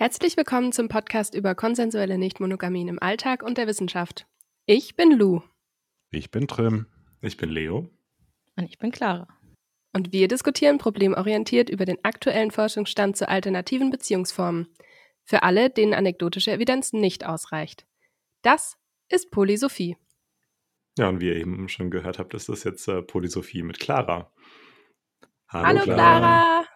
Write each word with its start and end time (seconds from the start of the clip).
Herzlich 0.00 0.36
willkommen 0.36 0.70
zum 0.70 0.86
Podcast 0.86 1.34
über 1.34 1.56
konsensuelle 1.56 2.18
Nichtmonogamien 2.18 2.86
im 2.86 3.02
Alltag 3.02 3.42
und 3.42 3.58
der 3.58 3.66
Wissenschaft. 3.66 4.28
Ich 4.64 4.94
bin 4.94 5.10
Lou. 5.10 5.40
Ich 6.12 6.30
bin 6.30 6.46
Trim. 6.46 6.86
Ich 7.20 7.36
bin 7.36 7.50
Leo. 7.50 7.90
Und 8.54 8.62
ich 8.66 8.78
bin 8.78 8.92
Clara. 8.92 9.26
Und 9.92 10.12
wir 10.12 10.28
diskutieren 10.28 10.78
problemorientiert 10.78 11.68
über 11.68 11.84
den 11.84 11.98
aktuellen 12.04 12.52
Forschungsstand 12.52 13.16
zu 13.16 13.28
alternativen 13.28 13.90
Beziehungsformen. 13.90 14.68
Für 15.24 15.42
alle, 15.42 15.68
denen 15.68 15.94
anekdotische 15.94 16.52
Evidenz 16.52 16.92
nicht 16.92 17.26
ausreicht. 17.26 17.84
Das 18.42 18.78
ist 19.08 19.32
Polysophie. 19.32 19.96
Ja, 20.96 21.08
und 21.08 21.20
wie 21.20 21.26
ihr 21.26 21.34
eben 21.34 21.68
schon 21.68 21.90
gehört 21.90 22.20
habt, 22.20 22.34
ist 22.34 22.48
das 22.48 22.62
jetzt 22.62 22.86
äh, 22.86 23.02
Polysophie 23.02 23.64
mit 23.64 23.80
Clara. 23.80 24.30
Hallo, 25.48 25.66
Hallo 25.66 25.82
Clara. 25.82 25.98
Clara. 26.20 26.68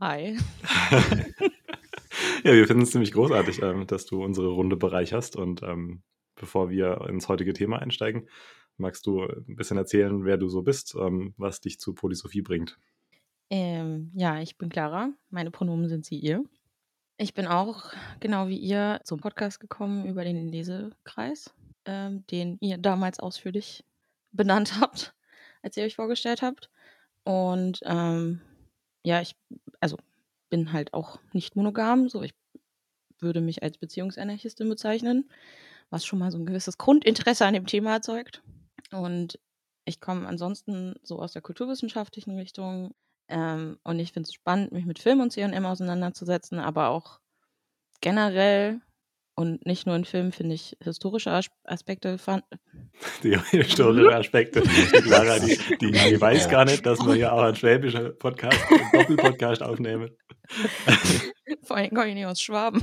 Hi. 0.00 0.38
Ja, 2.44 2.52
wir 2.52 2.66
finden 2.66 2.82
es 2.82 2.90
ziemlich 2.90 3.12
großartig, 3.12 3.62
ähm, 3.62 3.86
dass 3.86 4.06
du 4.06 4.22
unsere 4.22 4.48
Runde 4.48 4.76
bereicherst. 4.76 5.36
Und 5.36 5.62
ähm, 5.62 6.02
bevor 6.36 6.70
wir 6.70 7.06
ins 7.08 7.28
heutige 7.28 7.52
Thema 7.52 7.78
einsteigen, 7.80 8.28
magst 8.76 9.06
du 9.06 9.22
ein 9.22 9.56
bisschen 9.56 9.76
erzählen, 9.76 10.24
wer 10.24 10.36
du 10.36 10.48
so 10.48 10.62
bist, 10.62 10.94
ähm, 10.98 11.34
was 11.36 11.60
dich 11.60 11.78
zu 11.78 11.94
Polysophie 11.94 12.42
bringt? 12.42 12.78
Ähm, 13.50 14.10
ja, 14.14 14.40
ich 14.40 14.58
bin 14.58 14.68
Clara. 14.68 15.10
Meine 15.30 15.50
Pronomen 15.50 15.88
sind 15.88 16.04
sie, 16.04 16.18
ihr. 16.18 16.44
Ich 17.16 17.34
bin 17.34 17.46
auch, 17.46 17.92
genau 18.18 18.48
wie 18.48 18.58
ihr, 18.58 19.00
zum 19.04 19.20
Podcast 19.20 19.60
gekommen 19.60 20.06
über 20.06 20.24
den 20.24 20.48
Lesekreis, 20.48 21.54
ähm, 21.84 22.26
den 22.26 22.58
ihr 22.60 22.78
damals 22.78 23.20
ausführlich 23.20 23.84
benannt 24.32 24.80
habt, 24.80 25.14
als 25.62 25.76
ihr 25.76 25.84
euch 25.84 25.94
vorgestellt 25.94 26.42
habt. 26.42 26.70
Und 27.22 27.80
ähm, 27.84 28.40
ja, 29.04 29.20
ich, 29.20 29.36
also 29.80 29.96
bin 30.50 30.72
halt 30.72 30.94
auch 30.94 31.18
nicht 31.32 31.56
monogam. 31.56 32.08
So, 32.08 32.22
ich 32.22 32.34
würde 33.18 33.40
mich 33.40 33.62
als 33.62 33.78
Beziehungsanarchistin 33.78 34.68
bezeichnen, 34.68 35.30
was 35.90 36.04
schon 36.04 36.18
mal 36.18 36.30
so 36.30 36.38
ein 36.38 36.46
gewisses 36.46 36.78
Grundinteresse 36.78 37.46
an 37.46 37.54
dem 37.54 37.66
Thema 37.66 37.94
erzeugt. 37.94 38.42
Und 38.90 39.38
ich 39.84 40.00
komme 40.00 40.26
ansonsten 40.26 40.94
so 41.02 41.18
aus 41.20 41.32
der 41.32 41.42
kulturwissenschaftlichen 41.42 42.36
Richtung. 42.36 42.94
Ähm, 43.28 43.78
und 43.84 43.98
ich 43.98 44.12
finde 44.12 44.28
es 44.28 44.34
spannend, 44.34 44.72
mich 44.72 44.86
mit 44.86 44.98
Film 44.98 45.20
und 45.20 45.32
CM 45.32 45.64
auseinanderzusetzen, 45.64 46.58
aber 46.58 46.88
auch 46.88 47.20
generell 48.00 48.80
und 49.36 49.66
nicht 49.66 49.86
nur 49.86 49.96
in 49.96 50.04
Filmen 50.04 50.32
finde 50.32 50.54
ich 50.54 50.76
historische 50.80 51.30
Aspekte. 51.64 52.16
Die 53.22 53.38
historischen 53.50 54.12
Aspekte. 54.12 54.60
Clara, 55.02 55.38
die, 55.40 55.58
die, 55.80 55.90
die, 55.90 56.20
weiß 56.20 56.48
gar 56.48 56.64
nicht, 56.64 56.86
dass 56.86 57.04
wir 57.04 57.14
hier 57.14 57.32
auch 57.32 57.42
einen 57.42 57.56
schwäbischen 57.56 58.16
Podcast, 58.18 58.58
einen 58.70 58.90
Doppelpodcast 58.92 59.62
aufnehmen. 59.62 60.10
Vor 61.64 61.76
allem 61.76 61.90
komme 61.90 62.08
ich 62.08 62.14
nicht 62.14 62.26
aus 62.26 62.40
Schwaben. 62.40 62.82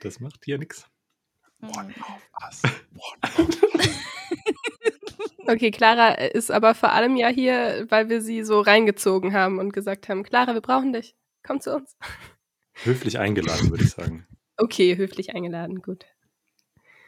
Das 0.00 0.20
macht 0.20 0.44
hier 0.44 0.58
nichts. 0.58 0.86
One 1.62 1.94
of 2.00 2.22
us. 2.44 2.62
Okay, 5.48 5.70
Clara 5.70 6.14
ist 6.14 6.50
aber 6.50 6.74
vor 6.74 6.92
allem 6.92 7.16
ja 7.16 7.28
hier, 7.28 7.86
weil 7.88 8.08
wir 8.08 8.20
sie 8.20 8.42
so 8.42 8.60
reingezogen 8.60 9.32
haben 9.32 9.58
und 9.58 9.72
gesagt 9.72 10.08
haben, 10.08 10.24
Clara, 10.24 10.54
wir 10.54 10.60
brauchen 10.60 10.92
dich. 10.92 11.14
Komm 11.44 11.60
zu 11.60 11.76
uns. 11.76 11.96
Höflich 12.82 13.18
eingeladen, 13.18 13.70
würde 13.70 13.84
ich 13.84 13.90
sagen. 13.90 14.26
Okay, 14.58 14.96
höflich 14.96 15.34
eingeladen, 15.34 15.82
gut. 15.82 16.06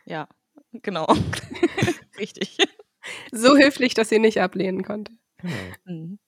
Ja, 0.07 0.29
genau. 0.73 1.07
Richtig. 2.19 2.57
So 3.33 3.57
höflich, 3.57 3.95
dass 3.95 4.09
sie 4.11 4.19
nicht 4.19 4.41
ablehnen 4.41 4.83
konnte. 4.85 5.13
Genau. 5.39 5.77
Mhm. 5.85 6.19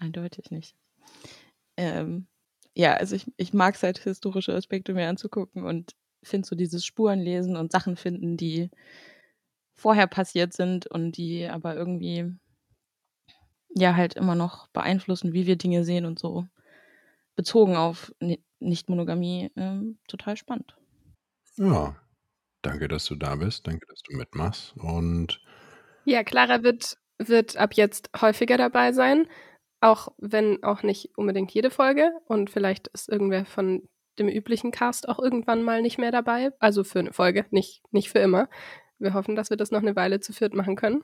Eindeutig 0.00 0.50
nicht. 0.50 0.76
Ähm, 1.76 2.26
ja, 2.74 2.94
also 2.94 3.16
ich, 3.16 3.26
ich 3.36 3.52
mag 3.52 3.74
es 3.74 3.82
halt, 3.82 3.98
historische 3.98 4.54
Aspekte 4.54 4.94
mir 4.94 5.08
anzugucken 5.08 5.64
und 5.64 5.92
finde 6.22 6.46
so 6.46 6.56
dieses 6.56 6.84
Spurenlesen 6.84 7.56
und 7.56 7.72
Sachen 7.72 7.96
finden, 7.96 8.36
die 8.36 8.70
vorher 9.76 10.06
passiert 10.06 10.52
sind 10.52 10.86
und 10.86 11.12
die 11.16 11.46
aber 11.46 11.74
irgendwie 11.76 12.32
ja 13.76 13.96
halt 13.96 14.14
immer 14.14 14.34
noch 14.34 14.68
beeinflussen, 14.68 15.32
wie 15.32 15.46
wir 15.46 15.56
Dinge 15.56 15.84
sehen 15.84 16.06
und 16.06 16.18
so 16.18 16.46
bezogen 17.36 17.76
auf 17.76 18.14
nicht-Monogamie 18.60 19.50
ähm, 19.56 19.98
total 20.08 20.36
spannend. 20.36 20.76
Ja, 21.56 21.96
danke, 22.62 22.88
dass 22.88 23.04
du 23.06 23.14
da 23.14 23.36
bist. 23.36 23.66
Danke, 23.66 23.86
dass 23.86 24.02
du 24.02 24.16
mitmachst. 24.16 24.74
Und 24.76 25.40
ja, 26.04 26.22
Clara 26.24 26.62
wird, 26.62 26.96
wird 27.18 27.56
ab 27.56 27.74
jetzt 27.74 28.10
häufiger 28.20 28.56
dabei 28.56 28.92
sein, 28.92 29.28
auch 29.80 30.08
wenn 30.18 30.62
auch 30.62 30.82
nicht 30.82 31.16
unbedingt 31.16 31.52
jede 31.52 31.70
Folge. 31.70 32.12
Und 32.26 32.50
vielleicht 32.50 32.88
ist 32.88 33.08
irgendwer 33.08 33.44
von 33.44 33.88
dem 34.18 34.28
üblichen 34.28 34.70
Cast 34.70 35.08
auch 35.08 35.18
irgendwann 35.18 35.62
mal 35.62 35.82
nicht 35.82 35.98
mehr 35.98 36.12
dabei. 36.12 36.52
Also 36.58 36.84
für 36.84 37.00
eine 37.00 37.12
Folge, 37.12 37.46
nicht, 37.50 37.82
nicht 37.90 38.10
für 38.10 38.20
immer. 38.20 38.48
Wir 38.98 39.14
hoffen, 39.14 39.36
dass 39.36 39.50
wir 39.50 39.56
das 39.56 39.70
noch 39.70 39.82
eine 39.82 39.96
Weile 39.96 40.20
zu 40.20 40.32
viert 40.32 40.54
machen 40.54 40.76
können. 40.76 41.02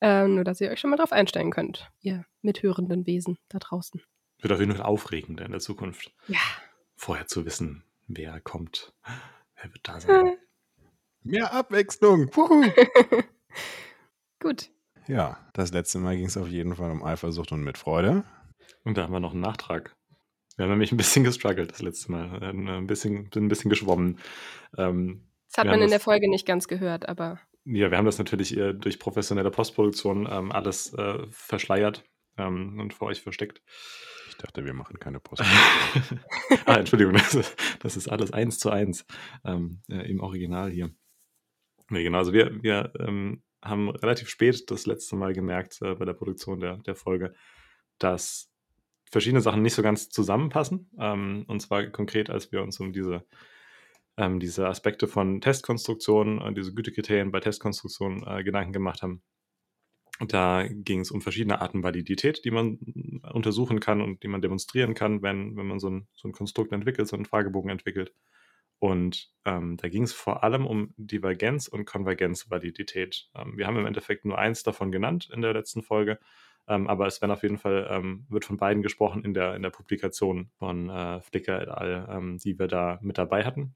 Ähm, 0.00 0.36
nur, 0.36 0.44
dass 0.44 0.60
ihr 0.60 0.70
euch 0.70 0.78
schon 0.78 0.90
mal 0.90 0.96
drauf 0.96 1.12
einstellen 1.12 1.50
könnt, 1.50 1.90
ihr 2.00 2.24
mithörenden 2.42 3.06
Wesen 3.06 3.38
da 3.48 3.58
draußen. 3.58 4.02
Wird 4.40 4.52
auf 4.52 4.60
jeden 4.60 4.72
Fall 4.72 4.84
aufregender 4.84 5.44
in 5.44 5.52
der 5.52 5.60
Zukunft. 5.60 6.12
Ja 6.28 6.40
vorher 6.96 7.26
zu 7.26 7.44
wissen, 7.44 7.84
wer 8.08 8.40
kommt, 8.40 8.92
wer 9.56 9.72
wird 9.72 9.86
da 9.86 10.00
sein. 10.00 10.36
Mehr 11.22 11.52
Abwechslung. 11.52 12.30
Gut. 14.40 14.70
Ja, 15.06 15.38
das 15.52 15.72
letzte 15.72 15.98
Mal 15.98 16.16
ging 16.16 16.26
es 16.26 16.36
auf 16.36 16.48
jeden 16.48 16.74
Fall 16.74 16.90
um 16.90 17.04
Eifersucht 17.04 17.52
und 17.52 17.62
Mitfreude. 17.62 18.24
Und 18.84 18.96
da 18.96 19.02
haben 19.02 19.12
wir 19.12 19.20
noch 19.20 19.32
einen 19.32 19.40
Nachtrag. 19.40 19.94
Wir 20.56 20.64
haben 20.64 20.70
nämlich 20.70 20.92
ein 20.92 20.96
bisschen 20.96 21.24
gestruggelt 21.24 21.70
das 21.70 21.82
letzte 21.82 22.12
Mal. 22.12 22.42
Ein 22.42 22.86
bisschen, 22.86 23.30
ein 23.34 23.48
bisschen 23.48 23.68
geschwommen. 23.68 24.18
Ähm, 24.76 25.28
das 25.50 25.58
hat 25.58 25.66
man 25.66 25.76
in 25.76 25.82
das, 25.82 25.90
der 25.90 26.00
Folge 26.00 26.30
nicht 26.30 26.46
ganz 26.46 26.66
gehört, 26.66 27.08
aber. 27.08 27.40
Ja, 27.64 27.90
wir 27.90 27.98
haben 27.98 28.06
das 28.06 28.18
natürlich 28.18 28.54
durch 28.54 28.98
professionelle 28.98 29.50
Postproduktion 29.50 30.28
ähm, 30.30 30.52
alles 30.52 30.94
äh, 30.94 31.26
verschleiert 31.30 32.04
ähm, 32.36 32.78
und 32.80 32.94
vor 32.94 33.08
euch 33.08 33.22
versteckt. 33.22 33.60
Ich 34.36 34.42
dachte, 34.42 34.66
wir 34.66 34.74
machen 34.74 34.98
keine 34.98 35.18
Post. 35.18 35.42
ah, 36.66 36.74
Entschuldigung, 36.74 37.14
das 37.14 37.34
ist, 37.34 37.56
das 37.80 37.96
ist, 37.96 38.06
alles 38.06 38.32
eins 38.32 38.58
zu 38.58 38.68
eins 38.68 39.06
ähm, 39.44 39.80
äh, 39.88 40.10
im 40.10 40.20
Original 40.20 40.70
hier. 40.70 40.90
Nee, 41.88 42.02
genau, 42.02 42.18
also 42.18 42.34
wir, 42.34 42.62
wir 42.62 42.92
ähm, 42.98 43.42
haben 43.62 43.88
relativ 43.88 44.28
spät 44.28 44.70
das 44.70 44.84
letzte 44.84 45.16
Mal 45.16 45.32
gemerkt 45.32 45.80
äh, 45.80 45.94
bei 45.94 46.04
der 46.04 46.12
Produktion 46.12 46.60
der, 46.60 46.76
der 46.76 46.96
Folge, 46.96 47.32
dass 47.98 48.52
verschiedene 49.10 49.40
Sachen 49.40 49.62
nicht 49.62 49.74
so 49.74 49.82
ganz 49.82 50.10
zusammenpassen. 50.10 50.90
Ähm, 50.98 51.46
und 51.48 51.60
zwar 51.60 51.86
konkret, 51.86 52.28
als 52.28 52.52
wir 52.52 52.62
uns 52.62 52.78
um 52.78 52.92
diese, 52.92 53.24
ähm, 54.18 54.38
diese 54.38 54.68
Aspekte 54.68 55.08
von 55.08 55.40
Testkonstruktionen, 55.40 56.42
äh, 56.42 56.52
diese 56.52 56.74
Gütekriterien 56.74 57.30
bei 57.30 57.40
Testkonstruktionen 57.40 58.22
äh, 58.26 58.44
Gedanken 58.44 58.74
gemacht 58.74 59.00
haben. 59.00 59.22
Da 60.20 60.66
ging 60.68 61.00
es 61.00 61.10
um 61.10 61.20
verschiedene 61.20 61.60
Arten 61.60 61.82
Validität, 61.82 62.44
die 62.44 62.50
man 62.50 62.78
untersuchen 63.32 63.80
kann 63.80 64.00
und 64.00 64.22
die 64.22 64.28
man 64.28 64.40
demonstrieren 64.40 64.94
kann, 64.94 65.22
wenn, 65.22 65.56
wenn 65.56 65.66
man 65.66 65.78
so 65.78 65.90
ein, 65.90 66.08
so 66.14 66.28
ein 66.28 66.32
Konstrukt 66.32 66.72
entwickelt, 66.72 67.08
so 67.08 67.16
einen 67.16 67.26
Fragebogen 67.26 67.70
entwickelt. 67.70 68.12
Und 68.78 69.30
ähm, 69.44 69.76
da 69.76 69.88
ging 69.88 70.02
es 70.02 70.12
vor 70.12 70.42
allem 70.44 70.66
um 70.66 70.92
Divergenz 70.96 71.66
und 71.66 71.86
Konvergenzvalidität. 71.86 73.30
Ähm, 73.34 73.56
wir 73.56 73.66
haben 73.66 73.78
im 73.78 73.86
Endeffekt 73.86 74.24
nur 74.24 74.38
eins 74.38 74.62
davon 74.62 74.92
genannt 74.92 75.30
in 75.32 75.40
der 75.40 75.54
letzten 75.54 75.82
Folge, 75.82 76.18
ähm, 76.68 76.86
aber 76.86 77.06
es 77.06 77.20
werden 77.20 77.32
auf 77.32 77.42
jeden 77.42 77.58
Fall, 77.58 77.86
ähm, 77.90 78.26
wird 78.28 78.44
von 78.44 78.58
beiden 78.58 78.82
gesprochen 78.82 79.24
in 79.24 79.34
der, 79.34 79.54
in 79.54 79.62
der 79.62 79.70
Publikation 79.70 80.50
von 80.58 80.90
äh, 80.90 81.20
Flickr 81.22 81.62
et 81.62 81.68
al., 81.68 82.06
ähm, 82.10 82.38
die 82.38 82.58
wir 82.58 82.68
da 82.68 82.98
mit 83.02 83.18
dabei 83.18 83.44
hatten. 83.44 83.74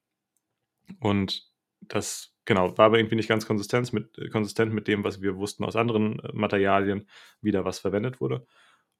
Und 0.98 1.50
das 1.80 2.34
genau, 2.50 2.76
war 2.76 2.86
aber 2.86 2.98
irgendwie 2.98 3.14
nicht 3.14 3.28
ganz 3.28 3.46
konsistent 3.46 3.92
mit, 3.92 4.32
konsistent 4.32 4.74
mit 4.74 4.88
dem, 4.88 5.04
was 5.04 5.22
wir 5.22 5.36
wussten 5.36 5.62
aus 5.64 5.76
anderen 5.76 6.18
äh, 6.18 6.32
Materialien, 6.32 7.08
wie 7.40 7.52
da 7.52 7.64
was 7.64 7.78
verwendet 7.78 8.20
wurde. 8.20 8.44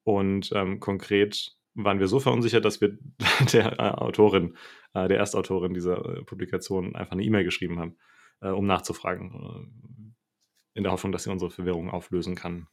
Und 0.05 0.53
ähm, 0.55 0.79
konkret 0.79 1.57
waren 1.75 1.99
wir 1.99 2.07
so 2.07 2.21
verunsichert, 2.21 2.65
dass 2.65 2.81
wir 2.81 2.97
der 3.53 3.73
äh, 3.81 3.91
Autorin, 3.91 4.57
äh, 4.95 5.09
der 5.09 5.19
Erstautorin 5.19 5.75
dieser 5.75 5.97
äh, 5.99 6.23
Publikation 6.23 6.95
einfach 6.95 7.11
eine 7.11 7.25
E-Mail 7.25 7.43
geschrieben 7.43 7.81
haben, 7.81 7.97
äh, 8.41 8.51
um 8.51 8.67
nachzufragen, 8.67 9.33
äh, 9.35 10.79
in 10.79 10.85
der 10.85 10.93
Hoffnung, 10.93 11.11
dass 11.11 11.25
sie 11.25 11.31
unsere 11.31 11.51
Verwirrung 11.51 11.91
auflösen 11.91 12.37
kann. 12.37 12.69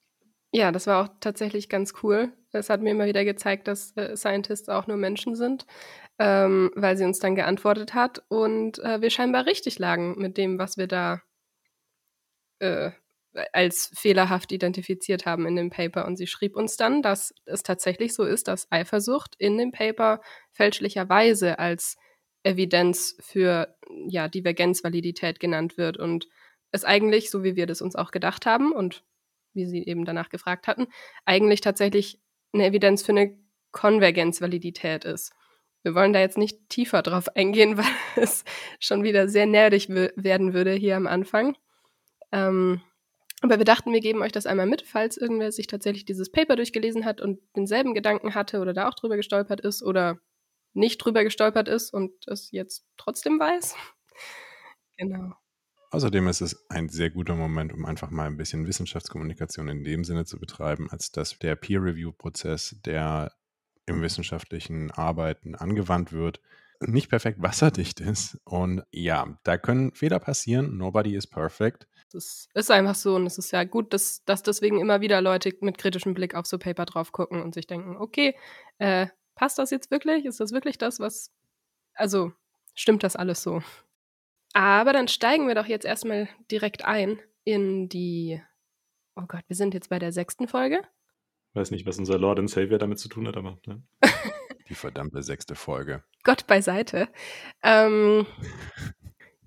Ja, 0.54 0.72
das 0.72 0.86
war 0.86 1.04
auch 1.04 1.10
tatsächlich 1.20 1.70
ganz 1.70 1.96
cool. 2.04 2.32
Es 2.52 2.70
hat 2.70 2.84
mir 2.84 2.92
immer 2.92 3.08
wieder 3.08 3.26
gezeigt, 3.26 3.68
dass 3.68 3.98
äh, 3.98 4.16
Scientists 4.16 4.70
auch 4.70 4.86
nur 4.86 4.98
Menschen 4.98 5.36
sind, 5.36 5.66
ähm, 6.20 6.72
weil 6.76 6.98
sie 6.98 7.06
uns 7.06 7.20
dann 7.20 7.36
geantwortet 7.36 7.94
hat 7.94 8.24
und 8.28 8.80
äh, 8.80 9.02
wir 9.02 9.10
scheinbar 9.10 9.46
richtig 9.46 9.80
lagen 9.80 10.16
mit 10.18 10.38
dem, 10.38 10.58
was 10.58 10.78
wir 10.78 10.88
da 10.88 11.22
äh, 12.60 12.92
als 13.54 13.92
fehlerhaft 13.94 14.52
identifiziert 14.52 15.26
haben 15.26 15.46
in 15.46 15.56
dem 15.56 15.70
Paper. 15.70 16.06
Und 16.06 16.18
sie 16.18 16.28
schrieb 16.28 16.56
uns 16.56 16.76
dann, 16.76 17.02
dass 17.02 17.34
es 17.46 17.62
tatsächlich 17.64 18.14
so 18.14 18.24
ist, 18.24 18.48
dass 18.48 18.72
Eifersucht 18.72 19.36
in 19.38 19.58
dem 19.58 19.72
Paper 19.72 20.22
fälschlicherweise 20.54 21.60
als 21.60 21.98
Evidenz 22.44 23.16
für 23.20 23.76
ja, 24.08 24.28
Divergenzvalidität 24.28 25.40
genannt 25.40 25.78
wird 25.78 25.98
und 25.98 26.28
es 26.72 26.84
eigentlich, 26.84 27.30
so 27.30 27.44
wie 27.44 27.56
wir 27.56 27.66
das 27.68 27.82
uns 27.82 27.96
auch 27.96 28.12
gedacht 28.12 28.46
haben 28.46 28.72
und 28.72 29.04
wie 29.54 29.66
Sie 29.66 29.86
eben 29.86 30.06
danach 30.06 30.30
gefragt 30.30 30.68
hatten, 30.68 30.88
eigentlich 31.26 31.62
tatsächlich 31.62 32.20
eine 32.54 32.66
Evidenz 32.66 33.04
für 33.04 33.12
eine 33.12 33.38
Konvergenzvalidität 33.72 35.06
ist. 35.06 35.34
Wir 35.88 35.96
wollen 35.96 36.12
da 36.12 36.20
jetzt 36.20 36.38
nicht 36.38 36.68
tiefer 36.68 37.02
drauf 37.02 37.34
eingehen, 37.38 37.78
weil 37.78 37.86
es 38.18 38.44
schon 38.78 39.04
wieder 39.04 39.30
sehr 39.30 39.46
nerdig 39.46 39.88
werden 39.88 40.54
würde 40.54 40.74
hier 40.74 40.98
am 40.98 41.08
Anfang. 41.08 41.56
Ähm, 42.34 42.82
aber 43.40 43.58
wir 43.58 43.64
dachten, 43.64 43.94
wir 43.94 44.02
geben 44.02 44.22
euch 44.22 44.34
das 44.34 44.46
einmal 44.46 44.66
mit, 44.66 44.82
falls 44.82 45.16
irgendwer 45.16 45.54
sich 45.54 45.68
tatsächlich 45.68 46.04
dieses 46.04 46.30
Paper 46.30 46.58
durchgelesen 46.58 47.06
hat 47.06 47.22
und 47.22 47.40
denselben 47.56 47.94
Gedanken 47.94 48.36
hatte 48.36 48.60
oder 48.60 48.74
da 48.74 48.90
auch 48.90 48.96
drüber 48.96 49.16
gestolpert 49.16 49.62
ist 49.62 49.82
oder 49.82 50.20
nicht 50.74 50.98
drüber 50.98 51.24
gestolpert 51.24 51.70
ist 51.70 51.94
und 51.94 52.12
es 52.28 52.52
jetzt 52.52 52.86
trotzdem 52.98 53.40
weiß. 53.40 53.76
genau. 54.98 55.36
Außerdem 55.92 56.28
ist 56.28 56.42
es 56.42 56.70
ein 56.70 56.90
sehr 56.90 57.12
guter 57.12 57.36
Moment, 57.36 57.72
um 57.72 57.86
einfach 57.86 58.10
mal 58.10 58.26
ein 58.26 58.36
bisschen 58.36 58.68
Wissenschaftskommunikation 58.68 59.70
in 59.70 59.86
dem 59.86 60.04
Sinne 60.04 60.26
zu 60.26 60.38
betreiben, 60.38 60.90
als 60.92 61.14
dass 61.14 61.40
der 61.40 61.56
Peer-Review-Prozess, 61.56 62.82
der 62.86 63.37
im 63.88 64.02
wissenschaftlichen 64.02 64.92
Arbeiten 64.92 65.56
angewandt 65.56 66.12
wird, 66.12 66.40
nicht 66.80 67.10
perfekt 67.10 67.42
wasserdicht 67.42 68.00
ist. 68.00 68.38
Und 68.44 68.84
ja, 68.92 69.38
da 69.44 69.58
können 69.58 69.94
Fehler 69.94 70.20
passieren. 70.20 70.78
Nobody 70.78 71.16
is 71.16 71.26
perfect. 71.26 71.88
Das 72.12 72.48
ist 72.54 72.72
einfach 72.72 72.96
so 72.96 73.16
und 73.16 73.26
es 73.26 73.38
ist 73.38 73.52
ja 73.52 73.64
gut, 73.64 73.94
dass, 73.94 74.24
dass 74.26 74.44
deswegen 74.44 74.80
immer 74.80 75.02
wieder 75.02 75.22
Leute 75.22 75.54
mit 75.62 75.78
kritischem 75.78 76.14
Blick 76.14 76.36
auf 76.36 76.46
so 76.46 76.58
Paper 76.58 76.86
drauf 76.86 77.12
gucken 77.12 77.42
und 77.42 77.54
sich 77.54 77.68
denken, 77.68 77.98
okay, 77.98 78.36
äh, 78.78 79.08
passt 79.36 79.58
das 79.58 79.72
jetzt 79.72 79.92
wirklich? 79.92 80.26
Ist 80.26 80.40
das 80.40 80.52
wirklich 80.52 80.78
das, 80.78 81.00
was. 81.00 81.32
Also, 81.96 82.32
stimmt 82.76 83.04
das 83.04 83.16
alles 83.16 83.42
so? 83.42 83.62
Aber 84.54 84.94
dann 84.94 85.08
steigen 85.08 85.48
wir 85.48 85.56
doch 85.56 85.66
jetzt 85.66 85.86
erstmal 85.86 86.30
direkt 86.50 86.86
ein 86.86 87.20
in 87.44 87.90
die. 87.90 88.42
Oh 89.16 89.26
Gott, 89.28 89.44
wir 89.48 89.56
sind 89.56 89.74
jetzt 89.74 89.90
bei 89.90 90.00
der 90.00 90.12
sechsten 90.12 90.48
Folge. 90.48 90.82
Weiß 91.54 91.72
nicht, 91.72 91.86
was 91.86 91.98
unser 91.98 92.20
Lord 92.20 92.40
and 92.40 92.50
Savior 92.50 92.78
damit 92.78 93.00
zu 93.00 93.10
tun 93.10 93.28
hat, 93.28 93.38
aber. 93.38 93.58
Ne? 93.66 93.84
die 94.70 94.76
verdammte 94.76 95.24
sechste 95.24 95.56
Folge. 95.56 96.04
Gott 96.24 96.48
beiseite. 96.48 97.08
Ähm, 97.64 98.26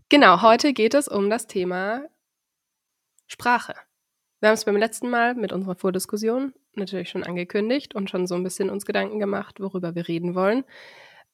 genau, 0.09 0.43
heute 0.43 0.73
geht 0.73 0.95
es 0.95 1.09
um 1.09 1.31
das 1.31 1.47
Thema 1.47 2.07
Sprache. 3.27 3.75
Wir 4.41 4.49
haben 4.49 4.55
es 4.55 4.65
beim 4.65 4.77
letzten 4.77 5.11
Mal 5.11 5.35
mit 5.35 5.53
unserer 5.53 5.77
Vordiskussion 5.77 6.55
natürlich 6.75 7.11
schon 7.11 7.25
angekündigt 7.25 7.95
und 7.95 8.09
schon 8.09 8.27
so 8.27 8.35
ein 8.35 8.43
bisschen 8.43 8.71
uns 8.71 8.87
Gedanken 8.87 9.19
gemacht, 9.19 9.61
worüber 9.61 9.95
wir 9.95 10.09
reden 10.09 10.35
wollen 10.35 10.65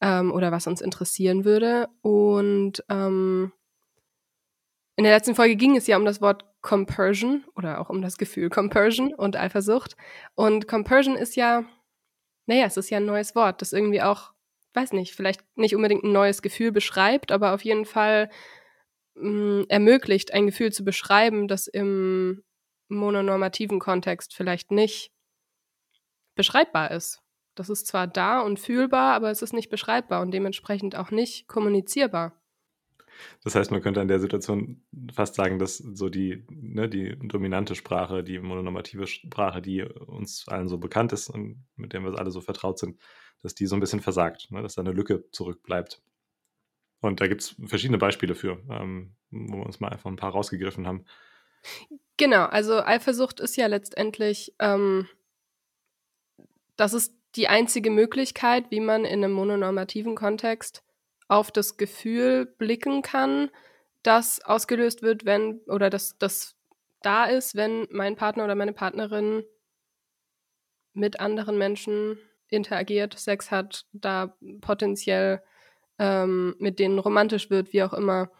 ähm, 0.01 0.33
oder 0.33 0.51
was 0.53 0.67
uns 0.67 0.81
interessieren 0.81 1.45
würde. 1.45 1.89
Und 2.03 2.85
ähm, 2.89 3.53
in 4.97 5.05
der 5.05 5.15
letzten 5.15 5.35
Folge 5.35 5.57
ging 5.57 5.77
es 5.77 5.87
ja 5.87 5.97
um 5.97 6.05
das 6.05 6.21
Wort 6.21 6.45
Compersion 6.67 7.45
oder 7.55 7.81
auch 7.81 7.91
um 7.91 8.03
das 8.03 8.19
Gefühl 8.19 8.51
Compersion 8.51 9.15
und 9.15 9.37
Eifersucht. 9.37 9.97
Und 10.35 10.67
Compersion 10.67 11.15
ist 11.15 11.37
ja, 11.37 11.65
naja, 12.47 12.67
es 12.67 12.77
ist 12.77 12.91
ja 12.91 12.99
ein 12.99 13.07
neues 13.07 13.37
Wort, 13.37 13.63
das 13.63 13.73
irgendwie 13.73 14.03
auch, 14.03 14.33
weiß 14.75 14.93
nicht, 14.93 15.15
vielleicht 15.15 15.45
nicht 15.57 15.77
unbedingt 15.77 16.03
ein 16.03 16.11
neues 16.11 16.43
Gefühl 16.43 16.73
beschreibt, 16.73 17.31
aber 17.31 17.55
auf 17.55 17.65
jeden 17.65 17.85
Fall 17.85 18.31
mh, 19.15 19.63
mm, 19.63 19.67
ermöglicht, 19.69 20.35
ein 20.35 20.47
Gefühl 20.47 20.73
zu 20.73 20.85
beschreiben, 20.85 21.47
das 21.47 21.69
im 21.69 22.43
mononormativen 22.89 23.79
Kontext 23.79 24.35
vielleicht 24.35 24.73
nicht 24.73 25.13
beschreibbar 26.35 26.91
ist. 26.91 27.23
Das 27.55 27.71
ist 27.71 27.87
zwar 27.87 28.09
da 28.09 28.41
und 28.41 28.59
fühlbar, 28.59 29.15
aber 29.15 29.31
es 29.31 29.41
ist 29.41 29.53
nicht 29.53 29.71
beschreibbar 29.71 30.21
und 30.21 30.33
dementsprechend 30.33 30.97
auch 30.97 31.13
nicht 31.13 31.47
kommunizierbar. 31.47 32.33
Das 33.45 33.55
heißt, 33.55 33.71
man 33.71 33.83
könnte 33.83 34.01
an 34.01 34.09
der 34.09 34.21
Situation 34.21 34.83
fast 35.13 35.35
sagen, 35.35 35.59
dass 35.59 35.79
so 35.79 36.09
die, 36.09 36.45
ne, 36.51 36.89
die 36.89 37.17
dominante 37.19 37.75
Sprache, 37.75 38.23
die 38.23 38.39
mononormative 38.39 39.07
Sprache, 39.07 39.63
die 39.63 39.83
uns 39.83 40.47
allen 40.49 40.69
so 40.69 40.79
bekannt 40.79 41.13
ist 41.13 41.29
und 41.29 41.67
mit 41.77 41.93
der 41.93 42.03
wir 42.03 42.19
alle 42.19 42.31
so 42.31 42.41
vertraut 42.41 42.79
sind, 42.79 42.99
dass 43.43 43.55
die 43.55 43.67
so 43.67 43.77
ein 43.77 43.81
bisschen 43.81 44.01
versagt, 44.01 44.51
ne, 44.51 44.63
dass 44.63 44.75
da 44.75 44.83
eine 44.83 44.93
Lücke 44.93 45.25
zurückbleibt. 45.31 46.03
Und 47.01 47.21
da 47.21 47.27
gibt 47.27 47.43
es 47.43 47.57
verschiedene 47.67 47.99
Beispiele 47.99 48.35
für, 48.35 48.63
ähm, 48.71 49.15
wo 49.31 49.59
wir 49.59 49.67
uns 49.67 49.81
mal 49.81 49.89
einfach 49.89 50.11
ein 50.11 50.17
paar 50.17 50.33
rausgegriffen 50.33 50.87
haben. 50.87 51.05
Genau, 52.17 52.45
also 52.45 52.83
Eifersucht 52.83 53.41
ist 53.41 53.57
ja 53.57 53.67
letztendlich, 53.67 54.55
ähm, 54.59 55.09
das 56.77 56.95
ist 56.95 57.15
die 57.37 57.49
einzige 57.49 57.91
Möglichkeit, 57.91 58.71
wie 58.71 58.81
man 58.81 59.05
in 59.05 59.23
einem 59.23 59.33
mononormativen 59.33 60.15
Kontext 60.15 60.83
auf 61.29 61.51
das 61.51 61.77
Gefühl 61.77 62.47
blicken 62.47 63.03
kann, 63.03 63.51
das 64.03 64.41
ausgelöst 64.45 65.03
wird, 65.03 65.25
wenn, 65.25 65.61
oder 65.67 65.91
das, 65.91 66.17
das 66.19 66.57
da 67.03 67.25
ist, 67.25 67.57
wenn 67.57 67.89
mein 67.91 68.17
Partner 68.17 68.45
oder 68.45 68.55
meine 68.55 68.73
Partnerin 68.73 69.45
mit 70.93 71.21
anderen 71.21 71.59
Menschen 71.59 72.19
interagiert, 72.49 73.19
Sex 73.19 73.51
hat, 73.51 73.87
da 73.93 74.37
potenziell 74.61 75.43
ähm, 75.99 76.55
mit 76.59 76.79
denen 76.79 76.99
romantisch 76.99 77.51
wird, 77.51 77.73
wie 77.73 77.83
auch 77.83 77.93
immer. 77.93 78.31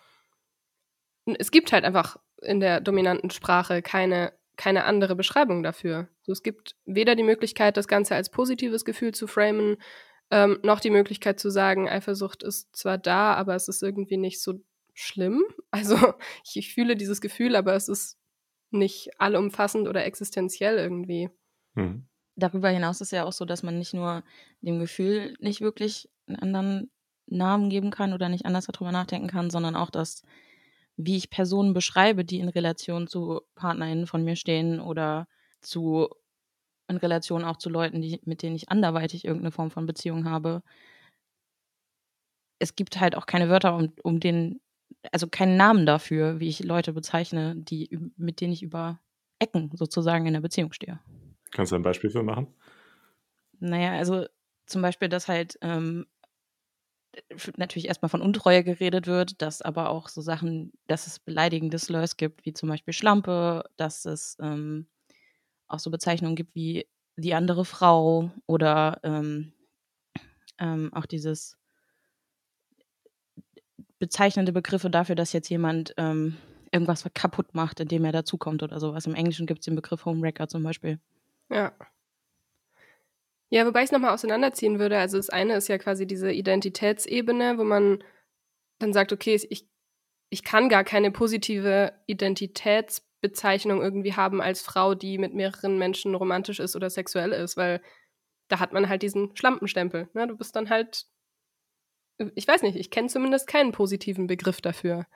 Es 1.39 1.51
gibt 1.51 1.73
halt 1.73 1.85
einfach 1.85 2.19
in 2.43 2.61
der 2.61 2.81
dominanten 2.81 3.31
Sprache 3.31 3.83
keine, 3.83 4.33
keine 4.57 4.85
andere 4.85 5.17
Beschreibung 5.17 5.63
dafür. 5.63 6.09
So, 6.23 6.33
es 6.33 6.43
gibt 6.43 6.77
weder 6.85 7.15
die 7.17 7.23
Möglichkeit, 7.23 7.77
das 7.77 7.89
Ganze 7.89 8.15
als 8.15 8.31
positives 8.31 8.85
Gefühl 8.85 9.13
zu 9.13 9.27
framen, 9.27 9.77
ähm, 10.31 10.59
noch 10.63 10.81
die 10.81 10.91
Möglichkeit 10.91 11.39
zu 11.39 11.51
sagen, 11.51 11.89
Eifersucht 11.89 12.43
ist 12.43 12.75
zwar 12.75 12.99
da, 12.99 13.35
aber 13.35 13.55
es 13.55 13.69
ist 13.69 13.83
irgendwie 13.83 14.17
nicht 14.17 14.41
so 14.41 14.61
schlimm. 14.95 15.45
Also 15.73 16.15
ich, 16.43 16.57
ich 16.57 16.73
fühle 16.73 16.97
dieses 16.97 17.21
Gefühl, 17.21 17.55
aber 17.55 17.75
es 17.75 17.89
ist 17.89 18.19
nicht 18.71 19.11
allumfassend 19.19 19.89
oder 19.89 20.07
existenziell 20.07 20.79
irgendwie. 20.79 21.29
Mhm. 21.75 22.07
Darüber 22.35 22.71
hinaus 22.71 23.03
ist 23.03 23.13
ja 23.13 23.25
auch 23.25 23.33
so, 23.33 23.45
dass 23.45 23.63
man 23.63 23.79
nicht 23.79 23.93
nur 23.93 24.25
dem 24.63 24.79
Gefühl 24.79 25.35
nicht 25.39 25.61
wirklich 25.61 26.09
einen 26.27 26.39
anderen 26.39 26.91
Namen 27.27 27.69
geben 27.69 27.91
kann 27.91 28.15
oder 28.15 28.31
nicht 28.31 28.47
anders 28.47 28.67
darüber 28.67 28.91
nachdenken 28.91 29.29
kann, 29.29 29.51
sondern 29.51 29.77
auch 29.77 29.91
das, 29.91 30.23
wie 30.97 31.17
ich 31.17 31.29
Personen 31.29 31.75
beschreibe, 31.75 32.25
die 32.25 32.39
in 32.39 32.49
Relation 32.49 33.07
zu 33.07 33.43
PartnerInnen 33.55 34.07
von 34.07 34.25
mir 34.25 34.37
stehen 34.37 34.81
oder 34.81 35.29
zu 35.61 36.09
in 36.89 36.97
Relation 36.97 37.45
auch 37.45 37.57
zu 37.57 37.69
Leuten, 37.69 38.01
die, 38.01 38.21
mit 38.25 38.43
denen 38.43 38.57
ich 38.57 38.69
anderweitig 38.69 39.25
irgendeine 39.25 39.51
Form 39.51 39.71
von 39.71 39.87
Beziehung 39.87 40.25
habe. 40.25 40.63
Es 42.59 42.75
gibt 42.75 43.01
halt 43.01 43.17
auch 43.17 43.27
keine 43.27 43.49
Wörter, 43.49 43.77
um, 43.77 43.93
um 44.03 44.21
den, 44.21 44.61
also 45.13 45.27
keinen 45.29 45.57
Namen 45.57 45.87
dafür, 45.87 46.41
wie 46.41 46.49
ich 46.49 46.63
Leute 46.63 46.93
bezeichne, 46.93 47.55
die, 47.57 47.99
mit 48.17 48.41
denen 48.41 48.53
ich 48.53 48.63
über 48.63 49.01
Ecken 49.39 49.71
sozusagen 49.75 50.27
in 50.27 50.33
der 50.33 50.41
Beziehung 50.41 50.73
stehe. 50.73 51.01
Kannst 51.51 51.73
du 51.73 51.77
ein 51.77 51.83
Beispiel 51.83 52.11
für 52.11 52.23
machen? 52.23 52.49
Naja, 53.59 53.93
also 53.93 54.27
zum 54.67 54.83
Beispiel, 54.83 55.09
dass 55.09 55.29
halt 55.29 55.59
ähm, 55.63 56.07
natürlich 57.57 57.89
erstmal 57.89 58.09
von 58.09 58.23
Untreue 58.23 58.65
geredet 58.65 59.07
wird, 59.07 59.41
dass 59.43 59.63
aber 59.63 59.91
auch 59.91 60.09
so 60.09 60.21
Sachen, 60.21 60.73
dass 60.87 61.07
es 61.07 61.19
beleidigende 61.19 61.79
Slurs 61.79 62.17
gibt, 62.17 62.45
wie 62.45 62.53
zum 62.53 62.69
Beispiel 62.69 62.93
Schlampe, 62.93 63.65
dass 63.77 64.05
es 64.05 64.37
ähm, 64.41 64.87
auch 65.69 65.79
so 65.79 65.91
Bezeichnungen 65.91 66.37
gibt 66.37 66.55
wie 66.55 66.87
die 67.17 67.35
andere 67.35 67.65
Frau 67.65 68.31
oder 68.47 69.01
ähm, 69.03 69.53
ähm, 70.59 70.93
auch 70.93 71.07
dieses 71.07 71.57
bezeichnende 73.99 74.53
Begriffe 74.53 74.91
dafür, 74.91 75.15
dass 75.15 75.33
jetzt 75.33 75.49
jemand 75.49 75.95
ähm, 75.97 76.37
irgendwas 76.71 77.05
kaputt 77.15 77.55
macht, 77.55 77.81
indem 77.81 78.05
er 78.05 78.13
dazukommt 78.13 78.63
oder 78.63 78.79
sowas. 78.81 79.07
Im 79.07 79.15
Englischen 79.15 79.47
gibt 79.47 79.61
es 79.61 79.65
den 79.65 79.77
Begriff 79.77 80.05
Homewrecker 80.05 80.49
zum 80.49 80.63
Beispiel. 80.63 81.01
Ja. 81.49 81.73
Ja, 83.49 83.65
wobei 83.65 83.81
ich 83.81 83.87
es 83.87 83.93
nochmal 83.93 84.13
auseinanderziehen 84.13 84.79
würde. 84.79 84.99
Also 84.99 85.17
das 85.17 85.31
eine 85.31 85.57
ist 85.57 85.69
ja 85.69 85.79
quasi 85.79 86.07
diese 86.07 86.33
Identitätsebene, 86.33 87.59
wo 87.59 87.65
man 87.65 88.03
dann 88.79 88.93
sagt, 88.93 89.13
okay, 89.13 89.41
ich, 89.49 89.69
ich 90.31 90.43
kann 90.43 90.69
gar 90.69 90.85
keine 90.85 91.11
positive 91.13 91.93
Identitätsbezeichnung 93.27 93.83
irgendwie 93.83 94.15
haben 94.15 94.41
als 94.41 94.63
Frau, 94.63 94.95
die 94.95 95.19
mit 95.19 95.35
mehreren 95.35 95.79
Menschen 95.79 96.15
romantisch 96.15 96.61
ist 96.61 96.77
oder 96.77 96.91
sexuell 96.91 97.33
ist, 97.33 97.57
weil 97.57 97.81
da 98.49 98.61
hat 98.61 98.73
man 98.73 98.89
halt 98.89 99.03
diesen 99.03 99.37
Schlampenstempel. 99.37 100.09
Ne? 100.15 100.27
Du 100.27 100.37
bist 100.37 100.55
dann 100.57 100.71
halt, 100.71 101.07
ich 102.35 102.47
weiß 102.47 102.63
nicht, 102.63 102.77
ich 102.77 102.91
kenne 102.91 103.09
zumindest 103.09 103.47
keinen 103.47 103.73
positiven 103.73 104.27
Begriff 104.27 104.61
dafür. 104.61 105.07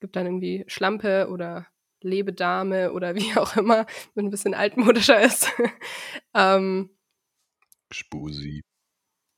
Gibt 0.00 0.16
dann 0.16 0.26
irgendwie 0.26 0.64
Schlampe 0.68 1.28
oder 1.30 1.66
Lebedame 2.00 2.92
oder 2.92 3.14
wie 3.16 3.36
auch 3.36 3.56
immer, 3.56 3.86
wenn 4.14 4.26
ein 4.26 4.30
bisschen 4.30 4.54
altmodischer 4.54 5.20
ist. 5.20 5.50
ähm, 6.34 6.90
Spusi. 7.90 8.62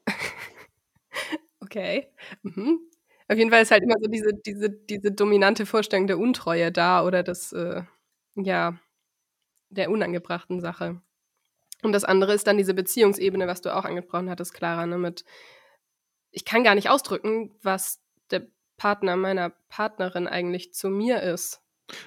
okay. 1.60 2.08
Mhm. 2.42 2.80
Auf 3.30 3.36
jeden 3.36 3.50
Fall 3.50 3.60
ist 3.60 3.70
halt 3.70 3.82
immer 3.82 3.96
so 4.00 4.08
diese, 4.08 4.32
diese, 4.32 4.70
diese 4.70 5.12
dominante 5.12 5.66
Vorstellung 5.66 6.06
der 6.06 6.18
Untreue 6.18 6.72
da 6.72 7.04
oder 7.04 7.22
des, 7.22 7.52
äh, 7.52 7.82
ja, 8.44 8.78
der 9.70 9.90
unangebrachten 9.90 10.60
Sache. 10.60 11.00
Und 11.82 11.92
das 11.92 12.04
andere 12.04 12.34
ist 12.34 12.46
dann 12.46 12.58
diese 12.58 12.74
Beziehungsebene, 12.74 13.46
was 13.46 13.60
du 13.60 13.74
auch 13.74 13.84
angesprochen 13.84 14.30
hattest, 14.30 14.54
Clara, 14.54 14.86
ne, 14.86 14.98
mit 14.98 15.24
ich 16.30 16.44
kann 16.44 16.64
gar 16.64 16.74
nicht 16.74 16.90
ausdrücken, 16.90 17.54
was 17.62 18.02
der 18.30 18.46
Partner 18.76 19.16
meiner 19.16 19.50
Partnerin 19.68 20.26
eigentlich 20.26 20.74
zu 20.74 20.90
mir 20.90 21.22
ist. 21.22 21.62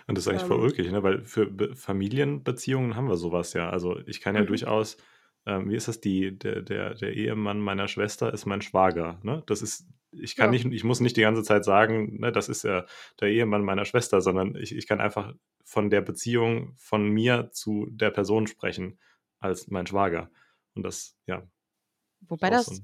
Und 0.06 0.16
das 0.16 0.26
ist 0.26 0.28
eigentlich 0.28 0.44
ähm, 0.44 0.48
voll 0.48 0.60
ulkig, 0.60 0.92
ne? 0.92 1.02
weil 1.02 1.26
für 1.26 1.48
Be 1.48 1.76
Familienbeziehungen 1.76 2.96
haben 2.96 3.08
wir 3.08 3.18
sowas 3.18 3.54
ja. 3.54 3.70
Also 3.72 4.00
ich 4.06 4.22
kann 4.22 4.36
ja 4.36 4.42
mhm. 4.42 4.48
durchaus 4.48 4.98
ähm, 5.46 5.70
wie 5.70 5.76
ist 5.76 5.88
das, 5.88 6.02
die, 6.02 6.38
der, 6.38 6.62
der, 6.62 6.94
der 6.94 7.14
Ehemann 7.14 7.60
meiner 7.60 7.88
Schwester 7.88 8.34
ist 8.34 8.46
mein 8.46 8.62
Schwager. 8.62 9.20
Ne? 9.24 9.44
Das 9.48 9.62
ist, 9.62 9.88
ich 10.12 10.36
kann 10.36 10.53
ja. 10.53 10.63
nicht, 10.63 10.65
ich 10.65 10.84
muss 10.84 11.00
nicht 11.00 11.18
die 11.18 11.22
ganze 11.22 11.44
Zeit 11.44 11.63
sagen, 11.63 12.20
ne, 12.20 12.32
das 12.32 12.50
ist 12.50 12.63
ja 12.63 12.86
der 13.20 13.30
Ehemann 13.30 13.63
meiner 13.63 13.86
Schwester, 13.86 14.22
sondern 14.22 14.56
ich, 14.56 14.75
ich 14.75 14.88
kann 14.88 15.00
einfach 15.00 15.34
von 15.63 15.89
der 15.89 16.01
Beziehung 16.01 16.74
von 16.77 17.08
mir 17.10 17.50
zu 17.51 17.88
der 17.89 18.12
Person 18.12 18.48
sprechen 18.48 19.00
als 19.39 19.68
mein 19.68 19.88
Schwager. 19.88 20.30
Und 20.75 20.84
das, 20.84 21.15
ja. 21.25 21.44
Wobei 22.22 22.50
das 22.50 22.65
so 22.65 22.82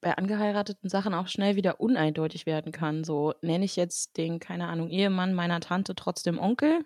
bei 0.00 0.16
angeheirateten 0.16 0.88
Sachen 0.88 1.14
auch 1.14 1.26
schnell 1.26 1.56
wieder 1.56 1.80
uneindeutig 1.80 2.46
werden 2.46 2.70
kann. 2.70 3.02
So 3.02 3.34
nenne 3.40 3.64
ich 3.64 3.76
jetzt 3.76 4.16
den, 4.16 4.38
keine 4.38 4.68
Ahnung, 4.68 4.88
Ehemann 4.88 5.34
meiner 5.34 5.60
Tante 5.60 5.94
trotzdem 5.94 6.38
Onkel 6.38 6.84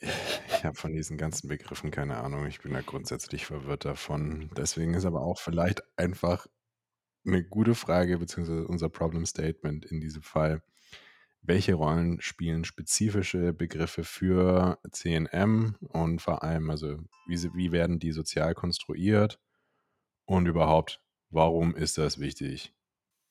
ich 0.48 0.64
habe 0.64 0.76
von 0.76 0.92
diesen 0.92 1.18
ganzen 1.18 1.48
Begriffen 1.48 1.90
keine 1.90 2.18
Ahnung. 2.18 2.46
Ich 2.46 2.60
bin 2.60 2.72
da 2.72 2.80
grundsätzlich 2.80 3.46
verwirrt 3.46 3.84
davon. 3.84 4.50
Deswegen 4.56 4.94
ist 4.94 5.04
aber 5.04 5.22
auch 5.22 5.38
vielleicht 5.38 5.82
einfach 5.98 6.46
eine 7.26 7.44
gute 7.44 7.74
Frage, 7.74 8.18
beziehungsweise 8.18 8.66
unser 8.66 8.88
Problem 8.88 9.26
Statement 9.26 9.84
in 9.84 10.00
diesem 10.00 10.22
Fall. 10.22 10.62
Welche 11.42 11.74
Rollen 11.74 12.20
spielen 12.20 12.64
spezifische 12.64 13.52
Begriffe 13.52 14.04
für 14.04 14.78
CNM 14.90 15.76
und 15.80 16.20
vor 16.20 16.42
allem, 16.42 16.68
also 16.70 16.98
wie, 17.26 17.38
wie 17.54 17.72
werden 17.72 17.98
die 17.98 18.12
sozial 18.12 18.54
konstruiert 18.54 19.40
und 20.26 20.46
überhaupt, 20.46 21.02
warum 21.30 21.74
ist 21.74 21.96
das 21.96 22.18
wichtig? 22.18 22.74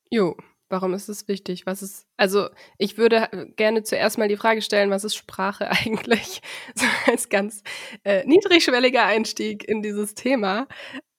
Jo, 0.10 0.36
Warum 0.72 0.93
ist 0.93 1.10
es 1.10 1.27
wichtig? 1.27 1.65
Was 1.65 1.81
ist, 1.81 2.05
also 2.15 2.48
ich 2.77 3.00
würde 3.00 3.27
äh, 3.31 3.48
gerne 3.55 3.81
zuerst 3.81 4.19
mal 4.19 4.27
die 4.27 4.38
Frage 4.38 4.62
stellen, 4.62 4.91
was 4.91 5.03
ist 5.03 5.15
Sprache 5.15 5.69
eigentlich? 5.72 6.41
So 6.75 6.86
als 7.08 7.29
ganz 7.29 7.63
äh, 8.03 8.24
niedrigschwelliger 8.25 9.03
Einstieg 9.03 9.67
in 9.67 9.81
dieses 9.81 10.13
Thema. 10.13 10.67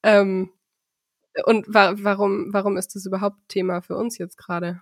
Ähm, 0.03 0.51
und 1.45 1.65
wa 1.73 1.93
warum, 1.97 2.53
warum 2.53 2.77
ist 2.77 2.95
das 2.95 3.05
überhaupt 3.05 3.37
Thema 3.47 3.81
für 3.81 3.95
uns 3.95 4.17
jetzt 4.17 4.37
gerade? 4.37 4.81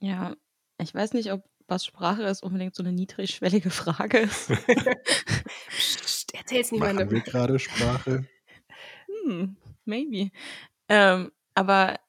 Ja, 0.00 0.36
ich 0.78 0.94
weiß 0.94 1.12
nicht, 1.14 1.32
ob 1.32 1.44
was 1.68 1.84
Sprache 1.84 2.22
ist 2.22 2.42
unbedingt 2.42 2.74
so 2.74 2.82
eine 2.82 2.92
niedrigschwellige 2.92 3.70
Frage 3.70 4.18
ist. 4.18 4.50
Psst, 5.68 6.34
erzähl's 6.34 6.72
niemandem. 6.72 7.06
Machen 7.06 7.16
wir 7.16 7.20
gerade 7.20 7.58
Sprache? 7.58 8.26
Hm, 9.24 9.56
maybe. 9.84 10.30
Ähm, 10.88 11.30
aber 11.54 12.00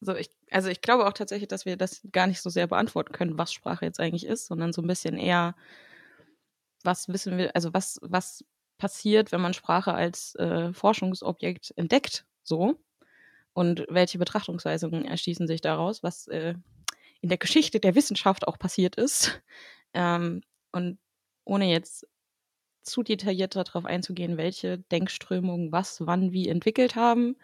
so, 0.00 0.14
ich, 0.16 0.30
also 0.50 0.68
ich 0.68 0.80
glaube 0.80 1.06
auch 1.06 1.12
tatsächlich, 1.12 1.48
dass 1.48 1.66
wir 1.66 1.76
das 1.76 2.00
gar 2.10 2.26
nicht 2.26 2.40
so 2.40 2.50
sehr 2.50 2.66
beantworten 2.66 3.12
können, 3.12 3.38
was 3.38 3.52
Sprache 3.52 3.84
jetzt 3.84 4.00
eigentlich 4.00 4.26
ist, 4.26 4.46
sondern 4.46 4.72
so 4.72 4.82
ein 4.82 4.88
bisschen 4.88 5.16
eher, 5.16 5.54
was 6.82 7.08
wissen 7.08 7.38
wir, 7.38 7.54
also 7.54 7.72
was, 7.72 8.00
was 8.02 8.44
passiert, 8.80 9.30
wenn 9.30 9.40
man 9.40 9.54
Sprache 9.54 9.94
als 9.94 10.34
äh, 10.36 10.72
Forschungsobjekt 10.72 11.72
entdeckt, 11.76 12.24
so. 12.42 12.80
Und 13.52 13.86
welche 13.88 14.18
Betrachtungsweisungen 14.18 15.04
erschließen 15.04 15.46
sich 15.46 15.60
daraus, 15.60 16.02
was 16.02 16.26
äh, 16.28 16.54
in 17.20 17.28
der 17.28 17.38
Geschichte 17.38 17.80
der 17.80 17.94
Wissenschaft 17.94 18.48
auch 18.48 18.58
passiert 18.58 18.96
ist. 18.96 19.40
Ähm, 19.92 20.42
und 20.70 21.00
ohne 21.44 21.64
jetzt 21.68 22.06
zu 22.82 23.02
detailliert 23.02 23.56
darauf 23.56 23.86
einzugehen, 23.86 24.36
welche 24.36 24.78
Denkströmungen 24.78 25.72
was, 25.72 26.06
wann, 26.06 26.30
wie 26.30 26.48
entwickelt 26.48 26.94
haben, 26.94 27.36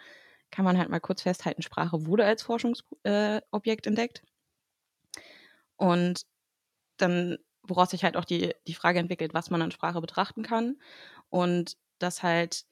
kann 0.52 0.64
man 0.64 0.78
halt 0.78 0.88
mal 0.88 1.00
kurz 1.00 1.22
festhalten, 1.22 1.62
Sprache 1.62 2.06
wurde 2.06 2.24
als 2.24 2.44
Forschungsobjekt 2.44 3.86
äh, 3.86 3.88
entdeckt. 3.88 4.22
Und 5.76 6.22
dann, 6.96 7.38
woraus 7.62 7.90
sich 7.90 8.04
halt 8.04 8.16
auch 8.16 8.24
die, 8.24 8.54
die 8.66 8.74
Frage 8.74 8.98
entwickelt, 8.98 9.34
was 9.34 9.50
man 9.50 9.62
an 9.62 9.70
Sprache 9.70 10.00
betrachten 10.00 10.42
kann. 10.42 10.76
Und 11.36 11.76
dass 11.98 12.22
halt 12.22 12.64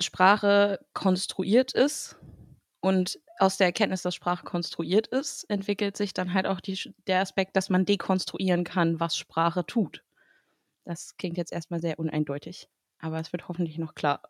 Sprache 0.00 0.80
konstruiert 0.92 1.72
ist 1.72 2.16
und 2.80 3.20
aus 3.38 3.56
der 3.56 3.68
Erkenntnis, 3.68 4.02
dass 4.02 4.14
Sprache 4.14 4.44
konstruiert 4.44 5.06
ist, 5.06 5.44
entwickelt 5.44 5.96
sich 5.96 6.12
dann 6.12 6.34
halt 6.34 6.46
auch 6.46 6.60
die, 6.60 6.78
der 7.06 7.20
Aspekt, 7.20 7.56
dass 7.56 7.70
man 7.70 7.84
dekonstruieren 7.84 8.64
kann, 8.64 8.98
was 9.00 9.16
Sprache 9.16 9.64
tut. 9.66 10.02
Das 10.84 11.16
klingt 11.16 11.38
jetzt 11.38 11.52
erstmal 11.52 11.80
sehr 11.80 11.98
uneindeutig 11.98 12.68
aber 13.02 13.18
es 13.18 13.32
wird 13.32 13.48
hoffentlich 13.48 13.78
noch 13.78 13.94
klarer. 13.94 14.22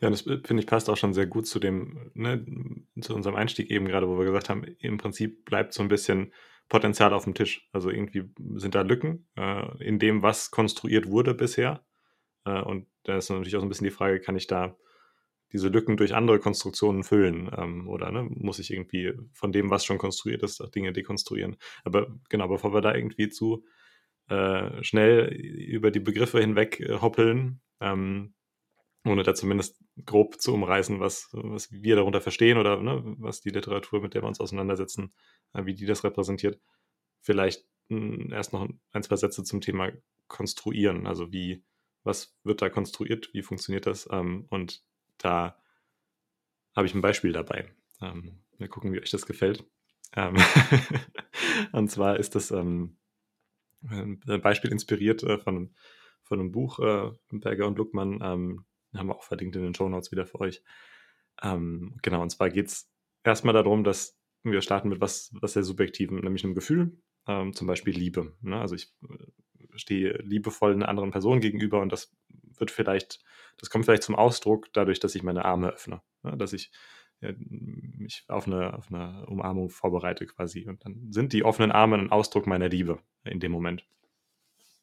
Ja, 0.00 0.10
das 0.10 0.26
äh, 0.26 0.40
finde 0.42 0.62
ich 0.62 0.66
passt 0.66 0.88
auch 0.90 0.96
schon 0.96 1.14
sehr 1.14 1.26
gut 1.26 1.46
zu 1.46 1.60
dem, 1.60 2.10
ne, 2.14 2.44
zu 3.00 3.14
unserem 3.14 3.36
Einstieg 3.36 3.70
eben 3.70 3.86
gerade, 3.86 4.08
wo 4.08 4.18
wir 4.18 4.24
gesagt 4.24 4.48
haben, 4.48 4.64
im 4.64 4.96
Prinzip 4.96 5.44
bleibt 5.44 5.74
so 5.74 5.82
ein 5.82 5.88
bisschen 5.88 6.32
Potenzial 6.70 7.12
auf 7.12 7.24
dem 7.24 7.34
Tisch. 7.34 7.68
Also 7.72 7.90
irgendwie 7.90 8.24
sind 8.54 8.74
da 8.74 8.80
Lücken 8.80 9.28
äh, 9.36 9.84
in 9.84 9.98
dem, 9.98 10.22
was 10.22 10.50
konstruiert 10.50 11.10
wurde 11.10 11.34
bisher. 11.34 11.84
Äh, 12.44 12.60
und 12.62 12.86
da 13.04 13.16
ist 13.16 13.30
natürlich 13.30 13.56
auch 13.56 13.60
so 13.60 13.66
ein 13.66 13.68
bisschen 13.68 13.86
die 13.86 13.90
Frage, 13.90 14.20
kann 14.20 14.36
ich 14.36 14.46
da 14.46 14.76
diese 15.52 15.68
Lücken 15.68 15.96
durch 15.96 16.14
andere 16.14 16.40
Konstruktionen 16.40 17.04
füllen? 17.04 17.50
Ähm, 17.56 17.88
oder 17.88 18.10
ne, 18.10 18.24
muss 18.24 18.58
ich 18.58 18.72
irgendwie 18.72 19.12
von 19.32 19.52
dem, 19.52 19.70
was 19.70 19.84
schon 19.84 19.98
konstruiert 19.98 20.42
ist, 20.42 20.62
Dinge 20.74 20.92
dekonstruieren? 20.92 21.56
Aber 21.84 22.08
genau, 22.28 22.48
bevor 22.48 22.74
wir 22.74 22.80
da 22.80 22.94
irgendwie 22.94 23.28
zu 23.28 23.64
äh, 24.28 24.82
schnell 24.82 25.28
über 25.28 25.90
die 25.90 26.00
Begriffe 26.00 26.40
hinweg 26.40 26.80
äh, 26.80 27.00
hoppeln, 27.00 27.60
ähm, 27.80 28.34
ohne 29.06 29.22
da 29.22 29.34
zumindest 29.34 29.84
grob 30.06 30.40
zu 30.40 30.54
umreißen, 30.54 30.98
was, 30.98 31.28
was 31.32 31.70
wir 31.70 31.96
darunter 31.96 32.20
verstehen 32.22 32.58
oder 32.58 32.80
ne, 32.80 33.02
was 33.18 33.40
die 33.42 33.50
Literatur, 33.50 34.00
mit 34.00 34.14
der 34.14 34.22
wir 34.22 34.28
uns 34.28 34.40
auseinandersetzen, 34.40 35.12
äh, 35.52 35.66
wie 35.66 35.74
die 35.74 35.86
das 35.86 36.04
repräsentiert. 36.04 36.58
Vielleicht 37.20 37.66
hm, 37.88 38.32
erst 38.32 38.52
noch 38.52 38.68
ein, 38.92 39.02
zwei 39.02 39.16
Sätze 39.16 39.44
zum 39.44 39.60
Thema 39.60 39.92
Konstruieren. 40.26 41.06
Also 41.06 41.32
wie, 41.32 41.62
was 42.04 42.36
wird 42.44 42.62
da 42.62 42.68
konstruiert, 42.68 43.32
wie 43.32 43.42
funktioniert 43.42 43.86
das? 43.86 44.08
Ähm, 44.10 44.46
und 44.50 44.84
da 45.18 45.60
habe 46.76 46.86
ich 46.86 46.94
ein 46.94 47.00
Beispiel 47.00 47.32
dabei. 47.32 47.74
Ähm, 48.00 48.42
wir 48.58 48.68
gucken, 48.68 48.92
wie 48.92 49.00
euch 49.00 49.10
das 49.10 49.26
gefällt. 49.26 49.64
Ähm 50.14 50.36
und 51.72 51.90
zwar 51.90 52.18
ist 52.18 52.34
das 52.34 52.50
ähm, 52.50 52.98
ein 53.82 54.20
Beispiel 54.42 54.70
inspiriert 54.70 55.22
äh, 55.22 55.38
von 55.38 55.74
von 56.22 56.40
einem 56.40 56.52
Buch, 56.52 56.78
äh, 56.78 57.10
Berger 57.30 57.66
und 57.66 57.76
Luckmann, 57.76 58.20
ähm, 58.22 58.64
haben 58.94 59.08
wir 59.08 59.14
auch 59.14 59.24
verlinkt 59.24 59.56
in 59.56 59.62
den 59.62 59.74
Show 59.74 59.90
Notes 59.90 60.10
wieder 60.10 60.24
für 60.24 60.40
euch. 60.40 60.62
Ähm, 61.42 61.98
genau, 62.00 62.22
und 62.22 62.30
zwar 62.30 62.48
geht 62.48 62.68
es 62.68 62.90
erstmal 63.24 63.52
darum, 63.52 63.84
dass 63.84 64.18
wir 64.42 64.62
starten 64.62 64.88
mit 64.88 65.02
was, 65.02 65.34
was 65.34 65.52
sehr 65.52 65.64
Subjektiven, 65.64 66.20
nämlich 66.20 66.44
einem 66.44 66.54
Gefühl, 66.54 66.98
zum 67.26 67.66
Beispiel 67.66 67.94
Liebe. 67.94 68.36
Ne? 68.42 68.60
Also 68.60 68.74
ich 68.74 68.92
stehe 69.76 70.18
liebevoll 70.22 70.72
einer 70.72 70.88
anderen 70.88 71.10
Person 71.10 71.40
gegenüber 71.40 71.80
und 71.80 71.92
das 71.92 72.12
wird 72.58 72.70
vielleicht, 72.70 73.20
das 73.58 73.70
kommt 73.70 73.84
vielleicht 73.84 74.02
zum 74.02 74.14
Ausdruck 74.14 74.72
dadurch, 74.72 75.00
dass 75.00 75.14
ich 75.14 75.22
meine 75.22 75.44
Arme 75.44 75.70
öffne, 75.70 76.02
ne? 76.22 76.36
dass 76.36 76.52
ich 76.52 76.70
ja, 77.20 77.30
mich 77.38 78.24
auf 78.28 78.46
eine, 78.46 78.74
auf 78.74 78.92
eine 78.92 79.26
Umarmung 79.26 79.70
vorbereite 79.70 80.26
quasi. 80.26 80.66
Und 80.68 80.84
dann 80.84 81.12
sind 81.12 81.32
die 81.32 81.44
offenen 81.44 81.72
Arme 81.72 81.96
ein 81.96 82.10
Ausdruck 82.10 82.46
meiner 82.46 82.68
Liebe 82.68 82.98
in 83.24 83.40
dem 83.40 83.52
Moment. 83.52 83.86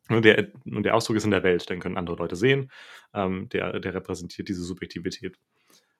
Und 0.09 0.25
der, 0.25 0.51
und 0.65 0.83
der 0.83 0.95
Ausdruck 0.95 1.17
ist 1.17 1.25
in 1.25 1.31
der 1.31 1.43
Welt, 1.43 1.69
den 1.69 1.79
können 1.79 1.97
andere 1.97 2.17
Leute 2.17 2.35
sehen. 2.35 2.71
Ähm, 3.13 3.47
der, 3.49 3.79
der 3.79 3.93
repräsentiert 3.93 4.49
diese 4.49 4.63
Subjektivität. 4.63 5.37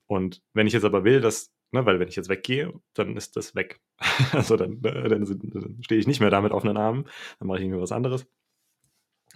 Und 0.07 0.41
wenn 0.53 0.67
ich 0.67 0.73
jetzt 0.73 0.83
aber 0.83 1.03
will, 1.03 1.21
dass, 1.21 1.53
ne, 1.71 1.85
weil 1.85 1.99
wenn 1.99 2.09
ich 2.09 2.15
jetzt 2.15 2.27
weggehe, 2.27 2.73
dann 2.93 3.15
ist 3.15 3.37
das 3.37 3.55
weg. 3.55 3.79
also 4.33 4.57
dann, 4.57 4.83
äh, 4.83 5.09
dann, 5.09 5.25
dann 5.25 5.77
stehe 5.81 5.99
ich 5.99 6.07
nicht 6.07 6.19
mehr 6.19 6.29
da 6.29 6.41
mit 6.41 6.51
offenen 6.51 6.77
Armen, 6.77 7.05
dann 7.39 7.47
mache 7.47 7.59
ich 7.59 7.65
irgendwie 7.65 7.81
was 7.81 7.91
anderes. 7.91 8.27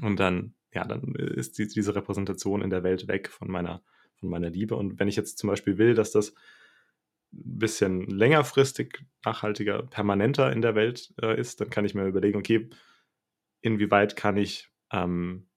Und 0.02 0.20
dann, 0.20 0.56
ja, 0.74 0.86
dann 0.86 1.16
ist 1.16 1.58
die, 1.58 1.68
diese 1.68 1.96
Repräsentation 1.96 2.62
in 2.62 2.70
der 2.70 2.84
Welt 2.84 3.08
weg 3.08 3.30
von 3.30 3.50
meiner, 3.50 3.84
von 4.16 4.30
meiner 4.30 4.50
Liebe. 4.50 4.76
Und 4.76 5.00
wenn 5.00 5.08
ich 5.08 5.16
jetzt 5.16 5.38
zum 5.38 5.50
Beispiel 5.50 5.78
will, 5.78 5.94
dass 5.94 6.12
das 6.12 6.34
ein 7.34 7.60
bisschen 7.60 8.02
längerfristig, 8.08 9.06
nachhaltiger, 9.24 9.84
permanenter 9.84 10.52
in 10.52 10.62
der 10.62 10.76
Welt 10.76 11.14
äh, 11.22 11.40
ist, 11.40 11.62
dann 11.62 11.70
kann 11.70 11.86
ich 11.86 11.96
mir 11.96 12.06
überlegen, 12.06 12.38
okay, 12.38 12.70
inwieweit 13.62 14.16
kann 14.16 14.38
ich 14.38 14.70
ähm, 14.92 15.48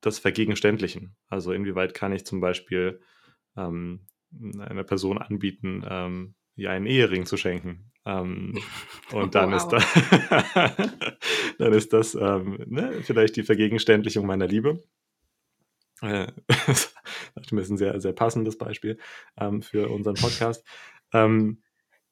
das 0.00 0.18
vergegenständlichen? 0.18 1.16
Also 1.28 1.52
inwieweit 1.52 1.94
kann 1.94 2.12
ich 2.12 2.26
zum 2.26 2.40
Beispiel 2.40 3.00
ähm, 3.56 4.06
einer 4.58 4.84
Person 4.84 5.18
anbieten, 5.18 5.84
ähm, 5.88 6.34
ihr 6.56 6.70
einen 6.70 6.86
Ehering 6.86 7.24
zu 7.24 7.36
schenken? 7.36 7.92
Ähm, 8.04 8.58
und 9.12 9.34
dann, 9.34 9.52
wow. 9.52 9.56
ist 9.56 9.68
da, 9.68 10.76
dann 11.58 11.72
ist 11.72 11.92
das 11.92 12.14
ähm, 12.14 12.64
ne, 12.66 13.00
vielleicht 13.02 13.36
die 13.36 13.42
Vergegenständlichung 13.42 14.26
meiner 14.26 14.46
Liebe. 14.46 14.82
Äh, 16.00 16.28
das 16.66 16.94
ist 17.50 17.70
ein 17.70 17.76
sehr, 17.76 18.00
sehr 18.00 18.12
passendes 18.12 18.58
Beispiel 18.58 18.98
ähm, 19.38 19.62
für 19.62 19.88
unseren 19.88 20.14
Podcast. 20.14 20.64
Ähm, 21.12 21.62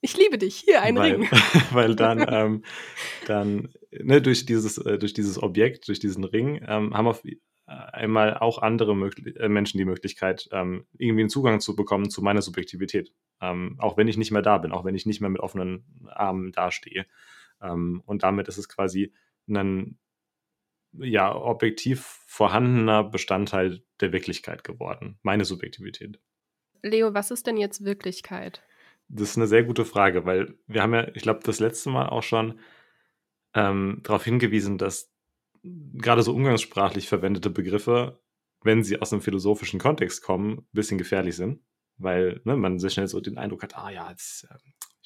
ich 0.00 0.16
liebe 0.16 0.38
dich, 0.38 0.56
hier 0.56 0.80
ein 0.80 0.96
weil, 0.96 1.12
Ring. 1.12 1.28
weil 1.72 1.94
dann, 1.94 2.24
ähm, 2.28 2.64
dann 3.26 3.68
ne, 3.90 4.22
durch, 4.22 4.46
dieses, 4.46 4.78
äh, 4.78 4.98
durch 4.98 5.12
dieses 5.12 5.42
Objekt, 5.42 5.88
durch 5.88 6.00
diesen 6.00 6.24
Ring, 6.24 6.64
ähm, 6.66 6.94
haben 6.94 7.06
auf 7.06 7.22
einmal 7.66 8.36
auch 8.38 8.58
andere 8.58 8.96
Möglich 8.96 9.36
äh, 9.36 9.48
Menschen 9.48 9.78
die 9.78 9.84
Möglichkeit, 9.84 10.48
ähm, 10.52 10.86
irgendwie 10.98 11.22
einen 11.22 11.30
Zugang 11.30 11.60
zu 11.60 11.76
bekommen 11.76 12.10
zu 12.10 12.22
meiner 12.22 12.42
Subjektivität. 12.42 13.12
Ähm, 13.40 13.76
auch 13.78 13.96
wenn 13.96 14.08
ich 14.08 14.16
nicht 14.16 14.32
mehr 14.32 14.42
da 14.42 14.58
bin, 14.58 14.72
auch 14.72 14.84
wenn 14.84 14.94
ich 14.94 15.06
nicht 15.06 15.20
mehr 15.20 15.30
mit 15.30 15.40
offenen 15.40 15.84
Armen 16.08 16.52
dastehe. 16.52 17.06
Ähm, 17.62 18.02
und 18.06 18.22
damit 18.22 18.48
ist 18.48 18.58
es 18.58 18.68
quasi 18.68 19.12
ein 19.50 19.98
ja 20.92 21.34
objektiv 21.34 22.20
vorhandener 22.26 23.04
Bestandteil 23.04 23.82
der 24.00 24.12
Wirklichkeit 24.12 24.64
geworden, 24.64 25.18
meine 25.22 25.44
Subjektivität. 25.44 26.20
Leo, 26.82 27.14
was 27.14 27.30
ist 27.30 27.46
denn 27.46 27.56
jetzt 27.56 27.84
Wirklichkeit? 27.84 28.62
Das 29.08 29.30
ist 29.30 29.36
eine 29.36 29.46
sehr 29.46 29.64
gute 29.64 29.84
Frage, 29.84 30.24
weil 30.24 30.58
wir 30.66 30.82
haben 30.82 30.94
ja, 30.94 31.08
ich 31.14 31.22
glaube, 31.22 31.40
das 31.42 31.60
letzte 31.60 31.90
Mal 31.90 32.08
auch 32.08 32.22
schon 32.22 32.58
ähm, 33.54 34.00
darauf 34.02 34.24
hingewiesen, 34.24 34.78
dass 34.78 35.12
gerade 35.62 36.22
so 36.22 36.34
umgangssprachlich 36.34 37.08
verwendete 37.08 37.50
Begriffe, 37.50 38.20
wenn 38.62 38.82
sie 38.82 39.00
aus 39.00 39.12
einem 39.12 39.22
philosophischen 39.22 39.80
Kontext 39.80 40.22
kommen, 40.22 40.58
ein 40.58 40.66
bisschen 40.72 40.98
gefährlich 40.98 41.36
sind, 41.36 41.60
weil 41.96 42.40
ne, 42.44 42.56
man 42.56 42.78
sehr 42.78 42.90
schnell 42.90 43.08
so 43.08 43.20
den 43.20 43.38
Eindruck 43.38 43.62
hat, 43.62 43.76
ah 43.76 43.90
ja, 43.90 44.10
jetzt, 44.10 44.44
äh, 44.44 44.56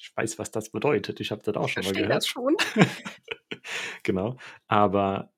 ich 0.05 0.17
weiß, 0.17 0.39
was 0.39 0.51
das 0.51 0.71
bedeutet, 0.71 1.21
ich 1.21 1.31
habe 1.31 1.43
das 1.43 1.57
auch 1.57 1.67
ich 1.67 1.73
schon 1.73 1.85
mal 1.85 1.93
gehört. 1.93 2.13
das 2.13 2.27
schon. 2.27 2.57
genau, 4.03 4.37
aber 4.67 5.33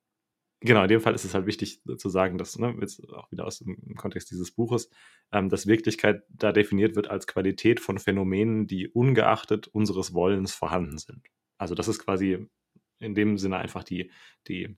genau, 0.60 0.82
in 0.82 0.88
dem 0.88 1.00
Fall 1.00 1.14
ist 1.14 1.24
es 1.24 1.34
halt 1.34 1.46
wichtig 1.46 1.82
zu 1.98 2.08
sagen, 2.08 2.36
dass, 2.36 2.58
ne, 2.58 2.76
jetzt 2.80 3.00
auch 3.10 3.30
wieder 3.30 3.44
aus 3.44 3.60
dem 3.60 3.94
Kontext 3.94 4.30
dieses 4.30 4.50
Buches, 4.50 4.90
ähm, 5.32 5.48
dass 5.50 5.68
Wirklichkeit 5.68 6.24
da 6.28 6.50
definiert 6.50 6.96
wird 6.96 7.08
als 7.08 7.28
Qualität 7.28 7.78
von 7.78 7.98
Phänomenen, 7.98 8.66
die 8.66 8.88
ungeachtet 8.88 9.68
unseres 9.68 10.12
Wollens 10.14 10.52
vorhanden 10.52 10.98
sind. 10.98 11.28
Also 11.58 11.76
das 11.76 11.86
ist 11.86 12.00
quasi 12.00 12.48
in 12.98 13.14
dem 13.14 13.38
Sinne 13.38 13.58
einfach 13.58 13.84
die, 13.84 14.10
die, 14.48 14.76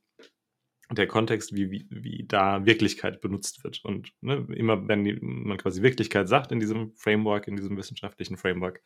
der 0.90 1.06
Kontext, 1.06 1.54
wie, 1.54 1.70
wie, 1.70 1.86
wie 1.90 2.24
da 2.26 2.64
Wirklichkeit 2.64 3.20
benutzt 3.20 3.62
wird. 3.62 3.84
Und 3.84 4.12
ne, 4.22 4.46
immer 4.54 4.88
wenn 4.88 5.04
die, 5.04 5.18
man 5.20 5.58
quasi 5.58 5.82
Wirklichkeit 5.82 6.28
sagt 6.28 6.50
in 6.50 6.60
diesem 6.60 6.94
Framework, 6.96 7.46
in 7.46 7.56
diesem 7.56 7.76
wissenschaftlichen 7.76 8.36
Framework, 8.36 8.82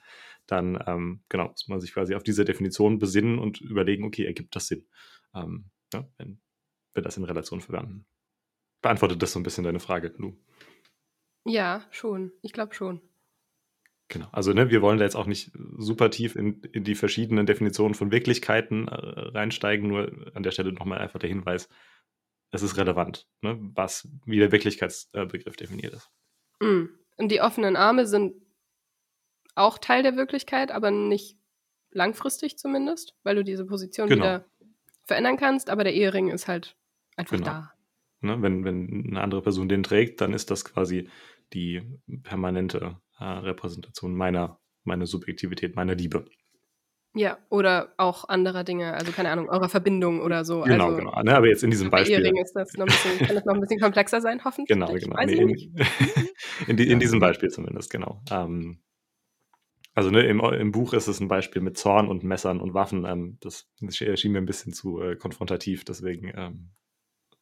dann 0.47 0.83
ähm, 0.87 1.23
genau, 1.29 1.49
muss 1.49 1.69
man 1.69 1.81
sich 1.81 1.93
quasi 1.93 2.15
auf 2.15 2.25
diese 2.25 2.45
Definition 2.45 2.99
besinnen 2.99 3.39
und 3.39 3.61
überlegen, 3.61 4.05
okay, 4.05 4.25
ergibt 4.25 4.57
das 4.57 4.67
Sinn, 4.67 4.85
ähm, 5.35 5.67
ja, 5.93 6.09
wenn 6.19 6.41
wir 6.95 7.03
das 7.03 7.17
in 7.17 7.25
Relation 7.25 7.61
verwenden. 7.61 8.05
Beantwortet 8.81 9.23
das 9.23 9.33
so 9.33 9.39
ein 9.39 9.45
bisschen 9.45 9.65
deine 9.65 9.81
Frage, 9.81 10.13
Lu? 10.17 10.37
Ja, 11.45 11.87
schon. 11.91 12.33
Ich 12.43 12.53
glaube 12.53 12.75
schon. 12.75 13.01
Genau. 14.09 14.29
Also 14.31 14.53
ne, 14.53 14.71
wir 14.71 14.83
wollen 14.83 14.99
da 14.99 15.05
jetzt 15.05 15.17
auch 15.17 15.27
nicht 15.27 15.53
super 15.79 16.11
tief 16.11 16.37
in, 16.37 16.61
in 16.73 16.85
die 16.85 16.95
verschiedenen 16.95 17.47
Definitionen 17.47 17.95
von 17.95 18.13
Wirklichkeiten 18.13 18.89
äh, 18.89 18.95
reinsteigen, 18.95 19.89
nur 19.89 20.31
an 20.35 20.43
der 20.43 20.51
Stelle 20.51 20.73
nochmal 20.73 20.99
einfach 20.99 21.19
der 21.19 21.31
Hinweis, 21.31 21.69
es 22.53 22.63
ist 22.63 22.77
relevant, 22.77 23.27
ne, 23.41 23.59
was, 23.75 24.09
wie 24.25 24.39
der 24.39 24.53
Wirklichkeitsbegriff 24.53 25.57
definiert 25.57 25.95
ist. 25.95 26.11
Mm. 26.61 26.85
Und 27.17 27.29
die 27.31 27.41
offenen 27.41 27.77
Arme 27.77 28.07
sind 28.07 28.35
auch 29.55 29.79
Teil 29.79 30.03
der 30.03 30.17
Wirklichkeit, 30.17 30.71
aber 30.71 30.91
nicht 30.91 31.37
langfristig 31.91 32.57
zumindest, 32.59 33.15
weil 33.23 33.37
du 33.37 33.45
diese 33.45 33.67
Position 33.67 34.09
genau. 34.09 34.23
wieder 34.23 34.45
verändern 35.05 35.37
kannst, 35.37 35.69
aber 35.69 35.85
der 35.85 35.95
Ehering 35.95 36.29
ist 36.29 36.47
halt 36.47 36.77
einfach 37.17 37.37
genau. 37.37 37.51
da. 37.51 37.73
Ne, 38.21 38.41
wenn, 38.41 38.65
wenn 38.65 39.09
eine 39.09 39.21
andere 39.21 39.43
Person 39.43 39.69
den 39.69 39.83
trägt, 39.83 40.21
dann 40.21 40.33
ist 40.33 40.51
das 40.51 40.65
quasi 40.65 41.09
die 41.53 41.83
permanente 42.23 43.01
äh, 43.19 43.25
Repräsentation 43.25 44.15
meiner, 44.15 44.61
meiner 44.85 45.07
Subjektivität, 45.07 45.75
meiner 45.75 45.95
Liebe. 45.95 46.27
Ja, 47.14 47.37
oder 47.50 47.92
auch 47.99 48.28
anderer 48.28 48.64
Dinge, 48.64 48.95
also 48.95 49.12
keine 49.12 49.31
Ahnung, 49.31 49.50
eurer 49.50 49.69
Verbindung 49.69 50.23
oder 50.23 50.47
so. 50.47 50.62
Genau, 50.62 50.87
also, 50.87 50.97
genau. 50.97 51.23
Ne, 51.23 51.37
aber 51.37 51.47
jetzt 51.47 51.62
in 51.62 51.71
diesem 51.71 51.90
Beispiel. 51.90 52.19
Ehering 52.19 52.37
ist 52.38 52.54
das 52.54 52.73
noch 52.75 52.87
ein 52.87 52.92
bisschen, 52.92 53.19
kann 53.19 53.37
das 53.37 53.45
noch 53.45 53.54
ein 53.54 53.61
bisschen 53.61 53.81
komplexer 53.81 54.23
sein, 54.23 54.40
hoffentlich. 54.45 54.75
Genau, 54.75 54.92
genau. 54.95 55.16
Nee, 55.23 55.35
in, 55.35 55.49
in, 56.69 56.76
die, 56.78 56.90
in, 56.90 57.00
diesem 57.00 57.21
Beispiel 57.21 57.50
zumindest, 57.50 57.90
genau. 57.90 58.23
Ähm, 58.31 58.83
also 59.95 60.11
ne, 60.11 60.23
im, 60.23 60.40
im, 60.40 60.73
Buch 60.73 60.95
ist 60.95 61.07
es 61.07 61.21
ein 61.21 61.28
Beispiel 61.28 61.61
mit 61.61 61.76
Zorn 61.76 62.09
und 62.09 62.25
Messern 62.25 62.61
und 62.61 62.73
Waffen. 62.73 63.04
Ähm, 63.04 63.37
das, 63.40 63.69
erschien 64.00 64.33
mir 64.33 64.38
ein 64.38 64.47
bisschen 64.47 64.73
zu 64.73 65.02
äh, 65.02 65.16
konfrontativ, 65.16 65.85
deswegen 65.85 66.33
ähm, 66.35 66.71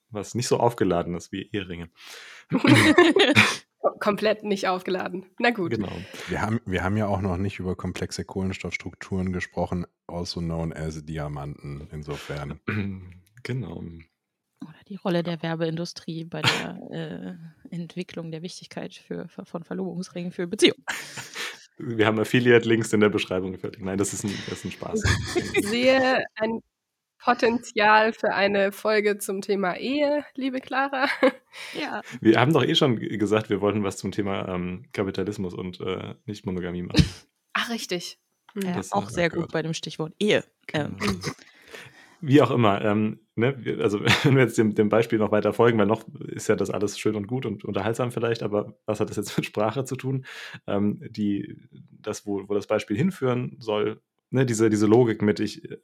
was 0.09 0.35
nicht 0.35 0.49
so 0.49 0.59
aufgeladen 0.59 1.15
ist 1.15 1.31
wie 1.31 1.49
Eheringe. 1.53 1.91
komplett 3.99 4.45
nicht 4.45 4.69
aufgeladen. 4.69 5.27
Na 5.39 5.51
gut. 5.51 5.73
Genau. 5.73 5.93
Wir 6.29 6.43
haben, 6.43 6.61
wir 6.67 6.83
haben 6.83 6.97
ja 6.97 7.07
auch 7.07 7.21
noch 7.21 7.37
nicht 7.37 7.59
über 7.59 7.77
komplexe 7.77 8.25
Kohlenstoffstrukturen 8.25 9.33
gesprochen, 9.33 9.87
also 10.07 10.41
known 10.41 10.73
as 10.73 11.05
Diamanten, 11.05 11.89
insofern. 11.93 12.61
Genau. 13.43 13.83
Oder 14.63 14.79
die 14.87 14.97
Rolle 14.97 15.23
der 15.23 15.43
Werbeindustrie 15.43 16.25
bei 16.25 16.43
der 16.43 16.79
äh, 17.71 17.75
Entwicklung 17.75 18.31
der 18.31 18.43
Wichtigkeit 18.43 18.95
für, 18.95 19.29
von 19.29 19.65
Verlobungsringen 19.65 20.31
für 20.31 20.47
Beziehungen. 20.47 20.85
Wir 21.79 22.07
haben 22.07 22.19
Affiliate-Links 22.21 22.93
in 22.93 23.01
der 23.01 23.09
Beschreibung 23.09 23.59
fertig. 23.59 23.83
Nein, 23.83 23.97
das 23.97 24.13
ist 24.13 24.25
ein, 24.25 24.35
das 24.51 24.59
ist 24.59 24.65
ein 24.67 24.71
Spaß. 24.73 25.03
Ich 25.37 25.67
sehe 25.67 26.23
ein 26.35 26.61
Potenzial 27.23 28.13
für 28.13 28.33
eine 28.33 28.73
Folge 28.73 29.19
zum 29.19 29.41
Thema 29.43 29.77
Ehe, 29.77 30.25
liebe 30.35 30.61
Clara. 30.61 31.07
Ja. 31.79 32.01
Wir 32.21 32.39
haben 32.41 32.53
doch 32.53 32.65
eh 32.65 32.75
schon 32.75 32.97
gesagt, 32.97 33.51
wir 33.51 33.61
wollten 33.61 33.83
was 33.83 33.97
zum 33.97 34.13
Thema 34.13 34.49
ähm, 34.49 34.85
Kapitalismus 34.93 35.53
und 35.53 35.81
äh, 35.81 36.15
Nicht-Monogamie 36.25 36.83
machen. 36.83 37.05
Ach, 37.53 37.71
richtig. 37.71 38.19
Hm. 38.55 38.63
Ja, 38.63 38.81
auch 38.93 39.11
sehr 39.11 39.31
gut 39.31 39.53
bei 39.53 39.63
dem 39.63 39.75
Stichwort 39.75 40.15
Ehe. 40.19 40.45
Genau. 40.67 40.85
Ähm. 40.85 41.21
Wie 42.23 42.43
auch 42.43 42.51
immer. 42.51 42.83
Ähm, 42.85 43.21
ne? 43.35 43.57
Also, 43.81 44.01
wenn 44.23 44.37
wir 44.37 44.43
jetzt 44.43 44.59
dem, 44.59 44.75
dem, 44.75 44.89
Beispiel 44.89 45.19
noch 45.19 45.33
weiter 45.33 45.53
folgen, 45.53 45.79
weil 45.79 45.87
noch 45.87 46.05
ist 46.29 46.49
ja 46.49 46.57
das 46.57 46.71
alles 46.71 46.99
schön 46.99 47.17
und 47.17 47.27
gut 47.27 47.47
und 47.47 47.65
unterhaltsam 47.65 48.13
vielleicht, 48.13 48.43
aber 48.43 48.79
was 48.87 49.01
hat 49.01 49.11
das 49.11 49.17
jetzt 49.17 49.37
mit 49.37 49.47
Sprache 49.47 49.85
zu 49.85 49.97
tun? 49.97 50.27
Ähm, 50.67 51.03
die, 51.11 51.57
das, 51.91 52.27
wo, 52.27 52.49
wo 52.49 52.55
das 52.55 52.67
Beispiel 52.67 52.97
hinführen 52.97 53.57
soll, 53.59 54.01
ne, 54.31 54.47
diese, 54.47 54.71
diese 54.71 54.87
Logik 54.87 55.23
mit, 55.23 55.41
ich 55.41 55.71
äh, 55.71 55.79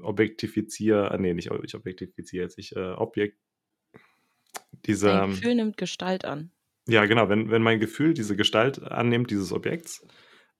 objektifiziere, 0.00 1.10
äh, 1.10 1.18
nee, 1.18 1.34
nicht 1.34 1.50
ich 1.62 1.74
objektifiziere 1.74 2.44
jetzt, 2.44 2.58
ich 2.58 2.76
äh, 2.76 2.92
Objekt. 2.92 3.38
Diese, 4.86 5.08
Dein 5.08 5.24
ähm, 5.24 5.30
Gefühl 5.30 5.54
nimmt 5.54 5.76
Gestalt 5.76 6.24
an. 6.24 6.52
Ja, 6.88 7.04
genau, 7.06 7.28
wenn, 7.28 7.50
wenn 7.50 7.62
mein 7.62 7.80
Gefühl 7.80 8.14
diese 8.14 8.36
Gestalt 8.36 8.82
annimmt, 8.82 9.30
dieses 9.30 9.52
Objekts, 9.52 10.06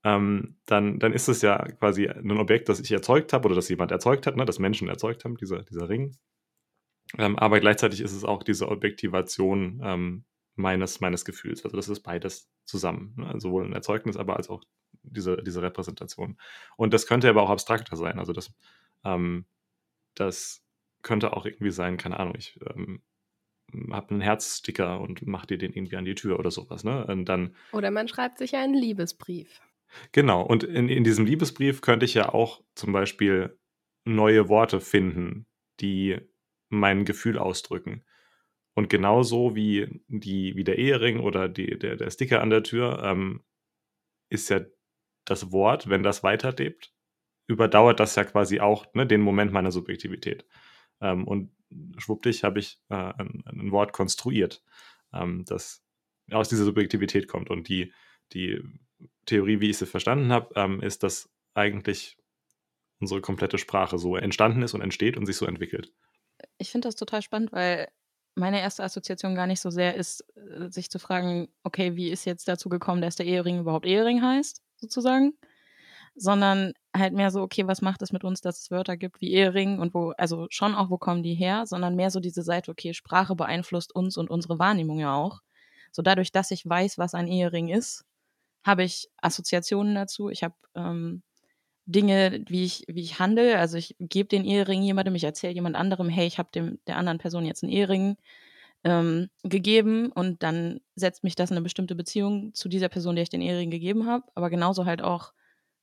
ähm, 0.05 0.57
dann, 0.67 0.99
dann 0.99 1.13
ist 1.13 1.29
es 1.29 1.43
ja 1.43 1.59
quasi 1.73 2.09
ein 2.09 2.39
Objekt, 2.39 2.69
das 2.69 2.81
ich 2.81 2.91
erzeugt 2.91 3.33
habe 3.33 3.47
oder 3.47 3.55
das 3.55 3.69
jemand 3.69 3.91
erzeugt 3.91 4.27
hat, 4.27 4.37
ne, 4.37 4.45
das 4.45 4.59
Menschen 4.59 4.89
erzeugt 4.89 5.25
haben, 5.25 5.37
dieser, 5.37 5.63
dieser 5.63 5.89
Ring. 5.89 6.17
Ähm, 7.19 7.39
aber 7.39 7.61
gleichzeitig 7.61 8.01
ist 8.01 8.13
es 8.13 8.25
auch 8.25 8.43
diese 8.43 8.69
Objektivation 8.69 9.81
ähm, 9.83 10.25
meines, 10.55 11.01
meines 11.01 11.25
Gefühls. 11.25 11.65
Also 11.65 11.77
das 11.77 11.89
ist 11.89 12.01
beides 12.01 12.51
zusammen. 12.65 13.15
Ne? 13.17 13.41
Sowohl 13.41 13.65
ein 13.65 13.73
Erzeugnis, 13.73 14.17
aber 14.17 14.37
als 14.37 14.49
auch 14.49 14.63
diese, 15.03 15.43
diese 15.43 15.63
Repräsentation. 15.63 16.39
Und 16.77 16.95
das 16.95 17.07
könnte 17.07 17.29
aber 17.29 17.43
auch 17.43 17.51
abstrakter 17.51 17.97
sein. 17.97 18.19
Also 18.19 18.33
das, 18.33 18.53
ähm, 19.05 19.47
das 20.15 20.63
könnte 21.03 21.37
auch 21.37 21.47
irgendwie 21.47 21.71
sein, 21.71 21.97
keine 21.97 22.21
Ahnung, 22.21 22.35
ich 22.37 22.59
ähm, 22.75 23.03
habe 23.91 24.11
einen 24.11 24.21
Herzsticker 24.21 25.01
und 25.01 25.27
mache 25.27 25.47
dir 25.47 25.59
den 25.59 25.73
irgendwie 25.73 25.97
an 25.97 26.05
die 26.05 26.15
Tür 26.15 26.39
oder 26.39 26.51
sowas. 26.51 26.85
Ne? 26.85 27.07
Und 27.07 27.27
dann, 27.27 27.55
oder 27.73 27.91
man 27.91 28.09
schreibt 28.09 28.39
sich 28.39 28.57
einen 28.57 28.75
Liebesbrief. 28.75 29.61
Genau, 30.13 30.43
und 30.43 30.63
in, 30.63 30.89
in 30.89 31.05
diesem 31.05 31.27
Liebesbrief 31.27 31.81
könnte 31.81 32.05
ich 32.05 32.15
ja 32.15 32.33
auch 32.33 32.63
zum 32.75 32.93
Beispiel 32.93 33.59
neue 34.05 34.49
Worte 34.49 34.81
finden, 34.81 35.47
die 35.81 36.19
mein 36.69 37.05
Gefühl 37.05 37.39
ausdrücken. 37.39 38.05
Und 38.75 38.89
genauso 38.89 39.57
wie, 39.57 40.03
die, 40.07 40.55
wie 40.55 40.65
der 40.65 40.79
Ehering 40.79 41.21
oder 41.21 41.49
die, 41.49 41.79
der, 41.79 41.97
der 41.97 42.11
Sticker 42.11 42.41
an 42.41 42.51
der 42.51 42.63
Tür 42.63 43.03
ähm, 43.05 43.43
ist 44.29 44.49
ja 44.49 44.61
das 45.31 45.53
Wort, 45.53 45.89
wenn 45.89 46.03
das 46.03 46.23
weiterlebt, 46.23 46.93
überdauert 47.47 48.01
das 48.01 48.15
ja 48.17 48.25
quasi 48.25 48.61
auch 48.61 48.93
ne, 48.95 49.07
den 49.07 49.21
Moment 49.21 49.53
meiner 49.53 49.73
Subjektivität. 49.73 50.45
Ähm, 51.01 51.27
und 51.27 51.53
schwuppdig 51.99 52.45
habe 52.45 52.59
ich 52.59 52.79
äh, 52.89 52.95
ein, 52.95 53.43
ein, 53.47 53.73
Wort 53.73 53.93
konstruiert, 53.93 54.63
ähm, 55.13 55.45
das 55.47 55.83
aus 56.31 56.49
dieser 56.49 56.65
Subjektivität 56.65 57.29
kommt. 57.29 57.51
Und 57.51 57.69
die, 57.69 57.93
die 58.33 58.61
Theorie, 59.27 59.61
wie 59.61 59.71
ich 59.71 59.79
sie 59.79 59.87
verstanden 59.87 60.33
habe, 60.33 60.53
ähm, 60.57 60.81
ist, 60.83 61.03
dass 61.03 61.31
eigentlich 61.55 62.19
unsere 63.01 63.21
komplette 63.21 63.59
Sprache 63.59 63.99
so 63.99 64.17
entstanden 64.17 64.63
ist 64.63 64.75
und 64.75 64.83
entsteht 64.83 65.17
und 65.17 65.27
sich 65.27 65.37
so 65.37 65.47
entwickelt. 65.47 65.93
Ich 66.59 66.71
finde 66.71 66.89
das 66.89 66.97
total 66.97 67.23
spannend, 67.23 67.53
weil 67.53 67.89
meine 68.35 68.61
erste 68.61 68.83
Assoziation 68.83 69.35
gar 69.35 69.47
nicht 69.47 69.61
so 69.61 69.71
sehr 69.71 69.95
ist, 69.95 70.25
äh, 70.37 70.71
sich 70.71 70.91
zu 70.91 70.99
fragen, 70.99 71.49
okay, 71.63 71.97
wie 71.97 72.11
ist 72.11 72.25
jetzt 72.25 72.49
dazu 72.49 72.69
gekommen, 72.69 73.01
dass 73.01 73.17
der 73.17 73.27
Ehering 73.27 73.61
überhaupt 73.61 73.87
Ehering 73.87 74.23
heißt? 74.23 74.63
Sozusagen, 74.81 75.35
sondern 76.15 76.73
halt 76.97 77.13
mehr 77.13 77.31
so, 77.31 77.41
okay, 77.43 77.67
was 77.67 77.83
macht 77.83 78.03
es 78.03 78.13
mit 78.13 78.25
uns, 78.25 78.41
dass 78.41 78.61
es 78.61 78.71
Wörter 78.71 78.97
gibt 78.97 79.21
wie 79.21 79.33
Ehering 79.33 79.79
und 79.79 79.95
wo, 79.95 80.11
also 80.19 80.47
schon 80.51 80.75
auch, 80.75 80.91
wo 80.91 80.99
kommen 80.99 81.23
die 81.23 81.35
her, 81.35 81.67
sondern 81.67 81.97
mehr 81.97 82.11
so 82.11 82.21
diese 82.21 82.43
Seite, 82.43 82.71
okay, 82.71 82.95
Sprache 82.95 83.37
beeinflusst 83.37 83.95
uns 83.95 84.17
und 84.17 84.31
unsere 84.31 84.59
Wahrnehmung 84.59 84.99
ja 84.99 85.15
auch. 85.15 85.41
So 85.93 86.03
dadurch, 86.03 86.33
dass 86.33 86.51
ich 86.51 86.69
weiß, 86.69 86.99
was 86.99 87.15
ein 87.15 87.29
Ehering 87.29 87.69
ist, 87.69 88.05
habe 88.63 88.85
ich 88.85 89.09
Assoziationen 89.19 89.95
dazu. 89.95 90.29
Ich 90.29 90.43
habe 90.43 90.55
ähm, 90.75 91.23
Dinge, 91.87 92.45
wie 92.49 92.65
ich, 92.65 92.85
wie 92.89 93.03
ich 93.03 93.19
handle. 93.19 93.59
Also 93.59 93.77
ich 93.77 93.97
gebe 93.99 94.29
den 94.29 94.45
Ehering 94.45 94.83
jemandem, 94.83 95.15
ich 95.15 95.25
erzähle 95.25 95.55
jemand 95.55 95.77
anderem, 95.77 96.09
hey, 96.09 96.27
ich 96.27 96.39
habe 96.39 96.51
der 96.87 96.97
anderen 96.97 97.19
Person 97.19 97.47
jetzt 97.47 97.63
einen 97.63 97.73
Ehering 97.73 98.17
ähm, 98.85 99.29
gegeben 99.43 100.11
und 100.13 100.43
dann 100.43 100.81
setzt 100.97 101.25
mich 101.25 101.35
das 101.35 101.51
in 101.51 101.57
eine 101.57 101.65
bestimmte 101.65 101.95
Beziehung 101.95 102.55
zu 102.55 102.69
dieser 102.69 102.89
Person, 102.89 103.17
der 103.17 103.23
ich 103.23 103.29
den 103.31 103.43
Ehering 103.43 103.71
gegeben 103.71 104.07
habe, 104.07 104.25
aber 104.35 104.51
genauso 104.51 104.87
halt 104.87 105.03
auch 105.03 105.33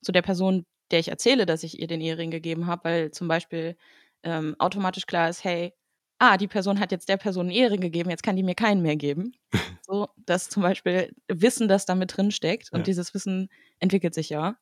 zu 0.01 0.11
der 0.11 0.21
Person, 0.21 0.65
der 0.91 0.99
ich 0.99 1.09
erzähle, 1.09 1.45
dass 1.45 1.63
ich 1.63 1.79
ihr 1.79 1.87
den 1.87 2.01
Ehering 2.01 2.31
gegeben 2.31 2.67
habe, 2.67 2.83
weil 2.85 3.11
zum 3.11 3.27
Beispiel 3.27 3.75
ähm, 4.23 4.55
automatisch 4.59 5.05
klar 5.05 5.29
ist, 5.29 5.43
hey, 5.43 5.73
ah, 6.19 6.37
die 6.37 6.47
Person 6.47 6.79
hat 6.79 6.91
jetzt 6.91 7.09
der 7.09 7.17
Person 7.17 7.47
eine 7.47 7.55
Ehre 7.55 7.77
gegeben, 7.77 8.09
jetzt 8.09 8.23
kann 8.23 8.35
die 8.35 8.43
mir 8.43 8.55
keinen 8.55 8.81
mehr 8.81 8.95
geben. 8.95 9.33
so, 9.81 10.07
dass 10.17 10.49
zum 10.49 10.63
Beispiel 10.63 11.13
Wissen, 11.27 11.67
das 11.67 11.85
da 11.85 11.95
mit 11.95 12.17
drin 12.17 12.31
steckt 12.31 12.71
und 12.73 12.79
Ja. 12.79 12.87
dieses 12.87 13.13
Wissen 13.13 13.49
entwickelt 13.79 14.13
sich 14.15 14.29
ja. 14.29 14.57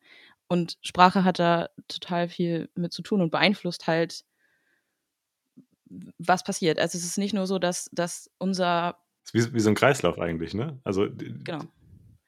Und 0.48 0.78
Sprache 0.82 1.24
hat 1.24 1.39
da 1.39 1.69
total 1.88 2.30
viel 2.30 2.69
mit 2.76 2.93
zu 2.93 3.02
tun 3.02 3.21
und 3.21 3.32
beeinflusst 3.32 3.88
halt, 3.88 4.24
was 6.17 6.43
passiert. 6.43 6.79
Also 6.79 6.97
es 6.97 7.05
ist 7.05 7.17
nicht 7.17 7.34
nur 7.34 7.47
so, 7.47 7.60
dass, 7.60 7.89
dass 7.91 8.29
unser, 8.38 8.97
Ist 9.23 9.34
wie, 9.34 9.53
wie 9.53 9.60
so 9.60 9.69
ein 9.69 9.75
Kreislauf 9.75 10.19
eigentlich, 10.19 10.53
ne? 10.53 10.79
Also 10.84 11.08
genau, 11.10 11.62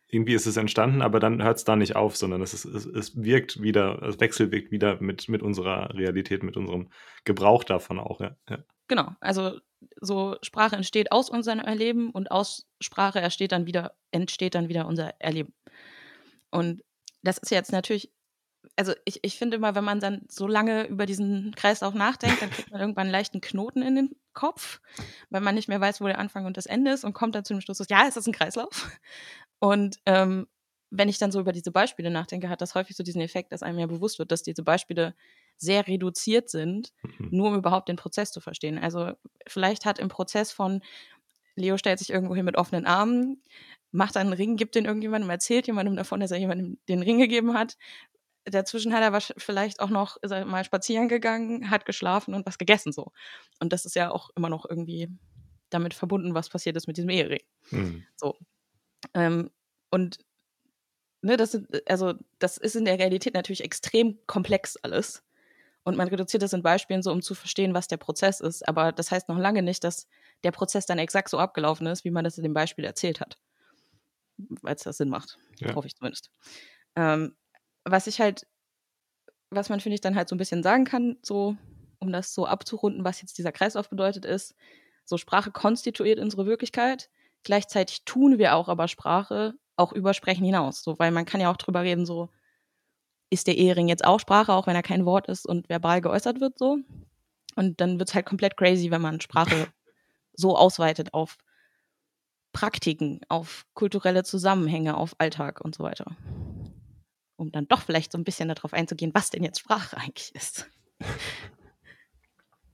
irgendwie 0.09 0.33
ist 0.33 0.45
es 0.45 0.57
entstanden, 0.57 1.01
aber 1.01 1.19
dann 1.19 1.43
hört 1.43 1.57
es 1.57 1.63
da 1.65 1.75
nicht 1.75 1.95
auf, 1.95 2.15
sondern 2.15 2.41
es, 2.41 2.53
ist, 2.53 2.65
es, 2.65 2.85
es 2.85 3.21
wirkt 3.21 3.61
wieder, 3.61 4.01
es 4.03 4.19
wechselwirkt 4.19 4.71
wieder 4.71 5.01
mit, 5.01 5.27
mit 5.27 5.41
unserer 5.41 5.93
Realität, 5.93 6.43
mit 6.43 6.55
unserem 6.55 6.89
Gebrauch 7.25 7.63
davon 7.63 7.99
auch. 7.99 8.21
Ja. 8.21 8.37
Ja. 8.49 8.59
genau. 8.87 9.11
Also 9.19 9.59
so 9.99 10.37
Sprache 10.41 10.75
entsteht 10.77 11.11
aus 11.11 11.29
unserem 11.29 11.59
Erleben 11.59 12.11
und 12.11 12.31
aus 12.31 12.67
Sprache 12.79 13.19
entsteht 13.19 13.51
dann 13.51 13.65
wieder, 13.65 13.95
entsteht 14.11 14.55
dann 14.55 14.69
wieder 14.69 14.87
unser 14.87 15.13
Erleben. 15.19 15.53
Und 16.51 16.83
das 17.21 17.37
ist 17.37 17.51
jetzt 17.51 17.73
natürlich, 17.73 18.11
also 18.75 18.93
ich, 19.05 19.19
ich 19.23 19.37
finde 19.37 19.57
immer, 19.57 19.75
wenn 19.75 19.83
man 19.83 19.99
dann 19.99 20.25
so 20.29 20.47
lange 20.47 20.85
über 20.87 21.05
diesen 21.05 21.53
Kreislauf 21.55 21.93
nachdenkt, 21.93 22.41
dann 22.41 22.49
kriegt 22.49 22.71
man 22.71 22.81
irgendwann 22.81 23.03
einen 23.03 23.11
leichten 23.11 23.41
Knoten 23.41 23.81
in 23.81 23.95
den 23.95 24.15
Kopf, 24.33 24.81
weil 25.29 25.41
man 25.41 25.55
nicht 25.55 25.67
mehr 25.67 25.81
weiß, 25.81 26.01
wo 26.01 26.05
der 26.07 26.19
Anfang 26.19 26.45
und 26.45 26.57
das 26.57 26.65
Ende 26.67 26.91
ist 26.91 27.03
und 27.03 27.13
kommt 27.13 27.33
dann 27.35 27.45
zu 27.45 27.53
dem 27.53 27.61
Schluss, 27.61 27.79
ja, 27.89 28.05
es 28.07 28.17
ist 28.17 28.27
ein 28.27 28.33
Kreislauf. 28.33 28.89
Und 29.59 29.97
ähm, 30.05 30.47
wenn 30.89 31.09
ich 31.09 31.17
dann 31.17 31.31
so 31.31 31.39
über 31.39 31.51
diese 31.51 31.71
Beispiele 31.71 32.11
nachdenke, 32.11 32.49
hat 32.49 32.61
das 32.61 32.75
häufig 32.75 32.95
so 32.95 33.03
diesen 33.03 33.21
Effekt, 33.21 33.51
dass 33.51 33.63
einem 33.63 33.79
ja 33.79 33.87
bewusst 33.87 34.19
wird, 34.19 34.31
dass 34.31 34.43
diese 34.43 34.63
Beispiele 34.63 35.15
sehr 35.57 35.87
reduziert 35.87 36.49
sind, 36.49 36.93
Mhm. 37.17 37.29
nur 37.31 37.47
um 37.49 37.55
überhaupt 37.55 37.89
den 37.89 37.95
Prozess 37.95 38.31
zu 38.31 38.39
verstehen. 38.41 38.77
Also 38.77 39.13
vielleicht 39.47 39.85
hat 39.85 39.99
im 39.99 40.09
Prozess 40.09 40.51
von 40.51 40.81
Leo 41.55 41.77
stellt 41.77 41.99
sich 41.99 42.11
irgendwo 42.11 42.35
hin 42.35 42.45
mit 42.45 42.55
offenen 42.57 42.85
Armen, 42.85 43.41
macht 43.91 44.15
dann 44.15 44.27
einen 44.27 44.33
Ring, 44.33 44.57
gibt 44.57 44.75
den 44.75 44.85
irgendjemandem, 44.85 45.29
erzählt 45.29 45.65
jemandem 45.65 45.95
davon, 45.95 46.19
dass 46.19 46.31
er 46.31 46.37
jemandem 46.37 46.77
den 46.87 47.01
Ring 47.01 47.17
gegeben 47.17 47.53
hat. 47.55 47.77
Dazwischen 48.49 48.93
hat 48.93 49.01
er 49.01 49.19
vielleicht 49.37 49.79
auch 49.79 49.89
noch 49.89 50.17
ist 50.21 50.31
er 50.31 50.45
mal 50.45 50.63
spazieren 50.63 51.07
gegangen, 51.09 51.69
hat 51.69 51.85
geschlafen 51.85 52.33
und 52.33 52.45
was 52.45 52.57
gegessen 52.57 52.91
so. 52.91 53.11
Und 53.59 53.73
das 53.73 53.85
ist 53.85 53.95
ja 53.95 54.11
auch 54.11 54.29
immer 54.35 54.49
noch 54.49 54.65
irgendwie 54.69 55.09
damit 55.69 55.93
verbunden, 55.93 56.33
was 56.33 56.49
passiert 56.49 56.77
ist 56.77 56.87
mit 56.87 56.97
diesem 56.97 57.09
Ehering. 57.09 57.41
Mhm. 57.71 58.05
So. 58.15 58.37
Ähm, 59.13 59.51
und 59.89 60.19
ne, 61.21 61.37
das 61.37 61.51
sind, 61.51 61.67
also 61.89 62.13
das 62.39 62.57
ist 62.57 62.75
in 62.75 62.85
der 62.85 62.99
Realität 62.99 63.33
natürlich 63.33 63.63
extrem 63.63 64.17
komplex 64.27 64.77
alles. 64.77 65.23
Und 65.83 65.95
man 65.95 66.09
reduziert 66.09 66.43
das 66.43 66.51
in 66.51 66.63
Beispielen 66.63 67.01
so, 67.01 67.11
um 67.11 67.21
zu 67.21 67.33
verstehen, 67.33 67.73
was 67.73 67.87
der 67.87 67.95
Prozess 67.95 68.41
ist. 68.41 68.67
Aber 68.67 68.91
das 68.91 69.09
heißt 69.09 69.29
noch 69.29 69.37
lange 69.37 69.61
nicht, 69.61 69.83
dass 69.85 70.07
der 70.43 70.51
Prozess 70.51 70.85
dann 70.85 70.99
exakt 70.99 71.29
so 71.29 71.37
abgelaufen 71.39 71.87
ist, 71.87 72.03
wie 72.03 72.11
man 72.11 72.25
das 72.25 72.37
in 72.37 72.43
dem 72.43 72.53
Beispiel 72.53 72.83
erzählt 72.83 73.21
hat. 73.21 73.37
Weil 74.37 74.75
es 74.75 74.83
das 74.83 74.97
Sinn 74.97 75.09
macht. 75.09 75.37
Ja. 75.59 75.73
Hoffe 75.75 75.87
ich 75.87 75.95
zumindest. 75.95 76.29
Ähm, 76.97 77.37
was 77.91 78.07
ich 78.07 78.19
halt, 78.19 78.47
was 79.49 79.69
man, 79.69 79.79
finde 79.79 79.95
ich, 79.95 80.01
dann 80.01 80.15
halt 80.15 80.29
so 80.29 80.35
ein 80.35 80.39
bisschen 80.39 80.63
sagen 80.63 80.85
kann, 80.85 81.17
so, 81.21 81.55
um 81.99 82.11
das 82.11 82.33
so 82.33 82.45
abzurunden, 82.45 83.03
was 83.03 83.21
jetzt 83.21 83.37
dieser 83.37 83.51
Kreislauf 83.51 83.89
bedeutet, 83.89 84.25
ist, 84.25 84.55
so 85.05 85.17
Sprache 85.17 85.51
konstituiert 85.51 86.19
unsere 86.19 86.45
Wirklichkeit. 86.45 87.09
Gleichzeitig 87.43 88.03
tun 88.03 88.37
wir 88.37 88.55
auch 88.55 88.67
aber 88.67 88.87
Sprache 88.87 89.53
auch 89.77 89.93
über 89.93 90.13
Sprechen 90.13 90.43
hinaus. 90.43 90.83
So, 90.83 90.99
weil 90.99 91.11
man 91.11 91.25
kann 91.25 91.39
ja 91.39 91.51
auch 91.51 91.57
drüber 91.57 91.83
reden, 91.83 92.05
so, 92.05 92.29
ist 93.29 93.47
der 93.47 93.57
Ehering 93.57 93.87
jetzt 93.87 94.05
auch 94.05 94.19
Sprache, 94.19 94.53
auch 94.53 94.67
wenn 94.67 94.75
er 94.75 94.83
kein 94.83 95.05
Wort 95.05 95.27
ist 95.27 95.47
und 95.47 95.69
verbal 95.69 96.01
geäußert 96.01 96.39
wird, 96.39 96.57
so. 96.57 96.77
Und 97.55 97.81
dann 97.81 97.99
wird 97.99 98.09
es 98.09 98.15
halt 98.15 98.25
komplett 98.25 98.57
crazy, 98.57 98.91
wenn 98.91 99.01
man 99.01 99.21
Sprache 99.21 99.67
so 100.33 100.55
ausweitet 100.55 101.13
auf 101.13 101.37
Praktiken, 102.53 103.21
auf 103.29 103.65
kulturelle 103.73 104.23
Zusammenhänge, 104.23 104.97
auf 104.97 105.15
Alltag 105.19 105.61
und 105.61 105.75
so 105.75 105.83
weiter. 105.83 106.15
Um 107.37 107.51
dann 107.51 107.67
doch 107.67 107.81
vielleicht 107.81 108.11
so 108.11 108.17
ein 108.17 108.23
bisschen 108.23 108.49
darauf 108.49 108.73
einzugehen, 108.73 109.11
was 109.13 109.29
denn 109.29 109.43
jetzt 109.43 109.59
Sprache 109.59 109.97
eigentlich 109.97 110.35
ist. 110.35 110.69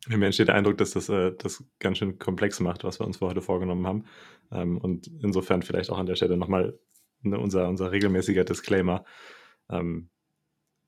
Mir 0.08 0.26
entsteht 0.26 0.50
der 0.50 0.56
Eindruck, 0.56 0.78
dass 0.78 0.92
das 0.92 1.08
äh, 1.10 1.32
das 1.38 1.64
ganz 1.80 1.98
schön 1.98 2.20
komplex 2.20 2.60
macht, 2.60 2.84
was 2.84 3.00
wir 3.00 3.06
uns 3.06 3.18
für 3.18 3.28
heute 3.28 3.42
vorgenommen 3.42 3.88
haben. 3.88 4.06
Ähm, 4.52 4.78
und 4.78 5.08
insofern 5.22 5.62
vielleicht 5.62 5.90
auch 5.90 5.98
an 5.98 6.06
der 6.06 6.16
Stelle 6.16 6.36
nochmal 6.36 6.78
ne, 7.22 7.40
unser, 7.40 7.70
unser 7.70 7.92
regelmäßiger 7.92 8.44
Disclaimer. 8.44 9.06
Ähm, 9.70 10.10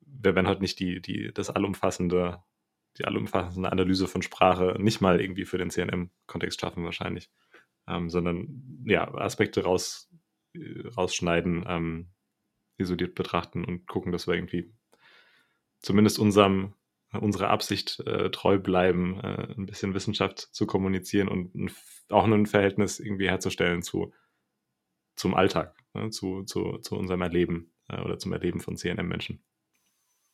wir 0.01 0.35
werden 0.35 0.47
heute 0.47 0.61
nicht 0.61 0.79
die, 0.79 1.01
die, 1.01 1.31
das 1.33 1.49
allumfassende, 1.49 2.43
die 2.97 3.05
allumfassende 3.05 3.71
Analyse 3.71 4.07
von 4.07 4.21
Sprache 4.21 4.75
nicht 4.79 5.01
mal 5.01 5.21
irgendwie 5.21 5.45
für 5.45 5.57
den 5.57 5.69
CNM-Kontext 5.69 6.59
schaffen 6.59 6.83
wahrscheinlich, 6.83 7.29
ähm, 7.87 8.09
sondern 8.09 8.83
ja, 8.85 9.13
Aspekte 9.15 9.63
raus, 9.63 10.09
äh, 10.53 10.87
rausschneiden, 10.87 11.65
ähm, 11.67 12.09
isoliert 12.77 13.15
betrachten 13.15 13.63
und 13.63 13.87
gucken, 13.87 14.11
dass 14.11 14.27
wir 14.27 14.33
irgendwie 14.33 14.71
zumindest 15.81 16.19
unserem 16.19 16.73
unserer 17.21 17.49
Absicht 17.49 17.99
äh, 18.01 18.29
treu 18.29 18.57
bleiben, 18.57 19.19
äh, 19.19 19.53
ein 19.57 19.65
bisschen 19.65 19.93
Wissenschaft 19.93 20.39
zu 20.39 20.65
kommunizieren 20.65 21.27
und 21.27 21.55
ein, 21.55 21.71
auch 22.09 22.25
ein 22.25 22.45
Verhältnis 22.45 22.99
irgendwie 22.99 23.29
herzustellen 23.29 23.81
zu 23.81 24.13
zum 25.15 25.33
Alltag, 25.33 25.75
ne, 25.93 26.09
zu, 26.09 26.43
zu, 26.43 26.77
zu 26.79 26.97
unserem 26.97 27.21
Erleben 27.21 27.71
äh, 27.87 28.01
oder 28.01 28.19
zum 28.19 28.33
Erleben 28.33 28.59
von 28.59 28.75
CNM-Menschen. 28.75 29.43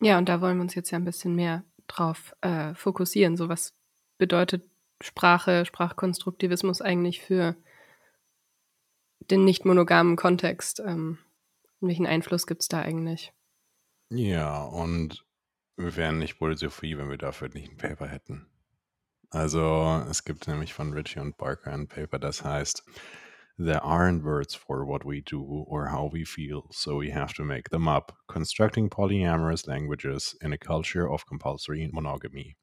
Ja, 0.01 0.17
und 0.17 0.27
da 0.27 0.41
wollen 0.41 0.57
wir 0.57 0.63
uns 0.63 0.75
jetzt 0.75 0.89
ja 0.91 0.97
ein 0.97 1.05
bisschen 1.05 1.35
mehr 1.35 1.63
drauf 1.87 2.35
äh, 2.41 2.73
fokussieren. 2.73 3.37
So 3.37 3.49
was 3.49 3.77
bedeutet 4.17 4.67
Sprache, 5.01 5.65
Sprachkonstruktivismus 5.65 6.81
eigentlich 6.81 7.21
für 7.21 7.55
den 9.19 9.45
nicht 9.45 9.65
monogamen 9.65 10.15
Kontext? 10.15 10.79
Ähm, 10.79 11.19
welchen 11.81 12.07
Einfluss 12.07 12.47
gibt 12.47 12.61
es 12.61 12.67
da 12.67 12.81
eigentlich? 12.81 13.33
Ja, 14.09 14.63
und 14.63 15.25
wir 15.77 15.95
wären 15.95 16.19
nicht 16.19 16.35
Philosophie, 16.35 16.97
wenn 16.97 17.09
wir 17.09 17.17
dafür 17.17 17.49
nicht 17.49 17.71
ein 17.71 17.77
Paper 17.77 18.07
hätten. 18.07 18.47
Also 19.29 20.05
es 20.09 20.25
gibt 20.25 20.47
nämlich 20.47 20.73
von 20.73 20.91
Ritchie 20.91 21.19
und 21.19 21.37
Barker 21.37 21.71
ein 21.71 21.87
Paper, 21.87 22.19
das 22.19 22.43
heißt, 22.43 22.83
There 23.57 23.83
aren't 23.83 24.23
words 24.23 24.55
for 24.55 24.87
what 24.87 25.05
we 25.05 25.21
do 25.21 25.41
or 25.67 25.91
how 25.91 26.11
we 26.11 26.25
feel, 26.25 26.63
so 26.71 26.99
we 26.99 27.11
have 27.11 27.33
to 27.35 27.43
make 27.43 27.69
them 27.69 27.87
up. 27.87 28.17
Constructing 28.27 28.89
polyamorous 28.89 29.67
languages 29.67 30.35
in 30.41 30.51
a 30.51 30.57
culture 30.57 31.07
of 31.07 31.25
compulsory 31.25 31.87
monogamy. 31.91 32.55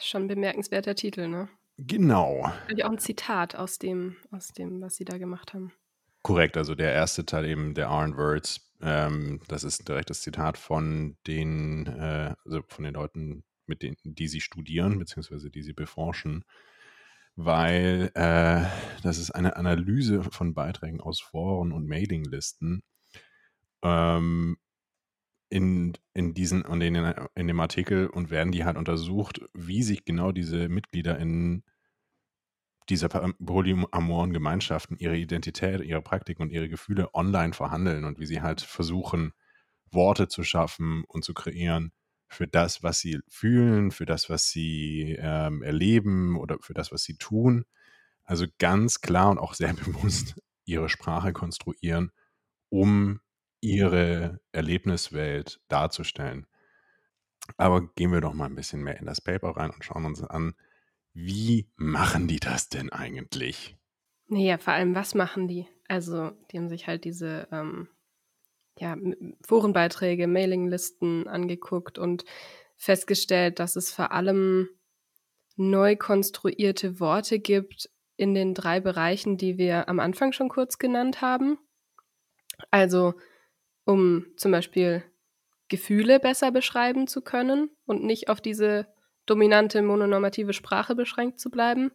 Schon 0.00 0.22
ein 0.22 0.28
bemerkenswerter 0.28 0.96
Titel, 0.96 1.28
ne? 1.28 1.48
Genau. 1.78 2.50
Ich 2.68 2.84
auch 2.84 2.90
ein 2.90 2.98
Zitat 2.98 3.54
aus 3.54 3.78
dem, 3.78 4.16
aus 4.30 4.48
dem, 4.48 4.80
was 4.80 4.96
sie 4.96 5.04
da 5.04 5.18
gemacht 5.18 5.54
haben. 5.54 5.72
Korrekt, 6.22 6.56
also 6.56 6.74
der 6.74 6.92
erste 6.92 7.26
Teil 7.26 7.46
eben 7.46 7.74
der 7.74 7.88
aren't 7.88 8.16
words, 8.16 8.72
ähm, 8.80 9.40
das 9.48 9.64
ist 9.64 9.80
ein 9.80 9.84
direktes 9.86 10.22
Zitat 10.22 10.58
von 10.58 11.16
den, 11.26 11.86
äh, 11.86 12.34
also 12.44 12.62
von 12.68 12.84
den 12.84 12.94
Leuten, 12.94 13.44
mit 13.66 13.82
denen, 13.82 13.96
die 14.04 14.28
sie 14.28 14.40
studieren, 14.40 14.98
beziehungsweise 14.98 15.50
die 15.50 15.62
sie 15.62 15.72
beforschen, 15.72 16.44
weil 17.36 18.10
äh, 18.14 18.64
das 19.02 19.18
ist 19.18 19.30
eine 19.30 19.56
Analyse 19.56 20.22
von 20.24 20.54
Beiträgen 20.54 21.00
aus 21.00 21.20
Foren 21.20 21.72
und 21.72 21.88
Mailinglisten. 21.88 22.82
Ähm, 23.82 24.58
in, 25.48 25.92
in 26.14 26.34
diesen 26.34 26.62
und 26.62 26.80
in, 26.80 26.94
in 27.34 27.46
dem 27.46 27.60
Artikel 27.60 28.06
und 28.06 28.30
werden 28.30 28.52
die 28.52 28.64
halt 28.64 28.78
untersucht, 28.78 29.42
wie 29.52 29.82
sich 29.82 30.04
genau 30.04 30.32
diese 30.32 30.68
Mitglieder 30.68 31.18
in 31.18 31.62
dieser 32.88 33.08
polyamoren 33.08 34.32
Gemeinschaften 34.32 34.96
ihre 34.98 35.16
Identität, 35.16 35.80
ihre 35.82 36.02
Praktiken 36.02 36.42
und 36.42 36.50
ihre 36.50 36.68
Gefühle 36.68 37.14
online 37.14 37.52
verhandeln 37.52 38.04
und 38.04 38.18
wie 38.18 38.26
sie 38.26 38.42
halt 38.42 38.60
versuchen, 38.60 39.32
Worte 39.90 40.28
zu 40.28 40.42
schaffen 40.42 41.04
und 41.06 41.24
zu 41.24 41.34
kreieren 41.34 41.92
für 42.28 42.48
das, 42.48 42.82
was 42.82 42.98
sie 42.98 43.20
fühlen, 43.28 43.90
für 43.90 44.06
das, 44.06 44.30
was 44.30 44.48
sie 44.48 45.16
ähm, 45.18 45.62
erleben 45.62 46.36
oder 46.38 46.56
für 46.60 46.74
das, 46.74 46.90
was 46.90 47.02
sie 47.02 47.16
tun. 47.16 47.64
Also 48.24 48.46
ganz 48.58 49.00
klar 49.00 49.30
und 49.30 49.38
auch 49.38 49.54
sehr 49.54 49.72
bewusst 49.74 50.40
ihre 50.64 50.88
Sprache 50.88 51.32
konstruieren, 51.32 52.10
um 52.70 53.20
ihre 53.60 54.40
Erlebniswelt 54.52 55.60
darzustellen. 55.68 56.46
Aber 57.56 57.86
gehen 57.94 58.12
wir 58.12 58.20
doch 58.20 58.34
mal 58.34 58.46
ein 58.46 58.54
bisschen 58.54 58.82
mehr 58.82 58.98
in 58.98 59.06
das 59.06 59.20
Paper 59.20 59.50
rein 59.50 59.70
und 59.70 59.84
schauen 59.84 60.04
uns 60.04 60.22
an, 60.22 60.54
wie 61.14 61.68
machen 61.76 62.28
die 62.28 62.40
das 62.40 62.68
denn 62.68 62.90
eigentlich? 62.90 63.76
Naja, 64.26 64.58
vor 64.58 64.72
allem, 64.72 64.94
was 64.94 65.14
machen 65.14 65.48
die? 65.48 65.66
Also, 65.88 66.30
die 66.50 66.58
haben 66.58 66.68
sich 66.68 66.86
halt 66.86 67.04
diese 67.04 67.48
ähm, 67.52 67.88
ja, 68.78 68.96
Forenbeiträge, 69.44 70.26
Mailinglisten 70.26 71.28
angeguckt 71.28 71.98
und 71.98 72.24
festgestellt, 72.76 73.58
dass 73.58 73.76
es 73.76 73.92
vor 73.92 74.12
allem 74.12 74.68
neu 75.56 75.96
konstruierte 75.96 76.98
Worte 76.98 77.38
gibt 77.38 77.90
in 78.16 78.34
den 78.34 78.54
drei 78.54 78.80
Bereichen, 78.80 79.36
die 79.36 79.58
wir 79.58 79.88
am 79.88 80.00
Anfang 80.00 80.32
schon 80.32 80.48
kurz 80.48 80.78
genannt 80.78 81.20
haben. 81.20 81.58
Also, 82.70 83.14
um 83.84 84.26
zum 84.36 84.52
Beispiel 84.52 85.04
Gefühle 85.68 86.20
besser 86.20 86.50
beschreiben 86.52 87.06
zu 87.06 87.22
können 87.22 87.70
und 87.86 88.04
nicht 88.04 88.28
auf 88.28 88.40
diese 88.40 88.86
dominante 89.32 89.80
mononormative 89.80 90.52
Sprache 90.52 90.94
beschränkt 90.94 91.40
zu 91.40 91.50
bleiben, 91.50 91.90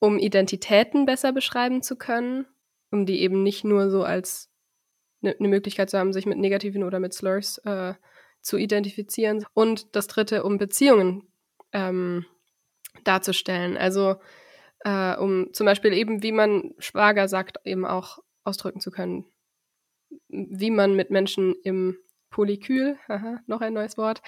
um 0.00 0.18
Identitäten 0.18 1.06
besser 1.06 1.32
beschreiben 1.32 1.80
zu 1.80 1.96
können, 1.96 2.46
um 2.90 3.06
die 3.06 3.22
eben 3.22 3.42
nicht 3.42 3.64
nur 3.64 3.90
so 3.90 4.02
als 4.04 4.50
eine 5.22 5.34
ne 5.38 5.48
Möglichkeit 5.48 5.88
zu 5.88 5.98
haben, 5.98 6.12
sich 6.12 6.26
mit 6.26 6.36
negativen 6.36 6.84
oder 6.84 7.00
mit 7.00 7.14
Slurs 7.14 7.56
äh, 7.64 7.94
zu 8.42 8.58
identifizieren. 8.58 9.46
Und 9.54 9.96
das 9.96 10.08
dritte, 10.08 10.44
um 10.44 10.58
Beziehungen 10.58 11.22
ähm, 11.72 12.26
darzustellen. 13.02 13.78
Also 13.78 14.16
äh, 14.80 15.16
um 15.16 15.54
zum 15.54 15.64
Beispiel 15.64 15.94
eben, 15.94 16.22
wie 16.22 16.32
man 16.32 16.74
Schwager 16.78 17.28
sagt, 17.28 17.58
eben 17.64 17.86
auch 17.86 18.18
ausdrücken 18.44 18.80
zu 18.80 18.90
können, 18.90 19.24
wie 20.28 20.70
man 20.70 20.94
mit 20.94 21.10
Menschen 21.10 21.54
im 21.64 21.96
Polykül, 22.28 22.98
haha, 23.08 23.40
noch 23.46 23.62
ein 23.62 23.72
neues 23.72 23.96
Wort, 23.96 24.20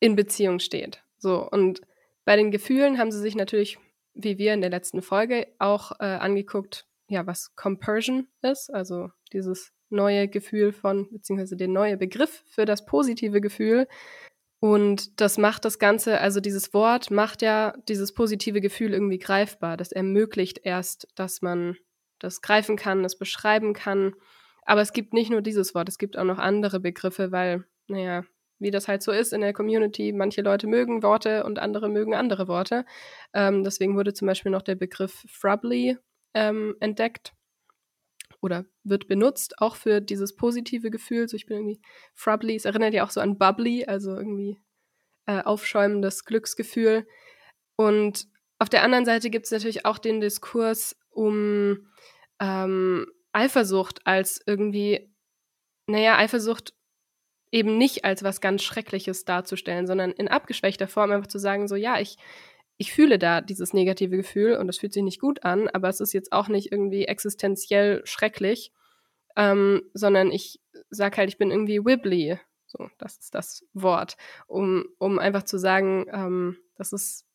in 0.00 0.16
Beziehung 0.16 0.58
steht. 0.58 1.04
So, 1.22 1.48
und 1.48 1.80
bei 2.24 2.34
den 2.34 2.50
Gefühlen 2.50 2.98
haben 2.98 3.12
sie 3.12 3.20
sich 3.20 3.36
natürlich, 3.36 3.78
wie 4.12 4.38
wir 4.38 4.52
in 4.54 4.60
der 4.60 4.70
letzten 4.70 5.02
Folge, 5.02 5.46
auch 5.60 5.92
äh, 6.00 6.04
angeguckt, 6.04 6.86
ja, 7.06 7.26
was 7.26 7.54
Compersion 7.54 8.26
ist, 8.42 8.74
also 8.74 9.10
dieses 9.32 9.72
neue 9.88 10.26
Gefühl 10.26 10.72
von, 10.72 11.08
beziehungsweise 11.12 11.56
der 11.56 11.68
neue 11.68 11.96
Begriff 11.96 12.42
für 12.46 12.64
das 12.64 12.84
positive 12.86 13.40
Gefühl. 13.40 13.86
Und 14.58 15.20
das 15.20 15.38
macht 15.38 15.64
das 15.64 15.78
Ganze, 15.78 16.20
also 16.20 16.40
dieses 16.40 16.74
Wort 16.74 17.12
macht 17.12 17.40
ja 17.40 17.74
dieses 17.88 18.12
positive 18.14 18.60
Gefühl 18.60 18.92
irgendwie 18.92 19.18
greifbar. 19.18 19.76
Das 19.76 19.92
ermöglicht 19.92 20.60
erst, 20.64 21.06
dass 21.14 21.40
man 21.40 21.76
das 22.18 22.42
greifen 22.42 22.76
kann, 22.76 23.04
das 23.04 23.16
beschreiben 23.16 23.74
kann. 23.74 24.14
Aber 24.64 24.80
es 24.80 24.92
gibt 24.92 25.12
nicht 25.12 25.30
nur 25.30 25.42
dieses 25.42 25.74
Wort, 25.74 25.88
es 25.88 25.98
gibt 25.98 26.18
auch 26.18 26.24
noch 26.24 26.38
andere 26.38 26.80
Begriffe, 26.80 27.30
weil, 27.30 27.64
naja, 27.86 28.24
wie 28.62 28.70
das 28.70 28.88
halt 28.88 29.02
so 29.02 29.12
ist 29.12 29.32
in 29.32 29.40
der 29.40 29.52
Community, 29.52 30.12
manche 30.12 30.42
Leute 30.42 30.66
mögen 30.66 31.02
Worte 31.02 31.44
und 31.44 31.58
andere 31.58 31.88
mögen 31.88 32.14
andere 32.14 32.48
Worte. 32.48 32.84
Ähm, 33.34 33.64
deswegen 33.64 33.96
wurde 33.96 34.14
zum 34.14 34.26
Beispiel 34.26 34.52
noch 34.52 34.62
der 34.62 34.74
Begriff 34.74 35.24
Frubly 35.28 35.98
ähm, 36.34 36.76
entdeckt 36.80 37.34
oder 38.40 38.64
wird 38.82 39.06
benutzt, 39.08 39.58
auch 39.58 39.76
für 39.76 40.00
dieses 40.00 40.34
positive 40.34 40.90
Gefühl. 40.90 41.28
So, 41.28 41.36
ich 41.36 41.46
bin 41.46 41.58
irgendwie 41.58 41.80
Frubly, 42.14 42.56
es 42.56 42.64
erinnert 42.64 42.94
ja 42.94 43.04
auch 43.04 43.10
so 43.10 43.20
an 43.20 43.38
Bubbly, 43.38 43.84
also 43.86 44.16
irgendwie 44.16 44.58
äh, 45.26 45.42
aufschäumendes 45.42 46.24
Glücksgefühl. 46.24 47.06
Und 47.76 48.26
auf 48.58 48.68
der 48.68 48.82
anderen 48.82 49.04
Seite 49.04 49.30
gibt 49.30 49.46
es 49.46 49.52
natürlich 49.52 49.86
auch 49.86 49.98
den 49.98 50.20
Diskurs 50.20 50.96
um 51.10 51.88
ähm, 52.40 53.06
Eifersucht 53.32 54.06
als 54.06 54.40
irgendwie, 54.46 55.12
naja, 55.86 56.16
Eifersucht 56.16 56.74
eben 57.52 57.76
nicht 57.78 58.04
als 58.04 58.24
was 58.24 58.40
ganz 58.40 58.62
Schreckliches 58.62 59.24
darzustellen, 59.24 59.86
sondern 59.86 60.10
in 60.10 60.28
abgeschwächter 60.28 60.88
Form 60.88 61.12
einfach 61.12 61.28
zu 61.28 61.38
sagen, 61.38 61.68
so 61.68 61.76
ja, 61.76 62.00
ich, 62.00 62.16
ich 62.78 62.92
fühle 62.92 63.18
da 63.18 63.40
dieses 63.42 63.74
negative 63.74 64.16
Gefühl 64.16 64.56
und 64.56 64.68
es 64.68 64.78
fühlt 64.78 64.94
sich 64.94 65.02
nicht 65.02 65.20
gut 65.20 65.44
an, 65.44 65.68
aber 65.68 65.88
es 65.88 66.00
ist 66.00 66.14
jetzt 66.14 66.32
auch 66.32 66.48
nicht 66.48 66.72
irgendwie 66.72 67.04
existenziell 67.04 68.00
schrecklich, 68.04 68.72
ähm, 69.36 69.82
sondern 69.92 70.32
ich 70.32 70.60
sag 70.90 71.16
halt, 71.18 71.28
ich 71.28 71.38
bin 71.38 71.50
irgendwie 71.50 71.84
wibbly. 71.84 72.40
So, 72.66 72.88
das 72.96 73.18
ist 73.18 73.34
das 73.34 73.66
Wort, 73.74 74.16
um, 74.46 74.86
um 74.98 75.18
einfach 75.18 75.42
zu 75.42 75.58
sagen, 75.58 76.06
ähm, 76.10 76.56
das 76.76 76.94
ist, 76.94 77.26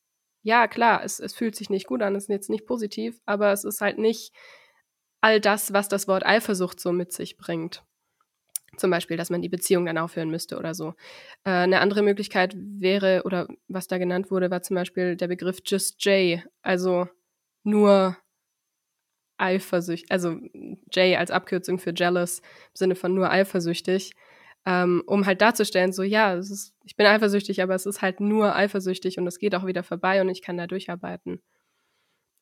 ja 0.42 0.68
klar, 0.68 1.04
es, 1.04 1.20
es 1.20 1.36
fühlt 1.36 1.56
sich 1.56 1.70
nicht 1.70 1.86
gut 1.86 2.02
an, 2.02 2.16
es 2.16 2.24
ist 2.24 2.30
jetzt 2.30 2.50
nicht 2.50 2.66
positiv, 2.66 3.20
aber 3.26 3.52
es 3.52 3.64
ist 3.64 3.82
halt 3.82 4.00
nicht 4.00 4.34
all 5.22 5.40
das, 5.40 5.74
was 5.74 5.90
das 5.90 6.08
Wort 6.08 6.26
Eifersucht 6.26 6.80
so 6.80 6.92
mit 6.92 7.12
sich 7.12 7.38
bringt. 7.38 7.84
Zum 8.76 8.92
Beispiel, 8.92 9.18
dass 9.18 9.30
man 9.30 9.42
die 9.42 9.50
Beziehung 9.50 9.86
dann 9.86 9.98
aufhören 9.98 10.30
müsste 10.30 10.58
oder 10.58 10.74
so. 10.74 10.94
Äh, 11.46 11.52
eine 11.52 11.80
andere 11.80 12.04
Möglichkeit 12.04 12.56
wäre, 12.56 13.24
oder 13.24 13.48
was 13.68 13.88
da 13.88 13.98
genannt 13.98 14.30
wurde, 14.30 14.52
war 14.52 14.62
zum 14.62 14.76
Beispiel 14.76 15.16
der 15.16 15.28
Begriff 15.28 15.60
Just 15.66 16.04
J, 16.06 16.42
also 16.62 17.08
nur 17.64 18.18
eifersüchtig, 19.38 20.12
also 20.12 20.38
J 20.92 21.18
als 21.18 21.32
Abkürzung 21.32 21.80
für 21.80 21.94
jealous, 21.96 22.40
im 22.40 22.76
Sinne 22.76 22.96
von 22.96 23.14
nur 23.14 23.32
eifersüchtig, 23.32 24.14
ähm, 24.66 25.04
um 25.06 25.26
halt 25.26 25.42
darzustellen, 25.42 25.94
so 25.94 26.04
ja, 26.04 26.34
ist, 26.34 26.74
ich 26.84 26.96
bin 26.96 27.06
eifersüchtig, 27.06 27.62
aber 27.62 27.76
es 27.76 27.86
ist 27.86 28.02
halt 28.02 28.20
nur 28.20 28.56
eifersüchtig 28.56 29.18
und 29.18 29.28
es 29.28 29.40
geht 29.40 29.56
auch 29.56 29.66
wieder 29.66 29.84
vorbei 29.84 30.22
und 30.22 30.30
ich 30.30 30.42
kann 30.42 30.58
da 30.58 30.68
durcharbeiten. 30.68 31.42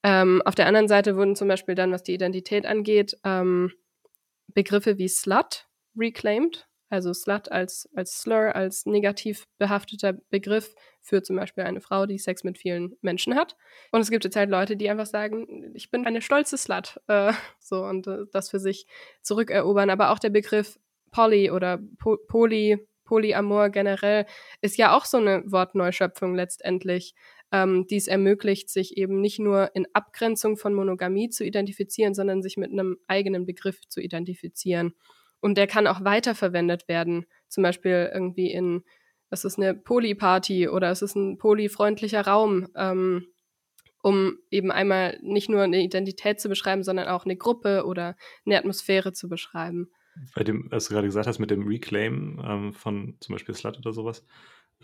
Ähm, 0.03 0.41
auf 0.45 0.55
der 0.55 0.67
anderen 0.67 0.87
Seite 0.87 1.15
wurden 1.17 1.35
zum 1.35 1.47
Beispiel 1.47 1.75
dann, 1.75 1.91
was 1.91 2.03
die 2.03 2.13
Identität 2.13 2.65
angeht, 2.65 3.17
ähm, 3.23 3.71
Begriffe 4.53 4.97
wie 4.97 5.09
Slut 5.09 5.67
reclaimed, 5.97 6.67
also 6.89 7.13
Slut 7.13 7.51
als, 7.51 7.89
als 7.95 8.21
Slur, 8.21 8.55
als 8.55 8.85
negativ 8.85 9.45
behafteter 9.57 10.13
Begriff 10.29 10.75
für 11.01 11.23
zum 11.23 11.35
Beispiel 11.35 11.63
eine 11.63 11.81
Frau, 11.81 12.05
die 12.05 12.19
Sex 12.19 12.43
mit 12.43 12.57
vielen 12.57 12.95
Menschen 13.01 13.35
hat. 13.35 13.55
Und 13.91 14.01
es 14.01 14.09
gibt 14.09 14.23
jetzt 14.23 14.35
halt 14.35 14.49
Leute, 14.49 14.77
die 14.77 14.89
einfach 14.89 15.05
sagen, 15.05 15.71
ich 15.73 15.89
bin 15.89 16.05
eine 16.05 16.21
stolze 16.21 16.57
Slut, 16.57 16.99
äh, 17.07 17.33
so 17.59 17.83
und 17.83 18.07
äh, 18.07 18.25
das 18.31 18.49
für 18.49 18.59
sich 18.59 18.85
zurückerobern. 19.21 19.89
Aber 19.89 20.11
auch 20.11 20.19
der 20.19 20.29
Begriff 20.29 20.79
Poly 21.11 21.51
oder 21.51 21.79
po 21.97 22.17
Poly, 22.27 22.77
Polyamor 23.05 23.69
generell 23.69 24.25
ist 24.61 24.77
ja 24.77 24.97
auch 24.97 25.05
so 25.05 25.17
eine 25.17 25.43
Wortneuschöpfung 25.45 26.33
letztendlich 26.33 27.13
ähm, 27.51 27.87
die 27.87 27.97
es 27.97 28.07
ermöglicht, 28.07 28.69
sich 28.69 28.97
eben 28.97 29.21
nicht 29.21 29.39
nur 29.39 29.73
in 29.75 29.87
Abgrenzung 29.93 30.57
von 30.57 30.73
Monogamie 30.73 31.29
zu 31.29 31.45
identifizieren, 31.45 32.13
sondern 32.13 32.41
sich 32.41 32.57
mit 32.57 32.71
einem 32.71 32.97
eigenen 33.07 33.45
Begriff 33.45 33.87
zu 33.87 34.01
identifizieren. 34.01 34.93
Und 35.45 35.59
der 35.59 35.67
kann 35.67 35.85
auch 35.85 36.03
weiterverwendet 36.03 36.87
werden, 36.87 37.27
zum 37.49 37.61
Beispiel 37.61 38.09
irgendwie 38.11 38.51
in, 38.51 38.83
es 39.29 39.45
ist 39.45 39.59
eine 39.59 39.75
Polyparty 39.75 40.69
oder 40.69 40.89
es 40.89 41.03
ist 41.03 41.15
ein 41.15 41.37
polyfreundlicher 41.37 42.21
Raum, 42.21 42.67
ähm, 42.75 43.27
um 44.01 44.39
eben 44.49 44.71
einmal 44.71 45.19
nicht 45.21 45.47
nur 45.47 45.61
eine 45.61 45.83
Identität 45.83 46.39
zu 46.39 46.49
beschreiben, 46.49 46.81
sondern 46.81 47.09
auch 47.09 47.25
eine 47.25 47.37
Gruppe 47.37 47.85
oder 47.85 48.15
eine 48.43 48.57
Atmosphäre 48.57 49.13
zu 49.13 49.29
beschreiben. 49.29 49.91
Bei 50.33 50.43
dem, 50.43 50.65
was 50.71 50.87
du 50.87 50.95
gerade 50.95 51.05
gesagt 51.05 51.27
hast, 51.27 51.37
mit 51.37 51.51
dem 51.51 51.67
Reclaim 51.67 52.41
ähm, 52.43 52.73
von 52.73 53.17
zum 53.19 53.35
Beispiel 53.35 53.53
Slut 53.53 53.77
oder 53.77 53.93
sowas, 53.93 54.25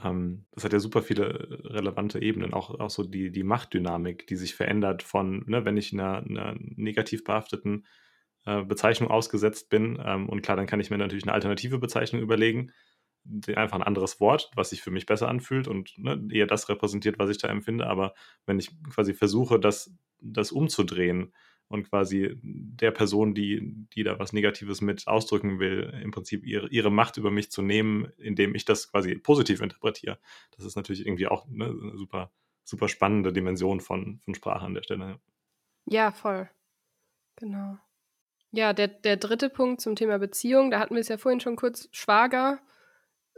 ähm, 0.03 0.45
das 0.51 0.63
hat 0.63 0.73
ja 0.73 0.79
super 0.79 1.01
viele 1.01 1.25
äh, 1.25 1.67
relevante 1.69 2.21
Ebenen, 2.21 2.53
auch, 2.53 2.79
auch 2.79 2.91
so 2.91 3.01
die, 3.01 3.31
die 3.31 3.43
Machtdynamik, 3.43 4.27
die 4.27 4.35
sich 4.35 4.53
verändert 4.53 5.01
von, 5.01 5.43
ne, 5.47 5.65
wenn 5.65 5.77
ich 5.77 5.91
einer, 5.91 6.17
einer 6.17 6.55
negativ 6.59 7.23
behafteten 7.23 7.87
äh, 8.45 8.63
Bezeichnung 8.63 9.09
ausgesetzt 9.09 9.69
bin. 9.69 10.01
Ähm, 10.03 10.29
und 10.29 10.41
klar, 10.41 10.57
dann 10.57 10.67
kann 10.67 10.79
ich 10.79 10.89
mir 10.89 10.97
natürlich 10.97 11.23
eine 11.23 11.33
alternative 11.33 11.79
Bezeichnung 11.79 12.21
überlegen, 12.21 12.71
einfach 13.55 13.77
ein 13.77 13.83
anderes 13.83 14.19
Wort, 14.19 14.49
was 14.55 14.71
sich 14.71 14.81
für 14.81 14.89
mich 14.89 15.05
besser 15.05 15.27
anfühlt 15.27 15.67
und 15.67 15.95
ne, 15.97 16.27
eher 16.31 16.47
das 16.47 16.69
repräsentiert, 16.69 17.19
was 17.19 17.29
ich 17.29 17.37
da 17.37 17.49
empfinde. 17.49 17.85
Aber 17.85 18.13
wenn 18.45 18.57
ich 18.57 18.71
quasi 18.89 19.13
versuche, 19.13 19.59
das, 19.59 19.93
das 20.19 20.51
umzudrehen, 20.51 21.31
und 21.71 21.89
quasi 21.89 22.37
der 22.43 22.91
Person, 22.91 23.33
die, 23.33 23.87
die 23.93 24.03
da 24.03 24.19
was 24.19 24.33
Negatives 24.33 24.81
mit 24.81 25.07
ausdrücken 25.07 25.59
will, 25.59 25.97
im 26.03 26.11
Prinzip 26.11 26.45
ihre, 26.45 26.67
ihre 26.67 26.91
Macht 26.91 27.15
über 27.15 27.31
mich 27.31 27.49
zu 27.49 27.61
nehmen, 27.61 28.11
indem 28.17 28.55
ich 28.55 28.65
das 28.65 28.91
quasi 28.91 29.15
positiv 29.15 29.61
interpretiere. 29.61 30.19
Das 30.51 30.65
ist 30.65 30.75
natürlich 30.75 31.05
irgendwie 31.05 31.27
auch 31.27 31.47
ne, 31.47 31.67
eine 31.67 31.97
super, 31.97 32.33
super 32.65 32.89
spannende 32.89 33.31
Dimension 33.31 33.79
von, 33.79 34.19
von 34.19 34.35
Sprache 34.35 34.65
an 34.65 34.73
der 34.73 34.83
Stelle. 34.83 35.21
Ja, 35.85 36.11
voll. 36.11 36.49
Genau. 37.37 37.77
Ja, 38.51 38.73
der, 38.73 38.87
der 38.89 39.17
dritte 39.17 39.49
Punkt 39.49 39.81
zum 39.81 39.95
Thema 39.95 40.19
Beziehung, 40.19 40.71
da 40.71 40.79
hatten 40.79 40.95
wir 40.95 41.01
es 41.01 41.07
ja 41.07 41.17
vorhin 41.17 41.39
schon 41.39 41.55
kurz, 41.55 41.87
Schwager. 41.91 42.59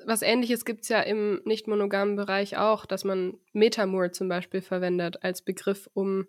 Was 0.06 0.24
ähnliches 0.24 0.66
gibt 0.66 0.82
es 0.82 0.90
ja 0.90 1.02
im 1.02 1.42
nicht 1.46 1.68
monogamen 1.68 2.16
Bereich 2.16 2.58
auch, 2.58 2.86
dass 2.86 3.04
man 3.04 3.38
Metamor 3.54 4.12
zum 4.12 4.28
Beispiel 4.28 4.62
verwendet 4.62 5.24
als 5.24 5.44
Begriff, 5.44 5.88
um 5.94 6.28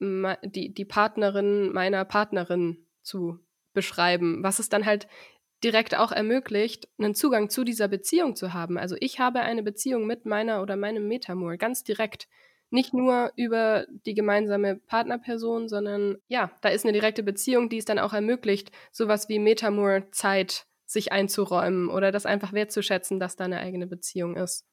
die, 0.00 0.72
die 0.72 0.84
Partnerin 0.84 1.72
meiner 1.72 2.04
Partnerin 2.04 2.86
zu 3.02 3.40
beschreiben, 3.72 4.42
was 4.42 4.58
es 4.58 4.68
dann 4.68 4.86
halt 4.86 5.08
direkt 5.64 5.96
auch 5.96 6.12
ermöglicht, 6.12 6.88
einen 6.98 7.14
Zugang 7.14 7.50
zu 7.50 7.64
dieser 7.64 7.88
Beziehung 7.88 8.36
zu 8.36 8.52
haben. 8.52 8.78
Also 8.78 8.96
ich 9.00 9.18
habe 9.18 9.40
eine 9.40 9.62
Beziehung 9.62 10.06
mit 10.06 10.24
meiner 10.24 10.62
oder 10.62 10.76
meinem 10.76 11.08
Metamor, 11.08 11.56
ganz 11.56 11.82
direkt. 11.82 12.28
Nicht 12.70 12.92
nur 12.92 13.32
über 13.36 13.86
die 14.04 14.14
gemeinsame 14.14 14.76
Partnerperson, 14.76 15.68
sondern 15.68 16.18
ja, 16.28 16.50
da 16.60 16.68
ist 16.68 16.84
eine 16.84 16.92
direkte 16.92 17.22
Beziehung, 17.22 17.68
die 17.68 17.78
es 17.78 17.84
dann 17.84 17.98
auch 17.98 18.12
ermöglicht, 18.12 18.70
sowas 18.92 19.28
wie 19.28 19.38
Metamor-Zeit 19.38 20.66
sich 20.84 21.12
einzuräumen 21.12 21.88
oder 21.88 22.12
das 22.12 22.26
einfach 22.26 22.52
wertzuschätzen, 22.52 23.20
dass 23.20 23.36
da 23.36 23.44
eine 23.44 23.60
eigene 23.60 23.86
Beziehung 23.86 24.36
ist. 24.36 24.66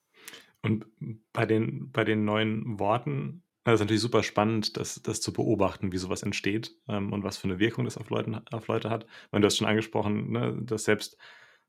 Und 0.61 0.85
bei 1.31 1.45
den, 1.45 1.91
bei 1.91 2.03
den 2.03 2.25
neuen 2.25 2.79
Worten 2.79 3.43
das 3.65 3.75
ist 3.75 3.79
natürlich 3.81 4.01
super 4.03 4.21
spannend, 4.21 4.77
das, 4.77 5.01
das 5.01 5.21
zu 5.21 5.33
beobachten, 5.33 5.91
wie 5.91 5.97
sowas 5.97 6.21
entsteht 6.21 6.75
ähm, 6.87 7.11
und 7.11 7.23
was 7.23 7.37
für 7.37 7.47
eine 7.47 7.57
Wirkung 7.57 7.83
das 7.85 7.97
auf, 7.97 8.11
Leuten, 8.11 8.35
auf 8.51 8.67
Leute 8.67 8.91
hat. 8.91 9.07
Weil 9.31 9.41
du 9.41 9.47
hast 9.47 9.57
schon 9.57 9.65
angesprochen, 9.65 10.31
ne, 10.31 10.55
dass 10.61 10.83
selbst 10.83 11.17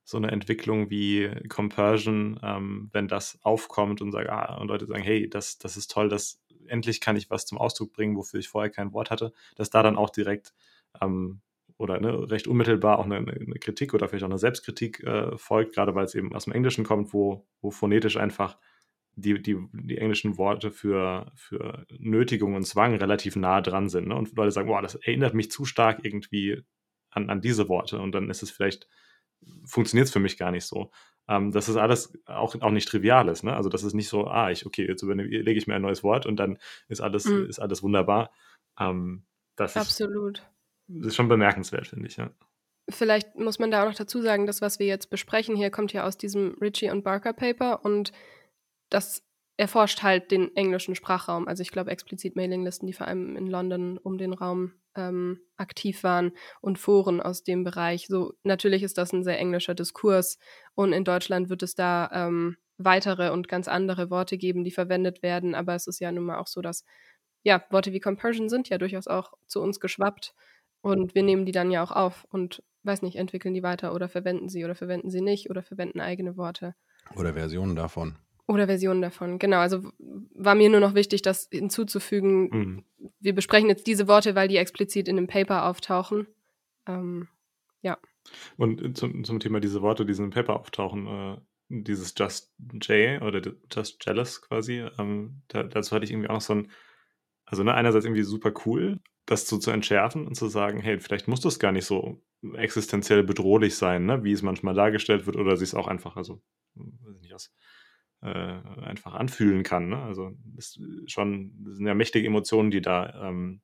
so 0.07 0.17
eine 0.17 0.31
Entwicklung 0.31 0.89
wie 0.89 1.29
Compersion, 1.49 2.39
ähm, 2.43 2.89
wenn 2.93 3.09
das 3.09 3.41
aufkommt 3.43 4.01
und, 4.01 4.13
sag, 4.13 4.29
ah, 4.29 4.57
und 4.57 4.69
Leute 4.69 4.87
sagen, 4.87 5.03
hey, 5.03 5.29
das, 5.29 5.59
das 5.59 5.77
ist 5.77 5.91
toll, 5.91 6.09
das, 6.09 6.41
endlich 6.69 7.01
kann 7.01 7.17
ich 7.17 7.29
was 7.29 7.45
zum 7.45 7.59
Ausdruck 7.59 7.93
bringen, 7.93 8.17
wofür 8.17 8.39
ich 8.41 8.49
vorher 8.49 8.71
kein 8.71 8.93
Wort 8.93 9.11
hatte, 9.11 9.33
dass 9.57 9.69
da 9.69 9.83
dann 9.83 9.97
auch 9.97 10.11
direkt 10.11 10.55
ähm, 11.01 11.41
oder 11.77 12.01
ne, 12.01 12.31
recht 12.31 12.47
unmittelbar 12.47 13.01
auch 13.01 13.05
eine, 13.05 13.17
eine, 13.17 13.59
Kritik 13.59 13.95
oder 13.95 14.09
vielleicht 14.09 14.25
auch 14.25 14.31
eine 14.31 14.39
Selbstkritik 14.39 15.03
äh, 15.03 15.37
folgt, 15.37 15.75
gerade 15.75 15.95
weil 15.95 16.05
es 16.05 16.15
eben 16.15 16.35
aus 16.35 16.45
dem 16.45 16.53
Englischen 16.53 16.85
kommt, 16.85 17.13
wo, 17.13 17.45
wo 17.61 17.71
phonetisch 17.71 18.17
einfach 18.17 18.57
die, 19.17 19.43
die, 19.43 19.57
die 19.73 19.99
englischen 19.99 20.39
Worte 20.39 20.71
für, 20.71 21.33
für 21.35 21.85
Nötigung 21.99 22.55
und 22.55 22.65
Zwang 22.65 22.95
relativ 22.95 23.35
nah 23.35 23.61
dran 23.61 23.89
sind. 23.89 24.09
Ne? 24.09 24.15
Und 24.15 24.37
Leute 24.37 24.53
sagen, 24.53 24.69
boah, 24.69 24.83
das 24.83 24.95
erinnert 24.95 25.35
mich 25.35 25.51
zu 25.51 25.65
stark 25.65 26.05
irgendwie 26.05 26.63
an, 27.11 27.29
an 27.29 27.41
diese 27.41 27.69
Worte. 27.69 27.99
Und 27.99 28.13
dann 28.13 28.31
ist 28.31 28.43
es 28.43 28.51
vielleicht, 28.51 28.89
funktioniert 29.65 30.07
es 30.07 30.13
für 30.13 30.21
mich 30.21 30.39
gar 30.39 30.51
nicht 30.51 30.65
so. 30.65 30.91
Ähm, 31.29 31.53
das 31.53 31.69
ist 31.69 31.77
alles 31.77 32.19
auch, 32.27 32.55
auch 32.61 32.71
nicht 32.71 32.89
Triviales. 32.89 33.43
Ne? 33.43 33.55
Also 33.55 33.69
das 33.69 33.83
ist 33.83 33.95
nicht 33.95 34.09
so, 34.09 34.27
ah, 34.27 34.51
ich, 34.51 34.67
okay, 34.67 34.87
jetzt 34.87 35.03
lege 35.03 35.53
ich 35.53 35.67
mir 35.67 35.75
ein 35.75 35.83
neues 35.83 36.03
Wort 36.03 36.27
und 36.27 36.37
dann 36.37 36.59
ist 36.89 37.01
alles, 37.01 37.25
mhm. 37.27 37.47
ist 37.47 37.59
alles 37.59 37.83
wunderbar. 37.83 38.31
Ähm, 38.79 39.25
das 39.57 39.77
Absolut. 39.77 40.39
Ist, 40.39 40.47
das 40.89 41.07
ist 41.09 41.17
schon 41.17 41.29
bemerkenswert, 41.29 41.89
finde 41.89 42.07
ich, 42.07 42.17
ja. 42.17 42.31
Vielleicht 42.89 43.35
muss 43.35 43.59
man 43.59 43.73
da 43.73 43.83
auch 43.83 43.89
noch 43.89 43.97
dazu 43.97 44.23
sagen, 44.23 44.47
das, 44.47 44.61
was 44.61 44.79
wir 44.79 44.87
jetzt 44.87 45.11
besprechen 45.11 45.57
hier, 45.57 45.71
kommt 45.71 45.93
ja 45.93 46.05
aus 46.05 46.17
diesem 46.17 46.57
Ritchie 46.61 46.91
und 46.91 47.03
Barker 47.03 47.33
Paper 47.33 47.85
und 47.85 48.13
das 48.91 49.26
erforscht 49.57 50.03
halt 50.03 50.31
den 50.31 50.55
englischen 50.55 50.95
Sprachraum. 50.95 51.49
Also 51.49 51.63
ich 51.63 51.71
glaube 51.71 51.91
explizit 51.91 52.37
Mailinglisten, 52.37 52.87
die 52.87 52.93
vor 52.93 53.07
allem 53.07 53.37
in 53.37 53.47
London 53.47 53.99
um 53.99 54.19
den 54.19 54.33
Raum 54.33 54.73
ähm, 54.95 55.41
aktiv 55.57 56.03
waren 56.03 56.33
und 56.61 56.79
Foren 56.79 57.21
aus 57.21 57.43
dem 57.43 57.65
Bereich. 57.65 58.07
So 58.07 58.35
natürlich 58.43 58.83
ist 58.83 58.99
das 58.99 59.13
ein 59.13 59.25
sehr 59.25 59.39
englischer 59.39 59.75
Diskurs 59.75 60.39
und 60.75 60.93
in 60.93 61.05
Deutschland 61.05 61.49
wird 61.49 61.63
es 61.63 61.75
da 61.75 62.11
ähm, 62.13 62.57
weitere 62.77 63.31
und 63.31 63.49
ganz 63.49 63.69
andere 63.69 64.11
Worte 64.11 64.37
geben, 64.37 64.65
die 64.65 64.71
verwendet 64.71 65.23
werden. 65.23 65.55
Aber 65.55 65.75
es 65.75 65.87
ist 65.87 66.01
ja 66.01 66.13
nun 66.13 66.25
mal 66.25 66.39
auch 66.39 66.47
so, 66.49 66.61
dass 66.61 66.85
ja 67.43 67.65
Worte 67.71 67.93
wie 67.93 68.01
Compersion 68.01 68.49
sind 68.49 68.69
ja 68.69 68.77
durchaus 68.77 69.07
auch 69.07 69.33
zu 69.47 69.63
uns 69.63 69.81
geschwappt 69.81 70.35
und 70.83 71.15
wir 71.15 71.23
nehmen 71.23 71.47
die 71.47 71.53
dann 71.53 71.71
ja 71.71 71.83
auch 71.83 71.93
auf 71.93 72.27
und 72.31 72.63
weiß 72.83 73.03
nicht, 73.03 73.17
entwickeln 73.17 73.55
die 73.55 73.63
weiter 73.63 73.95
oder 73.95 74.09
verwenden 74.09 74.49
sie 74.49 74.65
oder 74.65 74.75
verwenden 74.75 75.11
sie 75.11 75.21
nicht 75.21 75.51
oder 75.51 75.63
verwenden 75.63 76.01
eigene 76.01 76.37
Worte. 76.37 76.75
Oder 77.17 77.35
Versionen 77.35 77.75
davon. 77.75 78.19
Oder 78.49 78.67
Versionen 78.67 79.03
davon, 79.03 79.39
genau. 79.39 79.59
Also 79.59 79.91
war 80.35 80.55
mir 80.55 80.71
nur 80.71 80.81
noch 80.81 80.95
wichtig, 80.95 81.23
das 81.23 81.49
hinzuzufügen. 81.51 82.49
Mhm. 82.49 82.85
Wir 83.19 83.35
besprechen 83.35 83.69
jetzt 83.69 83.87
diese 83.87 84.07
Worte, 84.07 84.37
weil 84.37 84.47
die 84.47 84.57
explizit 84.57 85.09
in 85.09 85.17
dem 85.17 85.27
Paper 85.27 85.67
auftauchen. 85.67 86.29
Ähm, 86.87 87.29
ja. 87.83 87.99
Und 88.57 88.97
zum, 88.97 89.25
zum 89.25 89.41
Thema 89.41 89.59
diese 89.61 89.83
Worte, 89.83 90.07
die 90.07 90.13
in 90.13 90.23
dem 90.23 90.31
Paper 90.31 90.61
auftauchen, 90.61 91.07
äh, 91.07 91.37
dieses 91.69 92.15
Just 92.17 92.55
J 92.59 93.21
oder 93.23 93.41
Just 93.73 94.05
Jealous 94.05 94.43
quasi, 94.43 94.85
ähm, 94.99 95.43
da, 95.49 95.65
dazu 95.65 95.95
hatte 95.95 96.05
ich 96.05 96.13
irgendwie 96.13 96.29
auch 96.29 96.35
noch 96.35 96.41
so 96.41 96.55
ein, 96.55 96.71
also 97.45 97.65
ne, 97.65 97.75
einerseits 97.75 98.05
irgendwie 98.05 98.23
super 98.23 98.53
cool, 98.65 99.01
das 99.27 99.49
so 99.49 99.59
zu 99.59 99.73
entschärfen 99.73 100.27
und 100.27 100.37
zu 100.37 100.47
sagen, 100.47 100.81
hey, 100.81 101.01
vielleicht 101.01 101.27
muss 101.27 101.41
das 101.41 101.59
gar 101.59 101.73
nicht 101.73 101.85
so 101.85 102.23
existenziell 102.55 103.25
bedrohlich 103.25 103.75
sein, 103.77 104.07
ne, 104.07 104.23
wie 104.23 104.33
es 104.33 104.43
manchmal 104.43 104.75
dargestellt 104.75 105.27
wird, 105.27 105.37
oder 105.37 105.57
sich 105.57 105.71
es 105.71 105.75
auch 105.75 105.89
einfach, 105.89 106.17
also, 106.17 106.41
weiß 106.75 107.17
ich 107.17 107.23
nicht, 107.23 107.35
aus 107.35 107.53
äh, 108.23 108.59
einfach 108.83 109.15
anfühlen 109.15 109.63
kann. 109.63 109.89
Ne? 109.89 110.03
Also 110.03 110.33
ist 110.57 110.81
schon 111.07 111.53
das 111.65 111.77
sind 111.77 111.87
ja 111.87 111.95
mächtige 111.95 112.27
Emotionen, 112.27 112.71
die 112.71 112.81
da, 112.81 113.29
ähm, 113.29 113.61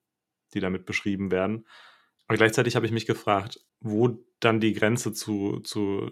die 0.54 0.60
damit 0.60 0.86
beschrieben 0.86 1.30
werden. 1.30 1.66
Aber 2.26 2.36
gleichzeitig 2.36 2.76
habe 2.76 2.86
ich 2.86 2.92
mich 2.92 3.06
gefragt, 3.06 3.60
wo 3.80 4.18
dann 4.40 4.60
die 4.60 4.72
Grenze 4.72 5.12
zu, 5.12 5.60
zu 5.60 6.10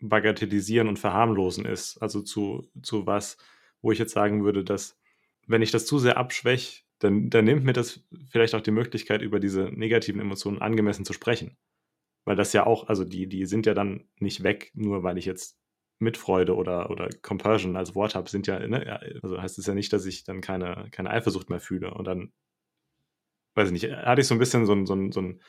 bagatellisieren 0.00 0.88
und 0.88 0.98
verharmlosen 0.98 1.64
ist. 1.64 1.98
Also 1.98 2.22
zu, 2.22 2.70
zu 2.82 3.06
was, 3.06 3.36
wo 3.80 3.92
ich 3.92 3.98
jetzt 3.98 4.12
sagen 4.12 4.44
würde, 4.44 4.64
dass 4.64 4.98
wenn 5.46 5.62
ich 5.62 5.70
das 5.70 5.86
zu 5.86 5.98
sehr 5.98 6.16
abschwäche, 6.16 6.82
dann, 6.98 7.30
dann 7.30 7.44
nimmt 7.44 7.64
mir 7.64 7.72
das 7.72 8.04
vielleicht 8.30 8.54
auch 8.54 8.60
die 8.60 8.70
Möglichkeit, 8.70 9.22
über 9.22 9.40
diese 9.40 9.70
negativen 9.72 10.20
Emotionen 10.20 10.60
angemessen 10.60 11.04
zu 11.04 11.12
sprechen. 11.12 11.56
Weil 12.24 12.36
das 12.36 12.52
ja 12.52 12.66
auch, 12.66 12.88
also 12.88 13.04
die, 13.04 13.28
die 13.28 13.46
sind 13.46 13.66
ja 13.66 13.74
dann 13.74 14.08
nicht 14.18 14.42
weg, 14.42 14.70
nur 14.74 15.02
weil 15.02 15.16
ich 15.16 15.24
jetzt 15.24 15.58
Mitfreude 15.98 16.54
oder, 16.54 16.90
oder 16.90 17.08
Compersion 17.22 17.76
als 17.76 17.94
Wort 17.94 18.14
habe, 18.14 18.30
sind 18.30 18.46
ja, 18.46 18.58
ne, 18.66 19.00
also 19.22 19.40
heißt 19.40 19.58
es 19.58 19.66
ja 19.66 19.74
nicht, 19.74 19.92
dass 19.92 20.06
ich 20.06 20.24
dann 20.24 20.40
keine, 20.40 20.88
keine 20.90 21.10
Eifersucht 21.10 21.50
mehr 21.50 21.60
fühle. 21.60 21.92
Und 21.92 22.06
dann, 22.06 22.32
weiß 23.54 23.68
ich 23.68 23.72
nicht, 23.72 23.90
hatte 23.90 24.20
ich 24.20 24.26
so 24.26 24.34
ein 24.34 24.38
bisschen 24.38 24.66
so 24.66 24.72
einen, 24.72 24.86
so 24.86 24.92
einen, 24.94 25.12
so 25.12 25.20
einen 25.20 25.40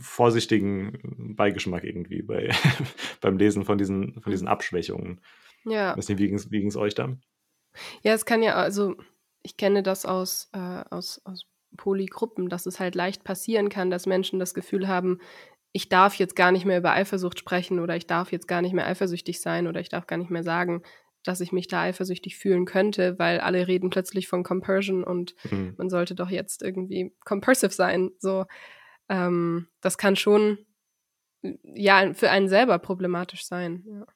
vorsichtigen 0.00 1.34
Beigeschmack 1.36 1.84
irgendwie 1.84 2.22
bei, 2.22 2.50
beim 3.20 3.36
Lesen 3.36 3.64
von 3.64 3.78
diesen, 3.78 4.20
von 4.20 4.30
diesen 4.30 4.48
Abschwächungen. 4.48 5.20
Ja. 5.64 5.96
Weiß 5.96 6.08
nicht, 6.08 6.18
wie 6.18 6.28
ging 6.28 6.68
es 6.68 6.76
euch 6.76 6.94
da? 6.94 7.16
Ja, 8.02 8.14
es 8.14 8.24
kann 8.24 8.42
ja, 8.42 8.54
also 8.54 8.96
ich 9.42 9.56
kenne 9.56 9.82
das 9.82 10.06
aus, 10.06 10.48
äh, 10.52 10.84
aus, 10.90 11.20
aus 11.24 11.46
Polygruppen, 11.76 12.48
dass 12.48 12.66
es 12.66 12.80
halt 12.80 12.94
leicht 12.94 13.24
passieren 13.24 13.68
kann, 13.68 13.90
dass 13.90 14.06
Menschen 14.06 14.38
das 14.38 14.54
Gefühl 14.54 14.88
haben, 14.88 15.20
ich 15.76 15.90
darf 15.90 16.14
jetzt 16.14 16.36
gar 16.36 16.52
nicht 16.52 16.64
mehr 16.64 16.78
über 16.78 16.92
Eifersucht 16.92 17.38
sprechen 17.38 17.80
oder 17.80 17.96
ich 17.96 18.06
darf 18.06 18.32
jetzt 18.32 18.48
gar 18.48 18.62
nicht 18.62 18.72
mehr 18.72 18.86
eifersüchtig 18.86 19.42
sein 19.42 19.66
oder 19.66 19.78
ich 19.78 19.90
darf 19.90 20.06
gar 20.06 20.16
nicht 20.16 20.30
mehr 20.30 20.42
sagen, 20.42 20.82
dass 21.22 21.42
ich 21.42 21.52
mich 21.52 21.68
da 21.68 21.82
eifersüchtig 21.82 22.38
fühlen 22.38 22.64
könnte, 22.64 23.18
weil 23.18 23.40
alle 23.40 23.68
reden 23.68 23.90
plötzlich 23.90 24.26
von 24.26 24.42
Compersion 24.42 25.04
und 25.04 25.34
mhm. 25.50 25.74
man 25.76 25.90
sollte 25.90 26.14
doch 26.14 26.30
jetzt 26.30 26.62
irgendwie 26.62 27.14
compersive 27.26 27.74
sein. 27.74 28.10
So, 28.20 28.46
ähm, 29.10 29.68
das 29.82 29.98
kann 29.98 30.16
schon 30.16 30.56
ja 31.62 32.14
für 32.14 32.30
einen 32.30 32.48
selber 32.48 32.78
problematisch 32.78 33.44
sein. 33.44 33.84
Ja. 33.86 34.06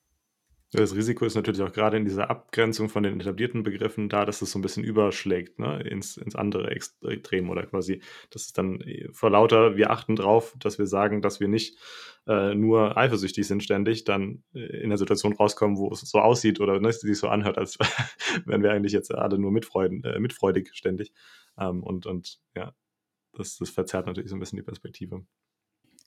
Das 0.73 0.95
Risiko 0.95 1.25
ist 1.25 1.35
natürlich 1.35 1.63
auch 1.63 1.73
gerade 1.73 1.97
in 1.97 2.05
dieser 2.05 2.31
Abgrenzung 2.31 2.89
von 2.89 3.03
den 3.03 3.21
etablierten 3.21 3.65
Begriffen 3.65 4.09
da, 4.09 4.25
dass 4.25 4.41
es 4.41 4.53
so 4.53 4.59
ein 4.59 4.63
bisschen 4.63 4.85
überschlägt 4.85 5.59
ne, 5.59 5.83
ins, 5.83 6.17
ins 6.17 6.37
andere 6.37 6.71
Extrem 6.71 7.51
oder 7.51 7.67
quasi, 7.67 8.03
dass 8.31 8.43
es 8.43 8.53
dann 8.53 8.81
äh, 8.83 9.09
vor 9.13 9.31
lauter, 9.31 9.77
wir 9.77 9.91
achten 9.91 10.15
drauf, 10.15 10.55
dass 10.61 10.79
wir 10.79 10.87
sagen, 10.87 11.23
dass 11.23 11.41
wir 11.41 11.49
nicht 11.49 11.77
äh, 12.29 12.55
nur 12.55 12.97
eifersüchtig 12.97 13.49
sind 13.49 13.65
ständig, 13.65 14.05
dann 14.05 14.45
äh, 14.55 14.61
in 14.61 14.91
der 14.91 14.99
Situation 14.99 15.33
rauskommen, 15.33 15.77
wo 15.77 15.91
es 15.91 16.03
so 16.03 16.21
aussieht 16.21 16.61
oder 16.61 16.79
ne, 16.79 16.93
sich 16.93 17.19
so 17.19 17.29
anhört, 17.29 17.59
als 17.59 17.77
wären 18.45 18.63
wir 18.63 18.71
eigentlich 18.71 18.93
jetzt 18.93 19.13
alle 19.13 19.39
nur 19.39 19.51
mitfreuden, 19.51 20.05
äh, 20.05 20.21
mitfreudig 20.21 20.71
ständig. 20.73 21.13
Ähm, 21.59 21.83
und, 21.83 22.07
und 22.07 22.39
ja, 22.55 22.73
das, 23.33 23.57
das 23.57 23.71
verzerrt 23.71 24.07
natürlich 24.07 24.31
so 24.31 24.37
ein 24.37 24.41
bisschen 24.41 24.59
die 24.59 24.63
Perspektive. 24.63 25.25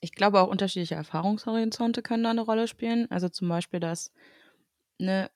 Ich 0.00 0.12
glaube 0.12 0.40
auch 0.40 0.48
unterschiedliche 0.48 0.94
Erfahrungshorizonte 0.94 2.00
können 2.00 2.24
da 2.24 2.30
eine 2.30 2.42
Rolle 2.42 2.66
spielen. 2.66 3.10
Also 3.10 3.28
zum 3.28 3.48
Beispiel, 3.48 3.80
dass 3.80 4.10
ne, 4.98 5.30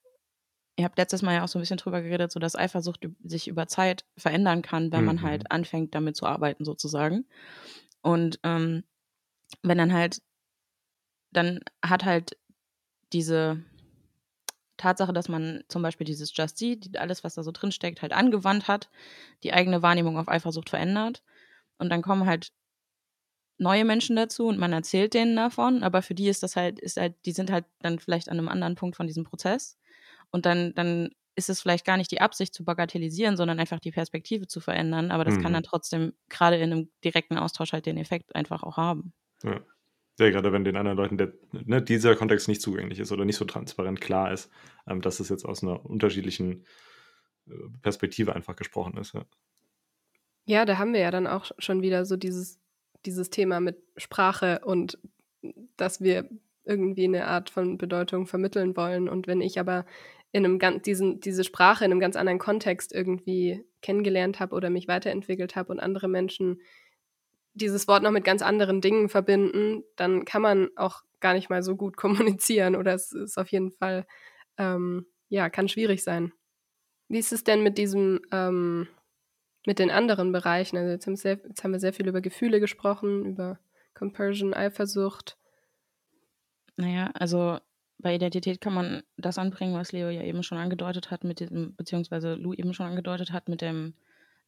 ihr 0.77 0.85
habt 0.85 0.99
letztes 0.99 1.23
Mal 1.23 1.35
ja 1.35 1.45
auch 1.45 1.49
so 1.49 1.59
ein 1.59 1.63
bisschen 1.63 1.77
drüber 1.77 2.01
geredet, 2.03 2.31
so 2.31 2.39
dass 2.39 2.57
Eifersucht 2.57 3.07
sich 3.25 3.49
über 3.49 3.67
Zeit 3.67 4.05
verändern 4.17 4.63
kann, 4.63 4.93
wenn 4.93 5.01
mhm. 5.01 5.07
man 5.07 5.23
halt 5.23 5.43
mhm. 5.43 5.49
anfängt, 5.51 5.95
damit 5.95 6.17
zu 6.17 6.27
arbeiten, 6.27 6.65
sozusagen. 6.65 7.27
Und 8.01 8.39
ähm, 8.45 8.85
wenn 9.63 9.79
dann 9.79 9.93
halt, 9.93 10.23
dann 11.33 11.61
hat 11.85 12.05
halt 12.05 12.37
diese 13.13 13.63
Tatsache, 14.77 15.13
dass 15.13 15.29
man 15.29 15.65
zum 15.69 15.83
Beispiel 15.83 16.07
dieses 16.07 16.35
Just 16.35 16.59
See, 16.59 16.79
alles, 16.97 17.25
was 17.25 17.35
da 17.35 17.43
so 17.43 17.51
drin 17.51 17.73
steckt, 17.73 18.01
halt 18.01 18.13
angewandt 18.13 18.69
hat, 18.69 18.89
die 19.43 19.53
eigene 19.53 19.83
Wahrnehmung 19.83 20.17
auf 20.17 20.29
Eifersucht 20.29 20.71
verändert. 20.71 21.23
Und 21.79 21.91
dann 21.91 22.03
kommen 22.03 22.27
halt 22.27 22.53
neue 23.59 23.85
Menschen 23.85 24.17
dazu 24.17 24.47
und 24.47 24.59
man 24.59 24.73
erzählt 24.73 25.15
denen 25.15 25.37
davon, 25.37 25.83
aber 25.83 26.03
für 26.03 26.15
die 26.15 26.29
ist 26.29 26.43
das 26.43 26.57
halt, 26.57 26.79
ist 26.79 26.97
halt, 26.97 27.15
die 27.27 27.33
sind 27.33 27.51
halt 27.51 27.65
dann 27.81 27.99
vielleicht 27.99 28.29
an 28.29 28.39
einem 28.39 28.49
anderen 28.49 28.77
Punkt 28.77 28.97
von 28.97 29.07
diesem 29.07 29.25
Prozess. 29.25 29.77
Und 30.31 30.47
dann, 30.47 30.75
dann 30.75 31.11
ist 31.35 31.49
es 31.49 31.61
vielleicht 31.61 31.85
gar 31.85 31.97
nicht 31.97 32.11
die 32.11 32.21
Absicht 32.21 32.55
zu 32.55 32.65
bagatellisieren, 32.65 33.37
sondern 33.37 33.61
einfach 33.61 33.81
die 33.81 33.93
Perspektive 33.93 34.47
zu 34.47 34.61
verändern. 34.61 35.11
Aber 35.11 35.25
das 35.25 35.37
mhm. 35.37 35.43
kann 35.43 35.53
dann 35.53 35.63
trotzdem 35.63 36.13
gerade 36.29 36.57
in 36.57 36.73
einem 36.73 36.89
direkten 37.05 37.39
Austausch 37.39 37.73
halt 37.73 37.87
den 37.87 37.97
Effekt 37.97 38.35
einfach 38.35 38.63
auch 38.63 38.77
haben. 38.77 39.13
Ja. 39.43 39.61
Ja, 40.19 40.31
gerade 40.31 40.53
wenn 40.53 40.65
den 40.65 40.77
anderen 40.77 40.97
Leuten 40.97 41.17
der, 41.17 41.33
ne, 41.53 41.81
dieser 41.81 42.17
Kontext 42.17 42.49
nicht 42.49 42.61
zugänglich 42.61 42.99
ist 42.99 43.13
oder 43.13 43.25
nicht 43.25 43.37
so 43.37 43.45
transparent 43.45 44.01
klar 44.01 44.33
ist, 44.33 44.51
ähm, 44.89 45.01
dass 45.01 45.21
es 45.21 45.29
jetzt 45.29 45.45
aus 45.45 45.63
einer 45.63 45.87
unterschiedlichen 45.87 46.65
äh, 47.47 47.53
Perspektive 47.83 48.35
einfach 48.35 48.57
gesprochen 48.57 48.97
ist. 48.97 49.15
Ja. 49.15 49.25
ja, 50.45 50.65
da 50.65 50.79
haben 50.79 50.93
wir 50.93 51.01
ja 51.01 51.13
dann 51.13 51.29
auch 51.29 51.53
schon 51.59 51.83
wieder 51.83 52.05
so 52.05 52.17
dieses 52.17 52.59
dieses 53.07 53.31
Thema 53.31 53.61
mit 53.61 53.79
Sprache 53.97 54.61
und 54.65 54.99
dass 55.77 56.01
wir 56.01 56.29
irgendwie 56.65 57.05
eine 57.05 57.27
Art 57.27 57.51
von 57.51 57.79
Bedeutung 57.79 58.27
vermitteln 58.27 58.77
wollen. 58.77 59.09
Und 59.09 59.27
wenn 59.27 59.41
ich 59.41 59.59
aber 59.59 59.87
in 60.33 60.45
einem 60.45 60.59
ganz, 60.59 60.83
diesen, 60.83 61.21
diese 61.21 61.45
Sprache 61.45 61.85
in 61.85 61.91
einem 61.91 62.01
ganz 62.01 62.17
anderen 62.17 62.39
Kontext 62.39 62.95
irgendwie 62.95 63.65
kennengelernt 63.81 64.41
habe 64.41 64.55
oder 64.55 64.69
mich 64.69 64.89
weiterentwickelt 64.89 65.57
habe 65.57 65.73
und 65.73 65.81
andere 65.81 66.09
Menschen 66.09 66.61
dieses 67.55 67.89
Wort 67.89 68.03
noch 68.03 68.11
mit 68.11 68.25
ganz 68.25 68.43
anderen 68.43 68.81
Dingen 68.81 69.09
verbinden, 69.09 69.83
dann 69.97 70.25
kann 70.25 70.43
man 70.43 70.69
auch 70.77 71.03
gar 71.21 71.35
nicht 71.35 71.51
mal 71.51 71.63
so 71.63 71.77
gut 71.77 71.97
kommunizieren 71.97 72.77
oder 72.77 72.95
es 72.95 73.13
ist 73.13 73.39
auf 73.39 73.49
jeden 73.51 73.73
Fall, 73.73 74.07
ähm, 74.59 75.07
ja, 75.29 75.49
kann 75.49 75.69
schwierig 75.69 76.03
sein. 76.03 76.33
Wie 77.09 77.19
ist 77.19 77.33
es 77.33 77.43
denn 77.43 77.63
mit 77.63 77.79
diesem 77.79 78.21
ähm, 78.33 78.89
mit 79.69 79.79
den 79.79 79.91
anderen 79.91 80.33
Bereichen. 80.33 80.79
Also 80.79 80.93
jetzt 80.93 81.07
haben, 81.07 81.17
sehr, 81.17 81.39
jetzt 81.47 81.63
haben 81.63 81.73
wir 81.73 81.79
sehr 81.79 81.93
viel 81.93 82.09
über 82.09 82.23
Gefühle 82.23 82.59
gesprochen, 82.59 83.27
über 83.27 83.59
Compersion, 83.93 84.55
Eifersucht. 84.55 85.37
Naja, 86.77 87.11
also 87.13 87.59
bei 87.99 88.15
Identität 88.15 88.63
kann 88.63 88.73
man 88.73 89.03
das 89.19 89.37
anbringen, 89.37 89.75
was 89.75 89.93
Leo 89.93 90.09
ja 90.09 90.23
eben 90.23 90.43
schon 90.43 90.57
angedeutet 90.57 91.11
hat, 91.11 91.23
mit 91.23 91.41
diesem, 91.41 91.77
beziehungsweise 91.77 92.33
Lou 92.33 92.55
eben 92.55 92.73
schon 92.73 92.87
angedeutet 92.87 93.31
hat, 93.31 93.51
mit 93.51 93.61
dem, 93.61 93.93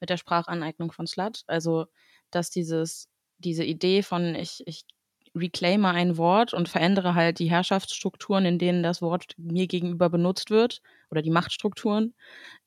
mit 0.00 0.08
der 0.08 0.16
Sprachaneignung 0.16 0.90
von 0.90 1.06
Slut. 1.06 1.42
Also, 1.48 1.84
dass 2.30 2.48
dieses, 2.48 3.10
diese 3.36 3.64
Idee 3.64 4.02
von 4.02 4.34
ich, 4.34 4.62
ich 4.64 4.86
reclaime 5.34 5.88
ein 5.88 6.16
Wort 6.16 6.54
und 6.54 6.70
verändere 6.70 7.14
halt 7.14 7.40
die 7.40 7.50
Herrschaftsstrukturen, 7.50 8.46
in 8.46 8.58
denen 8.58 8.82
das 8.82 9.02
Wort 9.02 9.34
mir 9.36 9.66
gegenüber 9.66 10.08
benutzt 10.08 10.48
wird 10.48 10.80
oder 11.10 11.20
die 11.20 11.30
Machtstrukturen, 11.30 12.14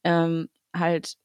ähm, 0.04 0.50
halt 0.72 1.18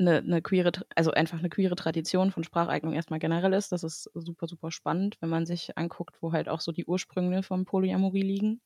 eine, 0.00 0.18
eine 0.18 0.42
queere, 0.42 0.72
also 0.96 1.12
einfach 1.12 1.38
eine 1.38 1.50
queere 1.50 1.76
Tradition 1.76 2.32
von 2.32 2.44
Spracheignung 2.44 2.94
erstmal 2.94 3.20
generell 3.20 3.52
ist. 3.52 3.72
Das 3.72 3.84
ist 3.84 4.10
super, 4.14 4.46
super 4.48 4.70
spannend, 4.70 5.16
wenn 5.20 5.28
man 5.30 5.46
sich 5.46 5.76
anguckt, 5.78 6.16
wo 6.22 6.32
halt 6.32 6.48
auch 6.48 6.60
so 6.60 6.72
die 6.72 6.86
Ursprünge 6.86 7.42
von 7.42 7.64
Polyamorie 7.64 8.22
liegen. 8.22 8.60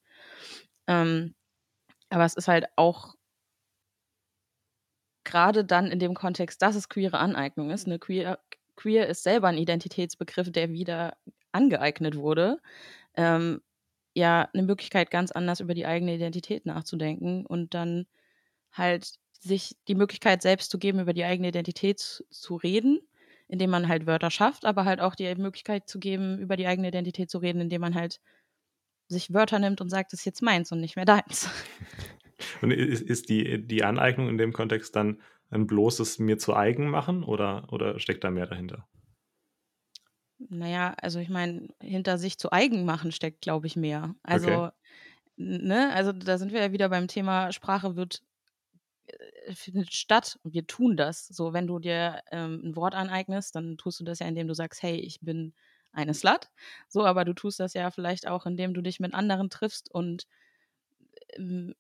Ähm, 0.87 1.35
aber 2.11 2.25
es 2.25 2.35
ist 2.35 2.49
halt 2.49 2.67
auch 2.77 3.15
gerade 5.25 5.65
dann 5.65 5.91
in 5.91 5.99
dem 5.99 6.15
Kontext, 6.15 6.63
dass 6.63 6.77
es 6.77 6.89
queere 6.89 7.19
Aneignung 7.19 7.71
ist. 7.71 7.87
Eine 7.87 7.99
queer, 7.99 8.39
queer 8.77 9.09
ist 9.09 9.23
selber 9.23 9.49
ein 9.49 9.59
Identitätsbegriff, 9.59 10.53
der 10.53 10.71
wieder 10.71 11.17
angeeignet 11.53 12.17
wurde. 12.17 12.61
Ähm, 13.17 13.63
ja, 14.15 14.49
eine 14.55 14.63
Möglichkeit, 14.65 15.11
ganz 15.11 15.33
anders 15.33 15.61
über 15.61 15.75
die 15.75 15.87
eigene 15.87 16.15
Identität 16.15 16.67
nachzudenken 16.67 17.47
und 17.47 17.75
dann 17.75 18.07
halt 18.73 19.15
sich 19.45 19.77
die 19.89 19.95
Möglichkeit 19.95 20.43
selbst 20.43 20.71
zu 20.71 20.79
geben, 20.79 21.01
über 21.01 21.13
die 21.13 21.25
eigene 21.25 21.49
Identität 21.49 22.25
zu 22.31 22.57
reden, 22.57 23.01
indem 23.47 23.71
man 23.71 23.89
halt 23.89 24.07
Wörter 24.07 24.31
schafft, 24.31 24.65
aber 24.65 24.85
halt 24.85 25.01
auch 25.01 25.15
die 25.15 25.33
Möglichkeit 25.35 25.89
zu 25.89 25.99
geben, 25.99 26.39
über 26.39 26.57
die 26.57 26.67
eigene 26.67 26.89
Identität 26.89 27.31
zu 27.31 27.39
reden, 27.39 27.61
indem 27.61 27.83
man 27.83 27.95
halt 27.95 28.21
sich 29.09 29.35
Wörter 29.35 29.59
nimmt 29.59 29.83
und 29.83 29.91
sagt, 29.91 30.13
das 30.13 30.21
ist 30.21 30.27
jetzt 30.27 30.43
meins 30.43 30.73
und 30.73 30.81
nicht 30.81 30.97
mehr 30.97 31.05
deins. 31.05 31.49
Und 32.61 32.73
ist, 32.73 33.01
ist 33.01 33.29
die, 33.29 33.65
die 33.65 33.85
Aneignung 33.85 34.29
in 34.29 34.39
dem 34.39 34.53
Kontext 34.53 34.97
dann 34.97 35.23
ein 35.51 35.67
bloßes 35.67 36.19
mir 36.19 36.37
zu 36.37 36.55
eigen 36.55 36.89
machen 36.91 37.23
oder, 37.23 37.73
oder 37.73 37.99
steckt 38.01 38.25
da 38.25 38.31
mehr 38.31 38.47
dahinter? 38.47 38.87
Naja, 40.39 40.95
also 41.01 41.21
ich 41.21 41.29
meine, 41.29 41.69
hinter 41.81 42.19
sich 42.19 42.39
zu 42.39 42.53
eigen 42.53 42.85
machen 42.85 43.13
steckt, 43.13 43.41
glaube 43.41 43.67
ich, 43.67 43.77
mehr. 43.77 44.15
Also, 44.25 44.51
okay. 44.51 44.73
ne, 45.37 45.93
also 45.95 46.13
da 46.13 46.39
sind 46.39 46.53
wir 46.53 46.61
ja 46.61 46.73
wieder 46.73 46.89
beim 46.89 47.07
Thema, 47.07 47.53
Sprache 47.53 47.97
wird 47.97 48.23
findet 49.55 49.93
statt 49.93 50.39
und 50.43 50.55
wir 50.55 50.67
tun 50.67 50.97
das. 50.97 51.27
So, 51.27 51.53
wenn 51.53 51.67
du 51.67 51.79
dir 51.79 52.23
ähm, 52.31 52.61
ein 52.65 52.77
Wort 52.77 52.95
aneignest, 52.95 53.55
dann 53.55 53.77
tust 53.77 54.01
du 54.01 54.05
das 54.05 54.19
ja, 54.19 54.27
indem 54.27 54.49
du 54.49 54.55
sagst, 54.55 54.83
hey, 54.83 54.97
ich 54.97 55.21
bin 55.21 55.55
eine 55.93 56.15
Slut. 56.15 56.51
So, 56.89 57.05
aber 57.05 57.25
du 57.25 57.35
tust 57.35 57.61
das 57.61 57.75
ja 57.75 57.91
vielleicht 57.91 58.27
auch, 58.27 58.47
indem 58.47 58.75
du 58.75 58.83
dich 58.83 59.01
mit 59.01 59.15
anderen 59.15 59.51
triffst 59.51 59.91
und 59.91 60.27
ähm, 61.37 61.75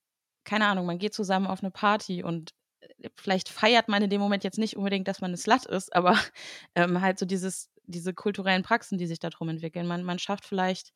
keine 0.45 0.67
Ahnung, 0.67 0.87
man 0.87 0.99
geht 0.99 1.15
zusammen 1.15 1.47
auf 1.47 1.63
eine 1.63 1.71
Party 1.71 2.23
und 2.23 2.55
äh, 2.81 3.09
vielleicht 3.17 3.49
feiert 3.49 3.89
man 3.89 4.03
in 4.03 4.11
dem 4.11 4.21
Moment 4.21 4.45
jetzt 4.45 4.59
nicht 4.59 4.77
unbedingt, 4.77 5.09
dass 5.09 5.21
man 5.21 5.31
eine 5.31 5.39
Slut 5.39 5.67
ist, 5.67 5.95
aber 5.95 6.19
ähm, 6.75 7.01
halt 7.01 7.19
so 7.19 7.27
dieses, 7.27 7.71
diese 7.85 8.15
kulturellen 8.15 8.63
Praxen, 8.63 8.99
die 8.99 9.07
sich 9.07 9.19
darum 9.19 9.49
entwickeln. 9.49 9.87
Man, 9.87 10.05
man 10.05 10.19
schafft 10.19 10.45
vielleicht 10.45 10.93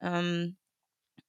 ähm, 0.00 0.56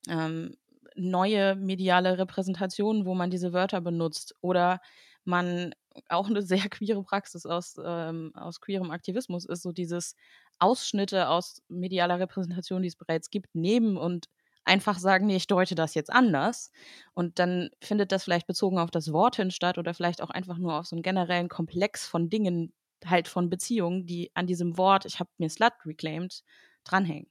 ähm, 0.08 0.56
neue 0.96 1.56
mediale 1.56 2.18
Repräsentationen, 2.18 3.06
wo 3.06 3.16
man 3.16 3.30
diese 3.30 3.54
Wörter 3.54 3.82
benutzt 3.82 4.36
oder 4.42 4.82
man 5.26 5.74
auch 6.08 6.30
eine 6.30 6.42
sehr 6.42 6.70
queere 6.70 7.04
Praxis 7.04 7.46
aus, 7.46 7.76
ähm, 7.84 8.32
aus 8.36 8.62
queerem 8.62 8.92
Aktivismus 8.92 9.46
ist, 9.46 9.64
so 9.64 9.72
dieses 9.72 10.16
Ausschnitte 10.60 11.30
aus 11.30 11.62
medialer 11.70 12.20
Repräsentation, 12.20 12.82
die 12.82 12.90
es 12.90 12.96
bereits 12.96 13.30
gibt, 13.30 13.56
nehmen 13.56 13.98
und 13.98 14.28
einfach 14.66 15.00
sagen, 15.00 15.26
nee, 15.28 15.38
ich 15.38 15.48
deute 15.48 15.76
das 15.76 15.96
jetzt 15.96 16.12
anders. 16.12 16.72
Und 17.14 17.40
dann 17.40 17.70
findet 17.82 18.12
das 18.12 18.24
vielleicht 18.24 18.48
bezogen 18.48 18.78
auf 18.78 18.92
das 18.92 19.12
Wort 19.12 19.38
hin 19.38 19.52
statt 19.52 19.78
oder 19.78 19.94
vielleicht 19.94 20.22
auch 20.22 20.30
einfach 20.30 20.58
nur 20.58 20.76
auf 20.80 20.86
so 20.86 20.96
einen 20.96 21.04
generellen 21.04 21.50
Komplex 21.50 22.08
von 22.08 22.30
Dingen, 22.30 22.74
halt 23.06 23.28
von 23.28 23.50
Beziehungen, 23.50 24.06
die 24.06 24.32
an 24.36 24.48
diesem 24.48 24.78
Wort, 24.78 25.06
ich 25.06 25.20
habe 25.20 25.30
mir 25.38 25.50
Slut 25.50 25.74
reclaimed, 25.86 26.44
dranhängen. 26.84 27.30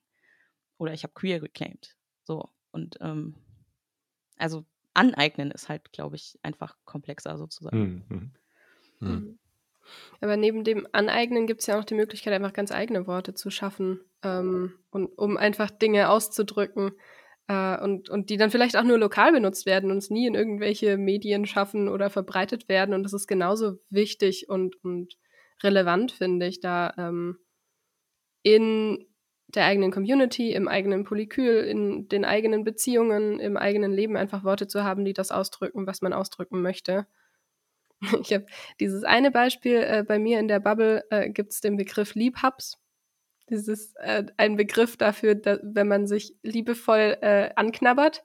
Oder 0.78 0.92
ich 0.94 1.02
habe 1.02 1.12
queer 1.14 1.42
reclaimed. 1.42 1.96
So. 2.24 2.50
Und 2.72 2.96
ähm, 3.00 3.34
also 4.38 4.64
aneignen 4.94 5.50
ist 5.50 5.68
halt, 5.68 5.92
glaube 5.92 6.16
ich, 6.16 6.38
einfach 6.42 6.76
komplexer 6.84 7.38
sozusagen. 7.38 8.04
Mhm. 8.08 8.32
Mhm. 9.00 9.08
mhm. 9.08 9.38
Aber 10.20 10.36
neben 10.36 10.64
dem 10.64 10.86
Aneignen 10.92 11.46
gibt 11.46 11.60
es 11.60 11.66
ja 11.66 11.78
auch 11.78 11.84
die 11.84 11.94
Möglichkeit, 11.94 12.34
einfach 12.34 12.52
ganz 12.52 12.72
eigene 12.72 13.06
Worte 13.06 13.32
zu 13.32 13.50
schaffen, 13.50 14.00
ähm, 14.22 14.74
und, 14.90 15.06
um 15.16 15.36
einfach 15.36 15.70
Dinge 15.70 16.10
auszudrücken 16.10 16.92
äh, 17.46 17.80
und, 17.80 18.10
und 18.10 18.30
die 18.30 18.36
dann 18.36 18.50
vielleicht 18.50 18.76
auch 18.76 18.84
nur 18.84 18.98
lokal 18.98 19.32
benutzt 19.32 19.66
werden 19.66 19.90
und 19.90 19.98
es 19.98 20.10
nie 20.10 20.26
in 20.26 20.34
irgendwelche 20.34 20.98
Medien 20.98 21.46
schaffen 21.46 21.88
oder 21.88 22.10
verbreitet 22.10 22.68
werden. 22.68 22.94
Und 22.94 23.02
das 23.02 23.12
ist 23.12 23.26
genauso 23.26 23.78
wichtig 23.90 24.48
und, 24.48 24.76
und 24.84 25.14
relevant, 25.62 26.12
finde 26.12 26.46
ich, 26.46 26.60
da 26.60 26.92
ähm, 26.98 27.38
in 28.42 29.06
der 29.48 29.64
eigenen 29.64 29.90
Community, 29.90 30.52
im 30.52 30.68
eigenen 30.68 31.04
Polykül, 31.04 31.64
in 31.64 32.08
den 32.08 32.24
eigenen 32.24 32.64
Beziehungen, 32.64 33.40
im 33.40 33.56
eigenen 33.56 33.92
Leben 33.92 34.16
einfach 34.16 34.44
Worte 34.44 34.66
zu 34.68 34.84
haben, 34.84 35.04
die 35.04 35.14
das 35.14 35.30
ausdrücken, 35.30 35.86
was 35.86 36.02
man 36.02 36.12
ausdrücken 36.12 36.62
möchte. 36.62 37.06
Ich 38.22 38.32
habe 38.32 38.46
dieses 38.78 39.02
eine 39.02 39.32
Beispiel 39.32 39.78
äh, 39.78 40.04
bei 40.06 40.20
mir 40.20 40.38
in 40.38 40.46
der 40.46 40.60
Bubble 40.60 41.04
äh, 41.10 41.30
gibt 41.30 41.50
es 41.50 41.60
den 41.60 41.76
Begriff 41.76 42.14
Liebhabs. 42.14 42.78
Das 43.48 43.66
ist 43.66 43.96
äh, 43.96 44.24
ein 44.36 44.54
Begriff 44.56 44.96
dafür, 44.96 45.34
dass, 45.34 45.58
wenn 45.64 45.88
man 45.88 46.06
sich 46.06 46.36
liebevoll 46.44 47.16
äh, 47.22 47.50
anknabbert. 47.56 48.22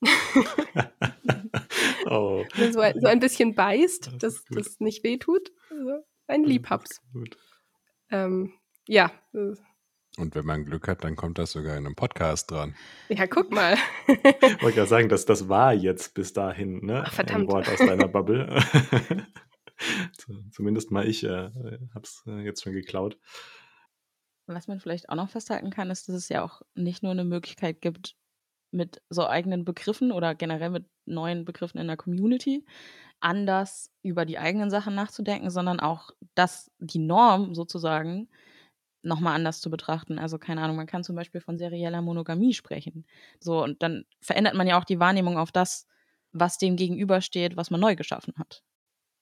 oh. 2.06 2.44
so, 2.72 2.80
ein, 2.80 2.98
so, 2.98 3.08
ein 3.08 3.20
bisschen 3.20 3.54
beißt, 3.54 4.12
das 4.18 4.44
dass 4.44 4.44
das 4.48 4.80
nicht 4.80 5.04
wehtut. 5.04 5.52
Also 5.70 6.02
ein 6.26 6.44
Liebhabs. 6.44 7.02
Ähm, 8.10 8.54
ja. 8.86 9.12
Und 10.20 10.34
wenn 10.34 10.44
man 10.44 10.64
Glück 10.66 10.86
hat, 10.86 11.02
dann 11.02 11.16
kommt 11.16 11.38
das 11.38 11.52
sogar 11.52 11.76
in 11.76 11.86
einem 11.86 11.94
Podcast 11.94 12.50
dran. 12.50 12.74
Ja, 13.08 13.26
guck 13.26 13.50
mal. 13.50 13.76
Ich 14.06 14.62
wollte 14.62 14.76
gerade 14.76 14.86
sagen, 14.86 15.08
dass 15.08 15.24
das 15.24 15.48
war 15.48 15.72
jetzt 15.72 16.14
bis 16.14 16.32
dahin 16.32 16.84
ne? 16.84 17.04
Ach, 17.06 17.12
verdammt. 17.12 17.44
ein 17.44 17.48
Wort 17.48 17.68
aus 17.68 17.78
deiner 17.78 18.08
Bubble. 18.08 18.62
Zumindest 20.50 20.90
mal 20.90 21.08
ich 21.08 21.24
äh, 21.24 21.50
habe 21.94 22.02
es 22.02 22.22
äh, 22.26 22.40
jetzt 22.40 22.62
schon 22.62 22.74
geklaut. 22.74 23.16
Was 24.46 24.68
man 24.68 24.78
vielleicht 24.78 25.08
auch 25.08 25.14
noch 25.14 25.30
festhalten 25.30 25.70
kann, 25.70 25.90
ist, 25.90 26.08
dass 26.08 26.16
es 26.16 26.28
ja 26.28 26.42
auch 26.42 26.60
nicht 26.74 27.02
nur 27.02 27.12
eine 27.12 27.24
Möglichkeit 27.24 27.80
gibt, 27.80 28.16
mit 28.72 29.02
so 29.08 29.26
eigenen 29.26 29.64
Begriffen 29.64 30.12
oder 30.12 30.34
generell 30.34 30.70
mit 30.70 30.86
neuen 31.06 31.44
Begriffen 31.44 31.78
in 31.78 31.86
der 31.86 31.96
Community 31.96 32.64
anders 33.20 33.90
über 34.02 34.24
die 34.24 34.38
eigenen 34.38 34.70
Sachen 34.70 34.94
nachzudenken, 34.94 35.50
sondern 35.50 35.80
auch, 35.80 36.10
dass 36.34 36.70
die 36.78 36.98
Norm 36.98 37.54
sozusagen 37.54 38.28
nochmal 39.02 39.34
anders 39.34 39.60
zu 39.60 39.70
betrachten. 39.70 40.18
Also 40.18 40.38
keine 40.38 40.62
Ahnung, 40.62 40.76
man 40.76 40.86
kann 40.86 41.04
zum 41.04 41.16
Beispiel 41.16 41.40
von 41.40 41.58
serieller 41.58 42.02
Monogamie 42.02 42.54
sprechen. 42.54 43.06
So, 43.38 43.62
und 43.62 43.82
dann 43.82 44.04
verändert 44.20 44.54
man 44.54 44.66
ja 44.66 44.78
auch 44.78 44.84
die 44.84 45.00
Wahrnehmung 45.00 45.38
auf 45.38 45.52
das, 45.52 45.86
was 46.32 46.58
dem 46.58 46.76
gegenübersteht, 46.76 47.56
was 47.56 47.70
man 47.70 47.80
neu 47.80 47.96
geschaffen 47.96 48.34
hat. 48.38 48.62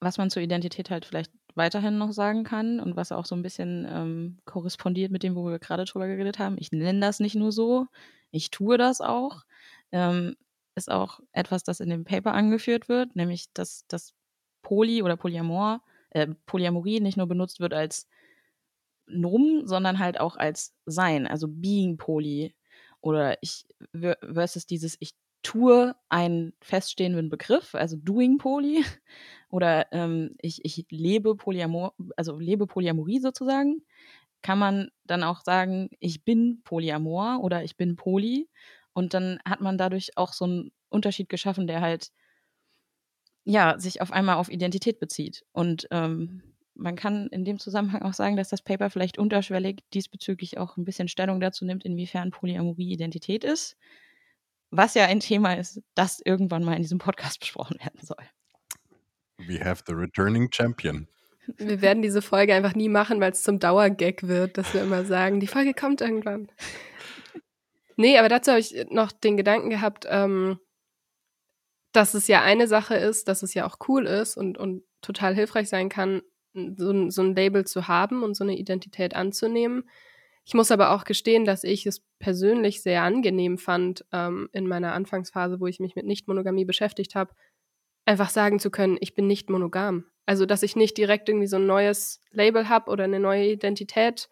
Was 0.00 0.18
man 0.18 0.30
zur 0.30 0.42
Identität 0.42 0.90
halt 0.90 1.04
vielleicht 1.04 1.32
weiterhin 1.54 1.98
noch 1.98 2.12
sagen 2.12 2.44
kann 2.44 2.80
und 2.80 2.96
was 2.96 3.12
auch 3.12 3.26
so 3.26 3.34
ein 3.34 3.42
bisschen 3.42 3.86
ähm, 3.88 4.38
korrespondiert 4.44 5.10
mit 5.10 5.22
dem, 5.22 5.34
wo 5.34 5.44
wir 5.46 5.58
gerade 5.58 5.84
drüber 5.84 6.06
geredet 6.06 6.38
haben. 6.38 6.56
Ich 6.58 6.70
nenne 6.72 7.00
das 7.00 7.20
nicht 7.20 7.34
nur 7.34 7.52
so, 7.52 7.86
ich 8.30 8.50
tue 8.50 8.78
das 8.78 9.00
auch. 9.00 9.44
Ähm, 9.90 10.36
ist 10.76 10.90
auch 10.90 11.20
etwas, 11.32 11.64
das 11.64 11.80
in 11.80 11.90
dem 11.90 12.04
Paper 12.04 12.32
angeführt 12.34 12.88
wird, 12.88 13.16
nämlich 13.16 13.52
dass 13.52 13.84
das 13.88 14.14
Poly 14.62 15.02
oder 15.02 15.16
Polyamor, 15.16 15.82
äh, 16.10 16.28
Polyamorie 16.46 17.00
nicht 17.00 17.16
nur 17.16 17.26
benutzt 17.26 17.58
wird 17.58 17.74
als 17.74 18.08
Nomen, 19.10 19.66
sondern 19.66 19.98
halt 19.98 20.20
auch 20.20 20.36
als 20.36 20.74
Sein, 20.86 21.26
also 21.26 21.48
Being 21.48 21.96
Poly. 21.96 22.54
Oder 23.00 23.38
ich 23.42 23.66
versus 23.92 24.66
dieses 24.66 24.96
Ich 25.00 25.14
tue 25.42 25.94
einen 26.08 26.52
feststehenden 26.60 27.28
Begriff, 27.28 27.74
also 27.74 27.96
Doing 27.96 28.38
Poly. 28.38 28.84
Oder 29.50 29.86
ähm, 29.92 30.34
ich, 30.40 30.64
ich 30.64 30.86
lebe 30.90 31.36
Polyamor, 31.36 31.94
also 32.16 32.38
lebe 32.38 32.66
Polyamorie 32.66 33.20
sozusagen. 33.20 33.82
Kann 34.42 34.58
man 34.58 34.90
dann 35.04 35.22
auch 35.22 35.40
sagen, 35.42 35.90
ich 36.00 36.24
bin 36.24 36.60
Polyamor 36.64 37.40
oder 37.42 37.64
ich 37.64 37.76
bin 37.76 37.96
Poly. 37.96 38.48
Und 38.92 39.14
dann 39.14 39.40
hat 39.44 39.60
man 39.60 39.78
dadurch 39.78 40.16
auch 40.16 40.32
so 40.32 40.44
einen 40.44 40.70
Unterschied 40.90 41.28
geschaffen, 41.28 41.66
der 41.66 41.80
halt 41.80 42.12
ja 43.44 43.78
sich 43.78 44.02
auf 44.02 44.12
einmal 44.12 44.36
auf 44.36 44.50
Identität 44.50 45.00
bezieht. 45.00 45.44
Und 45.52 45.88
ähm, 45.90 46.42
man 46.78 46.96
kann 46.96 47.26
in 47.28 47.44
dem 47.44 47.58
Zusammenhang 47.58 48.02
auch 48.02 48.14
sagen, 48.14 48.36
dass 48.36 48.48
das 48.48 48.62
Paper 48.62 48.88
vielleicht 48.88 49.18
unterschwellig 49.18 49.80
diesbezüglich 49.92 50.58
auch 50.58 50.76
ein 50.76 50.84
bisschen 50.84 51.08
Stellung 51.08 51.40
dazu 51.40 51.64
nimmt, 51.64 51.84
inwiefern 51.84 52.30
Polyamorie 52.30 52.92
Identität 52.92 53.44
ist. 53.44 53.76
Was 54.70 54.94
ja 54.94 55.06
ein 55.06 55.20
Thema 55.20 55.54
ist, 55.54 55.82
das 55.94 56.20
irgendwann 56.24 56.64
mal 56.64 56.76
in 56.76 56.82
diesem 56.82 56.98
Podcast 56.98 57.40
besprochen 57.40 57.78
werden 57.80 58.00
soll. 58.02 58.24
We 59.38 59.62
have 59.62 59.82
the 59.86 59.92
returning 59.92 60.50
champion. 60.52 61.08
Wir 61.56 61.80
werden 61.80 62.02
diese 62.02 62.22
Folge 62.22 62.54
einfach 62.54 62.74
nie 62.74 62.88
machen, 62.88 63.20
weil 63.20 63.32
es 63.32 63.42
zum 63.42 63.58
Dauergag 63.58 64.28
wird, 64.28 64.58
dass 64.58 64.74
wir 64.74 64.82
immer 64.82 65.04
sagen, 65.04 65.40
die 65.40 65.46
Folge 65.46 65.74
kommt 65.74 66.00
irgendwann. 66.00 66.48
Nee, 67.96 68.18
aber 68.18 68.28
dazu 68.28 68.50
habe 68.50 68.60
ich 68.60 68.86
noch 68.90 69.10
den 69.10 69.36
Gedanken 69.36 69.70
gehabt, 69.70 70.06
ähm, 70.08 70.60
dass 71.92 72.14
es 72.14 72.28
ja 72.28 72.42
eine 72.42 72.68
Sache 72.68 72.94
ist, 72.94 73.28
dass 73.28 73.42
es 73.42 73.54
ja 73.54 73.66
auch 73.66 73.78
cool 73.88 74.06
ist 74.06 74.36
und, 74.36 74.58
und 74.58 74.84
total 75.00 75.34
hilfreich 75.34 75.68
sein 75.68 75.88
kann, 75.88 76.22
so 76.54 76.90
ein, 76.90 77.10
so 77.10 77.22
ein 77.22 77.34
Label 77.34 77.66
zu 77.66 77.88
haben 77.88 78.22
und 78.22 78.34
so 78.34 78.44
eine 78.44 78.56
Identität 78.56 79.14
anzunehmen. 79.14 79.88
Ich 80.44 80.54
muss 80.54 80.70
aber 80.70 80.92
auch 80.92 81.04
gestehen, 81.04 81.44
dass 81.44 81.62
ich 81.62 81.84
es 81.84 82.02
persönlich 82.18 82.82
sehr 82.82 83.02
angenehm 83.02 83.58
fand, 83.58 84.06
ähm, 84.12 84.48
in 84.52 84.66
meiner 84.66 84.94
Anfangsphase, 84.94 85.60
wo 85.60 85.66
ich 85.66 85.78
mich 85.78 85.94
mit 85.94 86.06
Nicht-Monogamie 86.06 86.64
beschäftigt 86.64 87.14
habe, 87.14 87.34
einfach 88.06 88.30
sagen 88.30 88.58
zu 88.58 88.70
können, 88.70 88.96
ich 89.00 89.14
bin 89.14 89.26
nicht 89.26 89.50
monogam. 89.50 90.06
Also, 90.24 90.46
dass 90.46 90.62
ich 90.62 90.76
nicht 90.76 90.96
direkt 90.96 91.28
irgendwie 91.28 91.46
so 91.46 91.56
ein 91.56 91.66
neues 91.66 92.20
Label 92.30 92.68
habe 92.68 92.90
oder 92.90 93.04
eine 93.04 93.20
neue 93.20 93.50
Identität 93.50 94.28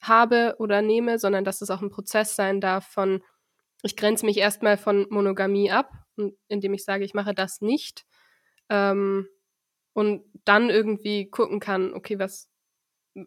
habe 0.00 0.56
oder 0.58 0.82
nehme, 0.82 1.18
sondern 1.18 1.44
dass 1.44 1.60
es 1.60 1.70
auch 1.70 1.82
ein 1.82 1.90
Prozess 1.90 2.36
sein 2.36 2.60
darf 2.60 2.86
von, 2.86 3.22
ich 3.82 3.96
grenze 3.96 4.24
mich 4.24 4.38
erstmal 4.38 4.78
von 4.78 5.06
Monogamie 5.10 5.70
ab, 5.70 5.92
indem 6.48 6.74
ich 6.74 6.84
sage, 6.84 7.04
ich 7.04 7.14
mache 7.14 7.34
das 7.34 7.60
nicht. 7.60 8.06
Ähm, 8.70 9.28
und 9.98 10.22
dann 10.44 10.70
irgendwie 10.70 11.28
gucken 11.28 11.58
kann, 11.58 11.92
okay, 11.92 12.20
was, 12.20 12.48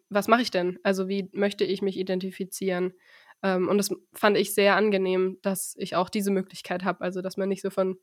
was 0.08 0.26
mache 0.26 0.40
ich 0.40 0.50
denn? 0.50 0.78
Also 0.82 1.06
wie 1.06 1.28
möchte 1.34 1.64
ich 1.64 1.82
mich 1.82 1.98
identifizieren? 1.98 2.94
Ähm, 3.42 3.68
und 3.68 3.76
das 3.76 3.94
fand 4.14 4.38
ich 4.38 4.54
sehr 4.54 4.74
angenehm, 4.74 5.36
dass 5.42 5.74
ich 5.76 5.96
auch 5.96 6.08
diese 6.08 6.30
Möglichkeit 6.30 6.82
habe, 6.82 7.02
also 7.02 7.20
dass 7.20 7.36
man 7.36 7.50
nicht 7.50 7.60
so 7.60 7.68
von 7.68 7.98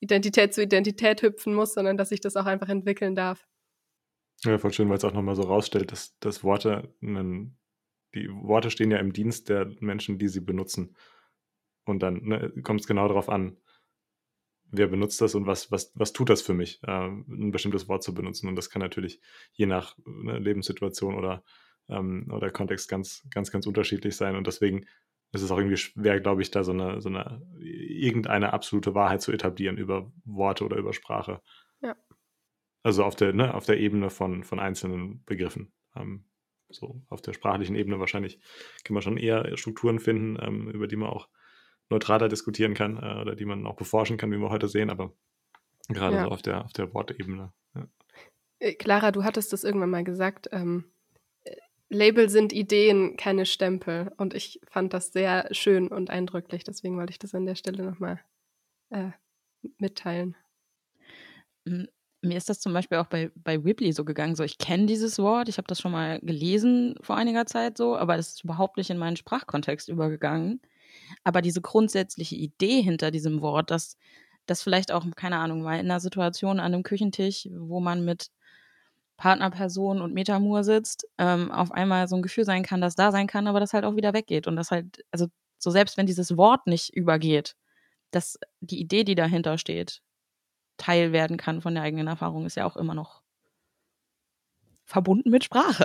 Identität 0.00 0.52
zu 0.52 0.64
Identität 0.64 1.22
hüpfen 1.22 1.54
muss, 1.54 1.74
sondern 1.74 1.96
dass 1.96 2.10
ich 2.10 2.20
das 2.20 2.34
auch 2.34 2.46
einfach 2.46 2.68
entwickeln 2.68 3.14
darf. 3.14 3.46
Ja, 4.42 4.58
voll 4.58 4.72
schön, 4.72 4.88
weil 4.88 4.96
es 4.96 5.04
auch 5.04 5.14
nochmal 5.14 5.36
so 5.36 5.42
rausstellt, 5.42 5.92
dass, 5.92 6.18
dass 6.18 6.42
Worte 6.42 6.92
einen, 7.00 7.56
die 8.16 8.28
Worte 8.28 8.72
stehen 8.72 8.90
ja 8.90 8.98
im 8.98 9.12
Dienst 9.12 9.48
der 9.48 9.70
Menschen, 9.78 10.18
die 10.18 10.26
sie 10.26 10.40
benutzen. 10.40 10.96
Und 11.84 12.02
dann 12.02 12.24
ne, 12.24 12.52
kommt 12.64 12.80
es 12.80 12.88
genau 12.88 13.06
darauf 13.06 13.28
an, 13.28 13.58
wer 14.70 14.86
benutzt 14.88 15.20
das 15.20 15.34
und 15.34 15.46
was, 15.46 15.70
was, 15.70 15.92
was 15.94 16.12
tut 16.12 16.30
das 16.30 16.42
für 16.42 16.54
mich, 16.54 16.80
äh, 16.82 17.08
ein 17.08 17.50
bestimmtes 17.50 17.88
Wort 17.88 18.02
zu 18.02 18.14
benutzen. 18.14 18.48
Und 18.48 18.56
das 18.56 18.70
kann 18.70 18.80
natürlich 18.80 19.20
je 19.52 19.66
nach 19.66 19.96
ne, 20.04 20.38
Lebenssituation 20.38 21.14
oder, 21.14 21.42
ähm, 21.88 22.30
oder 22.30 22.50
Kontext 22.50 22.88
ganz, 22.88 23.26
ganz, 23.30 23.50
ganz 23.50 23.66
unterschiedlich 23.66 24.16
sein. 24.16 24.36
Und 24.36 24.46
deswegen 24.46 24.86
ist 25.32 25.42
es 25.42 25.50
auch 25.50 25.58
irgendwie 25.58 25.76
schwer, 25.76 26.20
glaube 26.20 26.42
ich, 26.42 26.50
da 26.50 26.64
so 26.64 26.72
eine, 26.72 27.00
so 27.00 27.08
eine 27.08 27.42
irgendeine 27.60 28.52
absolute 28.52 28.94
Wahrheit 28.94 29.22
zu 29.22 29.32
etablieren 29.32 29.76
über 29.76 30.10
Worte 30.24 30.64
oder 30.64 30.76
über 30.76 30.92
Sprache. 30.92 31.42
Ja. 31.80 31.96
Also 32.82 33.04
auf 33.04 33.16
der, 33.16 33.32
ne, 33.32 33.54
auf 33.54 33.66
der 33.66 33.78
Ebene 33.78 34.10
von, 34.10 34.44
von 34.44 34.58
einzelnen 34.58 35.24
Begriffen. 35.24 35.72
Ähm, 35.94 36.24
so 36.70 37.02
auf 37.08 37.22
der 37.22 37.32
sprachlichen 37.32 37.76
Ebene 37.76 37.98
wahrscheinlich 37.98 38.40
kann 38.84 38.94
man 38.94 39.02
schon 39.02 39.16
eher 39.16 39.56
Strukturen 39.56 39.98
finden, 39.98 40.38
ähm, 40.40 40.70
über 40.70 40.86
die 40.86 40.96
man 40.96 41.08
auch 41.08 41.28
neutraler 41.90 42.28
diskutieren 42.28 42.74
kann 42.74 42.96
äh, 42.96 43.20
oder 43.20 43.34
die 43.34 43.44
man 43.44 43.66
auch 43.66 43.76
beforschen 43.76 44.16
kann, 44.16 44.30
wie 44.30 44.38
wir 44.38 44.50
heute 44.50 44.68
sehen, 44.68 44.90
aber 44.90 45.12
gerade 45.88 46.16
ja. 46.16 46.24
so 46.24 46.30
auf 46.30 46.42
der, 46.42 46.64
auf 46.64 46.72
der 46.72 46.92
Wortebene. 46.92 47.52
Ja. 47.74 47.88
Äh, 48.58 48.74
Clara, 48.74 49.12
du 49.12 49.24
hattest 49.24 49.52
das 49.52 49.64
irgendwann 49.64 49.90
mal 49.90 50.04
gesagt. 50.04 50.48
Ähm, 50.52 50.84
äh, 51.44 51.56
Label 51.88 52.28
sind 52.28 52.52
Ideen, 52.52 53.16
keine 53.16 53.46
Stempel. 53.46 54.12
Und 54.16 54.34
ich 54.34 54.60
fand 54.68 54.92
das 54.92 55.12
sehr 55.12 55.48
schön 55.52 55.88
und 55.88 56.10
eindrücklich. 56.10 56.64
Deswegen 56.64 56.96
wollte 56.96 57.12
ich 57.12 57.18
das 57.18 57.34
an 57.34 57.46
der 57.46 57.54
Stelle 57.54 57.84
nochmal 57.84 58.20
äh, 58.90 59.10
mitteilen. 59.78 60.36
Mir 61.64 62.36
ist 62.36 62.48
das 62.48 62.60
zum 62.60 62.72
Beispiel 62.72 62.98
auch 62.98 63.06
bei, 63.06 63.30
bei 63.34 63.64
Whibley 63.64 63.92
so 63.92 64.04
gegangen. 64.04 64.34
So, 64.34 64.42
ich 64.42 64.58
kenne 64.58 64.86
dieses 64.86 65.18
Wort, 65.18 65.48
ich 65.48 65.58
habe 65.58 65.68
das 65.68 65.80
schon 65.80 65.92
mal 65.92 66.18
gelesen 66.20 66.96
vor 67.00 67.16
einiger 67.16 67.46
Zeit 67.46 67.76
so, 67.76 67.96
aber 67.96 68.16
das 68.16 68.28
ist 68.30 68.44
überhaupt 68.44 68.76
nicht 68.76 68.90
in 68.90 68.98
meinen 68.98 69.16
Sprachkontext 69.16 69.88
übergegangen. 69.88 70.60
Aber 71.24 71.42
diese 71.42 71.60
grundsätzliche 71.60 72.36
Idee 72.36 72.82
hinter 72.82 73.10
diesem 73.10 73.40
Wort, 73.40 73.70
dass 73.70 73.96
das 74.46 74.62
vielleicht 74.62 74.92
auch, 74.92 75.04
keine 75.16 75.38
Ahnung, 75.38 75.62
mal 75.62 75.78
in 75.78 75.90
einer 75.90 76.00
Situation 76.00 76.58
an 76.58 76.72
einem 76.72 76.82
Küchentisch, 76.82 77.48
wo 77.52 77.80
man 77.80 78.04
mit 78.04 78.30
Partnerperson 79.18 80.00
und 80.00 80.14
Metamur 80.14 80.64
sitzt, 80.64 81.06
ähm, 81.18 81.50
auf 81.50 81.72
einmal 81.72 82.08
so 82.08 82.16
ein 82.16 82.22
Gefühl 82.22 82.44
sein 82.44 82.62
kann, 82.62 82.80
das 82.80 82.94
da 82.94 83.12
sein 83.12 83.26
kann, 83.26 83.46
aber 83.46 83.60
das 83.60 83.72
halt 83.72 83.84
auch 83.84 83.96
wieder 83.96 84.14
weggeht. 84.14 84.46
Und 84.46 84.56
das 84.56 84.70
halt, 84.70 85.04
also 85.10 85.26
so 85.58 85.70
selbst 85.70 85.96
wenn 85.96 86.06
dieses 86.06 86.36
Wort 86.36 86.66
nicht 86.66 86.94
übergeht, 86.94 87.56
dass 88.12 88.38
die 88.60 88.80
Idee, 88.80 89.04
die 89.04 89.16
dahinter 89.16 89.58
steht, 89.58 90.02
Teil 90.76 91.12
werden 91.12 91.36
kann 91.36 91.60
von 91.60 91.74
der 91.74 91.82
eigenen 91.82 92.06
Erfahrung, 92.06 92.46
ist 92.46 92.56
ja 92.56 92.64
auch 92.64 92.76
immer 92.76 92.94
noch 92.94 93.22
verbunden 94.84 95.30
mit 95.30 95.44
Sprache. 95.44 95.84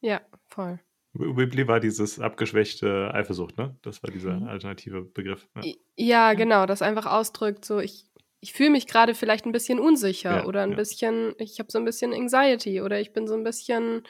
Ja, 0.00 0.20
voll. 0.44 0.80
Wibbly 1.14 1.68
war 1.68 1.80
dieses 1.80 2.18
abgeschwächte 2.18 3.12
Eifersucht, 3.14 3.56
ne? 3.56 3.76
Das 3.82 4.02
war 4.02 4.10
dieser 4.10 4.40
mhm. 4.40 4.48
alternative 4.48 5.02
Begriff. 5.02 5.48
Ja, 5.54 5.72
ja 5.96 6.34
genau, 6.34 6.66
das 6.66 6.82
einfach 6.82 7.06
ausdrückt, 7.06 7.64
so 7.64 7.78
ich, 7.78 8.06
ich 8.40 8.52
fühle 8.52 8.70
mich 8.70 8.86
gerade 8.86 9.14
vielleicht 9.14 9.46
ein 9.46 9.52
bisschen 9.52 9.78
unsicher 9.78 10.38
ja, 10.38 10.46
oder 10.46 10.62
ein 10.62 10.72
ja. 10.72 10.76
bisschen, 10.76 11.34
ich 11.38 11.58
habe 11.60 11.70
so 11.70 11.78
ein 11.78 11.84
bisschen 11.84 12.12
Anxiety 12.12 12.82
oder 12.82 13.00
ich 13.00 13.12
bin 13.12 13.28
so 13.28 13.34
ein 13.34 13.44
bisschen 13.44 14.02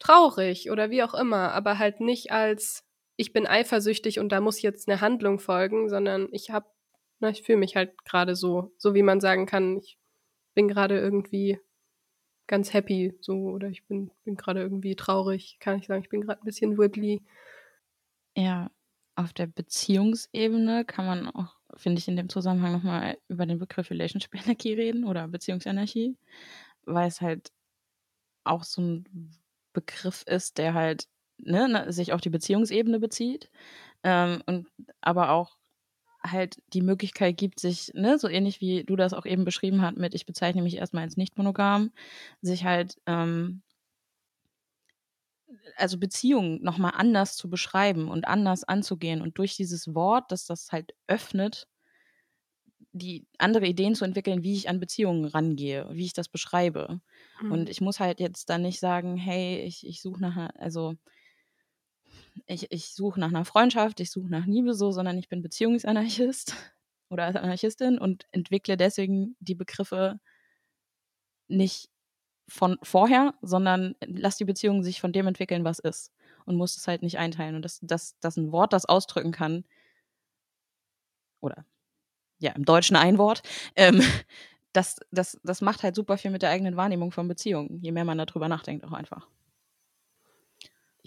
traurig 0.00 0.70
oder 0.70 0.90
wie 0.90 1.02
auch 1.02 1.14
immer, 1.14 1.52
aber 1.52 1.78
halt 1.78 2.00
nicht 2.00 2.32
als 2.32 2.84
ich 3.16 3.32
bin 3.32 3.46
eifersüchtig 3.46 4.20
und 4.20 4.30
da 4.30 4.40
muss 4.40 4.62
jetzt 4.62 4.88
eine 4.88 5.00
Handlung 5.00 5.40
folgen, 5.40 5.88
sondern 5.88 6.28
ich 6.30 6.50
habe, 6.50 6.66
na, 7.18 7.30
ich 7.30 7.42
fühle 7.42 7.58
mich 7.58 7.74
halt 7.74 8.04
gerade 8.04 8.36
so, 8.36 8.72
so 8.76 8.94
wie 8.94 9.02
man 9.02 9.20
sagen 9.20 9.46
kann, 9.46 9.76
ich 9.76 9.98
bin 10.54 10.68
gerade 10.68 10.98
irgendwie 10.98 11.58
ganz 12.48 12.72
happy, 12.72 13.14
so, 13.20 13.50
oder 13.50 13.68
ich 13.68 13.86
bin, 13.86 14.10
bin 14.24 14.36
gerade 14.36 14.60
irgendwie 14.60 14.96
traurig, 14.96 15.58
kann 15.60 15.78
ich 15.78 15.86
sagen, 15.86 16.02
ich 16.02 16.08
bin 16.08 16.22
gerade 16.22 16.42
ein 16.42 16.44
bisschen 16.44 16.76
wibbly. 16.76 17.22
Ja, 18.36 18.70
auf 19.14 19.32
der 19.32 19.46
Beziehungsebene 19.46 20.84
kann 20.84 21.06
man 21.06 21.28
auch, 21.28 21.56
finde 21.76 21.98
ich, 21.98 22.08
in 22.08 22.16
dem 22.16 22.28
Zusammenhang 22.28 22.72
nochmal 22.72 23.18
über 23.28 23.46
den 23.46 23.58
Begriff 23.58 23.90
Relationship 23.90 24.34
Energy 24.34 24.74
reden 24.74 25.04
oder 25.04 25.28
Beziehungsenergie, 25.28 26.16
weil 26.84 27.08
es 27.08 27.20
halt 27.20 27.52
auch 28.44 28.64
so 28.64 28.80
ein 28.82 29.32
Begriff 29.72 30.22
ist, 30.26 30.58
der 30.58 30.74
halt 30.74 31.06
ne, 31.38 31.92
sich 31.92 32.12
auf 32.12 32.20
die 32.20 32.30
Beziehungsebene 32.30 32.98
bezieht 32.98 33.50
ähm, 34.02 34.42
und 34.46 34.68
aber 35.00 35.30
auch 35.30 35.57
halt 36.22 36.62
die 36.72 36.82
Möglichkeit 36.82 37.36
gibt, 37.36 37.60
sich, 37.60 37.92
ne, 37.94 38.18
so 38.18 38.28
ähnlich 38.28 38.60
wie 38.60 38.84
du 38.84 38.96
das 38.96 39.12
auch 39.14 39.26
eben 39.26 39.44
beschrieben 39.44 39.82
hast, 39.82 39.96
mit 39.96 40.14
ich 40.14 40.26
bezeichne 40.26 40.62
mich 40.62 40.76
erstmal 40.76 41.04
als 41.04 41.16
nicht 41.16 41.38
monogam, 41.38 41.90
sich 42.42 42.64
halt, 42.64 42.96
ähm, 43.06 43.62
also 45.76 45.98
Beziehungen 45.98 46.62
nochmal 46.62 46.92
anders 46.96 47.36
zu 47.36 47.48
beschreiben 47.48 48.08
und 48.08 48.26
anders 48.26 48.64
anzugehen 48.64 49.22
und 49.22 49.38
durch 49.38 49.56
dieses 49.56 49.94
Wort, 49.94 50.30
dass 50.32 50.44
das 50.46 50.72
halt 50.72 50.92
öffnet, 51.06 51.66
die 52.92 53.26
andere 53.38 53.66
Ideen 53.66 53.94
zu 53.94 54.04
entwickeln, 54.04 54.42
wie 54.42 54.54
ich 54.54 54.68
an 54.68 54.80
Beziehungen 54.80 55.24
rangehe, 55.26 55.86
wie 55.92 56.04
ich 56.06 56.12
das 56.14 56.28
beschreibe. 56.28 57.00
Mhm. 57.40 57.52
Und 57.52 57.68
ich 57.68 57.80
muss 57.80 58.00
halt 58.00 58.18
jetzt 58.20 58.50
dann 58.50 58.62
nicht 58.62 58.80
sagen, 58.80 59.16
hey, 59.16 59.62
ich, 59.62 59.86
ich 59.86 60.00
suche 60.02 60.20
nach, 60.20 60.50
also 60.56 60.94
ich, 62.46 62.70
ich 62.70 62.94
suche 62.94 63.20
nach 63.20 63.28
einer 63.28 63.44
Freundschaft, 63.44 64.00
ich 64.00 64.10
suche 64.10 64.28
nach 64.28 64.46
Liebe 64.46 64.74
so, 64.74 64.92
sondern 64.92 65.18
ich 65.18 65.28
bin 65.28 65.42
Beziehungsanarchist 65.42 66.54
oder 67.10 67.26
Anarchistin 67.26 67.98
und 67.98 68.26
entwickle 68.32 68.76
deswegen 68.76 69.36
die 69.40 69.54
Begriffe 69.54 70.20
nicht 71.48 71.90
von 72.48 72.78
vorher, 72.82 73.34
sondern 73.42 73.94
lass 74.00 74.36
die 74.36 74.44
Beziehung 74.44 74.82
sich 74.82 75.00
von 75.00 75.12
dem 75.12 75.26
entwickeln, 75.26 75.64
was 75.64 75.78
ist. 75.78 76.12
Und 76.46 76.56
muss 76.56 76.76
es 76.76 76.88
halt 76.88 77.02
nicht 77.02 77.18
einteilen. 77.18 77.54
Und 77.56 77.62
dass 77.62 77.78
das, 77.82 78.18
das 78.20 78.38
ein 78.38 78.52
Wort 78.52 78.72
das 78.72 78.86
ausdrücken 78.86 79.32
kann, 79.32 79.64
oder 81.40 81.64
ja, 82.38 82.52
im 82.52 82.64
Deutschen 82.64 82.96
ein 82.96 83.18
Wort, 83.18 83.42
ähm, 83.76 84.00
das, 84.72 85.00
das, 85.10 85.38
das 85.42 85.60
macht 85.60 85.82
halt 85.82 85.94
super 85.94 86.18
viel 86.18 86.30
mit 86.30 86.42
der 86.42 86.50
eigenen 86.50 86.76
Wahrnehmung 86.76 87.10
von 87.12 87.28
Beziehungen, 87.28 87.80
je 87.82 87.92
mehr 87.92 88.04
man 88.04 88.18
darüber 88.18 88.48
nachdenkt, 88.48 88.84
auch 88.84 88.92
einfach. 88.92 89.28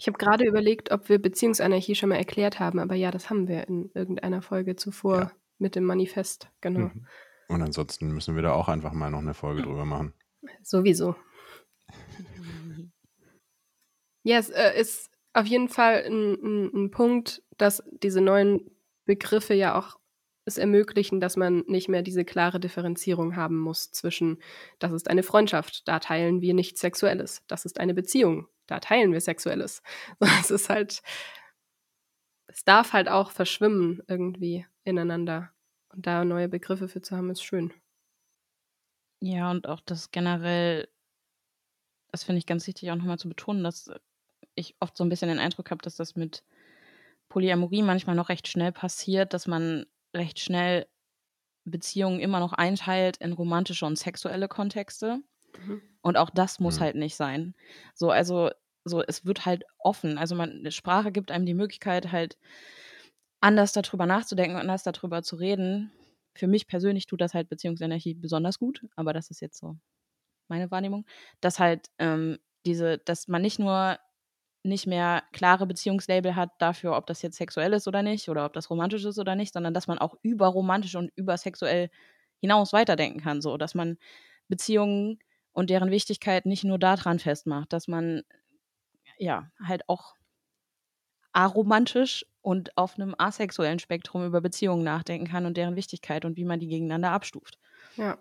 Ich 0.02 0.08
habe 0.08 0.18
gerade 0.18 0.44
überlegt, 0.44 0.90
ob 0.90 1.08
wir 1.08 1.22
Beziehungsanarchie 1.22 1.94
schon 1.94 2.08
mal 2.08 2.16
erklärt 2.16 2.58
haben, 2.58 2.80
aber 2.80 2.96
ja, 2.96 3.12
das 3.12 3.30
haben 3.30 3.46
wir 3.46 3.68
in 3.68 3.88
irgendeiner 3.94 4.42
Folge 4.42 4.74
zuvor 4.74 5.16
ja. 5.16 5.32
mit 5.58 5.76
dem 5.76 5.84
Manifest, 5.84 6.50
genau. 6.60 6.90
Mhm. 6.92 7.06
Und 7.46 7.62
ansonsten 7.62 8.08
müssen 8.08 8.34
wir 8.34 8.42
da 8.42 8.52
auch 8.52 8.66
einfach 8.66 8.94
mal 8.94 9.12
noch 9.12 9.20
eine 9.20 9.32
Folge 9.32 9.62
drüber 9.62 9.84
machen. 9.84 10.12
Sowieso. 10.64 11.14
ja, 14.24 14.38
es 14.38 14.50
äh, 14.50 14.72
ist 14.76 15.08
auf 15.34 15.46
jeden 15.46 15.68
Fall 15.68 16.02
ein, 16.04 16.32
ein, 16.32 16.70
ein 16.74 16.90
Punkt, 16.90 17.44
dass 17.56 17.84
diese 17.92 18.20
neuen 18.20 18.72
Begriffe 19.04 19.54
ja 19.54 19.78
auch 19.78 20.00
es 20.44 20.58
ermöglichen, 20.58 21.20
dass 21.20 21.36
man 21.36 21.62
nicht 21.68 21.88
mehr 21.88 22.02
diese 22.02 22.24
klare 22.24 22.58
Differenzierung 22.58 23.36
haben 23.36 23.56
muss 23.56 23.92
zwischen, 23.92 24.42
das 24.80 24.90
ist 24.90 25.08
eine 25.08 25.22
Freundschaft, 25.22 25.86
da 25.86 26.00
teilen 26.00 26.40
wir 26.40 26.54
nichts 26.54 26.80
Sexuelles, 26.80 27.44
das 27.46 27.64
ist 27.64 27.78
eine 27.78 27.94
Beziehung, 27.94 28.48
da 28.72 28.80
teilen 28.80 29.12
wir 29.12 29.20
Sexuelles. 29.20 29.82
es 30.40 30.50
ist 30.50 30.70
halt, 30.70 31.02
es 32.46 32.64
darf 32.64 32.94
halt 32.94 33.08
auch 33.08 33.30
verschwimmen 33.30 34.02
irgendwie 34.08 34.66
ineinander. 34.84 35.52
Und 35.90 36.06
da 36.06 36.24
neue 36.24 36.48
Begriffe 36.48 36.88
für 36.88 37.02
zu 37.02 37.16
haben, 37.16 37.30
ist 37.30 37.42
schön. 37.42 37.72
Ja, 39.20 39.50
und 39.50 39.68
auch 39.68 39.80
das 39.80 40.10
generell, 40.10 40.88
das 42.10 42.24
finde 42.24 42.38
ich 42.38 42.46
ganz 42.46 42.66
wichtig 42.66 42.90
auch 42.90 42.96
nochmal 42.96 43.18
zu 43.18 43.28
betonen, 43.28 43.62
dass 43.62 43.90
ich 44.54 44.74
oft 44.80 44.96
so 44.96 45.04
ein 45.04 45.10
bisschen 45.10 45.28
den 45.28 45.38
Eindruck 45.38 45.70
habe, 45.70 45.82
dass 45.82 45.96
das 45.96 46.16
mit 46.16 46.42
Polyamorie 47.28 47.82
manchmal 47.82 48.16
noch 48.16 48.30
recht 48.30 48.48
schnell 48.48 48.72
passiert, 48.72 49.34
dass 49.34 49.46
man 49.46 49.84
recht 50.14 50.40
schnell 50.40 50.86
Beziehungen 51.64 52.20
immer 52.20 52.40
noch 52.40 52.54
einteilt 52.54 53.18
in 53.18 53.32
romantische 53.32 53.84
und 53.84 53.96
sexuelle 53.96 54.48
Kontexte. 54.48 55.22
Mhm. 55.58 55.82
Und 56.00 56.16
auch 56.16 56.30
das 56.30 56.58
muss 56.58 56.76
mhm. 56.76 56.84
halt 56.84 56.96
nicht 56.96 57.16
sein. 57.16 57.54
So, 57.94 58.10
also 58.10 58.50
so, 58.84 59.02
es 59.02 59.24
wird 59.24 59.46
halt 59.46 59.64
offen. 59.78 60.18
Also 60.18 60.34
man, 60.34 60.70
Sprache 60.70 61.12
gibt 61.12 61.30
einem 61.30 61.46
die 61.46 61.54
Möglichkeit, 61.54 62.12
halt 62.12 62.36
anders 63.40 63.72
darüber 63.72 64.06
nachzudenken, 64.06 64.56
anders 64.56 64.82
darüber 64.82 65.22
zu 65.22 65.36
reden. 65.36 65.92
Für 66.34 66.46
mich 66.46 66.66
persönlich 66.66 67.06
tut 67.06 67.20
das 67.20 67.34
halt 67.34 67.48
Beziehungsenergie 67.48 68.14
besonders 68.14 68.58
gut, 68.58 68.82
aber 68.96 69.12
das 69.12 69.30
ist 69.30 69.40
jetzt 69.40 69.58
so 69.58 69.76
meine 70.48 70.70
Wahrnehmung, 70.70 71.06
dass 71.40 71.58
halt 71.58 71.88
ähm, 71.98 72.38
diese, 72.66 72.98
dass 72.98 73.28
man 73.28 73.42
nicht 73.42 73.58
nur 73.58 73.98
nicht 74.64 74.86
mehr 74.86 75.24
klare 75.32 75.66
Beziehungslabel 75.66 76.36
hat 76.36 76.50
dafür, 76.58 76.96
ob 76.96 77.06
das 77.06 77.22
jetzt 77.22 77.36
sexuell 77.36 77.72
ist 77.72 77.88
oder 77.88 78.02
nicht 78.02 78.28
oder 78.28 78.44
ob 78.46 78.52
das 78.52 78.70
romantisch 78.70 79.04
ist 79.04 79.18
oder 79.18 79.34
nicht, 79.34 79.52
sondern 79.54 79.74
dass 79.74 79.88
man 79.88 79.98
auch 79.98 80.14
über 80.22 80.46
romantisch 80.48 80.94
und 80.94 81.10
über 81.16 81.36
sexuell 81.36 81.90
hinaus 82.40 82.72
weiterdenken 82.72 83.20
kann, 83.20 83.42
so 83.42 83.56
dass 83.56 83.74
man 83.74 83.98
Beziehungen 84.48 85.18
und 85.52 85.70
deren 85.70 85.90
Wichtigkeit 85.90 86.46
nicht 86.46 86.64
nur 86.64 86.78
daran 86.78 87.18
festmacht, 87.18 87.72
dass 87.72 87.88
man 87.88 88.22
ja 89.22 89.50
halt 89.62 89.88
auch 89.88 90.16
aromantisch 91.32 92.26
und 92.42 92.76
auf 92.76 92.96
einem 92.96 93.14
asexuellen 93.16 93.78
Spektrum 93.78 94.26
über 94.26 94.40
Beziehungen 94.40 94.84
nachdenken 94.84 95.26
kann 95.26 95.46
und 95.46 95.56
deren 95.56 95.76
Wichtigkeit 95.76 96.24
und 96.24 96.36
wie 96.36 96.44
man 96.44 96.60
die 96.60 96.68
gegeneinander 96.68 97.10
abstuft. 97.10 97.58
Ja. 97.96 98.18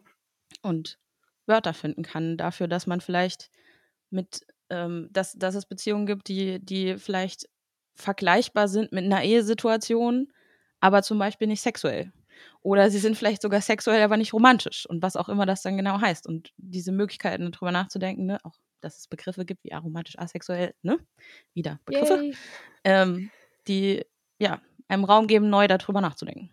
Und 0.62 0.98
Wörter 1.46 1.74
finden 1.74 2.04
kann 2.04 2.38
dafür, 2.38 2.68
dass 2.68 2.88
man 2.88 3.02
vielleicht 3.02 3.50
mit, 4.10 4.46
ähm, 4.70 5.10
dass, 5.12 5.34
dass 5.34 5.56
es 5.56 5.66
Beziehungen 5.66 6.06
gibt, 6.06 6.28
die, 6.28 6.64
die 6.64 6.98
vielleicht 6.98 7.50
vergleichbar 7.96 8.68
sind 8.68 8.92
mit 8.92 9.04
einer 9.04 9.24
Ehesituation, 9.24 10.32
aber 10.80 11.04
zum 11.04 11.20
Beispiel 11.20 11.48
nicht 11.48 11.62
sexuell. 11.62 12.14
Oder 12.62 12.90
sie 12.90 13.00
sind 13.00 13.18
vielleicht 13.18 13.42
sogar 13.42 13.62
sexuell, 13.62 14.02
aber 14.02 14.18
nicht 14.18 14.34
romantisch 14.34 14.86
und 14.86 15.02
was 15.02 15.16
auch 15.16 15.30
immer 15.30 15.46
das 15.46 15.62
dann 15.62 15.78
genau 15.78 16.00
heißt. 16.00 16.28
Und 16.28 16.54
diese 16.58 16.92
Möglichkeiten, 16.92 17.52
darüber 17.52 17.72
nachzudenken, 17.72 18.26
ne, 18.26 18.40
auch 18.44 18.56
dass 18.82 18.98
es 18.98 19.08
Begriffe 19.08 19.46
gibt 19.46 19.64
wie 19.64 19.74
aromatisch, 19.74 20.18
asexuell, 20.18 20.74
ne? 20.82 21.00
Wieder 21.54 21.80
Begriffe, 21.86 22.32
ähm, 22.84 23.30
die 23.68 24.04
ja 24.40 24.62
einem 24.88 25.04
Raum 25.04 25.28
geben, 25.28 25.50
neu 25.50 25.68
darüber 25.68 26.02
nachzudenken. 26.02 26.50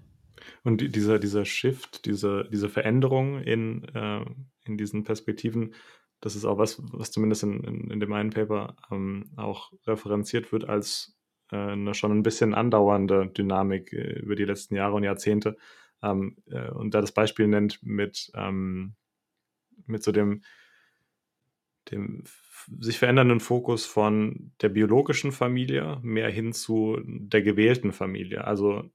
Und 0.62 0.95
dieser, 0.95 1.18
dieser 1.18 1.45
Shift, 1.45 2.07
diese, 2.07 2.49
diese 2.51 2.68
Veränderung 2.68 3.43
in, 3.43 3.85
äh, 3.95 4.24
in 4.64 4.76
diesen 4.76 5.05
Perspektiven, 5.05 5.74
das 6.20 6.37
ist 6.37 6.45
auch 6.45 6.59
was, 6.59 6.81
was 6.93 7.11
zumindest 7.11 7.43
in, 7.45 7.62
in, 7.64 7.91
in 7.91 8.01
dem 8.01 8.12
einen 8.12 8.31
Paper 8.31 8.76
ähm, 8.91 9.31
auch 9.37 9.72
referenziert 9.87 10.53
wird 10.53 10.68
als 10.68 11.16
äh, 11.51 11.57
eine 11.57 11.95
schon 11.95 12.12
ein 12.12 12.22
bisschen 12.22 12.55
andauernde 12.55 13.29
Dynamik 13.29 13.93
äh, 13.93 14.18
über 14.20 14.37
die 14.37 14.45
letzten 14.45 14.74
Jahre 14.74 14.95
und 14.95 15.05
Jahrzehnte. 15.05 15.57
Ähm, 16.03 16.37
äh, 16.47 16.70
und 16.70 16.95
da 16.95 17.01
das 17.01 17.12
Beispiel 17.12 17.47
nennt 17.47 17.83
mit, 17.83 18.31
ähm, 18.35 18.95
mit 19.87 20.03
so 20.03 20.12
dem, 20.12 20.43
dem 21.91 22.24
sich 22.80 22.99
verändernden 22.99 23.41
Fokus 23.41 23.86
von 23.86 24.53
der 24.61 24.68
biologischen 24.68 25.32
Familie 25.32 25.99
mehr 26.03 26.28
hin 26.28 26.53
zu 26.53 26.99
der 27.05 27.43
gewählten 27.43 27.93
Familie. 27.93 28.45
Also 28.45 28.91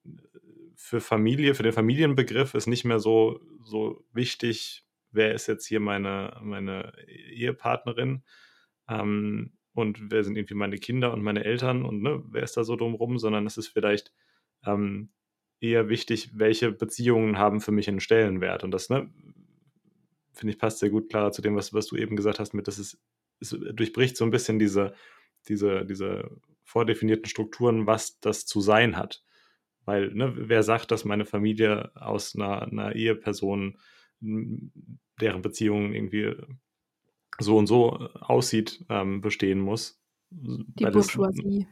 für 0.76 1.02
Familie, 1.02 1.56
für 1.56 1.64
den 1.64 1.74
Familienbegriff 1.74 2.54
ist 2.54 2.68
nicht 2.68 2.86
mehr 2.86 3.00
so, 3.00 3.40
so 3.64 4.04
wichtig, 4.14 4.86
wer 5.12 5.34
ist 5.34 5.48
jetzt 5.48 5.66
hier 5.66 5.80
meine, 5.80 6.40
meine 6.44 6.94
Ehepartnerin 7.08 8.24
ähm, 8.90 9.54
und 9.74 10.12
wer 10.12 10.24
sind 10.24 10.36
irgendwie 10.36 10.56
meine 10.56 10.78
Kinder 10.78 11.14
und 11.14 11.24
meine 11.24 11.44
Eltern 11.44 11.84
und 11.84 12.02
ne, 12.02 12.22
wer 12.30 12.44
ist 12.44 12.58
da 12.58 12.64
so 12.64 12.76
drumrum, 12.76 13.18
sondern 13.18 13.46
es 13.48 13.58
ist 13.58 13.70
vielleicht 13.70 14.14
ähm, 14.66 15.10
eher 15.60 15.90
wichtig, 15.90 16.32
welche 16.34 16.72
Beziehungen 16.72 17.38
haben 17.38 17.62
für 17.62 17.72
mich 17.72 17.88
einen 17.88 18.02
Stellenwert. 18.02 18.64
Und 18.64 18.72
das, 18.72 18.90
ne, 18.90 19.10
finde 20.34 20.54
ich, 20.54 20.60
passt 20.60 20.80
sehr 20.80 20.90
gut 20.90 21.10
klar 21.10 21.32
zu 21.32 21.42
dem, 21.42 21.56
was, 21.56 21.74
was 21.74 21.88
du 21.88 21.96
eben 21.96 22.16
gesagt 22.16 22.40
hast, 22.40 22.54
mit, 22.54 22.68
dass 22.68 22.78
es, 22.78 23.00
es 23.40 23.50
durchbricht 23.74 24.18
so 24.18 24.26
ein 24.26 24.32
bisschen 24.32 24.60
diese, 24.60 24.94
diese, 25.48 25.86
diese 25.86 26.30
vordefinierten 26.64 27.26
Strukturen, 27.26 27.88
was 27.88 28.20
das 28.20 28.46
zu 28.46 28.62
sein 28.62 28.98
hat. 28.98 29.24
Weil, 29.86 30.14
ne, 30.14 30.34
wer 30.36 30.64
sagt, 30.64 30.92
dass 30.92 31.06
meine 31.06 31.26
Familie 31.26 31.92
aus 31.96 32.36
einer, 32.36 32.64
einer 32.64 32.96
Eheperson 32.96 33.78
deren 34.22 35.42
Beziehung 35.42 35.94
irgendwie 35.94 36.36
so 37.40 37.58
und 37.58 37.68
so 37.68 37.92
aussieht, 38.20 38.86
ähm, 38.90 39.22
bestehen 39.22 39.60
muss. 39.60 40.00
Die 40.30 40.86
Bourgeoisie. 40.86 41.68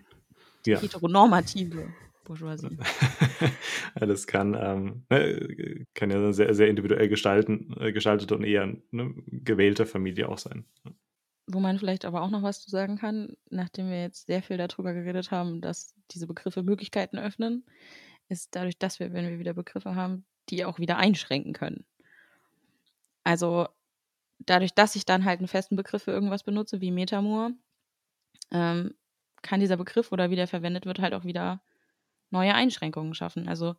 Ja. 0.66 0.80
Heteronormative 0.80 1.92
Bourgeoisie. 2.32 2.78
das 3.96 4.28
kann, 4.28 4.58
ähm, 4.60 5.06
ne, 5.10 5.86
kann 5.94 6.10
ja 6.10 6.32
sehr, 6.32 6.54
sehr 6.54 6.70
individuell 6.70 7.10
gestalten, 7.10 7.76
äh, 7.80 7.92
gestaltet 7.92 8.32
und 8.32 8.44
eher 8.44 8.64
eine 8.64 9.14
gewählte 9.28 9.86
Familie 9.86 10.30
auch 10.30 10.38
sein. 10.38 10.66
Wo 11.48 11.60
man 11.60 11.78
vielleicht 11.78 12.06
aber 12.06 12.22
auch 12.22 12.30
noch 12.30 12.44
was 12.44 12.62
zu 12.62 12.70
sagen 12.70 12.98
kann, 12.98 13.36
nachdem 13.50 13.90
wir 13.90 14.02
jetzt 14.02 14.28
sehr 14.28 14.42
viel 14.42 14.58
darüber 14.58 14.94
geredet 14.94 15.32
haben, 15.32 15.60
dass 15.60 15.94
diese 16.12 16.28
Begriffe 16.28 16.64
Möglichkeiten 16.64 17.18
öffnen, 17.18 17.66
ist 18.30 18.56
dadurch, 18.56 18.78
dass 18.78 19.00
wir, 19.00 19.12
wenn 19.12 19.30
wir 19.30 19.40
wieder 19.40 19.54
Begriffe 19.54 19.96
haben, 19.96 20.26
die 20.50 20.64
auch 20.64 20.80
wieder 20.80 20.98
einschränken 20.98 21.54
können. 21.54 21.86
Also 23.24 23.68
dadurch, 24.40 24.74
dass 24.74 24.96
ich 24.96 25.06
dann 25.06 25.26
halt 25.26 25.40
einen 25.40 25.48
festen 25.50 25.76
Begriff 25.76 26.04
für 26.04 26.12
irgendwas 26.12 26.44
benutze, 26.44 26.80
wie 26.80 26.92
Metamor, 26.92 27.52
ähm, 28.52 28.94
kann 29.42 29.60
dieser 29.60 29.78
Begriff 29.78 30.12
oder 30.12 30.30
wie 30.30 30.36
der 30.36 30.48
verwendet 30.48 30.86
wird, 30.86 31.00
halt 31.00 31.14
auch 31.14 31.26
wieder 31.26 31.62
neue 32.32 32.54
Einschränkungen 32.54 33.14
schaffen. 33.14 33.48
Also 33.48 33.76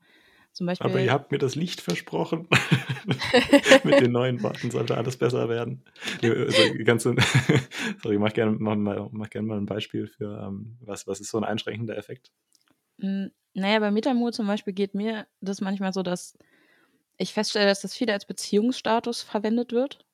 zum 0.52 0.66
Beispiel. 0.66 0.90
Aber 0.90 1.00
ihr 1.00 1.12
habt 1.12 1.32
mir 1.32 1.38
das 1.38 1.54
Licht 1.54 1.80
versprochen. 1.80 2.46
Mit 3.84 4.00
den 4.00 4.12
neuen 4.12 4.42
Worten 4.42 4.70
sollte 4.70 4.96
alles 4.96 5.16
besser 5.16 5.48
werden. 5.48 5.82
Also, 6.22 6.62
ganze, 6.84 7.14
sorry, 8.02 8.18
mach 8.18 8.32
gerne 8.32 8.56
mach 8.58 8.76
mal, 8.76 9.08
mach 9.12 9.30
gern 9.30 9.46
mal 9.46 9.58
ein 9.58 9.66
Beispiel 9.66 10.06
für 10.06 10.46
ähm, 10.46 10.76
was, 10.80 11.06
was 11.06 11.20
ist 11.20 11.30
so 11.30 11.38
ein 11.38 11.44
einschränkender 11.44 11.96
Effekt? 11.96 12.30
Hm, 13.00 13.30
naja, 13.54 13.78
bei 13.78 13.90
Metamor 13.90 14.32
zum 14.32 14.46
Beispiel 14.46 14.74
geht 14.74 14.94
mir 14.94 15.26
das 15.40 15.60
manchmal 15.60 15.92
so, 15.92 16.02
dass 16.02 16.36
ich 17.16 17.32
feststelle, 17.32 17.66
dass 17.66 17.80
das 17.80 17.94
viel 17.94 18.10
als 18.10 18.26
Beziehungsstatus 18.26 19.22
verwendet 19.22 19.72
wird. 19.72 20.04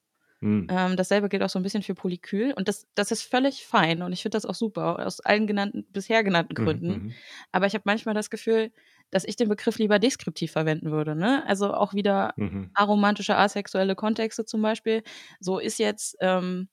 Mhm. 0.41 0.69
Ähm, 0.71 0.97
dasselbe 0.97 1.29
gilt 1.29 1.43
auch 1.43 1.49
so 1.49 1.59
ein 1.59 1.63
bisschen 1.63 1.83
für 1.83 1.95
Polykyl. 1.95 2.53
Und 2.53 2.69
das, 2.69 2.87
das 2.95 3.11
ist 3.11 3.23
völlig 3.23 3.67
fein. 3.67 4.03
Und 4.03 4.13
ich 4.13 4.23
finde 4.23 4.37
das 4.37 4.47
auch 4.47 4.55
super, 4.55 5.05
aus 5.05 5.21
allen 5.21 5.47
genannten, 5.47 5.85
bisher 5.93 6.23
genannten 6.23 6.61
mhm, 6.61 6.65
Gründen. 6.65 6.89
Mhm. 6.89 7.15
Aber 7.53 7.67
ich 7.67 7.75
habe 7.75 7.83
manchmal 7.87 8.15
das 8.15 8.31
Gefühl, 8.31 8.71
dass 9.11 9.25
ich 9.25 9.37
den 9.37 9.49
Begriff 9.49 9.79
lieber 9.79 9.99
deskriptiv 9.99 10.53
verwenden 10.53 10.91
würde. 10.91 11.17
Ne? 11.17 11.45
Also 11.47 11.73
auch 11.75 11.95
wieder 11.95 12.35
mhm. 12.37 12.71
aromantische, 12.75 13.37
asexuelle 13.37 13.97
Kontexte 13.97 14.45
zum 14.45 14.63
Beispiel. 14.63 15.03
So 15.41 15.59
ist 15.59 15.79
jetzt, 15.79 16.17
ähm, 16.21 16.69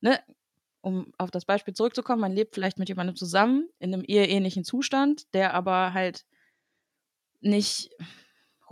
ne, 0.00 0.20
um 0.82 1.12
auf 1.16 1.30
das 1.30 1.44
Beispiel 1.44 1.74
zurückzukommen, 1.74 2.20
man 2.20 2.32
lebt 2.32 2.54
vielleicht 2.54 2.78
mit 2.78 2.88
jemandem 2.88 3.16
zusammen 3.16 3.68
in 3.78 3.94
einem 3.94 4.04
eheähnlichen 4.04 4.64
Zustand, 4.64 5.32
der 5.32 5.54
aber 5.54 5.94
halt 5.94 6.24
nicht 7.40 7.90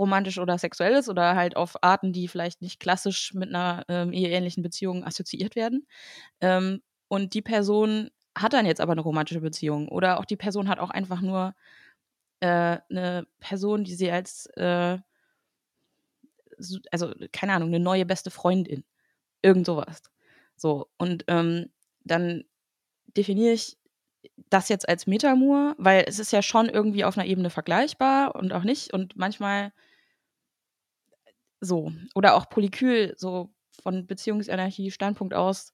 romantisch 0.01 0.39
oder 0.39 0.57
sexuell 0.59 0.95
ist 0.95 1.09
oder 1.09 1.37
halt 1.37 1.57
auf 1.57 1.83
Arten, 1.83 2.13
die 2.13 2.27
vielleicht 2.27 2.63
nicht 2.63 2.81
klassisch 2.81 3.35
mit 3.35 3.51
einer 3.51 3.85
ähm, 3.89 4.13
eheähnlichen 4.13 4.63
Beziehung 4.63 5.05
assoziiert 5.05 5.57
werden. 5.57 5.87
Ähm, 6.41 6.81
und 7.09 7.35
die 7.35 7.43
Person 7.43 8.11
hat 8.37 8.55
dann 8.55 8.67
jetzt 8.67 8.81
aber 8.81 8.93
eine 8.93 9.03
romantische 9.03 9.41
Beziehung 9.41 9.89
oder 9.89 10.19
auch 10.19 10.25
die 10.25 10.37
Person 10.37 10.69
hat 10.69 10.79
auch 10.79 10.91
einfach 10.91 11.21
nur 11.21 11.55
äh, 12.41 12.79
eine 12.89 13.27
Person, 13.41 13.85
die 13.85 13.95
sie 13.95 14.11
als, 14.11 14.47
äh, 14.57 14.99
also 16.91 17.13
keine 17.33 17.53
Ahnung, 17.53 17.69
eine 17.69 17.81
neue 17.81 18.07
beste 18.07 18.31
Freundin, 18.31 18.85
irgend 19.43 19.67
sowas. 19.67 20.03
So, 20.57 20.89
und 20.97 21.25
ähm, 21.29 21.71
dann 22.05 22.45
definiere 23.17 23.53
ich 23.53 23.77
das 24.51 24.69
jetzt 24.69 24.89
als 24.89 25.07
Metamur, 25.07 25.75
weil 25.79 26.05
es 26.07 26.19
ist 26.19 26.33
ja 26.33 26.43
schon 26.43 26.69
irgendwie 26.69 27.05
auf 27.05 27.17
einer 27.17 27.27
Ebene 27.27 27.51
vergleichbar 27.51 28.35
und 28.35 28.53
auch 28.53 28.65
nicht. 28.65 28.93
Und 28.93 29.17
manchmal 29.17 29.73
so. 31.61 31.93
Oder 32.15 32.35
auch 32.35 32.49
Polykyl, 32.49 33.15
so 33.17 33.51
von 33.83 34.07
Beziehungsenergie-Standpunkt 34.07 35.35
aus, 35.35 35.73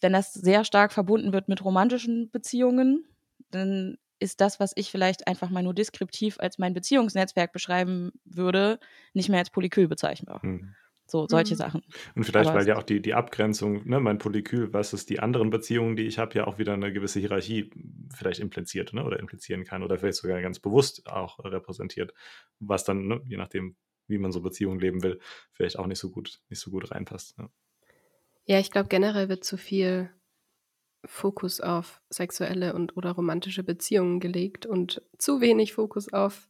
wenn 0.00 0.12
das 0.12 0.32
sehr 0.32 0.64
stark 0.64 0.92
verbunden 0.92 1.32
wird 1.32 1.48
mit 1.48 1.64
romantischen 1.64 2.30
Beziehungen, 2.30 3.04
dann 3.50 3.98
ist 4.18 4.40
das, 4.40 4.60
was 4.60 4.72
ich 4.76 4.90
vielleicht 4.90 5.26
einfach 5.26 5.50
mal 5.50 5.62
nur 5.62 5.74
deskriptiv 5.74 6.38
als 6.38 6.58
mein 6.58 6.74
Beziehungsnetzwerk 6.74 7.52
beschreiben 7.52 8.12
würde, 8.24 8.78
nicht 9.12 9.28
mehr 9.28 9.40
als 9.40 9.50
Polykyl 9.50 9.88
bezeichnbar. 9.88 10.42
Hm. 10.42 10.74
So, 11.06 11.26
solche 11.28 11.54
mhm. 11.54 11.58
Sachen. 11.58 11.82
Und 12.14 12.24
vielleicht, 12.24 12.48
Aber 12.48 12.60
weil 12.60 12.66
ja 12.66 12.76
auch 12.76 12.82
die, 12.82 13.02
die 13.02 13.12
Abgrenzung, 13.12 13.86
ne, 13.86 14.00
mein 14.00 14.16
Polykyl 14.16 14.70
versus 14.70 15.04
die 15.04 15.20
anderen 15.20 15.50
Beziehungen, 15.50 15.96
die 15.96 16.06
ich 16.06 16.18
habe, 16.18 16.34
ja 16.34 16.46
auch 16.46 16.58
wieder 16.58 16.72
eine 16.72 16.92
gewisse 16.92 17.20
Hierarchie 17.20 17.70
vielleicht 18.14 18.40
impliziert 18.40 18.94
ne, 18.94 19.04
oder 19.04 19.20
implizieren 19.20 19.64
kann 19.64 19.82
oder 19.82 19.98
vielleicht 19.98 20.16
sogar 20.16 20.40
ganz 20.40 20.60
bewusst 20.60 21.06
auch 21.06 21.38
repräsentiert, 21.44 22.14
was 22.58 22.84
dann, 22.84 23.06
ne, 23.06 23.20
je 23.26 23.36
nachdem, 23.36 23.76
wie 24.06 24.18
man 24.18 24.32
so 24.32 24.40
Beziehungen 24.40 24.80
leben 24.80 25.02
will, 25.02 25.20
vielleicht 25.52 25.78
auch 25.78 25.86
nicht 25.86 25.98
so 25.98 26.10
gut, 26.10 26.40
nicht 26.48 26.60
so 26.60 26.70
gut 26.70 26.90
reinpasst. 26.90 27.36
Ja, 27.38 27.50
ja 28.46 28.58
ich 28.58 28.70
glaube, 28.70 28.88
generell 28.88 29.28
wird 29.28 29.44
zu 29.44 29.56
viel 29.56 30.10
Fokus 31.06 31.60
auf 31.60 32.00
sexuelle 32.10 32.74
und 32.74 32.96
oder 32.96 33.12
romantische 33.12 33.62
Beziehungen 33.62 34.20
gelegt 34.20 34.66
und 34.66 35.02
zu 35.18 35.40
wenig 35.40 35.74
Fokus 35.74 36.12
auf 36.12 36.48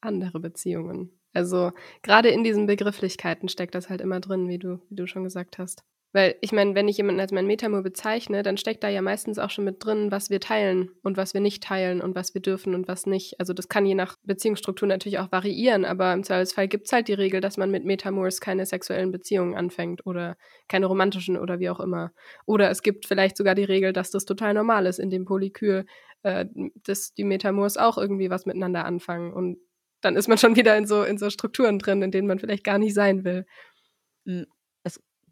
andere 0.00 0.40
Beziehungen. 0.40 1.20
Also 1.32 1.72
gerade 2.02 2.28
in 2.28 2.44
diesen 2.44 2.66
Begrifflichkeiten 2.66 3.48
steckt 3.48 3.74
das 3.74 3.90
halt 3.90 4.00
immer 4.00 4.20
drin, 4.20 4.48
wie 4.48 4.58
du, 4.58 4.80
wie 4.88 4.96
du 4.96 5.06
schon 5.06 5.24
gesagt 5.24 5.58
hast. 5.58 5.84
Weil 6.14 6.36
ich 6.40 6.52
meine, 6.52 6.76
wenn 6.76 6.86
ich 6.86 6.96
jemanden 6.96 7.20
als 7.20 7.32
mein 7.32 7.48
Metamor 7.48 7.82
bezeichne, 7.82 8.44
dann 8.44 8.56
steckt 8.56 8.84
da 8.84 8.88
ja 8.88 9.02
meistens 9.02 9.40
auch 9.40 9.50
schon 9.50 9.64
mit 9.64 9.84
drin, 9.84 10.12
was 10.12 10.30
wir 10.30 10.38
teilen 10.38 10.90
und 11.02 11.16
was 11.16 11.34
wir 11.34 11.40
nicht 11.40 11.64
teilen 11.64 12.00
und 12.00 12.14
was 12.14 12.34
wir 12.34 12.40
dürfen 12.40 12.72
und 12.76 12.86
was 12.86 13.04
nicht. 13.04 13.40
Also 13.40 13.52
das 13.52 13.68
kann 13.68 13.84
je 13.84 13.96
nach 13.96 14.16
Beziehungsstruktur 14.22 14.86
natürlich 14.86 15.18
auch 15.18 15.32
variieren, 15.32 15.84
aber 15.84 16.12
im 16.12 16.22
Zweifelsfall 16.22 16.68
gibt 16.68 16.86
es 16.86 16.92
halt 16.92 17.08
die 17.08 17.14
Regel, 17.14 17.40
dass 17.40 17.56
man 17.56 17.72
mit 17.72 17.84
Metamors 17.84 18.40
keine 18.40 18.64
sexuellen 18.64 19.10
Beziehungen 19.10 19.56
anfängt 19.56 20.06
oder 20.06 20.36
keine 20.68 20.86
romantischen 20.86 21.36
oder 21.36 21.58
wie 21.58 21.68
auch 21.68 21.80
immer. 21.80 22.12
Oder 22.46 22.70
es 22.70 22.82
gibt 22.82 23.06
vielleicht 23.06 23.36
sogar 23.36 23.56
die 23.56 23.64
Regel, 23.64 23.92
dass 23.92 24.12
das 24.12 24.24
total 24.24 24.54
normal 24.54 24.86
ist 24.86 25.00
in 25.00 25.10
dem 25.10 25.24
Polykül, 25.24 25.84
äh, 26.22 26.46
dass 26.84 27.12
die 27.14 27.24
Metamors 27.24 27.76
auch 27.76 27.98
irgendwie 27.98 28.30
was 28.30 28.46
miteinander 28.46 28.84
anfangen 28.84 29.32
und 29.32 29.58
dann 30.00 30.14
ist 30.14 30.28
man 30.28 30.38
schon 30.38 30.54
wieder 30.54 30.76
in 30.76 30.86
so, 30.86 31.02
in 31.02 31.18
so 31.18 31.28
Strukturen 31.28 31.80
drin, 31.80 32.02
in 32.02 32.12
denen 32.12 32.28
man 32.28 32.38
vielleicht 32.38 32.62
gar 32.62 32.78
nicht 32.78 32.94
sein 32.94 33.24
will. 33.24 33.46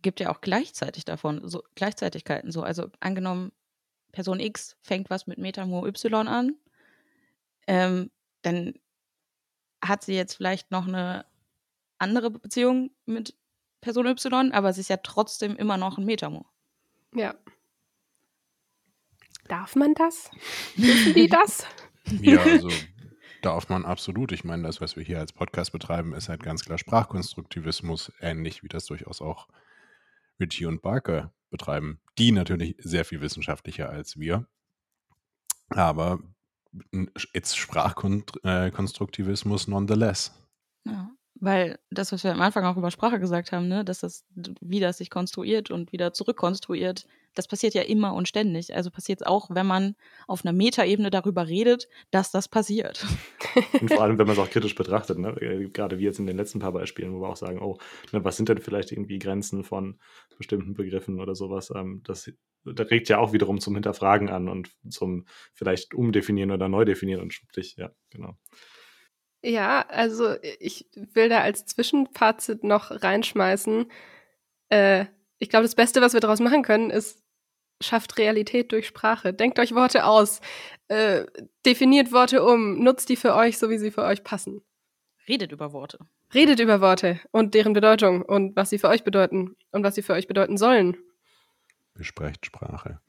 Gibt 0.03 0.21
ja 0.21 0.31
auch 0.31 0.41
gleichzeitig 0.41 1.05
davon, 1.05 1.49
so 1.49 1.63
Gleichzeitigkeiten 1.75 2.51
so. 2.51 2.63
Also 2.63 2.91
angenommen, 3.01 3.53
Person 4.13 4.41
X 4.41 4.77
fängt 4.83 5.11
was 5.11 5.27
mit 5.27 5.39
Metamor 5.39 5.87
Y 5.87 6.29
an, 6.29 6.57
ähm, 7.67 8.11
dann 8.43 8.75
hat 9.83 10.05
sie 10.05 10.15
jetzt 10.15 10.35
vielleicht 10.35 10.71
noch 10.71 10.87
eine 10.87 11.25
andere 11.99 12.31
Beziehung 12.31 12.91
mit 13.07 13.35
Person 13.81 14.07
Y, 14.07 14.53
aber 14.53 14.73
sie 14.73 14.81
ist 14.81 14.91
ja 14.91 14.99
trotzdem 14.99 15.57
immer 15.57 15.77
noch 15.77 15.99
ein 15.99 16.05
Metamor. 16.05 16.47
Ja. 17.15 17.35
Darf 19.49 19.77
man 19.77 19.95
das? 19.95 20.31
Wissen 20.77 21.15
die 21.15 21.29
das? 21.29 21.67
Ja, 22.21 22.41
also 22.43 22.71
darf 23.43 23.69
man 23.69 23.85
absolut. 23.85 24.33
Ich 24.33 24.45
meine, 24.45 24.63
das, 24.63 24.81
was 24.81 24.97
wir 24.97 25.03
hier 25.03 25.19
als 25.19 25.33
Podcast 25.33 25.73
betreiben, 25.73 26.15
ist 26.15 26.29
halt 26.29 26.43
ganz 26.43 26.65
klar 26.65 26.79
Sprachkonstruktivismus, 26.79 28.13
ähnlich 28.21 28.63
wie 28.63 28.69
das 28.69 28.87
durchaus 28.87 29.21
auch 29.21 29.49
Ritchie 30.43 30.67
und 30.67 30.83
Barker 30.83 31.33
betreiben. 31.51 32.01
Die 32.19 32.33
natürlich 32.33 32.75
sehr 32.79 33.05
viel 33.05 33.21
wissenschaftlicher 33.21 33.89
als 33.89 34.19
wir. 34.19 34.49
Aber 35.71 36.19
it's 37.33 37.55
Sprachkonstruktivismus 37.57 39.69
nonetheless. 39.69 40.33
Ja, 40.85 41.11
weil 41.35 41.79
das, 41.91 42.11
was 42.13 42.25
wir 42.25 42.33
am 42.33 42.41
Anfang 42.41 42.65
auch 42.65 42.77
über 42.77 42.91
Sprache 42.91 43.21
gesagt 43.21 43.53
haben, 43.53 43.69
ne, 43.69 43.85
dass 43.85 44.01
das, 44.01 44.25
wie 44.61 44.81
das 44.81 44.99
sich 44.99 45.11
konstruiert 45.11 45.71
und 45.71 45.93
wieder 45.93 46.13
zurückkonstruiert, 46.13 47.07
das 47.35 47.49
passiert 47.49 47.75
ja 47.75 47.83
immer 47.83 48.15
und 48.15 48.29
ständig. 48.29 48.75
Also 48.75 48.91
passiert 48.91 49.21
es 49.21 49.27
auch, 49.27 49.49
wenn 49.51 49.67
man 49.67 49.95
auf 50.27 50.45
einer 50.45 50.53
Metaebene 50.53 51.11
darüber 51.11 51.49
redet, 51.49 51.89
dass 52.11 52.31
das 52.31 52.49
passiert. 52.49 53.07
Und 53.81 53.89
vor 53.89 54.03
allem, 54.03 54.19
wenn 54.19 54.27
man 54.27 54.37
es 54.37 54.43
auch 54.43 54.51
kritisch 54.51 54.75
betrachtet, 54.75 55.19
ne? 55.19 55.31
Äh, 55.41 55.69
gerade 55.69 55.99
wie 55.99 56.05
jetzt 56.05 56.19
in 56.19 56.27
den 56.27 56.37
letzten 56.37 56.59
paar 56.59 56.73
Beispielen, 56.73 57.15
wo 57.15 57.21
wir 57.21 57.29
auch 57.29 57.37
sagen, 57.37 57.61
oh, 57.61 57.79
ne, 58.13 58.25
was 58.25 58.37
sind 58.37 58.49
denn 58.49 58.59
vielleicht 58.59 58.93
irgendwie 58.93 59.19
Grenzen 59.19 59.65
von 59.65 59.99
bestimmten 60.37 60.75
Begriffen 60.75 61.21
oder 61.21 61.35
sowas? 61.35 61.73
Ähm, 61.75 62.03
das, 62.05 62.31
das 62.65 62.91
regt 62.91 63.09
ja 63.09 63.19
auch 63.19 63.33
wiederum 63.33 63.61
zum 63.61 63.75
Hinterfragen 63.75 64.29
an 64.29 64.49
und 64.49 64.71
zum 64.89 65.27
vielleicht 65.55 65.95
umdefinieren 65.95 66.51
oder 66.51 66.69
neu 66.69 66.85
definieren 66.85 67.21
und 67.21 67.33
schwuppdig, 67.33 67.77
ja, 67.77 67.91
genau. 68.11 68.37
Ja, 69.45 69.85
also 69.89 70.37
ich 70.61 70.87
will 70.95 71.29
da 71.29 71.41
als 71.41 71.67
Zwischenfazit 71.67 72.63
noch 72.63 72.91
reinschmeißen. 73.03 73.91
Äh, 74.69 75.07
ich 75.39 75.49
glaube, 75.49 75.65
das 75.65 75.75
Beste, 75.75 76.01
was 76.01 76.13
wir 76.13 76.21
daraus 76.21 76.39
machen 76.39 76.63
können, 76.63 76.91
ist 76.91 77.22
schafft 77.83 78.19
Realität 78.19 78.73
durch 78.73 78.87
Sprache. 78.87 79.33
Denkt 79.35 79.59
euch 79.59 79.75
Worte 79.75 80.05
aus, 80.05 80.41
äh, 80.89 81.25
definiert 81.67 82.13
Worte 82.13 82.43
um, 82.43 82.83
nutzt 82.83 83.09
die 83.09 83.17
für 83.17 83.35
euch, 83.35 83.59
so 83.59 83.71
wie 83.71 83.79
sie 83.79 83.91
für 83.91 84.03
euch 84.03 84.25
passen. 84.25 84.63
Redet 85.29 85.53
über 85.53 85.73
Worte. 85.73 85.99
Redet 86.35 86.61
über 86.61 86.81
Worte 86.81 87.21
und 87.31 87.55
deren 87.55 87.73
Bedeutung 87.73 88.23
und 88.23 88.57
was 88.57 88.71
sie 88.71 88.79
für 88.79 88.89
euch 88.89 89.05
bedeuten 89.05 89.57
und 89.71 89.85
was 89.85 89.95
sie 89.95 90.03
für 90.03 90.15
euch 90.15 90.27
bedeuten 90.27 90.57
sollen. 90.57 90.97
Besprecht 91.95 92.47
Sprache. 92.47 93.01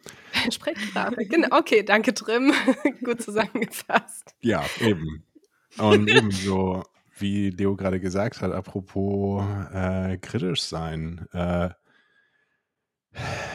Sprecht 0.51 0.82
Sprache, 0.82 1.26
genau. 1.26 1.57
Okay, 1.57 1.84
danke, 1.84 2.13
Trim. 2.13 2.53
Gut 3.03 3.21
zusammengefasst. 3.21 4.36
Ja, 4.41 4.65
eben. 4.82 5.24
Und 5.78 6.09
ebenso, 6.09 6.84
wie 7.17 7.49
Leo 7.49 7.76
gerade 7.76 7.99
gesagt 7.99 8.41
hat, 8.41 8.51
apropos 8.51 9.43
äh, 9.74 10.17
kritisch 10.17 10.61
sein. 10.61 11.28
Äh, 11.32 11.69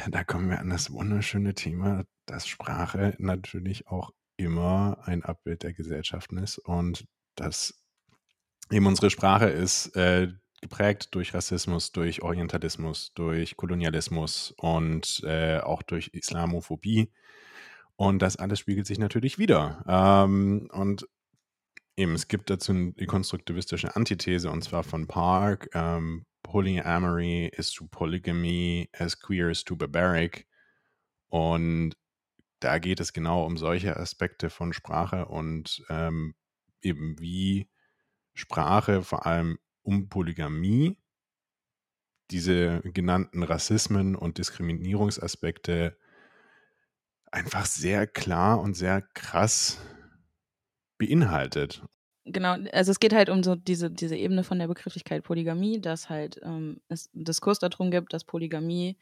da 0.09 0.25
kommen 0.25 0.51
wir 0.51 0.61
an 0.61 0.71
das 0.71 0.93
wunderschöne 0.93 1.55
Thema, 1.55 2.05
dass 2.27 2.47
Sprache 2.47 3.15
natürlich 3.19 3.89
auch 3.89 4.13
immer 4.37 4.99
ein 5.05 5.25
Abbild 5.25 5.63
der 5.63 5.73
Gesellschaften 5.73 6.39
ist 6.39 6.59
und 6.59 7.05
dass 7.35 7.83
eben 8.71 8.87
unsere 8.87 9.11
Sprache 9.11 9.49
ist 9.49 9.97
äh, 9.97 10.29
geprägt 10.61 11.15
durch 11.15 11.35
Rassismus, 11.35 11.93
durch 11.93 12.23
Orientalismus, 12.23 13.13
durch 13.15 13.57
Kolonialismus 13.57 14.55
und 14.57 15.23
äh, 15.25 15.59
auch 15.59 15.83
durch 15.83 16.11
Islamophobie. 16.13 17.11
Und 17.97 18.21
das 18.21 18.37
alles 18.37 18.61
spiegelt 18.61 18.87
sich 18.87 18.99
natürlich 18.99 19.39
wieder. 19.39 19.85
Ähm, 19.89 20.69
und 20.73 21.09
eben, 21.99 22.15
es 22.15 22.29
gibt 22.29 22.49
dazu 22.49 22.73
eine 22.73 23.07
konstruktivistische 23.07 23.95
Antithese, 23.97 24.51
und 24.51 24.63
zwar 24.63 24.85
von 24.85 25.07
Park, 25.07 25.69
ähm, 25.75 26.25
Polyamory 26.45 27.51
is 27.57 27.73
to 27.73 27.87
Polygamy, 27.89 28.89
as 28.93 29.19
queer 29.21 29.51
is 29.51 29.65
to 29.65 29.77
barbaric. 29.77 30.47
Und 31.29 31.95
da 32.61 32.79
geht 32.79 33.01
es 33.01 33.13
genau 33.13 33.45
um 33.45 33.59
solche 33.59 33.97
Aspekte 33.97 34.49
von 34.49 34.73
Sprache 34.73 35.27
und 35.27 35.85
ähm, 35.91 36.35
eben 36.81 37.19
wie 37.19 37.69
Sprache 38.33 39.03
vor 39.03 39.27
allem 39.27 39.59
um 39.83 40.09
Polygamie 40.09 40.97
diese 42.31 42.81
genannten 42.83 43.43
Rassismen 43.43 44.15
und 44.15 44.39
Diskriminierungsaspekte 44.39 45.99
einfach 47.31 47.67
sehr 47.67 48.07
klar 48.07 48.61
und 48.61 48.75
sehr 48.75 49.03
krass 49.03 49.79
beinhaltet. 50.99 51.83
Genau, 52.25 52.57
also 52.73 52.91
es 52.91 53.01
geht 53.01 53.15
halt 53.15 53.31
um 53.31 53.43
so 53.43 53.55
diese, 53.55 53.91
diese 53.91 54.17
Ebene 54.17 54.45
von 54.45 54.59
der 54.59 54.69
Begrifflichkeit 54.69 55.23
Polygamie, 55.23 55.81
dass 55.81 56.11
halt 56.11 56.39
ähm, 56.43 56.81
es 56.89 57.09
einen 57.15 57.25
Diskurs 57.25 57.59
darum 57.59 57.91
gibt, 57.91 58.13
dass 58.13 58.25
Polygamie 58.25 58.99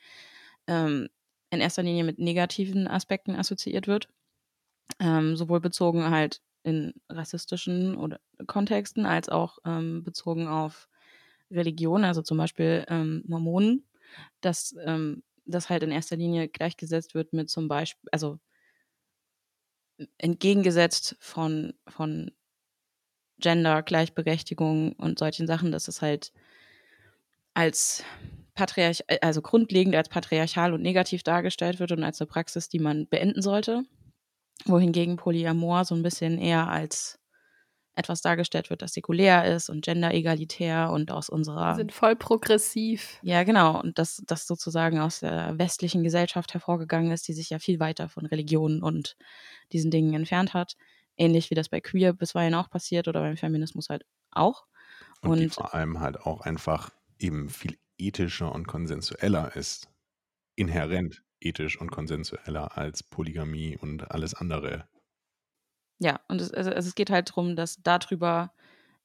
ähm, 0.68 1.09
in 1.51 1.61
erster 1.61 1.82
Linie 1.82 2.05
mit 2.05 2.18
negativen 2.18 2.86
Aspekten 2.86 3.34
assoziiert 3.34 3.88
wird. 3.88 4.09
Ähm, 5.01 5.36
sowohl 5.36 5.61
bezogen 5.61 6.11
halt 6.11 6.40
in 6.62 6.94
rassistischen 7.09 7.97
oder 7.97 8.20
Kontexten 8.47 9.07
als 9.07 9.28
auch 9.28 9.59
ähm, 9.64 10.05
bezogen 10.05 10.47
auf 10.47 10.88
Religion, 11.51 12.05
also 12.05 12.22
zum 12.22 12.38
Beispiel 12.38 12.84
ähm, 12.88 13.22
Mormonen, 13.26 13.84
dass 14.40 14.74
ähm, 14.84 15.22
das 15.44 15.68
halt 15.68 15.82
in 15.82 15.92
erster 15.92 16.16
Linie 16.16 16.49
gleichgesetzt 16.49 17.14
wird 17.14 17.32
mit 17.32 17.51
zum 17.51 17.68
Beispiel, 17.68 18.09
also 18.12 18.38
entgegengesetzt 20.18 21.16
von, 21.20 21.74
von 21.88 22.30
Gender, 23.38 23.82
Gleichberechtigung 23.82 24.92
und 24.92 25.18
solchen 25.18 25.47
Sachen, 25.47 25.72
dass 25.72 25.88
es 25.88 26.03
halt 26.03 26.32
als 27.55 28.05
patriarch, 28.55 29.05
äh, 29.07 29.18
also 29.20 29.42
grundlegend 29.42 29.94
als 29.94 30.09
patriarchal 30.09 30.72
und 30.72 30.82
negativ 30.82 31.22
dargestellt 31.22 31.78
wird 31.78 31.92
und 31.92 32.03
als 32.03 32.20
eine 32.20 32.28
Praxis, 32.28 32.68
die 32.68 32.78
man 32.78 33.07
beenden 33.07 33.42
sollte. 33.42 33.84
Wohingegen 34.64 35.16
Polyamor 35.16 35.84
so 35.84 35.94
ein 35.94 36.03
bisschen 36.03 36.38
eher 36.38 36.68
als 36.68 37.18
etwas 37.97 38.20
dargestellt 38.20 38.68
wird, 38.68 38.82
das 38.82 38.92
säkulär 38.92 39.47
ist 39.57 39.70
und 39.70 39.84
genderegalitär 39.84 40.90
und 40.92 41.11
aus 41.11 41.30
unserer. 41.30 41.72
Wir 41.72 41.76
sind 41.76 41.92
voll 41.92 42.14
progressiv. 42.14 43.18
Ja, 43.22 43.42
genau. 43.42 43.80
Und 43.80 43.99
das, 43.99 44.22
das 44.26 44.47
sozusagen 44.47 45.01
aus 45.01 45.20
der 45.20 45.59
westlichen 45.59 46.05
Gesellschaft 46.05 46.53
hervorgegangen 46.53 47.11
ist, 47.11 47.26
die 47.26 47.32
sich 47.32 47.51
ja 47.51 47.59
viel 47.59 47.80
weiter 47.80 48.11
von 48.11 48.26
Religionen 48.26 48.82
und 48.82 49.16
diesen 49.72 49.90
Dingen 49.90 50.12
entfernt 50.12 50.53
hat. 50.53 50.76
Ähnlich 51.16 51.51
wie 51.51 51.55
das 51.55 51.70
bei 51.70 51.80
Queer 51.80 52.12
bisweilen 52.12 52.55
auch 52.55 52.68
passiert 52.68 53.09
oder 53.09 53.20
beim 53.20 53.38
Feminismus 53.38 53.88
halt 53.88 54.05
auch. 54.30 54.66
Und, 55.22 55.30
und 55.30 55.38
die 55.38 55.49
vor 55.49 55.72
allem 55.72 55.99
halt 55.99 56.20
auch 56.20 56.42
einfach 56.42 56.90
eben 57.18 57.49
viel 57.49 57.78
ethischer 57.97 58.53
und 58.53 58.66
konsensueller 58.66 59.57
ist. 59.57 59.88
Inhärent 60.55 61.22
ethisch 61.40 61.80
und 61.80 61.90
konsensueller 61.90 62.76
als 62.76 63.03
Polygamie 63.03 63.78
und 63.78 64.11
alles 64.11 64.34
andere. 64.34 64.86
Ja, 65.99 66.20
und 66.28 66.40
es, 66.40 66.53
also, 66.53 66.70
es 66.70 66.94
geht 66.94 67.11
halt 67.11 67.30
darum, 67.30 67.57
dass 67.57 67.82
darüber 67.82 68.53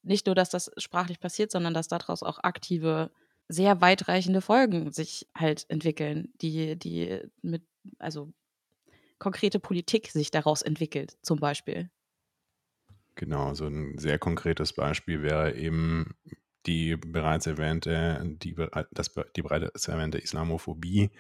nicht 0.04 0.26
nur, 0.26 0.36
dass 0.36 0.50
das 0.50 0.72
sprachlich 0.78 1.20
passiert, 1.20 1.52
sondern 1.52 1.74
dass 1.74 1.88
daraus 1.88 2.24
auch 2.24 2.40
aktive, 2.40 3.12
sehr 3.48 3.82
weitreichende 3.82 4.42
Folgen 4.42 4.92
sich 4.94 5.28
halt 5.36 5.66
entwickeln, 5.70 6.32
die, 6.42 6.78
die 6.78 7.20
mit, 7.42 7.64
also 8.00 8.32
konkrete 9.20 9.60
Politik 9.60 10.08
sich 10.08 10.32
daraus 10.32 10.62
entwickelt, 10.62 11.18
zum 11.22 11.40
Beispiel. 11.40 11.90
Genau, 13.16 13.54
so 13.54 13.68
ein 13.68 13.98
sehr 13.98 14.18
konkretes 14.20 14.74
Beispiel 14.74 15.22
wäre 15.22 15.54
eben 15.56 16.16
die 16.66 16.96
bereits 16.96 17.46
erwähnte, 17.46 18.22
die, 18.24 18.56
das, 18.92 19.12
die 19.36 19.42
bereits 19.42 19.88
erwähnte 19.88 20.18
Islamophobie 20.18 21.12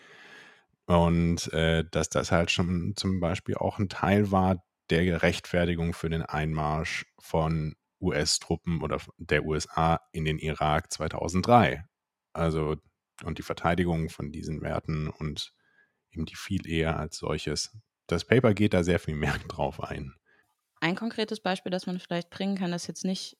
und 0.85 1.51
äh, 1.53 1.83
dass 1.91 2.09
das 2.09 2.31
halt 2.31 2.49
schon 2.49 2.93
zum 2.95 3.19
Beispiel 3.19 3.55
auch 3.55 3.77
ein 3.77 3.89
Teil 3.89 4.31
war 4.31 4.63
der 4.91 5.21
Rechtfertigung 5.21 5.93
für 5.93 6.09
den 6.09 6.21
Einmarsch 6.21 7.05
von 7.19 7.75
US-Truppen 8.01 8.81
oder 8.81 8.99
der 9.17 9.45
USA 9.45 10.01
in 10.11 10.25
den 10.25 10.37
Irak 10.37 10.91
2003. 10.91 11.85
Also 12.33 12.77
und 13.23 13.37
die 13.37 13.43
Verteidigung 13.43 14.09
von 14.09 14.31
diesen 14.31 14.61
Werten 14.61 15.07
und 15.07 15.53
eben 16.11 16.25
die 16.25 16.35
viel 16.35 16.67
eher 16.67 16.97
als 16.97 17.17
solches. 17.17 17.71
Das 18.07 18.25
Paper 18.25 18.53
geht 18.53 18.73
da 18.73 18.83
sehr 18.83 18.99
viel 18.99 19.15
mehr 19.15 19.37
drauf 19.47 19.81
ein. 19.81 20.13
Ein 20.79 20.95
konkretes 20.95 21.39
Beispiel, 21.39 21.71
das 21.71 21.85
man 21.85 21.99
vielleicht 21.99 22.29
bringen 22.29 22.57
kann, 22.57 22.71
das 22.71 22.87
jetzt 22.87 23.05
nicht 23.05 23.37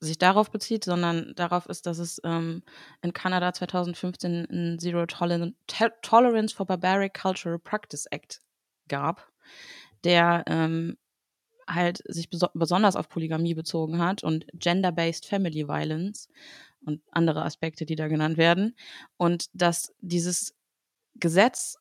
sich 0.00 0.18
darauf 0.18 0.50
bezieht, 0.50 0.84
sondern 0.84 1.34
darauf 1.36 1.66
ist, 1.66 1.86
dass 1.86 1.98
es 1.98 2.20
ähm, 2.24 2.62
in 3.02 3.12
Kanada 3.12 3.52
2015 3.52 4.46
ein 4.50 4.78
Zero 4.78 5.06
Tolerance 5.06 6.54
for 6.54 6.66
Barbaric 6.66 7.14
Cultural 7.14 7.58
Practice 7.58 8.06
Act 8.06 8.40
gab, 8.88 9.30
der 10.04 10.44
ähm, 10.46 10.96
halt 11.68 12.02
sich 12.08 12.30
beso 12.30 12.48
besonders 12.54 12.96
auf 12.96 13.08
Polygamie 13.08 13.54
bezogen 13.54 13.98
hat 13.98 14.22
und 14.24 14.46
Gender-Based 14.54 15.26
Family 15.26 15.66
Violence 15.68 16.28
und 16.84 17.02
andere 17.12 17.44
Aspekte, 17.44 17.86
die 17.86 17.96
da 17.96 18.08
genannt 18.08 18.36
werden. 18.36 18.76
Und 19.16 19.48
dass 19.54 19.94
dieses 20.00 20.54
Gesetz 21.16 21.78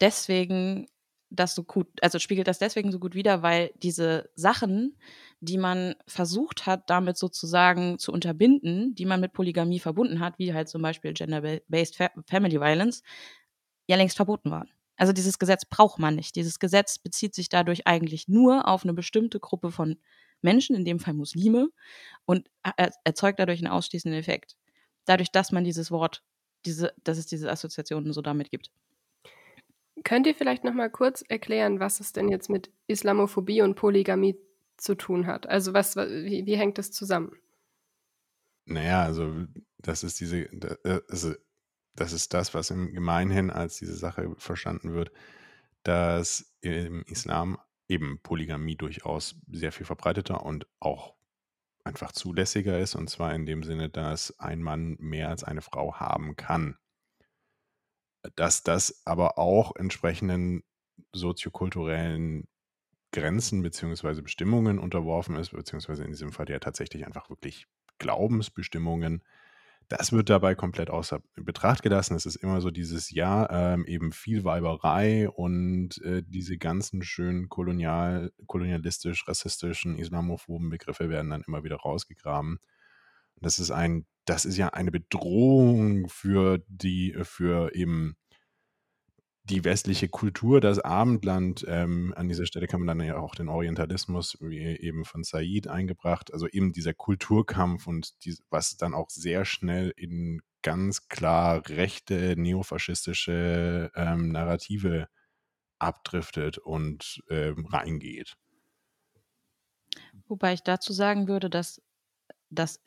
deswegen 0.00 0.86
das 1.30 1.54
so 1.54 1.64
gut, 1.64 1.88
also 2.02 2.18
spiegelt 2.18 2.48
das 2.48 2.58
deswegen 2.58 2.92
so 2.92 2.98
gut 2.98 3.14
wider, 3.14 3.42
weil 3.42 3.70
diese 3.82 4.30
Sachen, 4.36 4.96
die 5.40 5.58
man 5.58 5.96
versucht 6.06 6.66
hat, 6.66 6.88
damit 6.90 7.18
sozusagen 7.18 7.98
zu 7.98 8.12
unterbinden, 8.12 8.94
die 8.94 9.06
man 9.06 9.20
mit 9.20 9.32
Polygamie 9.32 9.80
verbunden 9.80 10.20
hat, 10.20 10.38
wie 10.38 10.54
halt 10.54 10.68
zum 10.68 10.82
Beispiel 10.82 11.12
Gender-Based 11.12 11.98
Family 12.26 12.60
Violence, 12.60 13.02
ja 13.88 13.96
längst 13.96 14.16
verboten 14.16 14.50
waren. 14.50 14.70
Also 14.96 15.12
dieses 15.12 15.38
Gesetz 15.38 15.64
braucht 15.64 15.98
man 15.98 16.14
nicht. 16.14 16.36
Dieses 16.36 16.58
Gesetz 16.58 16.98
bezieht 16.98 17.34
sich 17.34 17.48
dadurch 17.48 17.86
eigentlich 17.86 18.28
nur 18.28 18.68
auf 18.68 18.84
eine 18.84 18.94
bestimmte 18.94 19.40
Gruppe 19.40 19.70
von 19.70 19.96
Menschen, 20.40 20.76
in 20.76 20.84
dem 20.84 21.00
Fall 21.00 21.14
Muslime, 21.14 21.68
und 22.26 22.48
erzeugt 23.04 23.38
dadurch 23.38 23.60
einen 23.60 23.72
ausschließenden 23.72 24.18
Effekt. 24.18 24.56
Dadurch, 25.04 25.32
dass 25.32 25.52
man 25.52 25.64
dieses 25.64 25.90
Wort, 25.90 26.22
diese, 26.64 26.92
dass 27.02 27.18
es 27.18 27.26
diese 27.26 27.50
Assoziationen 27.50 28.12
so 28.12 28.22
damit 28.22 28.50
gibt. 28.50 28.70
Könnt 30.04 30.26
ihr 30.26 30.34
vielleicht 30.34 30.64
noch 30.64 30.74
mal 30.74 30.90
kurz 30.90 31.22
erklären, 31.22 31.80
was 31.80 32.00
es 32.00 32.12
denn 32.12 32.28
jetzt 32.28 32.50
mit 32.50 32.70
Islamophobie 32.86 33.62
und 33.62 33.74
Polygamie 33.74 34.36
zu 34.76 34.94
tun 34.94 35.26
hat? 35.26 35.48
Also 35.48 35.72
was, 35.72 35.96
wie, 35.96 36.46
wie 36.46 36.56
hängt 36.56 36.78
das 36.78 36.90
zusammen? 36.90 37.32
Naja, 38.66 39.02
also 39.02 39.46
das 39.78 40.04
ist 40.04 40.20
diese, 40.20 40.48
also 41.08 41.34
das 41.96 42.12
ist 42.12 42.34
das, 42.34 42.54
was 42.54 42.70
im 42.70 42.92
Gemeinhin 42.92 43.50
als 43.50 43.78
diese 43.78 43.96
Sache 43.96 44.34
verstanden 44.38 44.92
wird, 44.94 45.12
dass 45.84 46.54
im 46.60 47.02
Islam 47.04 47.58
eben 47.88 48.20
Polygamie 48.22 48.76
durchaus 48.76 49.36
sehr 49.50 49.72
viel 49.72 49.86
verbreiteter 49.86 50.44
und 50.44 50.66
auch 50.80 51.14
einfach 51.84 52.12
zulässiger 52.12 52.78
ist, 52.80 52.94
und 52.94 53.10
zwar 53.10 53.34
in 53.34 53.46
dem 53.46 53.62
Sinne, 53.62 53.90
dass 53.90 54.38
ein 54.40 54.62
Mann 54.62 54.96
mehr 55.00 55.28
als 55.28 55.44
eine 55.44 55.62
Frau 55.62 55.94
haben 55.96 56.36
kann 56.36 56.78
dass 58.36 58.62
das 58.62 59.02
aber 59.04 59.38
auch 59.38 59.76
entsprechenden 59.76 60.62
soziokulturellen 61.12 62.48
Grenzen 63.12 63.62
beziehungsweise 63.62 64.22
Bestimmungen 64.22 64.78
unterworfen 64.78 65.36
ist, 65.36 65.50
beziehungsweise 65.50 66.04
in 66.04 66.10
diesem 66.10 66.32
Fall 66.32 66.48
ja 66.48 66.58
tatsächlich 66.58 67.06
einfach 67.06 67.30
wirklich 67.30 67.66
Glaubensbestimmungen. 67.98 69.22
Das 69.88 70.12
wird 70.12 70.30
dabei 70.30 70.54
komplett 70.54 70.90
außer 70.90 71.20
Betracht 71.36 71.82
gelassen. 71.82 72.14
Es 72.14 72.26
ist 72.26 72.36
immer 72.36 72.60
so 72.60 72.70
dieses 72.70 73.10
Ja, 73.10 73.74
ähm, 73.74 73.84
eben 73.86 74.12
viel 74.12 74.44
Weiberei 74.44 75.28
und 75.28 76.00
äh, 76.02 76.22
diese 76.26 76.56
ganzen 76.56 77.02
schönen 77.02 77.48
kolonial, 77.48 78.32
kolonialistisch, 78.46 79.28
rassistischen, 79.28 79.98
islamophoben 79.98 80.70
Begriffe 80.70 81.10
werden 81.10 81.30
dann 81.30 81.44
immer 81.46 81.64
wieder 81.64 81.76
rausgegraben. 81.76 82.60
Das 83.40 83.58
ist 83.58 83.70
ein, 83.70 84.06
das 84.24 84.44
ist 84.44 84.56
ja 84.56 84.68
eine 84.68 84.90
Bedrohung 84.90 86.08
für 86.08 86.62
die, 86.68 87.14
für 87.22 87.74
eben 87.74 88.16
die 89.44 89.62
westliche 89.64 90.08
Kultur, 90.08 90.60
das 90.60 90.78
Abendland. 90.78 91.64
Ähm, 91.68 92.14
an 92.16 92.28
dieser 92.28 92.46
Stelle 92.46 92.66
kann 92.66 92.80
man 92.80 92.98
dann 92.98 93.06
ja 93.06 93.18
auch 93.18 93.34
den 93.34 93.48
Orientalismus, 93.48 94.38
wie 94.40 94.58
eben 94.58 95.04
von 95.04 95.22
Said 95.22 95.68
eingebracht, 95.68 96.32
also 96.32 96.48
eben 96.48 96.72
dieser 96.72 96.94
Kulturkampf 96.94 97.86
und 97.86 98.24
die, 98.24 98.36
was 98.48 98.76
dann 98.76 98.94
auch 98.94 99.10
sehr 99.10 99.44
schnell 99.44 99.92
in 99.96 100.40
ganz 100.62 101.08
klar 101.08 101.62
rechte, 101.68 102.34
neofaschistische 102.38 103.90
ähm, 103.94 104.30
Narrative 104.30 105.08
abdriftet 105.78 106.56
und 106.56 107.22
ähm, 107.28 107.66
reingeht. 107.66 108.34
Wobei 110.26 110.54
ich 110.54 110.62
dazu 110.62 110.94
sagen 110.94 111.28
würde, 111.28 111.50
dass 111.50 111.82
das 112.48 112.80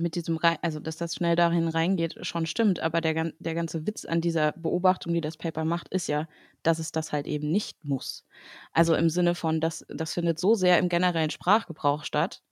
mit 0.00 0.14
diesem, 0.14 0.38
also 0.62 0.80
dass 0.80 0.96
das 0.96 1.14
schnell 1.14 1.36
dahin 1.36 1.68
reingeht, 1.68 2.24
schon 2.26 2.46
stimmt. 2.46 2.80
Aber 2.80 3.00
der, 3.00 3.32
der 3.38 3.54
ganze 3.54 3.86
Witz 3.86 4.04
an 4.04 4.20
dieser 4.20 4.52
Beobachtung, 4.52 5.14
die 5.14 5.20
das 5.20 5.36
Paper 5.36 5.64
macht, 5.64 5.88
ist 5.88 6.06
ja, 6.06 6.28
dass 6.62 6.78
es 6.78 6.92
das 6.92 7.12
halt 7.12 7.26
eben 7.26 7.50
nicht 7.50 7.84
muss. 7.84 8.24
Also 8.72 8.94
im 8.94 9.10
Sinne 9.10 9.34
von, 9.34 9.60
das, 9.60 9.84
das 9.88 10.14
findet 10.14 10.38
so 10.38 10.54
sehr 10.54 10.78
im 10.78 10.88
generellen 10.88 11.30
Sprachgebrauch 11.30 12.04
statt, 12.04 12.42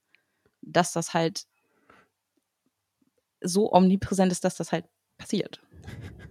dass 0.63 0.93
das 0.93 1.15
halt 1.15 1.47
so 3.41 3.73
omnipräsent 3.73 4.33
ist, 4.33 4.45
dass 4.45 4.57
das 4.57 4.73
halt 4.73 4.85
passiert. 5.17 5.61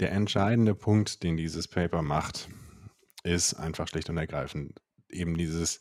Der 0.00 0.10
entscheidende 0.10 0.74
Punkt, 0.74 1.22
den 1.22 1.36
dieses 1.36 1.68
Paper 1.68 2.02
macht, 2.02 2.48
ist 3.22 3.54
einfach 3.54 3.86
schlicht 3.86 4.10
und 4.10 4.18
ergreifend 4.18 4.80
eben 5.08 5.36
dieses 5.36 5.78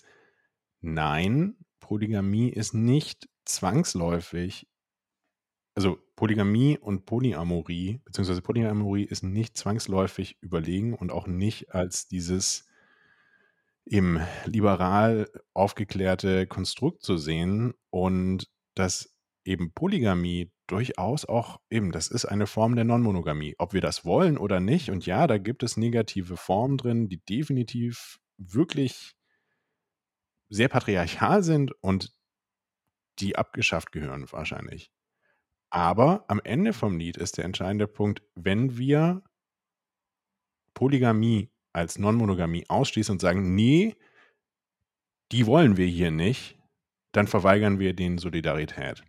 Nein, 0.81 1.55
Polygamie 1.79 2.49
ist 2.49 2.73
nicht 2.73 3.27
zwangsläufig, 3.45 4.67
also 5.75 5.97
Polygamie 6.15 6.77
und 6.77 7.05
Polyamorie, 7.05 8.01
beziehungsweise 8.05 8.41
Polyamorie 8.41 9.05
ist 9.05 9.23
nicht 9.23 9.57
zwangsläufig 9.57 10.37
überlegen 10.41 10.93
und 10.93 11.11
auch 11.11 11.27
nicht 11.27 11.73
als 11.73 12.07
dieses 12.07 12.67
im 13.85 14.21
liberal 14.45 15.29
aufgeklärte 15.53 16.47
Konstrukt 16.47 17.03
zu 17.03 17.17
sehen 17.17 17.73
und 17.89 18.49
dass 18.75 19.15
eben 19.43 19.73
Polygamie 19.73 20.51
durchaus 20.67 21.25
auch 21.25 21.59
eben, 21.69 21.91
das 21.91 22.07
ist 22.07 22.25
eine 22.25 22.47
Form 22.47 22.75
der 22.75 22.85
Non-Monogamie. 22.85 23.55
Ob 23.57 23.73
wir 23.73 23.81
das 23.81 24.05
wollen 24.05 24.37
oder 24.37 24.59
nicht, 24.59 24.89
und 24.89 25.05
ja, 25.05 25.27
da 25.27 25.37
gibt 25.37 25.63
es 25.63 25.75
negative 25.75 26.37
Formen 26.37 26.77
drin, 26.77 27.09
die 27.09 27.17
definitiv 27.17 28.19
wirklich 28.37 29.15
sehr 30.49 30.69
patriarchal 30.69 31.43
sind 31.43 31.73
und 31.81 32.13
die 33.19 33.35
abgeschafft 33.35 33.91
gehören 33.91 34.31
wahrscheinlich. 34.31 34.91
Aber 35.69 36.25
am 36.27 36.39
Ende 36.43 36.73
vom 36.73 36.97
Lied 36.97 37.17
ist 37.17 37.37
der 37.37 37.45
entscheidende 37.45 37.87
Punkt, 37.87 38.21
wenn 38.35 38.77
wir 38.77 39.23
Polygamie 40.73 41.49
als 41.73 41.97
Non-Monogamie 41.97 42.65
ausschließen 42.69 43.13
und 43.13 43.19
sagen, 43.19 43.55
nee, 43.55 43.95
die 45.31 45.47
wollen 45.47 45.77
wir 45.77 45.87
hier 45.87 46.11
nicht, 46.11 46.59
dann 47.11 47.27
verweigern 47.27 47.79
wir 47.79 47.95
denen 47.95 48.19
Solidarität. 48.19 49.03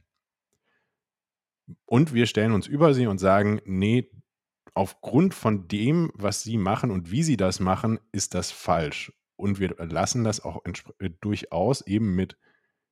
Und 1.86 2.14
wir 2.14 2.26
stellen 2.26 2.52
uns 2.52 2.66
über 2.66 2.94
sie 2.94 3.06
und 3.06 3.18
sagen, 3.18 3.60
nee, 3.64 4.10
aufgrund 4.74 5.34
von 5.34 5.68
dem, 5.68 6.10
was 6.14 6.42
sie 6.42 6.58
machen 6.58 6.90
und 6.90 7.10
wie 7.10 7.22
sie 7.22 7.36
das 7.36 7.60
machen, 7.60 8.00
ist 8.12 8.34
das 8.34 8.50
falsch. 8.50 9.12
Und 9.36 9.58
wir 9.60 9.74
lassen 9.78 10.24
das 10.24 10.40
auch 10.40 10.62
durchaus 11.20 11.86
eben 11.86 12.14
mit 12.14 12.38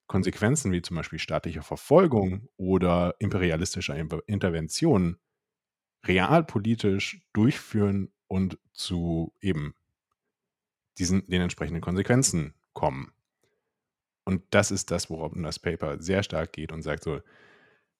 Konsequenzen 0.06 0.72
wie 0.72 0.82
zum 0.82 0.96
Beispiel 0.96 1.18
staatliche 1.18 1.62
Verfolgung 1.62 2.48
oder 2.56 3.14
imperialistischer 3.18 3.96
Intervention 4.26 5.18
realpolitisch 6.04 7.20
durchführen 7.32 8.12
und 8.28 8.58
zu 8.72 9.34
eben 9.40 9.74
diesen, 10.98 11.26
den 11.26 11.42
entsprechenden 11.42 11.80
Konsequenzen 11.80 12.54
kommen. 12.72 13.12
Und 14.24 14.42
das 14.50 14.70
ist 14.70 14.90
das, 14.90 15.10
worauf 15.10 15.32
das 15.34 15.58
Paper 15.58 16.00
sehr 16.00 16.22
stark 16.22 16.52
geht 16.52 16.72
und 16.72 16.82
sagt 16.82 17.02
so, 17.02 17.20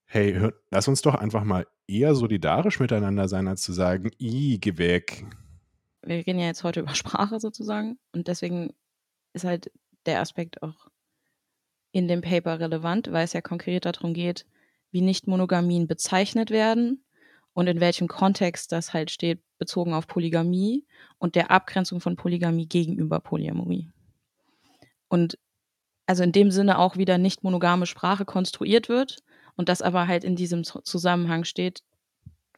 hey, 0.05 0.34
hör, 0.34 0.53
lass 0.70 0.88
uns 0.88 1.03
doch 1.03 1.14
einfach 1.14 1.44
mal 1.44 1.66
eher 1.86 2.14
solidarisch 2.14 2.80
miteinander 2.80 3.28
sein, 3.28 3.48
als 3.48 3.62
zu 3.62 3.72
sagen, 3.72 4.11
i, 4.20 4.59
geh 4.61 4.78
weg. 4.78 5.24
Wir 6.05 6.16
reden 6.26 6.38
ja 6.38 6.46
jetzt 6.46 6.64
heute 6.64 6.80
über 6.80 6.94
Sprache 6.94 7.40
sozusagen 7.40 7.98
und 8.12 8.28
deswegen 8.28 8.74
ist 9.32 9.44
halt 9.44 9.72
der 10.07 10.20
Aspekt 10.20 10.62
auch 10.62 10.88
in 11.93 12.09
dem 12.09 12.22
Paper 12.22 12.59
relevant, 12.59 13.12
weil 13.12 13.24
es 13.24 13.34
ja 13.34 13.40
konkret 13.40 13.84
darum 13.84 14.14
geht, 14.14 14.47
wie 14.90 15.03
Nicht-Monogamien 15.03 15.86
bezeichnet 15.86 16.51
werden 16.51 17.05
und 17.55 17.66
in 17.66 17.80
welchem 17.80 18.09
Kontext 18.09 18.72
das 18.72 18.93
halt 18.93 19.11
steht, 19.11 19.40
bezogen 19.59 19.95
auf 19.95 20.07
Polygamie 20.07 20.86
und 21.18 21.34
der 21.34 21.51
Abgrenzung 21.51 22.01
von 22.01 22.16
Polygamie 22.16 22.66
gegenüber 22.66 23.20
Polyamorie. 23.20 23.90
Und 25.09 25.38
also 26.07 26.22
in 26.22 26.32
dem 26.32 26.51
Sinne 26.51 26.78
auch 26.78 26.97
wieder 26.97 27.18
nicht 27.18 27.45
monogame 27.45 27.86
Sprache 27.86 28.24
konstruiert 28.24 28.88
wird 28.88 29.22
und 29.57 29.68
das 29.68 29.82
aber 29.82 30.09
halt 30.09 30.24
in 30.24 30.36
diesem 30.36 30.64
Zusammenhang 30.64 31.45
steht 31.45 31.82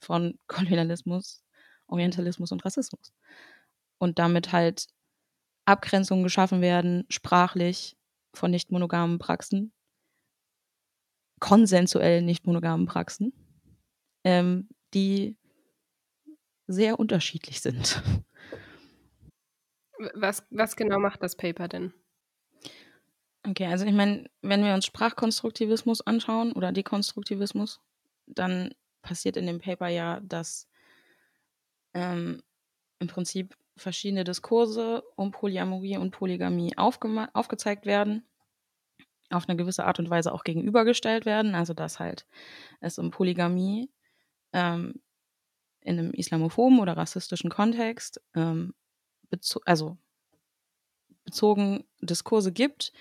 von 0.01 0.39
Kolonialismus, 0.47 1.43
Orientalismus 1.87 2.53
und 2.53 2.65
Rassismus. 2.65 3.13
Und 3.99 4.19
damit 4.19 4.53
halt 4.53 4.87
Abgrenzungen 5.67 6.25
geschaffen 6.25 6.61
werden, 6.61 7.05
sprachlich, 7.09 7.97
von 8.37 8.51
nicht 8.51 8.71
monogamen 8.71 9.19
Praxen, 9.19 9.73
konsensuell 11.41 12.23
nicht 12.23 12.47
monogamen 12.47 12.87
Praxen. 12.87 13.33
ähm, 14.25 14.69
die 14.95 15.37
sehr 16.67 16.99
unterschiedlich 16.99 17.61
sind. 17.61 18.03
Was, 20.15 20.45
was 20.51 20.77
genau 20.77 20.99
macht 20.99 21.23
das 21.23 21.37
Paper 21.37 21.69
denn? 21.69 21.93
Okay, 23.47 23.67
also 23.67 23.85
ich 23.85 23.93
meine, 23.93 24.29
wenn 24.41 24.65
wir 24.65 24.75
uns 24.75 24.87
Sprachkonstruktivismus 24.87 26.01
anschauen 26.01 26.53
oder 26.53 26.73
Dekonstruktivismus, 26.73 27.81
dann 28.27 28.75
passiert 29.03 29.37
in 29.37 29.47
dem 29.47 29.61
Paper 29.61 29.89
ja, 29.89 30.21
dass 30.21 30.67
ähm, 31.93 32.43
im 32.99 33.09
Prinzip 33.09 33.55
verschiedene 33.77 34.25
Diskurse 34.25 35.03
um 35.17 35.31
Polyamorie 35.31 35.97
und 35.97 36.13
Polygamie 36.13 36.77
aufgezeigt 36.77 37.87
werden, 37.87 38.25
auf 39.31 39.49
eine 39.49 39.57
gewisse 39.57 39.85
Art 39.85 39.99
und 39.99 40.11
Weise 40.11 40.33
auch 40.33 40.45
gegenübergestellt 40.45 41.27
werden. 41.27 41.55
Also 41.55 41.75
dass 41.75 41.99
halt 41.99 42.27
es 42.81 42.99
um 42.99 43.11
Polygamie 43.11 43.91
ähm, 44.53 45.01
in 45.81 45.99
einem 45.99 46.13
islamophoben 46.13 46.79
oder 46.79 46.97
rassistischen 46.97 47.51
Kontext, 47.51 48.21
ähm, 48.35 48.75
bezo 49.31 49.61
also 49.65 49.99
bezogen 51.25 51.85
Diskurse 52.01 52.53
gibt, 52.53 52.93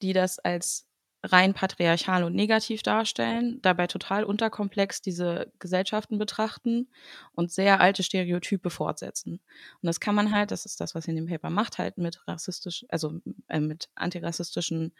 die 0.00 0.12
das 0.12 0.38
als 0.38 0.86
rein 1.24 1.54
patriarchal 1.54 2.22
und 2.22 2.34
negativ 2.34 2.82
darstellen, 2.82 3.60
dabei 3.62 3.86
total 3.86 4.24
unterkomplex 4.24 5.00
diese 5.00 5.50
Gesellschaften 5.58 6.18
betrachten 6.18 6.88
und 7.32 7.50
sehr 7.50 7.80
alte 7.80 8.02
Stereotype 8.02 8.68
fortsetzen. 8.68 9.40
Und 9.80 9.86
das 9.86 10.00
kann 10.00 10.14
man 10.14 10.32
halt, 10.32 10.50
das 10.50 10.66
ist 10.66 10.80
das, 10.80 10.94
was 10.94 11.08
in 11.08 11.16
dem 11.16 11.26
Paper 11.26 11.50
macht, 11.50 11.78
halt 11.78 11.96
mit 11.96 12.26
rassistisch, 12.28 12.84
also 12.90 13.20
äh, 13.48 13.60
mit 13.60 13.88
antirassistischen 13.94 14.92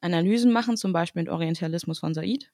Analysen 0.00 0.50
machen, 0.50 0.78
zum 0.78 0.92
Beispiel 0.92 1.22
mit 1.22 1.30
Orientalismus 1.30 1.98
von 1.98 2.14
Said. 2.14 2.50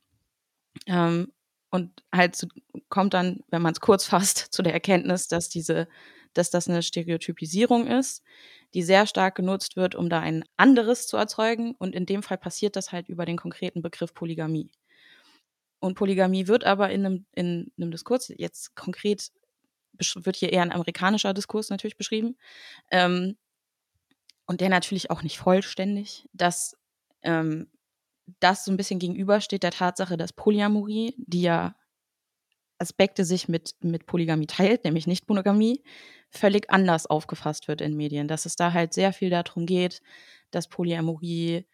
Ähm, 0.87 1.33
und 1.71 2.03
halt 2.13 2.35
zu, 2.35 2.49
kommt 2.89 3.15
dann, 3.15 3.41
wenn 3.51 3.63
man 3.63 3.73
es 3.73 3.81
kurz 3.81 4.05
fasst, 4.05 4.39
zu 4.53 4.63
der 4.63 4.73
Erkenntnis, 4.73 5.29
dass 5.29 5.49
diese, 5.49 5.87
dass 6.39 6.51
das 6.51 6.69
eine 6.69 6.83
Stereotypisierung 6.83 7.87
ist, 7.87 8.23
die 8.75 8.83
sehr 8.83 9.07
stark 9.07 9.35
genutzt 9.35 9.77
wird, 9.77 9.95
um 9.95 10.09
da 10.09 10.21
ein 10.21 10.45
anderes 10.57 11.07
zu 11.07 11.17
erzeugen. 11.17 11.75
Und 11.79 11.95
in 11.95 12.07
dem 12.07 12.23
Fall 12.23 12.39
passiert 12.39 12.77
das 12.77 12.93
halt 12.93 13.09
über 13.09 13.25
den 13.25 13.37
konkreten 13.37 13.83
Begriff 13.83 14.15
Polygamie. 14.15 14.71
Und 15.79 15.95
Polygamie 15.95 16.47
wird 16.49 16.65
aber 16.65 16.91
in 16.91 17.07
einem, 17.07 17.27
in 17.33 17.73
einem 17.77 17.91
Diskurs, 17.91 18.33
jetzt 18.37 18.75
konkret 18.75 19.31
wird 20.15 20.37
hier 20.37 20.53
eher 20.53 20.63
ein 20.63 20.73
amerikanischer 20.73 21.33
Diskurs 21.33 21.71
natürlich 21.71 21.97
beschrieben, 21.97 22.37
ähm, 22.91 23.37
und 24.47 24.61
der 24.61 24.69
natürlich 24.69 25.11
auch 25.11 25.23
nicht 25.23 25.39
vollständig, 25.39 26.29
dass 26.33 26.77
ähm, 27.23 27.69
das 28.41 28.65
so 28.65 28.71
ein 28.71 28.77
bisschen 28.77 28.99
gegenübersteht 28.99 29.63
der 29.63 29.73
Tatsache, 29.73 30.17
dass 30.17 30.33
Polyamorie, 30.33 31.15
die 31.19 31.43
ja 31.43 31.77
Aspekte 32.79 33.25
sich 33.25 33.49
mit, 33.49 33.75
mit 33.81 34.07
Polygamie 34.07 34.47
teilt, 34.47 34.85
nämlich 34.85 35.07
nicht 35.07 35.29
Monogamie, 35.29 35.83
völlig 36.31 36.71
anders 36.71 37.07
aufgefasst 37.07 37.69
wird 37.69 37.81
in 37.81 37.97
Medien. 37.97 38.29
Dass 38.29 38.47
es 38.47 38.57
da 38.57 38.73
halt 38.73 38.93
sehr 38.93 39.13
viel 39.13 39.31
darum 39.31 39.67
geht, 39.67 40.03
dass 40.51 40.69
Polyamorie 40.69 41.67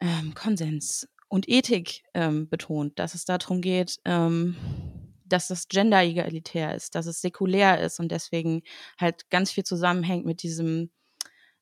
ähm, 0.00 0.34
Konsens 0.34 1.08
und 1.28 1.48
Ethik 1.48 2.02
ähm, 2.14 2.48
betont, 2.48 2.98
dass 2.98 3.14
es 3.14 3.24
darum 3.24 3.60
geht, 3.60 3.98
ähm, 4.04 4.56
dass 5.24 5.48
das 5.48 5.68
gender-egalitär 5.68 6.74
ist, 6.74 6.94
dass 6.94 7.06
es 7.06 7.20
säkulär 7.20 7.80
ist 7.80 7.98
und 7.98 8.12
deswegen 8.12 8.62
halt 9.00 9.28
ganz 9.30 9.50
viel 9.50 9.64
zusammenhängt 9.64 10.24
mit 10.24 10.42
diesem 10.42 10.90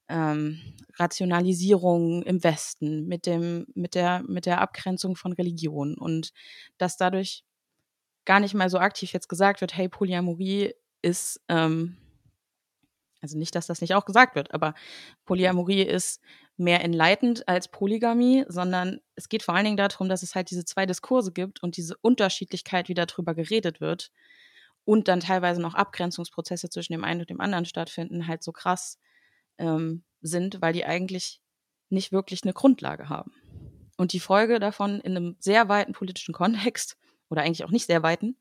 ähm, 0.08 0.60
Rationalisierung 0.98 2.22
im 2.24 2.44
Westen, 2.44 3.06
mit 3.06 3.24
dem, 3.24 3.66
mit 3.74 3.94
der, 3.94 4.22
mit 4.28 4.44
der 4.44 4.60
Abgrenzung 4.60 5.16
von 5.16 5.32
Religion 5.32 5.96
und 5.96 6.32
dass 6.76 6.98
dadurch 6.98 7.44
gar 8.24 8.40
nicht 8.40 8.54
mal 8.54 8.70
so 8.70 8.78
aktiv 8.78 9.12
jetzt 9.12 9.28
gesagt 9.28 9.60
wird, 9.60 9.76
hey, 9.76 9.88
Polyamorie 9.88 10.74
ist, 11.02 11.40
ähm, 11.48 11.96
also 13.20 13.38
nicht, 13.38 13.54
dass 13.54 13.66
das 13.66 13.80
nicht 13.80 13.94
auch 13.94 14.04
gesagt 14.04 14.34
wird, 14.34 14.52
aber 14.52 14.74
Polyamorie 15.24 15.82
ist 15.82 16.20
mehr 16.56 16.82
entleitend 16.84 17.48
als 17.48 17.68
Polygamie, 17.68 18.44
sondern 18.48 19.00
es 19.16 19.28
geht 19.28 19.42
vor 19.42 19.54
allen 19.54 19.64
Dingen 19.64 19.76
darum, 19.76 20.08
dass 20.08 20.22
es 20.22 20.34
halt 20.34 20.50
diese 20.50 20.64
zwei 20.64 20.86
Diskurse 20.86 21.32
gibt 21.32 21.62
und 21.62 21.76
diese 21.76 21.96
Unterschiedlichkeit, 22.00 22.88
wie 22.88 22.94
darüber 22.94 23.34
geredet 23.34 23.80
wird 23.80 24.12
und 24.84 25.08
dann 25.08 25.20
teilweise 25.20 25.60
noch 25.60 25.74
Abgrenzungsprozesse 25.74 26.68
zwischen 26.70 26.92
dem 26.92 27.04
einen 27.04 27.20
und 27.20 27.30
dem 27.30 27.40
anderen 27.40 27.64
stattfinden, 27.64 28.28
halt 28.28 28.42
so 28.42 28.52
krass 28.52 28.98
ähm, 29.58 30.04
sind, 30.20 30.60
weil 30.60 30.72
die 30.72 30.84
eigentlich 30.84 31.40
nicht 31.88 32.12
wirklich 32.12 32.44
eine 32.44 32.52
Grundlage 32.52 33.08
haben. 33.08 33.32
Und 33.96 34.12
die 34.12 34.20
Folge 34.20 34.58
davon 34.58 35.00
in 35.00 35.16
einem 35.16 35.36
sehr 35.38 35.68
weiten 35.68 35.92
politischen 35.92 36.34
Kontext 36.34 36.96
oder 37.30 37.42
eigentlich 37.42 37.64
auch 37.64 37.70
nicht 37.70 37.86
sehr 37.86 38.02
weiten, 38.02 38.36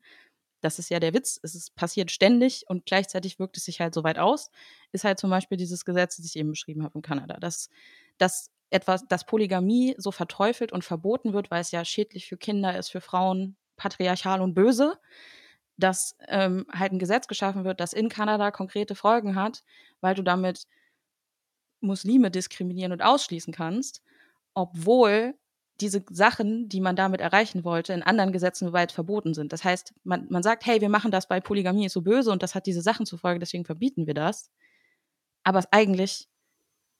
das 0.64 0.78
ist 0.78 0.88
ja 0.88 0.98
der 0.98 1.12
Witz, 1.12 1.38
es 1.42 1.54
ist, 1.54 1.74
passiert 1.76 2.10
ständig 2.10 2.64
und 2.68 2.86
gleichzeitig 2.86 3.38
wirkt 3.38 3.56
es 3.58 3.66
sich 3.66 3.80
halt 3.80 3.92
so 3.94 4.02
weit 4.02 4.18
aus, 4.18 4.50
ist 4.92 5.04
halt 5.04 5.18
zum 5.18 5.28
Beispiel 5.28 5.58
dieses 5.58 5.84
Gesetz, 5.84 6.16
das 6.16 6.26
ich 6.26 6.36
eben 6.36 6.50
beschrieben 6.50 6.82
habe 6.82 6.94
in 6.96 7.02
Kanada, 7.02 7.36
dass, 7.38 7.68
dass 8.16 8.50
etwas, 8.70 9.06
dass 9.06 9.26
Polygamie 9.26 9.94
so 9.98 10.10
verteufelt 10.10 10.72
und 10.72 10.82
verboten 10.82 11.34
wird, 11.34 11.50
weil 11.50 11.60
es 11.60 11.70
ja 11.70 11.84
schädlich 11.84 12.26
für 12.26 12.38
Kinder 12.38 12.78
ist, 12.78 12.88
für 12.88 13.02
Frauen, 13.02 13.56
patriarchal 13.76 14.40
und 14.40 14.54
böse, 14.54 14.98
dass 15.76 16.16
ähm, 16.28 16.66
halt 16.72 16.92
ein 16.92 16.98
Gesetz 16.98 17.26
geschaffen 17.26 17.64
wird, 17.64 17.80
das 17.80 17.92
in 17.92 18.08
Kanada 18.08 18.50
konkrete 18.50 18.94
Folgen 18.94 19.34
hat, 19.34 19.64
weil 20.00 20.14
du 20.14 20.22
damit 20.22 20.66
Muslime 21.80 22.30
diskriminieren 22.30 22.92
und 22.92 23.02
ausschließen 23.02 23.52
kannst, 23.52 24.02
obwohl 24.54 25.34
diese 25.80 26.04
Sachen, 26.10 26.68
die 26.68 26.80
man 26.80 26.96
damit 26.96 27.20
erreichen 27.20 27.64
wollte, 27.64 27.92
in 27.92 28.02
anderen 28.02 28.32
Gesetzen 28.32 28.72
weit 28.72 28.92
verboten 28.92 29.34
sind. 29.34 29.52
Das 29.52 29.64
heißt, 29.64 29.92
man, 30.04 30.26
man 30.30 30.42
sagt, 30.42 30.66
hey, 30.66 30.80
wir 30.80 30.88
machen 30.88 31.10
das 31.10 31.26
bei 31.26 31.40
Polygamie 31.40 31.86
ist 31.86 31.94
so 31.94 32.02
böse 32.02 32.30
und 32.30 32.42
das 32.42 32.54
hat 32.54 32.66
diese 32.66 32.82
Sachen 32.82 33.06
zur 33.06 33.18
Folge, 33.18 33.40
deswegen 33.40 33.64
verbieten 33.64 34.06
wir 34.06 34.14
das. 34.14 34.50
Aber 35.42 35.62
eigentlich 35.72 36.28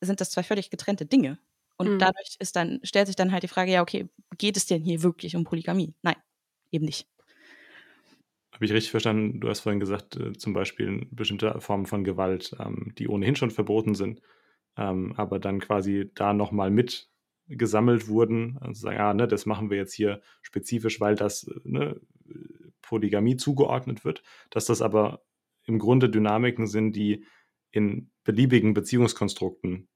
sind 0.01 0.21
das 0.21 0.31
zwei 0.31 0.43
völlig 0.43 0.71
getrennte 0.71 1.07
Dinge. 1.07 1.39
Und 1.77 1.95
mhm. 1.95 1.99
dadurch 1.99 2.37
ist 2.39 2.57
dann, 2.57 2.81
stellt 2.83 3.07
sich 3.07 3.17
dann 3.17 3.33
halt 3.33 3.43
die 3.43 3.49
Frage, 3.49 3.73
ja, 3.73 3.83
okay, 3.83 4.09
geht 4.37 4.57
es 4.57 4.67
denn 4.67 4.83
hier 4.83 5.03
wirklich 5.03 5.35
um 5.37 5.45
Polygamie? 5.45 5.95
Nein, 6.03 6.17
eben 6.71 6.85
nicht. 6.85 7.09
Habe 8.53 8.65
ich 8.67 8.73
richtig 8.73 8.93
verstanden? 8.93 9.41
Du 9.41 9.49
hast 9.49 9.61
vorhin 9.61 9.81
gesagt, 9.81 10.17
äh, 10.17 10.33
zum 10.33 10.53
Beispiel 10.53 11.07
bestimmte 11.11 11.61
Formen 11.61 11.87
von 11.87 12.05
Gewalt, 12.05 12.55
ähm, 12.61 12.93
die 12.99 13.09
ohnehin 13.09 13.35
schon 13.35 13.51
verboten 13.51 13.97
sind, 13.97 14.21
ähm, 14.77 15.15
aber 15.17 15.41
dann 15.41 15.59
quasi 15.61 16.11
da 16.15 16.33
nochmal 16.33 16.71
mit 16.71 17.09
gesammelt 17.49 18.09
wurden, 18.09 18.59
also 18.61 18.81
sagen, 18.81 18.97
ja, 18.97 19.15
ne, 19.15 19.29
das 19.29 19.47
machen 19.47 19.71
wir 19.71 19.77
jetzt 19.77 19.93
hier 19.93 20.21
spezifisch, 20.43 21.01
weil 21.01 21.15
das 21.15 21.51
ne, 21.65 22.01
Polygamie 22.83 23.37
zugeordnet 23.37 24.05
wird, 24.05 24.23
dass 24.51 24.67
das 24.67 24.83
aber 24.83 25.23
im 25.67 25.79
Grunde 25.79 26.09
Dynamiken 26.09 26.67
sind, 26.67 26.95
die 26.95 27.25
in 27.71 28.11
beliebigen 28.25 28.75
Beziehungskonstrukten 28.75 29.89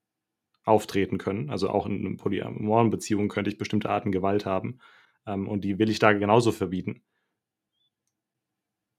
auftreten 0.65 1.19
können. 1.19 1.51
Also 1.51 1.71
auch 1.71 1.87
in 1.87 2.17
polyamoren 2.17 2.91
Beziehung 2.91 3.29
könnte 3.29 3.51
ich 3.51 3.59
bestimmte 3.59 3.89
Arten 3.89 4.13
Gewalt 4.13 4.47
haben 4.47 4.79
ähm, 5.27 5.49
und 5.49 5.63
die 5.63 5.79
will 5.79 5.91
ich 5.91 5.99
da 5.99 6.13
genauso 6.13 6.53
verbieten. 6.53 7.03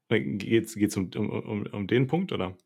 Geht 0.10 0.76
es 0.76 0.98
um, 0.98 1.12
um, 1.14 1.68
um 1.68 1.88
den 1.88 2.08
Punkt, 2.08 2.32
oder? 2.32 2.58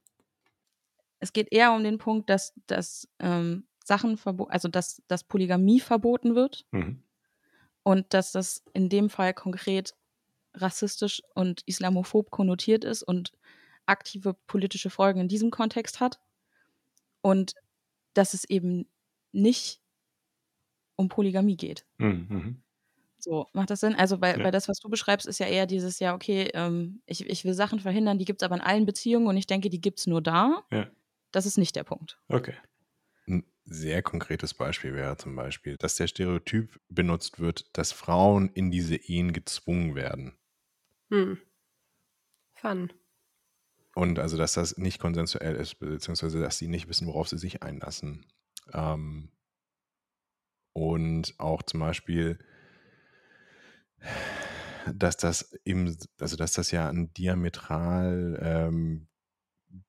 Es 1.19 1.33
geht 1.33 1.51
eher 1.51 1.73
um 1.73 1.83
den 1.83 1.97
Punkt, 1.97 2.29
dass, 2.29 2.53
dass 2.67 3.09
ähm, 3.19 3.67
Sachen 3.83 4.17
verboten, 4.17 4.51
also 4.51 4.67
dass, 4.67 5.03
dass 5.07 5.23
Polygamie 5.23 5.79
verboten 5.79 6.35
wird 6.35 6.65
mhm. 6.71 7.03
und 7.83 8.13
dass 8.13 8.31
das 8.31 8.63
in 8.73 8.89
dem 8.89 9.09
Fall 9.09 9.33
konkret 9.33 9.93
rassistisch 10.55 11.21
und 11.35 11.61
islamophob 11.65 12.31
konnotiert 12.31 12.85
ist 12.85 13.03
und 13.03 13.33
aktive 13.85 14.33
politische 14.47 14.89
Folgen 14.89 15.19
in 15.19 15.27
diesem 15.27 15.51
Kontext 15.51 15.99
hat 15.99 16.19
und 17.21 17.55
dass 18.13 18.33
es 18.33 18.45
eben 18.45 18.87
nicht 19.31 19.81
um 20.95 21.09
Polygamie 21.09 21.57
geht. 21.57 21.85
Mhm. 21.97 22.27
mhm. 22.29 22.59
So, 23.17 23.47
macht 23.53 23.69
das 23.69 23.79
Sinn? 23.79 23.95
Also, 23.95 24.19
weil, 24.19 24.37
ja. 24.37 24.43
weil 24.43 24.51
das, 24.51 24.67
was 24.67 24.79
du 24.79 24.89
beschreibst, 24.89 25.25
ist 25.25 25.39
ja 25.39 25.45
eher 25.45 25.65
dieses, 25.65 25.99
ja, 25.99 26.13
okay, 26.13 26.49
ähm, 26.53 27.01
ich, 27.05 27.25
ich 27.25 27.45
will 27.45 27.53
Sachen 27.53 27.79
verhindern, 27.79 28.19
die 28.19 28.25
gibt 28.25 28.41
es 28.41 28.45
aber 28.45 28.55
in 28.55 28.61
allen 28.61 28.85
Beziehungen 28.85 29.27
und 29.27 29.37
ich 29.37 29.47
denke, 29.47 29.69
die 29.69 29.79
gibt 29.79 29.99
es 29.99 30.07
nur 30.07 30.21
da. 30.21 30.61
Ja. 30.73 30.87
Das 31.31 31.45
ist 31.45 31.57
nicht 31.57 31.77
der 31.77 31.85
Punkt. 31.85 32.19
Okay 32.27 32.53
sehr 33.65 34.01
konkretes 34.01 34.53
Beispiel 34.53 34.93
wäre 34.93 35.17
zum 35.17 35.35
Beispiel, 35.35 35.77
dass 35.77 35.95
der 35.95 36.07
Stereotyp 36.07 36.79
benutzt 36.89 37.39
wird, 37.39 37.77
dass 37.77 37.91
Frauen 37.91 38.49
in 38.49 38.71
diese 38.71 38.95
Ehen 38.95 39.33
gezwungen 39.33 39.95
werden. 39.95 40.37
Hm. 41.09 41.37
Fun. 42.55 42.93
Und 43.95 44.19
also, 44.19 44.37
dass 44.37 44.53
das 44.53 44.77
nicht 44.77 44.99
konsensuell 44.99 45.55
ist, 45.55 45.75
beziehungsweise 45.75 46.41
dass 46.41 46.57
sie 46.57 46.67
nicht 46.67 46.87
wissen, 46.89 47.07
worauf 47.07 47.29
sie 47.29 47.37
sich 47.37 47.61
einlassen. 47.61 48.25
Ähm, 48.73 49.31
und 50.73 51.35
auch 51.39 51.61
zum 51.61 51.79
Beispiel, 51.79 52.39
dass 54.91 55.17
das 55.17 55.53
eben, 55.63 55.95
also 56.19 56.35
dass 56.35 56.53
das 56.53 56.71
ja 56.71 56.89
ein 56.89 57.13
diametral 57.13 58.39
ähm, 58.41 59.07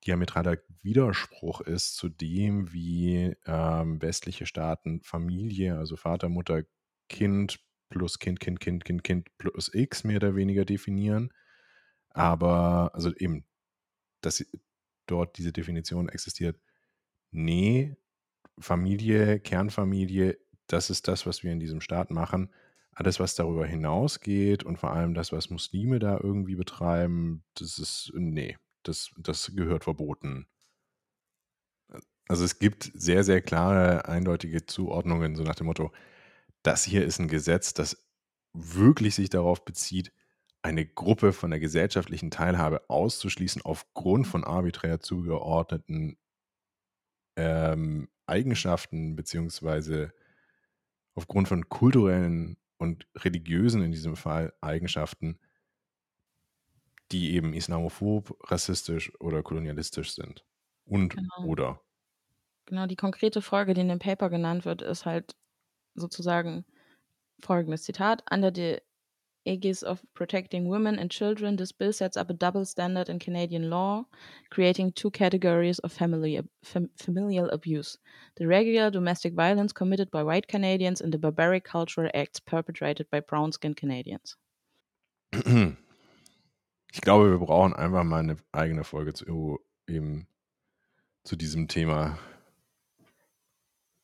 diametraler 0.05 0.57
Widerspruch 0.81 1.61
ist 1.61 1.95
zu 1.95 2.09
dem, 2.09 2.71
wie 2.73 3.35
ähm, 3.45 4.01
westliche 4.01 4.45
Staaten 4.45 5.01
Familie, 5.01 5.77
also 5.77 5.95
Vater, 5.95 6.29
Mutter, 6.29 6.63
Kind 7.09 7.59
plus 7.89 8.19
Kind, 8.19 8.39
Kind, 8.39 8.59
Kind, 8.59 8.83
Kind, 8.83 9.03
Kind 9.03 9.37
plus 9.37 9.73
X 9.73 10.03
mehr 10.03 10.17
oder 10.17 10.35
weniger 10.35 10.65
definieren. 10.65 11.31
Aber, 12.09 12.91
also 12.93 13.13
eben, 13.15 13.45
dass 14.21 14.45
dort 15.05 15.37
diese 15.37 15.51
Definition 15.53 16.09
existiert. 16.09 16.59
Nee, 17.31 17.95
Familie, 18.59 19.39
Kernfamilie, 19.39 20.39
das 20.67 20.89
ist 20.89 21.07
das, 21.07 21.25
was 21.25 21.43
wir 21.43 21.51
in 21.51 21.59
diesem 21.59 21.81
Staat 21.81 22.09
machen. 22.11 22.51
Alles, 22.91 23.19
was 23.19 23.35
darüber 23.35 23.65
hinausgeht 23.65 24.63
und 24.63 24.77
vor 24.77 24.93
allem 24.93 25.13
das, 25.13 25.31
was 25.31 25.49
Muslime 25.49 25.99
da 25.99 26.17
irgendwie 26.17 26.55
betreiben, 26.55 27.43
das 27.55 27.77
ist, 27.77 28.11
nee, 28.15 28.57
das, 28.87 29.11
das 29.17 29.51
gehört 29.55 29.83
verboten. 29.83 30.47
Also 32.27 32.43
es 32.43 32.59
gibt 32.59 32.91
sehr, 32.93 33.23
sehr 33.23 33.41
klare, 33.41 34.07
eindeutige 34.07 34.65
Zuordnungen, 34.65 35.35
so 35.35 35.43
nach 35.43 35.55
dem 35.55 35.67
Motto, 35.67 35.91
das 36.63 36.83
hier 36.83 37.05
ist 37.05 37.19
ein 37.19 37.27
Gesetz, 37.27 37.73
das 37.73 38.03
wirklich 38.53 39.15
sich 39.15 39.29
darauf 39.29 39.63
bezieht, 39.63 40.11
eine 40.63 40.85
Gruppe 40.85 41.31
von 41.33 41.51
der 41.51 41.59
gesellschaftlichen 41.59 42.31
Teilhabe 42.31 42.89
auszuschließen 42.89 43.61
aufgrund 43.61 44.25
von 44.25 44.43
arbiträr 44.43 44.99
zugeordneten 44.99 46.17
ähm, 47.37 48.09
Eigenschaften 48.25 49.15
beziehungsweise 49.15 50.13
aufgrund 51.13 51.47
von 51.47 51.69
kulturellen 51.69 52.57
und 52.77 53.07
religiösen 53.15 53.83
in 53.83 53.91
diesem 53.91 54.15
Fall 54.15 54.53
Eigenschaften, 54.61 55.39
die 57.11 57.33
eben 57.35 57.53
islamophob, 57.53 58.37
rassistisch 58.51 59.11
oder 59.19 59.43
kolonialistisch 59.43 60.13
sind. 60.13 60.45
Und 60.85 61.15
Genau. 61.15 61.45
oder. 61.45 61.81
Genau, 62.65 62.87
die 62.87 62.95
konkrete 62.95 63.41
Folge, 63.41 63.73
die 63.73 63.81
in 63.81 63.89
dem 63.89 63.99
Paper 63.99 64.29
genannt 64.29 64.65
wird, 64.65 64.81
ist 64.81 65.05
halt 65.05 65.35
sozusagen 65.95 66.65
folgendes 67.41 67.83
Zitat. 67.83 68.23
Under 68.31 68.51
the 68.53 68.79
aegis 69.45 69.83
of 69.83 70.03
protecting 70.15 70.67
women 70.67 70.97
and 70.97 71.11
children, 71.11 71.57
this 71.57 71.71
bill 71.71 71.93
sets 71.93 72.17
up 72.17 72.29
a 72.31 72.33
double 72.33 72.65
standard 72.65 73.09
in 73.09 73.19
Canadian 73.19 73.69
law, 73.69 74.05
creating 74.49 74.91
two 74.93 75.11
categories 75.11 75.79
of 75.79 75.93
family, 75.93 76.41
fam, 76.63 76.89
familial 76.97 77.49
abuse. 77.51 77.99
The 78.37 78.47
regular 78.47 78.89
domestic 78.89 79.33
violence 79.35 79.71
committed 79.73 80.09
by 80.09 80.23
white 80.23 80.47
Canadians 80.47 81.01
and 81.01 81.13
the 81.13 81.19
barbaric 81.19 81.63
cultural 81.63 82.09
acts 82.15 82.39
perpetrated 82.39 83.09
by 83.11 83.19
brown-skinned 83.19 83.77
Canadians. 83.77 84.35
Ich 86.95 87.01
glaube, 87.01 87.29
wir 87.29 87.39
brauchen 87.39 87.73
einfach 87.73 88.05
mal 88.05 88.19
eine 88.19 88.37
eigene 88.53 88.85
Folge 88.85 89.13
zu, 89.13 89.59
eben 89.85 90.29
zu 91.25 91.35
diesem 91.35 91.67
Thema. 91.67 92.17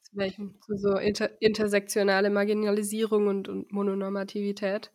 Zu 0.01 0.17
welchem? 0.17 0.59
Zu 0.59 0.75
so 0.75 0.97
inter 0.97 1.41
intersektionale 1.41 2.29
Marginalisierung 2.29 3.27
und, 3.27 3.47
und 3.47 3.71
Mononormativität. 3.71 4.91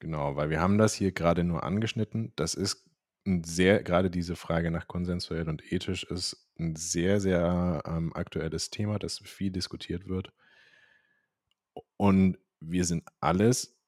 Genau, 0.00 0.36
weil 0.36 0.50
wir 0.50 0.60
haben 0.60 0.76
das 0.76 0.92
hier 0.92 1.12
gerade 1.12 1.44
nur 1.44 1.62
angeschnitten. 1.62 2.34
Das 2.36 2.52
ist 2.52 2.86
ein 3.26 3.42
sehr, 3.42 3.82
gerade 3.82 4.10
diese 4.10 4.36
Frage 4.36 4.70
nach 4.70 4.86
konsensuell 4.86 5.48
und 5.48 5.72
ethisch 5.72 6.04
ist 6.04 6.46
ein 6.58 6.76
sehr, 6.76 7.22
sehr 7.22 7.82
ähm, 7.86 8.12
aktuelles 8.12 8.68
Thema, 8.68 8.98
das 8.98 9.20
viel 9.20 9.50
diskutiert 9.50 10.08
wird. 10.08 10.30
Und 11.96 12.36
wir 12.60 12.84
sind 12.84 13.02
alles 13.20 13.79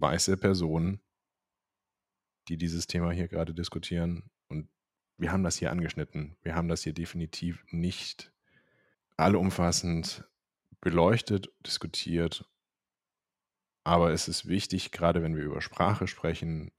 weiße 0.00 0.36
Personen, 0.36 1.00
die 2.48 2.56
dieses 2.56 2.86
Thema 2.86 3.10
hier 3.12 3.28
gerade 3.28 3.54
diskutieren. 3.54 4.30
Und 4.48 4.68
wir 5.16 5.32
haben 5.32 5.44
das 5.44 5.56
hier 5.56 5.70
angeschnitten. 5.70 6.36
Wir 6.42 6.54
haben 6.54 6.68
das 6.68 6.82
hier 6.82 6.92
definitiv 6.92 7.64
nicht 7.70 8.32
allumfassend 9.16 10.24
beleuchtet, 10.80 11.52
diskutiert 11.66 12.44
aber 13.84 14.12
es 14.12 14.28
ist 14.28 14.46
wichtig, 14.46 14.92
gerade 14.92 15.22
wenn 15.22 15.36
wir 15.36 15.42
über 15.42 15.60
Sprache 15.60 16.06
sprechen, 16.06 16.70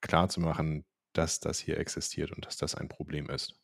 klarzumachen, 0.00 0.84
dass 1.12 1.40
das 1.40 1.58
hier 1.58 1.78
existiert 1.78 2.32
und 2.32 2.46
dass 2.46 2.56
das 2.56 2.74
ein 2.74 2.88
Problem 2.88 3.28
ist. 3.28 3.60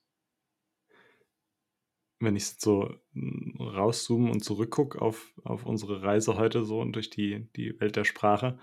Wenn 2.21 2.37
ich 2.37 2.47
so 2.47 2.95
hm, 3.13 3.57
rauszoome 3.61 4.31
und 4.31 4.45
zurückgucke 4.45 5.01
auf, 5.01 5.33
auf 5.45 5.67
unsere 5.67 6.03
Reise 6.03 6.37
heute 6.37 6.65
so 6.65 6.81
und 6.81 6.93
durch 6.93 7.11
die, 7.11 7.49
die 7.57 7.79
Welt 7.81 7.97
der 7.97 8.05
Sprache, 8.05 8.59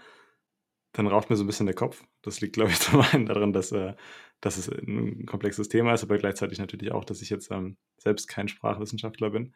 dann 0.93 1.07
raucht 1.07 1.29
mir 1.29 1.35
so 1.35 1.43
ein 1.43 1.47
bisschen 1.47 1.65
der 1.65 1.75
Kopf. 1.75 2.03
Das 2.21 2.41
liegt, 2.41 2.53
glaube 2.53 2.71
ich, 2.71 2.79
zum 2.79 3.01
einen 3.01 3.25
daran, 3.25 3.53
dass, 3.53 3.71
äh, 3.71 3.95
dass 4.41 4.57
es 4.57 4.69
ein 4.69 5.25
komplexes 5.25 5.69
Thema 5.69 5.93
ist, 5.93 6.03
aber 6.03 6.17
gleichzeitig 6.17 6.59
natürlich 6.59 6.91
auch, 6.91 7.05
dass 7.05 7.21
ich 7.21 7.29
jetzt 7.29 7.51
ähm, 7.51 7.77
selbst 7.97 8.27
kein 8.27 8.47
Sprachwissenschaftler 8.47 9.29
bin. 9.29 9.53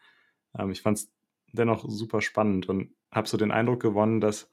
Ähm, 0.57 0.71
ich 0.71 0.81
fand 0.81 0.97
es 0.97 1.11
dennoch 1.53 1.85
super 1.87 2.21
spannend 2.21 2.69
und 2.69 2.93
habe 3.11 3.27
so 3.27 3.37
den 3.37 3.51
Eindruck 3.51 3.81
gewonnen, 3.81 4.21
dass, 4.21 4.51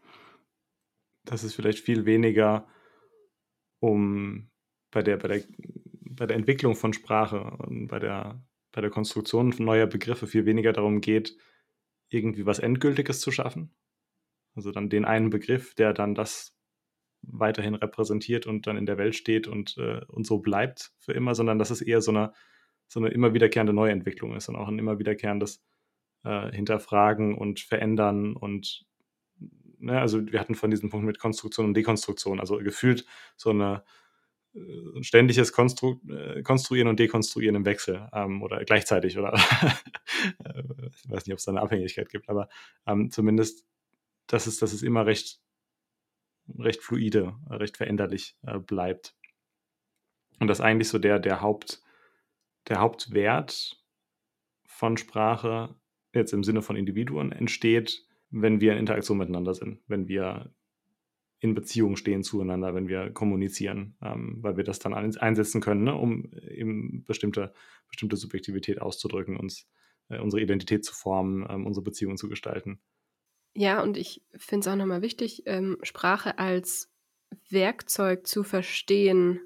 dass 1.25 1.43
es 1.43 1.55
vielleicht 1.55 1.81
viel 1.81 2.07
weniger 2.07 2.67
um 3.81 4.51
bei 4.91 5.03
der, 5.03 5.17
bei 5.19 5.29
der, 5.29 5.43
bei 6.11 6.27
der 6.27 6.37
Entwicklung 6.37 6.75
von 6.75 6.93
Sprache 6.93 7.43
und 7.43 7.89
bei 7.89 7.99
der, 7.99 8.43
bei 8.77 8.83
der 8.83 8.91
Konstruktion 8.91 9.55
neuer 9.59 9.87
Begriffe 9.87 10.27
viel 10.27 10.45
weniger 10.45 10.75
darum 10.75 11.01
geht, 11.01 11.35
irgendwie 12.11 12.45
was 12.45 12.59
Endgültiges 12.59 13.21
zu 13.21 13.33
schaffen. 13.33 13.75
Also 14.55 14.71
dann 14.71 14.91
den 14.91 15.07
einen 15.07 15.31
Begriff, 15.31 15.75
der 15.75 15.95
dann 15.95 16.15
das 16.15 16.55
weiterhin 17.23 17.75
repräsentiert 17.75 18.47
und 18.47 18.67
dann 18.67 18.77
in 18.77 18.85
der 18.85 18.99
Welt 18.99 19.15
steht 19.15 19.49
und, 19.49 19.79
äh, 19.79 20.03
und 20.09 20.27
so 20.27 20.41
bleibt 20.41 20.93
für 20.99 21.15
immer, 21.15 21.35
sondern 21.35 21.59
dass 21.59 21.71
es 21.71 21.81
eher 21.81 22.03
so 22.03 22.11
eine, 22.11 22.35
so 22.87 23.01
eine 23.01 23.09
immer 23.09 23.33
wiederkehrende 23.33 23.73
Neuentwicklung 23.73 24.37
ist 24.37 24.51
und 24.51 24.57
auch 24.57 24.69
ein 24.69 24.79
immer 24.79 24.99
wiederkehrendes 24.99 25.65
äh, 26.25 26.53
hinterfragen 26.53 27.35
und 27.35 27.61
verändern 27.61 28.37
und 28.37 28.85
ne, 29.79 29.99
also 29.99 30.31
wir 30.31 30.39
hatten 30.39 30.55
von 30.55 30.71
diesem 30.71 30.91
Punkt 30.91 31.07
mit 31.07 31.19
Konstruktion 31.19 31.65
und 31.65 31.75
Dekonstruktion, 31.75 32.41
also 32.41 32.59
gefühlt 32.59 33.07
so 33.37 33.49
eine 33.49 33.85
ein 34.57 35.05
ständiges 35.05 35.53
Konstru 35.53 36.01
äh, 36.09 36.43
Konstruieren 36.43 36.89
und 36.89 36.99
Dekonstruieren 36.99 37.57
im 37.57 37.65
Wechsel 37.65 38.09
ähm, 38.13 38.43
oder 38.43 38.65
gleichzeitig 38.65 39.19
oder 39.19 39.35
ich 39.35 41.11
weiß 41.11 41.27
nicht, 41.27 41.33
ob 41.33 41.39
es 41.39 41.45
da 41.45 41.53
eine 41.53 41.61
Abhängigkeit 41.61 42.09
gibt, 42.09 42.29
aber 42.29 42.49
ähm, 42.87 43.11
zumindest, 43.11 43.67
dass 44.27 44.47
es, 44.47 44.59
dass 44.59 44.73
es 44.73 44.83
immer 44.83 45.07
recht, 45.07 45.41
recht 46.59 46.83
fluide, 46.83 47.35
recht 47.51 47.77
veränderlich 47.77 48.37
äh, 48.47 48.59
bleibt. 48.59 49.15
Und 50.39 50.49
dass 50.49 50.61
eigentlich 50.61 50.89
so 50.89 50.99
der, 50.99 51.19
der, 51.19 51.41
Haupt, 51.41 51.83
der 52.69 52.81
Hauptwert 52.81 53.83
von 54.65 54.97
Sprache 54.97 55.75
jetzt 56.13 56.33
im 56.33 56.45
Sinne 56.45 56.63
von 56.63 56.77
Individuen 56.77 57.33
entsteht, 57.33 58.07
wenn 58.31 58.61
wir 58.61 58.73
in 58.73 58.79
Interaktion 58.79 59.19
miteinander 59.19 59.55
sind, 59.55 59.81
wenn 59.87 60.09
wir 60.09 60.51
in 61.39 61.55
Beziehung 61.55 61.97
stehen 61.97 62.23
zueinander, 62.23 62.75
wenn 62.75 62.89
wir 62.89 63.11
kommunizieren, 63.11 63.97
ähm, 64.03 64.39
weil 64.41 64.57
wir 64.57 64.65
das 64.65 64.79
dann 64.79 64.95
einsetzen 64.95 65.61
können, 65.61 65.85
ne, 65.85 65.95
um 65.95 66.31
eben 66.33 67.05
bestimmte, 67.05 67.53
bestimmte 67.89 68.17
Subjektivität 68.17 68.81
auszudrücken, 68.81 69.37
uns 69.37 69.69
äh, 70.09 70.19
unsere 70.19 70.43
Identität 70.43 70.85
zu 70.85 70.95
formen, 70.95 71.47
ähm, 71.49 71.67
unsere 71.67 71.85
Beziehungen 71.85 72.17
zu 72.17 72.29
gestalten. 72.29 72.81
Ja, 73.55 73.83
und 73.83 73.97
ich 73.97 74.23
finde 74.37 74.67
es 74.67 74.73
auch 74.73 74.77
nochmal 74.77 75.03
wichtig, 75.03 75.43
ähm, 75.47 75.79
Sprache 75.83 76.39
als 76.39 76.93
Werkzeug 77.51 78.27
zu 78.27 78.43
verstehen, 78.43 79.41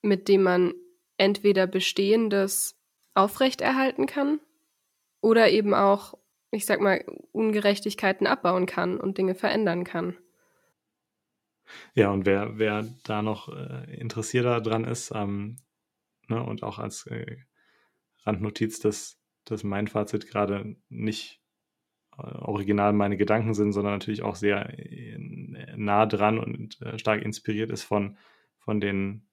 mit 0.00 0.28
dem 0.28 0.42
man 0.42 0.74
entweder 1.16 1.66
Bestehendes 1.66 2.78
aufrechterhalten 3.14 4.06
kann 4.06 4.40
oder 5.20 5.50
eben 5.50 5.74
auch, 5.74 6.14
ich 6.50 6.66
sag 6.66 6.80
mal, 6.80 7.04
Ungerechtigkeiten 7.32 8.26
abbauen 8.26 8.66
kann 8.66 8.98
und 8.98 9.18
Dinge 9.18 9.34
verändern 9.34 9.84
kann. 9.84 10.16
Ja, 11.94 12.10
und 12.10 12.26
wer, 12.26 12.58
wer 12.58 12.84
da 13.04 13.22
noch 13.22 13.48
äh, 13.48 13.94
interessierter 13.94 14.60
dran 14.60 14.84
ist, 14.84 15.12
ähm, 15.14 15.58
ne, 16.28 16.42
und 16.42 16.62
auch 16.62 16.78
als 16.78 17.06
äh, 17.06 17.36
Randnotiz, 18.24 18.78
dass, 18.78 19.18
dass 19.44 19.64
mein 19.64 19.88
Fazit 19.88 20.28
gerade 20.28 20.76
nicht 20.88 21.40
äh, 22.18 22.22
original 22.22 22.92
meine 22.92 23.16
Gedanken 23.16 23.54
sind, 23.54 23.72
sondern 23.72 23.94
natürlich 23.94 24.22
auch 24.22 24.36
sehr 24.36 24.78
äh, 24.78 25.18
nah 25.76 26.06
dran 26.06 26.38
und 26.38 26.80
äh, 26.82 26.98
stark 26.98 27.22
inspiriert 27.22 27.70
ist 27.70 27.82
von, 27.82 28.16
von 28.58 28.80
den, 28.80 29.28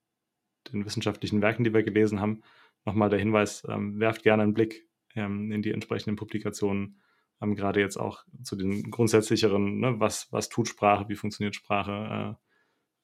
den 0.72 0.84
wissenschaftlichen 0.84 1.42
Werken, 1.42 1.64
die 1.64 1.74
wir 1.74 1.82
gelesen 1.82 2.20
haben. 2.20 2.42
Nochmal 2.84 3.10
der 3.10 3.18
Hinweis, 3.18 3.66
ähm, 3.68 4.00
werft 4.00 4.22
gerne 4.22 4.42
einen 4.42 4.54
Blick 4.54 4.88
ähm, 5.14 5.52
in 5.52 5.62
die 5.62 5.72
entsprechenden 5.72 6.16
Publikationen, 6.16 7.00
ähm, 7.40 7.54
gerade 7.54 7.80
jetzt 7.80 7.96
auch 7.96 8.24
zu 8.42 8.56
den 8.56 8.90
grundsätzlicheren, 8.90 9.80
ne, 9.80 10.00
was, 10.00 10.30
was 10.32 10.48
tut 10.48 10.68
Sprache, 10.68 11.08
wie 11.08 11.16
funktioniert 11.16 11.54
Sprache, 11.54 12.36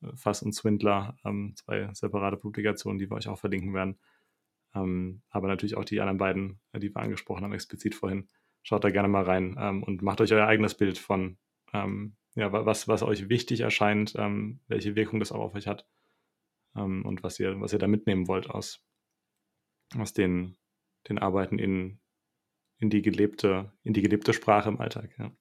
äh, 0.03 0.17
Fass 0.17 0.43
und 0.43 0.53
Swindler, 0.53 1.17
ähm, 1.25 1.55
zwei 1.57 1.89
separate 1.93 2.37
Publikationen, 2.37 2.99
die 2.99 3.11
wir 3.11 3.17
euch 3.17 3.29
auch 3.29 3.39
verlinken 3.39 3.75
werden. 3.75 3.99
Ähm, 4.75 5.23
aber 5.31 5.49
natürlich 5.49 5.77
auch 5.77 5.85
die 5.85 6.01
anderen 6.01 6.19
beiden, 6.19 6.61
äh, 6.73 6.79
die 6.79 6.95
wir 6.95 7.01
angesprochen 7.01 7.45
haben, 7.45 7.55
explizit 7.55 7.95
vorhin. 7.95 8.29
Schaut 8.63 8.85
da 8.85 8.91
gerne 8.91 9.09
mal 9.09 9.25
rein 9.25 9.57
ähm, 9.59 9.83
und 9.83 10.03
macht 10.03 10.21
euch 10.21 10.33
euer 10.33 10.47
eigenes 10.47 10.77
Bild 10.77 10.99
von, 10.99 11.39
ähm, 11.73 12.17
ja, 12.35 12.53
was, 12.53 12.89
was 12.89 13.03
euch 13.03 13.31
wichtig 13.31 13.61
erscheint, 13.61 14.15
welche 14.69 14.95
Wirkung 14.95 15.21
das 15.21 15.33
auch 15.33 15.41
auf 15.41 15.55
euch 15.55 15.67
hat 15.67 15.87
und 16.75 17.23
was 17.23 17.41
ihr, 17.41 17.59
was 17.63 17.73
ihr 17.73 17.79
da 17.79 17.87
mitnehmen 17.87 18.29
wollt 18.29 18.51
aus, 18.51 18.85
aus 19.97 20.13
den 20.13 20.59
den 21.09 21.19
Arbeiten 21.19 21.59
in 21.59 21.99
in 22.79 22.91
die 22.91 23.03
gelebte, 23.03 23.73
in 23.83 23.93
die 23.93 24.03
gelebte 24.03 24.33
Sprache 24.33 24.69
im 24.69 24.81
Alltag. 24.81 25.11
Ja. 25.19 25.33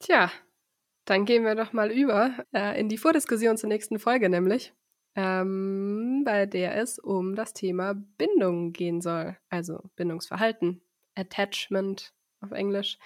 Tja, 0.00 0.30
dann 1.04 1.24
gehen 1.24 1.44
wir 1.44 1.54
doch 1.54 1.72
mal 1.72 1.90
über 1.90 2.44
äh, 2.52 2.78
in 2.78 2.88
die 2.88 2.98
Vordiskussion 2.98 3.56
zur 3.56 3.68
nächsten 3.68 3.98
Folge, 3.98 4.28
nämlich, 4.28 4.74
ähm, 5.14 6.22
bei 6.24 6.46
der 6.46 6.76
es 6.76 6.98
um 6.98 7.34
das 7.34 7.52
Thema 7.52 7.94
Bindung 7.94 8.72
gehen 8.72 9.00
soll. 9.00 9.36
Also 9.48 9.90
Bindungsverhalten, 9.96 10.82
Attachment 11.14 12.12
auf 12.40 12.52
Englisch. 12.52 12.98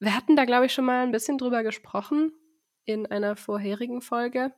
Wir 0.00 0.16
hatten 0.16 0.36
da, 0.36 0.44
glaube 0.44 0.66
ich, 0.66 0.72
schon 0.72 0.84
mal 0.84 1.04
ein 1.04 1.12
bisschen 1.12 1.38
drüber 1.38 1.62
gesprochen 1.62 2.32
in 2.84 3.06
einer 3.06 3.36
vorherigen 3.36 4.02
Folge, 4.02 4.52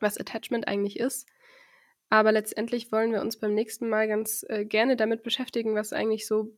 was 0.00 0.18
Attachment 0.18 0.68
eigentlich 0.68 0.98
ist. 0.98 1.26
Aber 2.10 2.32
letztendlich 2.32 2.92
wollen 2.92 3.12
wir 3.12 3.20
uns 3.20 3.38
beim 3.38 3.54
nächsten 3.54 3.88
Mal 3.88 4.06
ganz 4.08 4.44
äh, 4.48 4.64
gerne 4.64 4.96
damit 4.96 5.22
beschäftigen, 5.22 5.74
was 5.74 5.92
eigentlich 5.92 6.26
so 6.26 6.56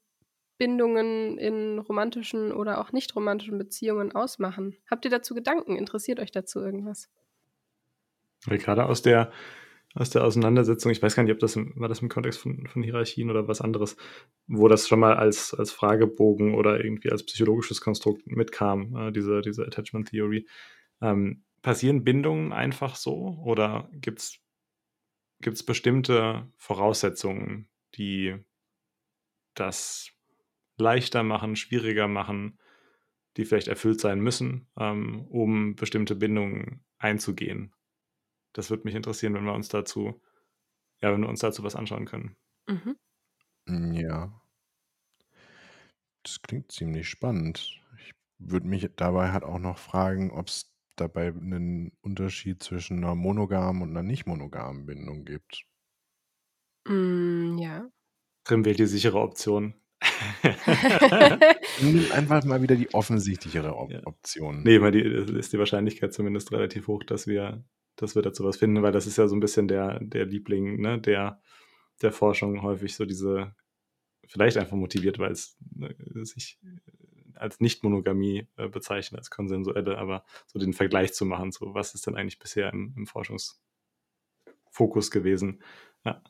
Bindungen 0.59 1.39
in 1.39 1.79
romantischen 1.79 2.53
oder 2.53 2.81
auch 2.81 2.93
nicht 2.93 3.15
romantischen 3.15 3.59
Beziehungen 3.59 4.13
ausmachen. 4.13 4.77
Habt 4.91 5.05
ihr 5.05 5.11
dazu 5.11 5.35
Gedanken? 5.35 5.77
Interessiert 5.77 6.21
euch 6.21 6.31
dazu 6.31 6.61
irgendwas? 6.61 7.09
Gerade 8.47 8.87
aus 8.87 9.03
der, 9.03 9.33
aus 9.95 10.11
der 10.11 10.25
Auseinandersetzung, 10.25 10.93
ich 10.93 11.03
weiß 11.03 11.17
gar 11.17 11.23
nicht, 11.23 11.33
ob 11.33 11.39
das 11.39 11.57
im, 11.57 11.73
war 11.77 11.89
das 11.89 12.01
im 12.01 12.09
Kontext 12.09 12.41
von, 12.41 12.67
von 12.67 12.83
Hierarchien 12.83 13.31
oder 13.31 13.49
was 13.49 13.61
anderes, 13.61 13.97
wo 14.47 14.69
das 14.69 14.89
schon 14.89 15.01
mal 15.01 15.17
als, 15.17 15.55
als 15.55 15.73
Fragebogen 15.73 16.55
oder 16.55 16.83
irgendwie 16.83 17.11
als 17.11 17.25
psychologisches 17.25 17.81
Konstrukt 17.81 18.27
mitkam, 18.27 18.97
äh, 18.97 19.13
diese, 19.13 19.41
diese 19.41 19.67
Attachment 19.67 20.09
Theory. 20.09 20.47
Ähm, 21.03 21.43
passieren 21.63 22.05
Bindungen 22.05 22.53
einfach 22.53 22.97
so 22.97 23.39
oder 23.45 23.91
gibt 23.93 24.21
es 24.21 24.39
gibt 25.41 25.57
es 25.57 25.65
bestimmte 25.65 26.51
Voraussetzungen, 26.57 27.69
die 27.95 28.37
das 29.55 30.11
leichter 30.77 31.23
machen, 31.23 31.57
schwieriger 31.57 32.09
machen, 32.09 32.59
die 33.37 33.45
vielleicht 33.45 33.69
erfüllt 33.69 34.01
sein 34.01 34.21
müssen, 34.21 34.69
ähm, 34.79 35.27
um 35.29 35.75
bestimmte 35.77 36.17
Bindungen 36.17 36.85
einzugehen. 36.99 37.75
Das 38.53 38.71
würde 38.71 38.85
mich 38.85 38.95
interessieren, 38.95 39.35
wenn 39.35 39.45
wir 39.45 39.55
uns 39.55 39.69
dazu, 39.69 40.23
ja, 41.01 41.13
wenn 41.13 41.21
wir 41.21 41.29
uns 41.29 41.41
dazu 41.41 41.63
was 41.63 41.77
anschauen 41.77 42.07
können. 42.07 42.37
Mhm. 42.67 42.97
Mm, 43.67 43.93
ja. 43.93 44.41
Das 46.23 46.41
klingt 46.43 46.73
ziemlich 46.73 47.09
spannend. 47.09 47.83
Ich 47.99 48.13
würde 48.39 48.67
mich 48.67 48.89
dabei 48.97 49.33
halt 49.33 49.45
auch 49.45 49.59
noch 49.59 49.79
fragen, 49.79 50.31
ob 50.31 50.49
es 50.49 50.76
dabei 50.97 51.29
einen 51.29 51.93
Unterschied 52.01 52.63
zwischen 52.63 52.99
einer 52.99 53.15
monogamen 53.15 53.83
und 53.83 53.91
einer 53.91 54.03
nicht 54.03 54.27
monogamen 54.27 54.87
Bindung 54.87 55.25
gibt. 55.25 55.65
Mm, 56.87 57.59
ja. 57.59 57.89
Trim 58.45 58.65
wählt 58.65 58.79
die 58.79 58.87
sichere 58.87 59.21
Option. 59.21 59.75
Nimm 61.83 62.13
einfach 62.13 62.45
mal 62.45 62.63
wieder 62.63 62.77
die 62.77 62.93
offensichtlichere 62.95 63.75
Op 63.77 63.91
Ja. 63.91 64.01
Option. 64.05 64.63
Nee, 64.63 64.81
weil 64.81 64.93
die 64.93 65.01
ist 65.01 65.53
die 65.53 65.59
Wahrscheinlichkeit 65.59 66.13
zumindest 66.13 66.53
relativ 66.53 66.87
hoch, 66.87 67.03
dass 67.05 67.27
wir, 67.27 67.65
dass 67.97 68.15
wir 68.15 68.23
dazu 68.23 68.45
was 68.45 68.57
finden, 68.57 68.83
weil 68.83 68.93
das 68.93 69.07
ist 69.07 69.19
ja 69.19 69.27
so 69.27 69.35
ein 69.35 69.41
bisschen 69.41 69.69
der, 69.69 69.99
der 70.01 70.27
Liebling, 70.27 70.81
ne, 70.81 71.01
der, 71.01 71.41
der 72.03 72.13
Forschung 72.13 72.63
häufig 72.63 72.95
so 72.95 73.05
diese, 73.05 73.55
vielleicht 74.29 74.59
einfach 74.59 74.77
motiviert, 74.77 75.19
weil 75.19 75.33
es 75.33 75.57
ne, 75.75 75.95
sich 76.25 76.61
als 77.39 77.61
Nicht-Monogamie 77.61 78.47
äh, 78.57 78.69
bezeichnet, 78.69 79.19
als 79.19 79.31
konsensuelle, 79.31 79.99
aber 79.99 80.25
so 80.47 80.59
den 80.59 80.73
Vergleich 80.73 81.15
zu 81.15 81.25
machen, 81.25 81.53
so 81.53 81.75
was 81.75 81.95
ist 81.95 82.07
denn 82.07 82.17
eigentlich 82.17 82.39
bisher 82.39 82.73
im, 82.73 82.95
im 82.97 83.07
Forschungsfokus 83.07 85.11
gewesen. 85.11 85.63
Ja. 86.05 86.23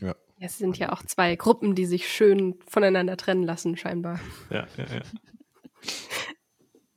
Ja. 0.00 0.16
Es 0.38 0.58
sind 0.58 0.78
ja 0.78 0.92
auch 0.92 1.04
zwei 1.04 1.36
Gruppen, 1.36 1.74
die 1.74 1.84
sich 1.84 2.10
schön 2.10 2.58
voneinander 2.66 3.16
trennen 3.16 3.42
lassen, 3.42 3.76
scheinbar. 3.76 4.20
Ja, 4.48 4.66
ja, 4.76 4.86
ja. 4.86 5.02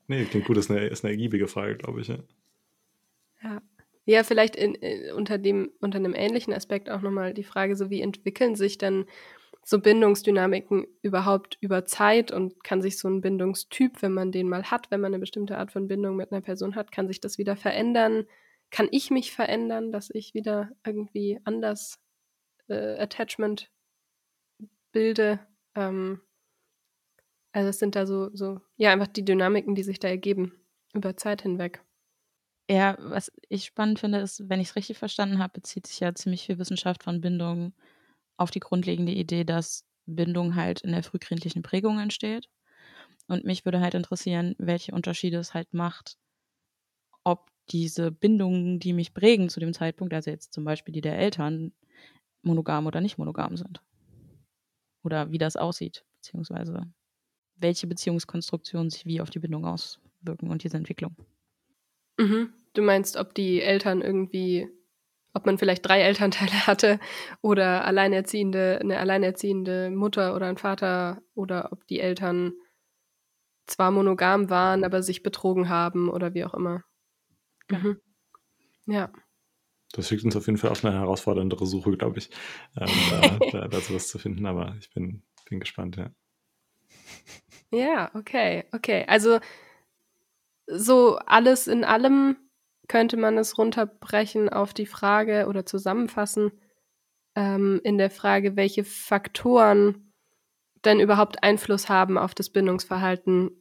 Nee, 0.07 0.25
klingt 0.25 0.45
gut, 0.45 0.57
ist 0.57 0.69
eine, 0.69 0.87
ist 0.87 1.03
eine 1.03 1.11
ergiebige 1.11 1.47
Frage, 1.47 1.77
glaube 1.77 2.01
ich. 2.01 2.07
Ja. 2.07 2.19
Ja. 3.41 3.61
Ja, 4.05 4.23
vielleicht 4.23 4.57
in, 4.57 4.75
in, 4.75 5.13
unter, 5.13 5.37
dem, 5.37 5.71
unter 5.79 5.97
einem 5.97 6.13
ähnlichen 6.13 6.53
Aspekt 6.53 6.89
auch 6.89 7.01
nochmal 7.01 7.33
die 7.33 7.45
Frage, 7.45 7.75
so 7.75 7.89
wie 7.89 8.01
entwickeln 8.01 8.55
sich 8.55 8.77
dann 8.77 9.05
so 9.63 9.79
Bindungsdynamiken 9.79 10.85
überhaupt 11.01 11.57
über 11.61 11.85
Zeit 11.85 12.31
und 12.31 12.63
kann 12.63 12.81
sich 12.81 12.97
so 12.97 13.07
ein 13.07 13.21
Bindungstyp, 13.21 14.01
wenn 14.01 14.13
man 14.13 14.31
den 14.31 14.49
mal 14.49 14.63
hat, 14.69 14.91
wenn 14.91 15.01
man 15.01 15.13
eine 15.13 15.19
bestimmte 15.19 15.57
Art 15.57 15.71
von 15.71 15.87
Bindung 15.87 16.17
mit 16.17 16.31
einer 16.31 16.41
Person 16.41 16.75
hat, 16.75 16.91
kann 16.91 17.07
sich 17.07 17.21
das 17.21 17.37
wieder 17.37 17.55
verändern? 17.55 18.25
Kann 18.71 18.87
ich 18.91 19.09
mich 19.09 19.31
verändern, 19.31 19.91
dass 19.91 20.09
ich 20.09 20.33
wieder 20.33 20.71
irgendwie 20.85 21.39
anders 21.45 21.99
äh, 22.67 22.99
Attachment 22.99 23.71
bilde? 24.91 25.39
Ähm, 25.75 26.19
also 27.53 27.69
es 27.69 27.79
sind 27.79 27.95
da 27.95 28.05
so, 28.05 28.35
so, 28.35 28.59
ja, 28.75 28.91
einfach 28.91 29.07
die 29.07 29.23
Dynamiken, 29.23 29.75
die 29.75 29.83
sich 29.83 29.99
da 29.99 30.09
ergeben 30.09 30.53
über 30.93 31.15
Zeit 31.15 31.43
hinweg. 31.43 31.83
Ja, 32.69 32.97
was 32.99 33.31
ich 33.49 33.65
spannend 33.65 33.99
finde, 33.99 34.19
ist, 34.19 34.49
wenn 34.49 34.59
ich 34.59 34.69
es 34.69 34.75
richtig 34.75 34.97
verstanden 34.97 35.39
habe, 35.39 35.53
bezieht 35.53 35.87
sich 35.87 35.99
ja 35.99 36.13
ziemlich 36.15 36.45
viel 36.45 36.59
Wissenschaft 36.59 37.03
von 37.03 37.21
Bindungen 37.21 37.73
auf 38.37 38.51
die 38.51 38.59
grundlegende 38.59 39.11
Idee, 39.13 39.43
dass 39.43 39.85
Bindung 40.05 40.55
halt 40.55 40.81
in 40.81 40.91
der 40.91 41.03
frühkindlichen 41.03 41.61
Prägung 41.63 41.99
entsteht. 41.99 42.49
Und 43.27 43.45
mich 43.45 43.65
würde 43.65 43.79
halt 43.79 43.93
interessieren, 43.93 44.55
welche 44.57 44.93
Unterschiede 44.93 45.37
es 45.37 45.53
halt 45.53 45.73
macht, 45.73 46.17
ob 47.23 47.49
diese 47.69 48.11
Bindungen, 48.11 48.79
die 48.79 48.93
mich 48.93 49.13
prägen 49.13 49.49
zu 49.49 49.59
dem 49.59 49.73
Zeitpunkt, 49.73 50.13
also 50.13 50.29
jetzt 50.29 50.53
zum 50.53 50.63
Beispiel 50.65 50.93
die 50.93 51.01
der 51.01 51.17
Eltern, 51.17 51.71
monogam 52.41 52.87
oder 52.87 53.01
nicht 53.01 53.17
monogam 53.17 53.57
sind. 53.57 53.81
Oder 55.03 55.31
wie 55.31 55.37
das 55.37 55.55
aussieht, 55.55 56.05
beziehungsweise 56.13 56.91
welche 57.55 57.87
Beziehungskonstruktionen 57.87 58.89
sich 58.89 59.05
wie 59.05 59.21
auf 59.21 59.29
die 59.29 59.39
Bindung 59.39 59.65
auswirken 59.65 60.49
und 60.49 60.63
diese 60.63 60.77
Entwicklung. 60.77 61.15
Mhm. 62.19 62.53
Du 62.73 62.81
meinst, 62.81 63.17
ob 63.17 63.35
die 63.35 63.61
Eltern 63.61 64.01
irgendwie, 64.01 64.67
ob 65.33 65.45
man 65.45 65.57
vielleicht 65.57 65.85
drei 65.85 66.01
Elternteile 66.01 66.51
hatte 66.67 66.99
oder 67.41 67.85
alleinerziehende, 67.85 68.79
eine 68.81 68.99
alleinerziehende 68.99 69.89
Mutter 69.89 70.35
oder 70.35 70.47
ein 70.47 70.57
Vater 70.57 71.21
oder 71.35 71.71
ob 71.71 71.87
die 71.87 71.99
Eltern 71.99 72.53
zwar 73.65 73.91
monogam 73.91 74.49
waren, 74.49 74.83
aber 74.83 75.01
sich 75.01 75.23
betrogen 75.23 75.69
haben 75.69 76.09
oder 76.09 76.33
wie 76.33 76.43
auch 76.43 76.53
immer. 76.53 76.83
Mhm. 77.69 77.99
Ja. 78.85 79.11
Das 79.93 80.09
schickt 80.09 80.23
uns 80.23 80.35
auf 80.35 80.47
jeden 80.47 80.57
Fall 80.57 80.71
auf 80.71 80.83
eine 80.83 80.95
herausforderndere 80.95 81.65
Suche, 81.65 81.95
glaube 81.95 82.17
ich, 82.17 82.29
ähm, 82.77 82.87
da, 83.09 83.39
da, 83.51 83.67
dazu 83.67 83.93
was 83.93 84.07
zu 84.07 84.17
finden, 84.19 84.45
aber 84.45 84.75
ich 84.79 84.89
bin, 84.91 85.23
bin 85.49 85.59
gespannt, 85.59 85.95
ja. 85.97 86.11
Ja, 87.71 88.11
okay, 88.13 88.65
okay. 88.71 89.05
Also 89.07 89.39
so 90.67 91.17
alles 91.17 91.67
in 91.67 91.83
allem 91.83 92.37
könnte 92.87 93.17
man 93.17 93.37
es 93.37 93.57
runterbrechen 93.57 94.49
auf 94.49 94.73
die 94.73 94.85
Frage 94.85 95.47
oder 95.47 95.65
zusammenfassen 95.65 96.51
ähm, 97.35 97.79
in 97.83 97.97
der 97.97 98.09
Frage, 98.09 98.55
welche 98.55 98.83
Faktoren 98.83 100.13
denn 100.85 100.99
überhaupt 100.99 101.43
Einfluss 101.43 101.89
haben 101.89 102.17
auf 102.17 102.35
das 102.35 102.49
Bindungsverhalten 102.49 103.51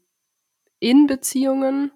in 0.81 1.07
Beziehungen 1.07 1.93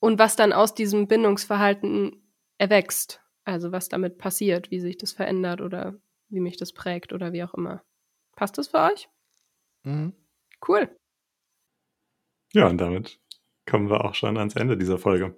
und 0.00 0.18
was 0.18 0.36
dann 0.36 0.52
aus 0.52 0.74
diesem 0.74 1.06
Bindungsverhalten 1.06 2.32
erwächst. 2.58 3.22
Also 3.44 3.72
was 3.72 3.88
damit 3.88 4.18
passiert, 4.18 4.70
wie 4.70 4.80
sich 4.80 4.98
das 4.98 5.12
verändert 5.12 5.60
oder 5.60 5.94
wie 6.28 6.40
mich 6.40 6.56
das 6.56 6.72
prägt 6.72 7.12
oder 7.12 7.32
wie 7.32 7.42
auch 7.44 7.54
immer. 7.54 7.82
Passt 8.36 8.58
das 8.58 8.68
für 8.68 8.80
euch? 8.80 9.08
Mhm. 9.84 10.12
Cool. 10.66 10.94
Ja, 12.52 12.66
und 12.66 12.78
damit 12.78 13.20
kommen 13.68 13.90
wir 13.90 14.04
auch 14.04 14.14
schon 14.14 14.36
ans 14.36 14.56
Ende 14.56 14.76
dieser 14.76 14.98
Folge. 14.98 15.36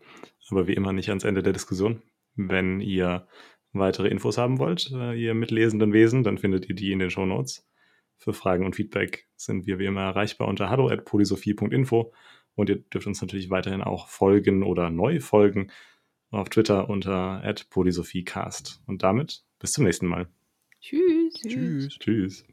Aber 0.50 0.66
wie 0.66 0.74
immer 0.74 0.92
nicht 0.92 1.08
ans 1.08 1.24
Ende 1.24 1.42
der 1.42 1.52
Diskussion. 1.52 2.02
Wenn 2.36 2.80
ihr 2.80 3.26
weitere 3.72 4.08
Infos 4.08 4.38
haben 4.38 4.58
wollt, 4.58 4.90
äh, 4.92 5.14
ihr 5.14 5.34
mitlesenden 5.34 5.92
Wesen, 5.92 6.22
dann 6.22 6.38
findet 6.38 6.68
ihr 6.68 6.74
die 6.74 6.92
in 6.92 6.98
den 6.98 7.10
Show 7.10 7.26
Notes. 7.26 7.68
Für 8.16 8.32
Fragen 8.32 8.66
und 8.66 8.76
Feedback 8.76 9.28
sind 9.36 9.66
wir 9.66 9.78
wie 9.78 9.86
immer 9.86 10.02
erreichbar 10.02 10.48
unter 10.48 10.68
hallo.polysophie.info 10.68 12.12
und 12.54 12.68
ihr 12.68 12.76
dürft 12.76 13.06
uns 13.06 13.20
natürlich 13.20 13.50
weiterhin 13.50 13.82
auch 13.82 14.08
folgen 14.08 14.62
oder 14.62 14.90
neu 14.90 15.20
folgen 15.20 15.70
auf 16.30 16.48
Twitter 16.48 16.88
unter 16.88 17.42
@polysophiecast. 17.70 18.82
Und 18.86 19.02
damit 19.02 19.44
bis 19.58 19.72
zum 19.72 19.84
nächsten 19.84 20.06
Mal. 20.06 20.28
Tschüss. 20.80 21.34
Tschüss. 21.34 21.98
Tschüss. 21.98 22.49